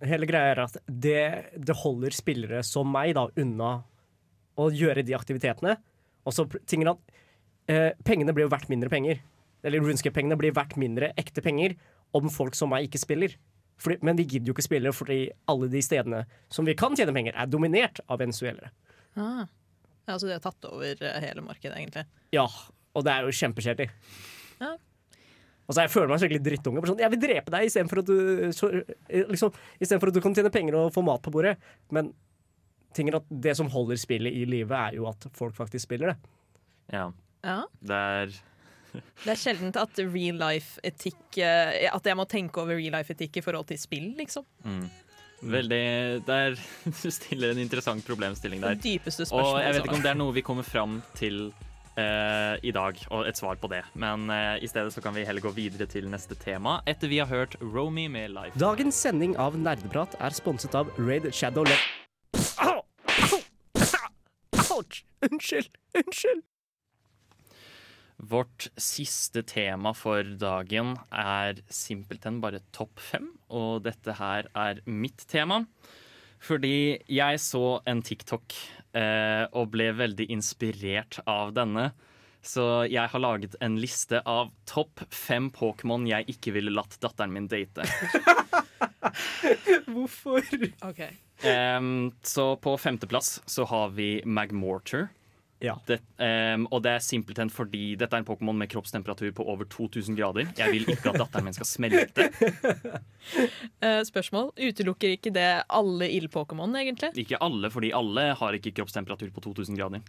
Hele 0.00 0.24
greia 0.26 0.54
er 0.54 0.62
at 0.64 0.78
det, 0.88 1.20
det 1.60 1.76
holder 1.82 2.16
spillere 2.16 2.62
som 2.64 2.88
meg 2.90 3.12
da 3.18 3.26
unna 3.36 3.74
å 4.56 4.70
gjøre 4.72 5.04
de 5.04 5.14
aktivitetene. 5.14 5.76
Og 6.24 6.32
så 6.32 6.46
pr- 6.48 6.62
tingen 6.66 6.88
at 6.94 7.14
eh, 7.68 7.90
Pengene 8.08 8.32
blir 8.34 8.46
jo 8.48 8.52
verdt 8.54 8.70
mindre 8.72 8.88
penger. 8.90 9.20
Eller 9.64 9.80
RuneScape-pengene 9.80 10.36
blir 10.38 10.52
verdt 10.54 10.76
mindre 10.80 11.12
ekte 11.20 11.42
penger 11.44 11.74
om 12.14 12.28
folk 12.30 12.54
som 12.54 12.70
meg 12.70 12.86
ikke 12.88 13.00
spiller. 13.02 13.34
Fordi, 13.80 13.96
men 14.06 14.14
vi 14.16 14.26
gidder 14.28 14.52
jo 14.52 14.54
ikke 14.54 14.62
spille 14.68 14.92
fordi 14.94 15.18
alle 15.50 15.66
de 15.72 15.80
stedene 15.82 16.20
som 16.52 16.66
vi 16.68 16.76
kan 16.78 16.94
tjene 16.94 17.14
penger, 17.16 17.34
er 17.34 17.48
dominert 17.50 17.98
av 18.06 18.20
venezuelere. 18.22 18.70
Ah. 19.16 19.46
Ja, 20.06 20.18
så 20.20 20.28
de 20.28 20.34
har 20.36 20.42
tatt 20.44 20.66
over 20.68 20.84
eh, 21.00 21.20
hele 21.24 21.42
markedet, 21.42 21.74
egentlig. 21.80 22.04
Ja, 22.36 22.44
og 22.94 23.04
det 23.06 23.10
er 23.14 23.24
jo 23.26 23.32
kjempekjedelig. 23.34 23.88
Ja. 24.60 24.74
Altså, 25.64 25.80
jeg 25.80 25.90
føler 25.94 26.10
meg 26.12 26.20
skikkelig 26.20 26.44
drittunge. 26.44 26.82
Sånn, 26.86 27.00
jeg 27.00 27.10
vil 27.14 27.22
drepe 27.24 27.54
deg 27.54 27.66
istedenfor 27.70 28.02
at, 28.02 28.10
du- 28.12 28.52
så- 28.52 28.70
eh, 29.08 29.24
liksom, 29.32 29.54
for 29.96 30.08
at 30.10 30.14
du 30.14 30.20
kan 30.20 30.34
tjene 30.36 30.52
penger 30.52 30.76
og 30.76 30.92
få 30.92 31.02
mat 31.02 31.22
på 31.24 31.32
bordet. 31.32 31.56
Men 31.90 32.12
tingen 32.94 33.14
er 33.16 33.22
at 33.24 33.30
det 33.48 33.56
som 33.56 33.70
holder 33.72 33.96
spillet 33.98 34.30
i 34.36 34.44
live, 34.44 34.70
er 34.76 34.98
jo 35.00 35.08
at 35.08 35.24
folk 35.32 35.56
faktisk 35.56 35.88
spiller 35.88 36.12
det. 36.12 36.18
ja. 36.92 37.10
Ja. 37.44 37.64
Det 37.84 37.96
er 37.96 38.30
Det 38.94 39.32
er 39.34 39.40
sjeldent 39.40 39.78
at 39.80 40.00
real 40.04 40.38
life-etikk 40.40 41.38
eh, 41.42 41.88
At 41.90 42.06
jeg 42.06 42.18
må 42.18 42.26
tenke 42.30 42.62
over 42.62 42.78
real 42.78 42.94
life-etikk 42.98 43.40
i 43.40 43.44
forhold 43.44 43.68
til 43.70 43.80
spill, 43.80 44.12
liksom. 44.18 44.46
mm, 44.64 44.84
veldig 45.54 45.84
Det 46.26 46.40
er 46.46 46.58
Du 47.02 47.10
stiller 47.10 47.54
en 47.54 47.62
interessant 47.62 48.06
problemstilling 48.06 48.62
der. 48.64 48.78
Det 48.78 48.94
dypeste 48.94 49.28
Og 49.32 49.60
jeg 49.62 49.76
vet 49.76 49.86
ikke 49.86 50.00
om 50.00 50.04
det 50.04 50.12
er 50.14 50.20
noe 50.20 50.36
vi 50.36 50.44
kommer 50.46 50.66
fram 50.66 51.00
til 51.18 51.48
uh, 51.98 52.54
i 52.62 52.72
dag, 52.74 52.98
og 53.10 53.28
et 53.28 53.38
svar 53.38 53.58
på 53.60 53.70
det. 53.72 53.82
Men 53.94 54.28
uh, 54.30 54.56
i 54.62 54.70
stedet 54.70 54.92
så 54.94 55.02
kan 55.04 55.14
vi 55.16 55.24
heller 55.26 55.44
gå 55.44 55.54
videre 55.54 55.86
til 55.90 56.08
neste 56.10 56.38
tema 56.38 56.80
etter 56.90 57.10
vi 57.10 57.20
har 57.22 57.30
hørt 57.30 57.58
Romy 57.60 58.06
med 58.10 58.34
Life. 58.34 58.58
Dagens 58.60 58.98
sending 58.98 59.36
av 59.40 59.58
Nerdeprat 59.58 60.16
er 60.20 60.34
sponset 60.36 60.74
av 60.78 60.90
Raid 60.98 61.30
Shadow 61.34 61.66
Le... 61.68 61.78
Ouch! 64.74 65.04
Unnskyld! 65.22 65.70
Unnskyld! 65.94 66.42
Vårt 68.30 68.68
siste 68.80 69.42
tema 69.44 69.92
for 69.96 70.24
dagen 70.40 70.94
er 71.10 71.60
simpelthen 71.72 72.40
bare 72.40 72.62
topp 72.72 73.02
fem, 73.02 73.28
og 73.52 73.84
dette 73.84 74.16
her 74.18 74.48
er 74.54 74.80
mitt 74.88 75.26
tema. 75.30 75.64
Fordi 76.44 77.00
jeg 77.08 77.40
så 77.40 77.80
en 77.88 78.02
TikTok 78.04 78.54
eh, 78.96 79.44
og 79.52 79.70
ble 79.72 79.90
veldig 79.96 80.28
inspirert 80.34 81.20
av 81.30 81.54
denne. 81.56 81.90
Så 82.44 82.84
jeg 82.92 83.08
har 83.08 83.22
laget 83.24 83.56
en 83.64 83.78
liste 83.80 84.20
av 84.28 84.50
topp 84.68 85.00
fem 85.08 85.48
Pokémon 85.54 86.04
jeg 86.08 86.28
ikke 86.34 86.52
ville 86.58 86.74
latt 86.74 86.98
datteren 87.00 87.32
min 87.32 87.48
date. 87.48 87.86
Hvorfor? 89.94 90.44
Ok. 90.84 91.00
Em, 91.48 92.12
så 92.22 92.50
på 92.60 92.76
femteplass 92.80 93.38
så 93.48 93.64
har 93.70 93.96
vi 93.96 94.18
Magmortar. 94.28 95.08
Ja. 95.64 95.74
Det, 95.88 95.96
um, 96.20 96.66
og 96.68 96.82
det 96.84 96.92
er 96.98 97.04
simpelthen 97.04 97.50
fordi 97.52 97.94
dette 98.00 98.16
er 98.16 98.22
en 98.22 98.26
Pokémon 98.28 98.56
med 98.60 98.68
kroppstemperatur 98.72 99.30
på 99.36 99.46
over 99.48 99.68
2000 99.72 100.18
grader. 100.18 100.50
Jeg 100.58 100.74
vil 100.74 100.84
ikke 100.92 101.14
at 101.14 101.20
datteren 101.22 101.48
min 101.48 101.56
skal 101.56 101.68
smelte. 101.70 102.28
uh, 103.80 104.02
spørsmål. 104.10 104.52
Utelukker 104.60 105.16
ikke 105.16 105.32
det 105.34 105.48
alle 105.68 106.10
ild-Pokémon, 106.18 106.76
egentlig? 106.80 107.14
Ikke 107.24 107.40
alle, 107.44 107.72
fordi 107.72 107.94
alle 107.96 108.30
har 108.38 108.58
ikke 108.60 108.74
kroppstemperatur 108.76 109.32
på 109.34 109.46
2000 109.48 109.80
grader. 109.80 110.04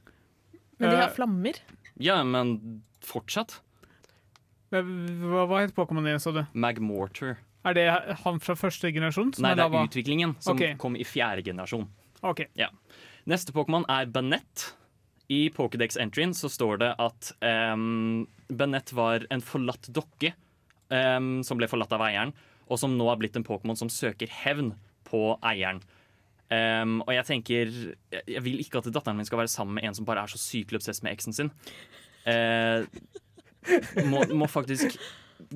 Men 0.77 0.89
de 0.89 0.95
Eh, 0.95 1.01
har 1.01 1.13
flammer. 1.15 1.61
Ja, 2.03 2.19
men 2.27 2.81
fortsatt. 3.05 3.61
Hva, 4.73 5.45
hva 5.47 5.61
het 5.61 5.75
Pokémon 5.75 6.03
din, 6.03 6.19
sa 6.19 6.33
du? 6.35 6.41
Magmortar. 6.51 7.37
Er 7.65 7.73
det 7.73 7.85
han 8.21 8.39
fra 8.43 8.53
første 8.59 8.91
generasjon? 8.93 9.31
som 9.33 9.45
Nei, 9.45 9.55
det 9.57 9.63
er 9.65 9.87
utviklingen 9.87 10.35
som 10.43 10.57
okay. 10.57 10.75
kom 10.77 10.97
i 10.99 11.05
fjerde 11.07 11.45
generasjon. 11.47 11.87
OK. 12.25 12.43
Ja. 12.59 12.69
Neste 13.25 13.53
Pokémon 13.55 13.87
er 13.89 14.05
Banett. 14.05 14.73
I 15.31 15.49
Pokédex-entryen 15.49 16.35
så 16.37 16.49
står 16.51 16.81
det 16.83 16.91
at 17.01 17.31
um, 17.73 18.25
Banett 18.47 18.91
var 18.93 19.25
en 19.33 19.41
forlatt 19.41 19.89
dokke 19.93 20.33
um, 20.93 21.39
som 21.45 21.57
ble 21.57 21.69
forlatt 21.71 21.93
av 21.97 22.03
eieren, 22.05 22.33
og 22.69 22.81
som 22.81 22.93
nå 22.97 23.07
har 23.09 23.17
blitt 23.21 23.37
en 23.37 23.45
Pokémon 23.45 23.77
som 23.77 23.91
søker 23.91 24.29
hevn 24.43 24.73
på 25.09 25.23
eieren. 25.45 25.81
Um, 26.45 26.99
og 27.07 27.09
jeg 27.15 27.25
tenker 27.25 27.71
jeg 28.13 28.41
vil 28.45 28.59
ikke 28.61 28.77
at 28.77 28.91
datteren 28.93 29.17
min 29.17 29.25
skal 29.25 29.41
være 29.41 29.49
sammen 29.49 29.79
med 29.79 29.87
en 29.89 29.95
som 29.97 30.05
bare 30.05 30.21
er 30.21 30.29
så 30.29 30.37
sykelig 30.37 30.83
obsess 30.83 31.01
med 31.01 31.15
eksen 31.15 31.33
sin. 31.33 31.49
Uh, 32.25 32.85
må, 34.05 34.21
må 34.29 34.49
faktisk 34.49 34.93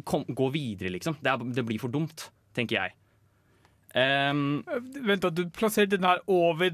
kom, 0.04 0.26
gå 0.26 0.50
videre, 0.54 0.96
liksom. 0.96 1.20
Det, 1.22 1.30
er, 1.30 1.46
det 1.60 1.66
blir 1.68 1.82
for 1.82 1.94
dumt, 1.94 2.30
tenker 2.58 2.82
jeg. 2.82 2.98
Em, 3.98 4.42
Vent, 5.06 5.24
da, 5.24 5.32
du 5.34 5.48
plasserer 5.50 5.90
den 5.90 6.06
her 6.06 6.20
over 6.30 6.70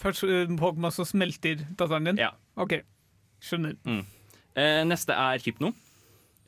pers- 0.00 0.24
Pokémon 0.56 0.94
som 0.94 1.04
smelter 1.08 1.60
datteren 1.76 2.12
din? 2.12 2.20
Ja. 2.22 2.30
OK. 2.56 2.78
Skjønner. 3.44 3.76
Mm. 3.84 4.04
Uh, 4.56 4.84
neste 4.88 5.12
er 5.12 5.42
Hypno. 5.44 5.74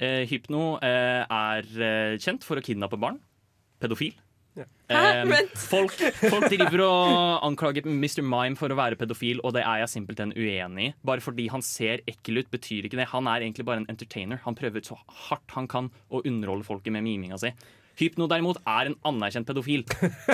Uh, 0.00 0.22
Hypno 0.30 0.62
uh, 0.78 1.24
er 1.28 1.66
eh, 1.82 2.16
kjent 2.22 2.46
for 2.46 2.56
å 2.60 2.64
kidnappe 2.64 2.96
barn. 3.00 3.18
Pedofil. 3.82 4.14
Hæ? 4.58 4.64
Eh, 4.90 5.32
folk, 5.70 5.92
folk 6.18 6.48
driver 6.50 6.82
og 6.86 7.44
anklager 7.46 7.86
Mr. 7.86 8.22
Mime 8.26 8.58
for 8.58 8.72
å 8.72 8.78
være 8.78 8.98
pedofil, 8.98 9.42
og 9.46 9.54
det 9.54 9.62
er 9.62 9.82
jeg 9.84 9.92
simpelthen 9.92 10.32
uenig 10.34 10.88
i. 10.88 10.94
Bare 11.06 11.22
fordi 11.22 11.48
han 11.52 11.62
ser 11.64 12.02
ekkel 12.10 12.40
ut, 12.42 12.50
betyr 12.50 12.88
ikke 12.88 12.98
det. 12.98 13.10
Han 13.12 13.28
er 13.30 13.44
egentlig 13.44 13.66
bare 13.68 13.82
en 13.84 13.90
entertainer. 13.92 14.40
Han 14.46 14.56
prøver 14.58 14.82
så 14.86 14.98
hardt 15.28 15.54
han 15.54 15.68
kan 15.70 15.92
å 16.10 16.22
underholde 16.24 16.66
folket 16.66 16.94
med 16.96 17.06
miminga 17.06 17.38
si. 17.40 17.52
Hypno 17.98 18.28
derimot 18.30 18.60
er 18.64 18.90
en 18.92 18.98
anerkjent 19.10 19.48
pedofil 19.48 19.84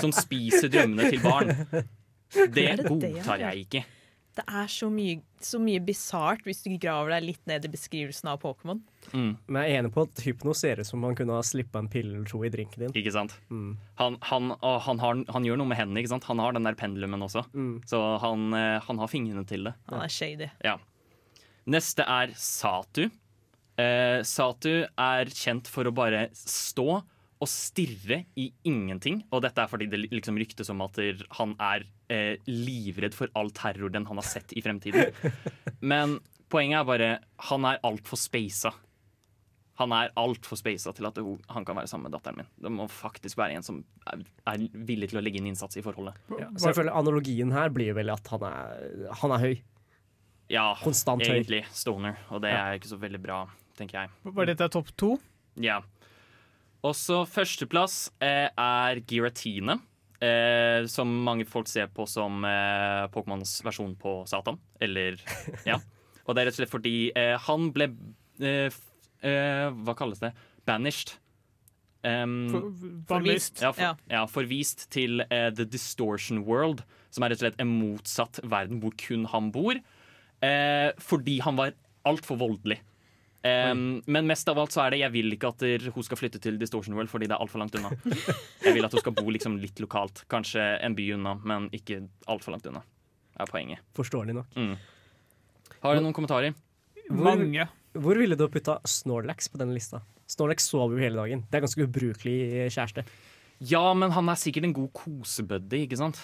som 0.00 0.12
spiser 0.14 0.70
drømmene 0.72 1.10
til 1.12 1.22
barn. 1.24 1.54
Det 2.54 2.70
godtar 2.84 3.44
jeg 3.48 3.66
ikke. 3.66 3.84
Det 4.34 4.42
er 4.50 4.66
så 4.66 4.88
mye, 4.90 5.20
så 5.38 5.60
mye 5.62 5.78
bisart 5.86 6.40
hvis 6.42 6.64
du 6.64 6.72
graver 6.82 7.12
deg 7.14 7.26
litt 7.28 7.44
ned 7.46 7.68
i 7.68 7.70
beskrivelsen 7.70 8.32
av 8.32 8.40
Pokémon. 8.42 8.80
Mm. 9.12 9.36
Men 9.46 9.58
jeg 9.62 9.70
er 9.76 9.82
enig 9.84 9.92
på 9.94 10.02
at 10.08 10.22
Hypno 10.26 10.54
ser 10.58 10.82
ut 10.82 10.88
som 10.88 11.04
han 11.06 11.14
kunne 11.14 11.36
ha 11.36 11.44
slippa 11.46 11.78
en 11.78 11.90
pille 11.92 12.16
eller 12.16 12.26
to 12.26 12.40
i 12.42 12.50
drinken 12.50 12.82
din. 12.82 12.96
Ikke 12.98 13.12
sant? 13.14 13.36
Mm. 13.46 13.76
Han, 14.00 14.18
han, 14.26 14.50
han, 14.58 15.02
har, 15.04 15.22
han 15.36 15.46
gjør 15.46 15.60
noe 15.62 15.70
med 15.70 15.78
hendene. 15.78 16.02
ikke 16.02 16.16
sant? 16.16 16.26
Han 16.26 16.42
har 16.42 16.56
den 16.56 16.66
der 16.66 16.78
pendulumen 16.80 17.22
også. 17.22 17.44
Mm. 17.54 17.76
Så 17.86 18.00
han, 18.24 18.48
eh, 18.58 18.80
han 18.88 19.02
har 19.04 19.12
fingrene 19.12 19.46
til 19.46 19.70
det. 19.70 19.76
Han 19.92 20.02
er 20.02 20.16
shady. 20.18 20.50
Ja. 20.66 20.80
Neste 21.70 22.02
er 22.02 22.34
Satu. 22.34 23.04
Eh, 23.78 24.18
Satu 24.26 24.72
er 24.82 25.30
kjent 25.30 25.70
for 25.70 25.86
å 25.86 25.94
bare 25.94 26.26
stå 26.34 27.04
og 27.44 27.50
stirre 27.52 28.22
i 28.40 28.48
ingenting. 28.68 29.20
Og 29.30 29.42
dette 29.44 29.60
er 29.64 29.70
fordi 29.70 29.88
det 29.92 30.02
liksom 30.10 30.38
ryktes 30.40 30.70
om 30.72 30.80
at 30.86 30.98
han 31.38 31.52
er 31.62 31.84
eh, 32.12 32.36
livredd 32.48 33.14
for 33.16 33.28
all 33.38 33.52
terror 33.54 33.92
den 33.92 34.06
han 34.08 34.20
har 34.20 34.26
sett 34.26 34.54
i 34.56 34.62
fremtiden. 34.64 35.12
Men 35.92 36.18
poenget 36.52 36.80
er 36.80 36.88
bare 36.88 37.10
han 37.50 37.68
er 37.68 37.80
altfor 37.84 38.20
speisa. 38.20 38.72
Han 39.80 39.90
er 39.90 40.12
altfor 40.20 40.54
speisa 40.60 40.92
til 40.94 41.08
at 41.08 41.16
han 41.50 41.64
kan 41.66 41.74
være 41.80 41.90
sammen 41.90 42.06
med 42.06 42.14
datteren 42.14 42.36
min. 42.38 42.50
Det 42.62 42.70
må 42.70 42.84
faktisk 42.86 43.40
være 43.40 43.56
en 43.58 43.64
som 43.66 43.80
er, 44.06 44.20
er 44.46 44.66
villig 44.86 45.08
til 45.10 45.18
å 45.18 45.22
legge 45.24 45.40
inn 45.40 45.48
innsats 45.50 45.80
i 45.80 45.82
forholdet. 45.82 46.14
Ja, 46.38 46.46
så 46.54 46.70
jeg 46.70 46.78
føler 46.78 46.94
Analogien 46.94 47.50
her 47.56 47.72
blir 47.74 47.96
vel 47.98 48.12
at 48.14 48.28
han 48.30 48.44
er, 48.46 49.08
han 49.22 49.34
er 49.34 49.42
høy. 49.48 49.54
Ja, 50.52 50.68
Konstant 50.78 51.24
høy. 51.26 51.40
egentlig 51.40 51.64
stoner, 51.74 52.20
og 52.30 52.44
det 52.44 52.52
Ja. 52.54 52.68
er 52.68 52.78
ikke 52.78 52.92
så 52.92 53.00
veldig 53.02 53.20
bra, 53.24 53.40
tenker 53.74 54.04
jeg. 54.04 54.10
Var 54.36 54.46
dette 54.52 54.68
topp 54.70 54.94
to? 55.00 55.16
Ja. 55.58 55.80
Også 56.84 57.22
førsteplass 57.30 58.10
eh, 58.20 58.50
er 58.60 59.00
Giratine, 59.08 59.78
eh, 60.20 60.84
som 60.92 61.08
mange 61.24 61.46
folk 61.48 61.68
ser 61.70 61.88
på 61.96 62.04
som 62.10 62.44
eh, 62.44 63.06
Pokémons 63.14 63.56
versjon 63.64 63.94
på 64.00 64.18
Satan. 64.28 64.58
Eller 64.84 65.16
Ja. 65.70 65.78
Og 66.24 66.32
det 66.36 66.42
er 66.42 66.48
rett 66.48 66.56
og 66.56 66.60
slett 66.62 66.72
fordi 66.72 66.94
eh, 67.16 67.34
han 67.48 67.70
ble 67.76 67.90
eh, 68.40 68.72
eh, 69.24 69.66
Hva 69.84 69.94
kalles 69.98 70.20
det? 70.22 70.30
Banished. 70.68 71.16
Um, 72.04 72.50
For- 72.52 72.70
forvist. 73.08 73.60
Ja, 73.64 73.70
for, 73.72 74.00
ja, 74.12 74.22
forvist 74.28 74.86
til 74.92 75.22
eh, 75.30 75.48
The 75.56 75.64
Distortion 75.68 76.42
World, 76.44 76.82
som 77.12 77.24
er 77.24 77.32
rett 77.32 77.40
og 77.40 77.46
slett 77.46 77.60
en 77.64 77.74
motsatt 77.80 78.40
verden 78.44 78.80
hvor 78.84 78.92
kun 79.00 79.24
han 79.32 79.48
bor. 79.56 79.80
Eh, 80.44 80.90
fordi 81.00 81.38
han 81.44 81.56
var 81.60 81.72
altfor 82.08 82.36
voldelig. 82.40 82.76
Em, 83.44 84.00
men 84.08 84.24
mest 84.24 84.48
av 84.48 84.56
alt 84.56 84.72
så 84.72 84.86
er 84.86 84.94
det 84.94 85.02
jeg 85.02 85.12
vil 85.12 85.34
ikke 85.36 85.50
at 85.52 85.62
hun 85.92 86.06
skal 86.06 86.16
flytte 86.16 86.40
til 86.40 86.56
Distortion 86.60 86.96
World 86.96 87.10
fordi 87.12 87.28
det 87.28 87.36
er 87.36 87.42
altfor 87.44 87.60
langt 87.60 87.76
unna. 87.76 87.90
Jeg 88.64 88.72
vil 88.72 88.86
at 88.86 88.94
hun 88.96 89.02
skal 89.02 89.16
bo 89.18 89.24
liksom 89.34 89.58
litt 89.60 89.82
lokalt. 89.84 90.22
Kanskje 90.32 90.62
en 90.80 90.96
by 90.96 91.10
unna, 91.18 91.34
men 91.44 91.66
ikke 91.76 92.00
altfor 92.30 92.54
langt 92.54 92.70
unna. 92.70 92.80
er 93.36 93.50
poenget. 93.50 93.84
Forståelig 93.98 94.36
nok. 94.38 94.56
Mm. 94.56 94.78
Har 95.84 95.98
du 95.98 96.00
noen 96.06 96.16
kommentarer? 96.16 96.56
Hvor, 97.10 97.42
hvor 98.00 98.20
ville 98.22 98.38
du 98.38 98.46
ha 98.46 98.48
putta 98.48 98.78
Snorlax 98.88 99.50
på 99.52 99.60
denne 99.60 99.76
lista? 99.76 100.00
Snorlax 100.30 100.70
sover 100.70 100.96
jo 100.96 101.04
hele 101.04 101.20
dagen. 101.20 101.44
Det 101.50 101.58
er 101.58 101.66
ganske 101.66 101.84
ubrukelig 101.84 102.38
kjæreste. 102.72 103.04
Ja, 103.60 103.84
men 103.92 104.14
han 104.16 104.28
er 104.32 104.40
sikkert 104.40 104.70
en 104.70 104.74
god 104.76 104.88
kosebuddy, 104.96 105.84
ikke 105.84 106.00
sant? 106.00 106.22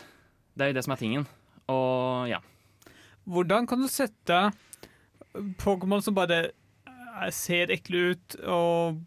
Det 0.57 0.65
er 0.65 0.73
jo 0.73 0.79
det 0.79 0.87
som 0.87 0.97
er 0.97 1.03
tingen. 1.03 1.29
Og 1.69 2.31
ja. 2.31 2.41
Hvordan 3.29 3.69
kan 3.69 3.85
du 3.85 3.91
sette 3.93 4.41
Pokémon 5.61 6.03
som 6.03 6.17
bare 6.17 6.41
eh, 6.41 6.55
ser 7.37 7.73
ekle 7.75 8.15
ut 8.15 8.37
og 8.47 9.01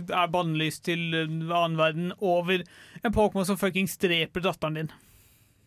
er 0.00 0.32
bannlyst 0.32 0.86
til 0.88 1.12
en 1.18 1.38
annen 1.50 1.76
verden, 1.76 2.12
over 2.18 2.62
en 3.02 3.14
Pokémon 3.14 3.46
som 3.48 3.58
fuckings 3.60 3.98
dreper 4.00 4.44
datteren 4.44 4.78
din? 4.78 4.90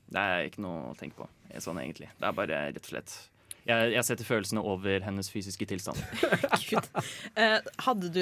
Det 0.09 0.21
er 0.21 0.49
ikke 0.49 0.63
noe 0.65 0.91
å 0.91 0.97
tenke 0.97 1.19
på 1.23 1.29
sånn 1.63 1.79
egentlig. 1.81 2.09
Det 2.19 2.27
er 2.27 2.35
bare 2.35 2.59
rett 2.73 2.81
og 2.81 2.89
slett 2.91 3.13
Jeg, 3.65 3.93
jeg 3.95 4.05
setter 4.05 4.27
følelsene 4.27 4.61
over 4.61 5.01
hennes 5.05 5.31
fysiske 5.31 5.67
tilstand. 5.69 6.01
Eh, 7.35 7.59
hadde 7.85 8.09
du 8.13 8.21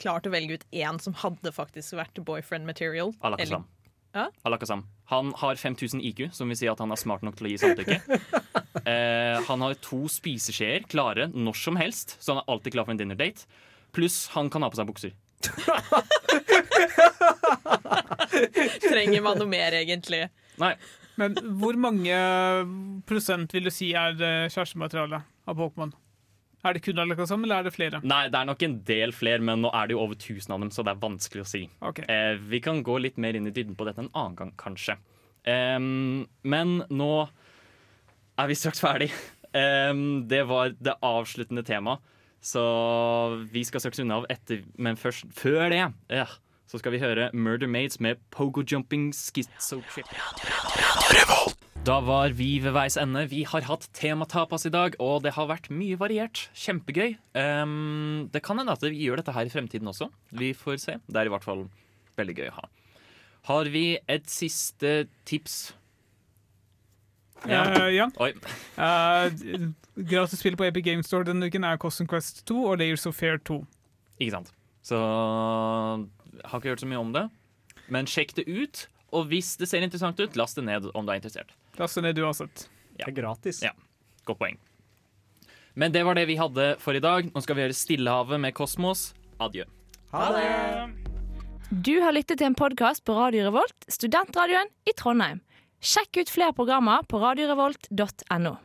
klart 0.00 0.26
å 0.26 0.32
velge 0.32 0.58
ut 0.58 0.64
én 0.74 0.98
som 1.02 1.14
hadde 1.20 1.52
faktisk 1.54 1.96
vært 1.98 2.18
boyfriend 2.24 2.66
material? 2.66 3.12
Alakazam. 3.24 3.66
Ja? 4.16 4.28
Alakazam. 4.48 4.84
Han 5.08 5.32
har 5.40 5.56
5000 5.56 6.02
IQ, 6.04 6.28
som 6.36 6.50
vil 6.52 6.58
si 6.60 6.68
at 6.68 6.80
han 6.82 6.92
er 6.92 7.00
smart 7.00 7.22
nok 7.24 7.38
til 7.38 7.48
å 7.48 7.50
gi 7.52 7.58
samtykke. 7.62 7.96
eh, 8.92 9.38
han 9.48 9.64
har 9.64 9.78
to 9.84 10.02
spiseskjeer 10.12 10.84
klare 10.90 11.30
når 11.32 11.56
som 11.56 11.80
helst, 11.80 12.18
så 12.20 12.34
han 12.34 12.42
er 12.42 12.52
alltid 12.52 12.74
klar 12.76 12.84
for 12.84 12.92
en 12.92 13.00
dinner 13.00 13.16
date. 13.18 13.48
Pluss 13.96 14.26
han 14.34 14.50
kan 14.52 14.62
ha 14.66 14.68
på 14.68 14.76
seg 14.76 14.88
bukser. 14.90 15.12
Trenger 18.84 19.24
man 19.24 19.40
noe 19.40 19.48
mer, 19.48 19.72
egentlig? 19.80 20.28
Nei. 20.60 20.74
Men 21.18 21.34
hvor 21.58 21.74
mange 21.80 22.14
prosent 23.08 23.54
vil 23.56 23.66
du 23.66 23.72
si 23.74 23.90
er 23.96 24.12
eh, 24.20 24.50
kjærestemateriale 24.52 25.18
av 25.48 25.56
Pokémon? 25.58 25.90
Er 26.66 26.74
det 26.74 26.82
kun 26.82 26.98
Alakazam, 26.98 27.44
eller 27.46 27.60
er 27.60 27.68
det 27.68 27.74
flere? 27.76 28.00
Nei, 28.02 28.24
det 28.32 28.38
er 28.40 28.48
nok 28.48 28.62
en 28.66 28.78
del 28.86 29.12
flere, 29.14 29.42
men 29.44 29.62
nå 29.62 29.70
er 29.70 29.88
det 29.88 29.94
jo 29.94 30.02
over 30.02 30.18
1000 30.18 30.54
av 30.54 30.64
dem, 30.64 30.72
så 30.74 30.82
det 30.82 30.94
er 30.94 31.04
vanskelig 31.04 31.44
å 31.44 31.48
si. 31.48 31.62
Okay. 31.90 32.06
Eh, 32.10 32.40
vi 32.50 32.58
kan 32.64 32.82
gå 32.86 32.96
litt 32.98 33.20
mer 33.22 33.38
inn 33.38 33.46
i 33.46 33.54
dybden 33.54 33.78
på 33.78 33.86
dette 33.86 34.02
en 34.02 34.10
annen 34.10 34.34
gang, 34.38 34.50
kanskje. 34.58 34.98
Em, 35.48 36.26
men 36.42 36.80
nå 36.90 37.12
er 38.38 38.50
vi 38.50 38.58
straks 38.58 38.82
ferdig. 38.82 39.12
Em, 39.56 40.26
det 40.28 40.42
var 40.50 40.74
det 40.74 40.98
avsluttende 41.04 41.62
temaet, 41.66 42.02
så 42.42 42.64
vi 43.50 43.62
skal 43.66 43.82
straks 43.82 44.02
unna 44.02 44.20
av 44.20 44.26
etter 44.30 44.60
Men 44.78 44.98
først, 45.00 45.26
før 45.34 45.72
det 45.72 45.80
ja, 45.80 46.26
så 46.68 46.78
skal 46.78 46.94
vi 46.94 47.00
høre 47.02 47.30
Murder 47.32 47.70
Maids 47.70 47.98
med 48.00 48.20
Pogo 48.30 48.62
Jumping 48.62 49.10
Schizo 49.16 49.80
Trip. 49.88 50.06
Da 51.86 52.00
var 52.04 52.34
vi 52.36 52.58
ved 52.60 52.74
veis 52.76 52.98
ende. 53.00 53.22
Vi 53.30 53.44
har 53.48 53.64
hatt 53.64 53.86
tematapas 53.96 54.66
i 54.68 54.72
dag, 54.74 54.96
og 55.00 55.22
det 55.24 55.32
har 55.38 55.48
vært 55.48 55.70
mye 55.72 55.96
variert. 56.00 56.48
Kjempegøy. 56.58 57.14
Um, 57.38 58.28
det 58.32 58.42
kan 58.44 58.60
hende 58.60 58.74
at 58.74 58.84
vi 58.84 59.06
gjør 59.06 59.22
dette 59.22 59.32
her 59.32 59.48
i 59.48 59.52
fremtiden 59.52 59.88
også. 59.88 60.10
Vi 60.36 60.52
får 60.56 60.82
se. 60.82 60.98
Det 61.08 61.20
er 61.22 61.30
i 61.30 61.32
hvert 61.32 61.46
fall 61.46 61.64
veldig 62.18 62.36
gøy 62.36 62.50
å 62.50 62.56
ha. 62.58 62.66
Har 63.48 63.70
vi 63.72 63.84
et 64.10 64.26
siste 64.28 65.06
tips? 65.28 65.72
Eh, 67.46 67.88
ja. 67.94 68.08
Oi. 68.20 68.32
Eh, 68.76 69.68
gratis 70.10 70.42
spill 70.42 70.58
på 70.58 70.66
Epic 70.66 70.84
Game 70.84 71.06
Store 71.06 71.24
denne 71.28 71.48
uken 71.48 71.64
er 71.64 71.78
Custom 71.80 72.08
Quest 72.10 72.42
2 72.50 72.58
og 72.72 72.78
Layers 72.82 73.06
of 73.08 73.16
Fair 73.16 73.38
2. 73.38 73.60
Ikke 74.18 74.34
sant. 74.34 74.52
Så 74.84 74.98
har 74.98 76.58
ikke 76.58 76.74
hørt 76.74 76.82
så 76.82 76.90
mye 76.90 77.00
om 77.00 77.14
det. 77.14 77.28
Men 77.88 78.10
sjekk 78.10 78.34
det 78.36 78.48
ut. 78.50 78.84
Og 79.16 79.30
hvis 79.30 79.54
det 79.56 79.70
ser 79.70 79.80
interessant 79.86 80.18
ut, 80.20 80.36
last 80.36 80.58
det 80.58 80.66
ned 80.66 80.90
om 80.92 81.06
du 81.06 81.14
er 81.14 81.22
interessert. 81.22 81.54
Last 81.78 81.94
det 81.94 82.02
ned 82.08 82.18
uansett. 82.18 82.68
Ja. 82.98 83.06
Det 83.06 83.12
er 83.12 83.16
gratis. 83.22 83.62
Ja, 83.62 83.72
Godt 84.26 84.40
poeng. 84.42 84.58
Men 85.78 85.92
det 85.94 86.02
var 86.02 86.18
det 86.18 86.26
vi 86.26 86.34
hadde 86.36 86.72
for 86.82 86.96
i 86.98 87.00
dag. 87.00 87.30
Nå 87.30 87.42
skal 87.44 87.54
vi 87.54 87.62
gjøre 87.62 87.76
Stillehavet 87.78 88.42
med 88.42 88.54
Kosmos. 88.58 89.12
Adjø. 89.38 89.64
Ha 90.10 90.24
det! 90.34 91.08
Du 91.70 92.00
har 92.02 92.16
lyttet 92.16 92.40
til 92.40 92.48
en 92.48 92.56
podkast 92.58 93.04
på 93.06 93.14
Radio 93.14 93.44
Revolt, 93.46 93.86
studentradioen 93.92 94.72
i 94.88 94.94
Trondheim. 94.98 95.38
Sjekk 95.78 96.24
ut 96.24 96.32
flere 96.32 96.56
programmer 96.56 97.04
på 97.06 97.20
radiorevolt.no. 97.22 98.58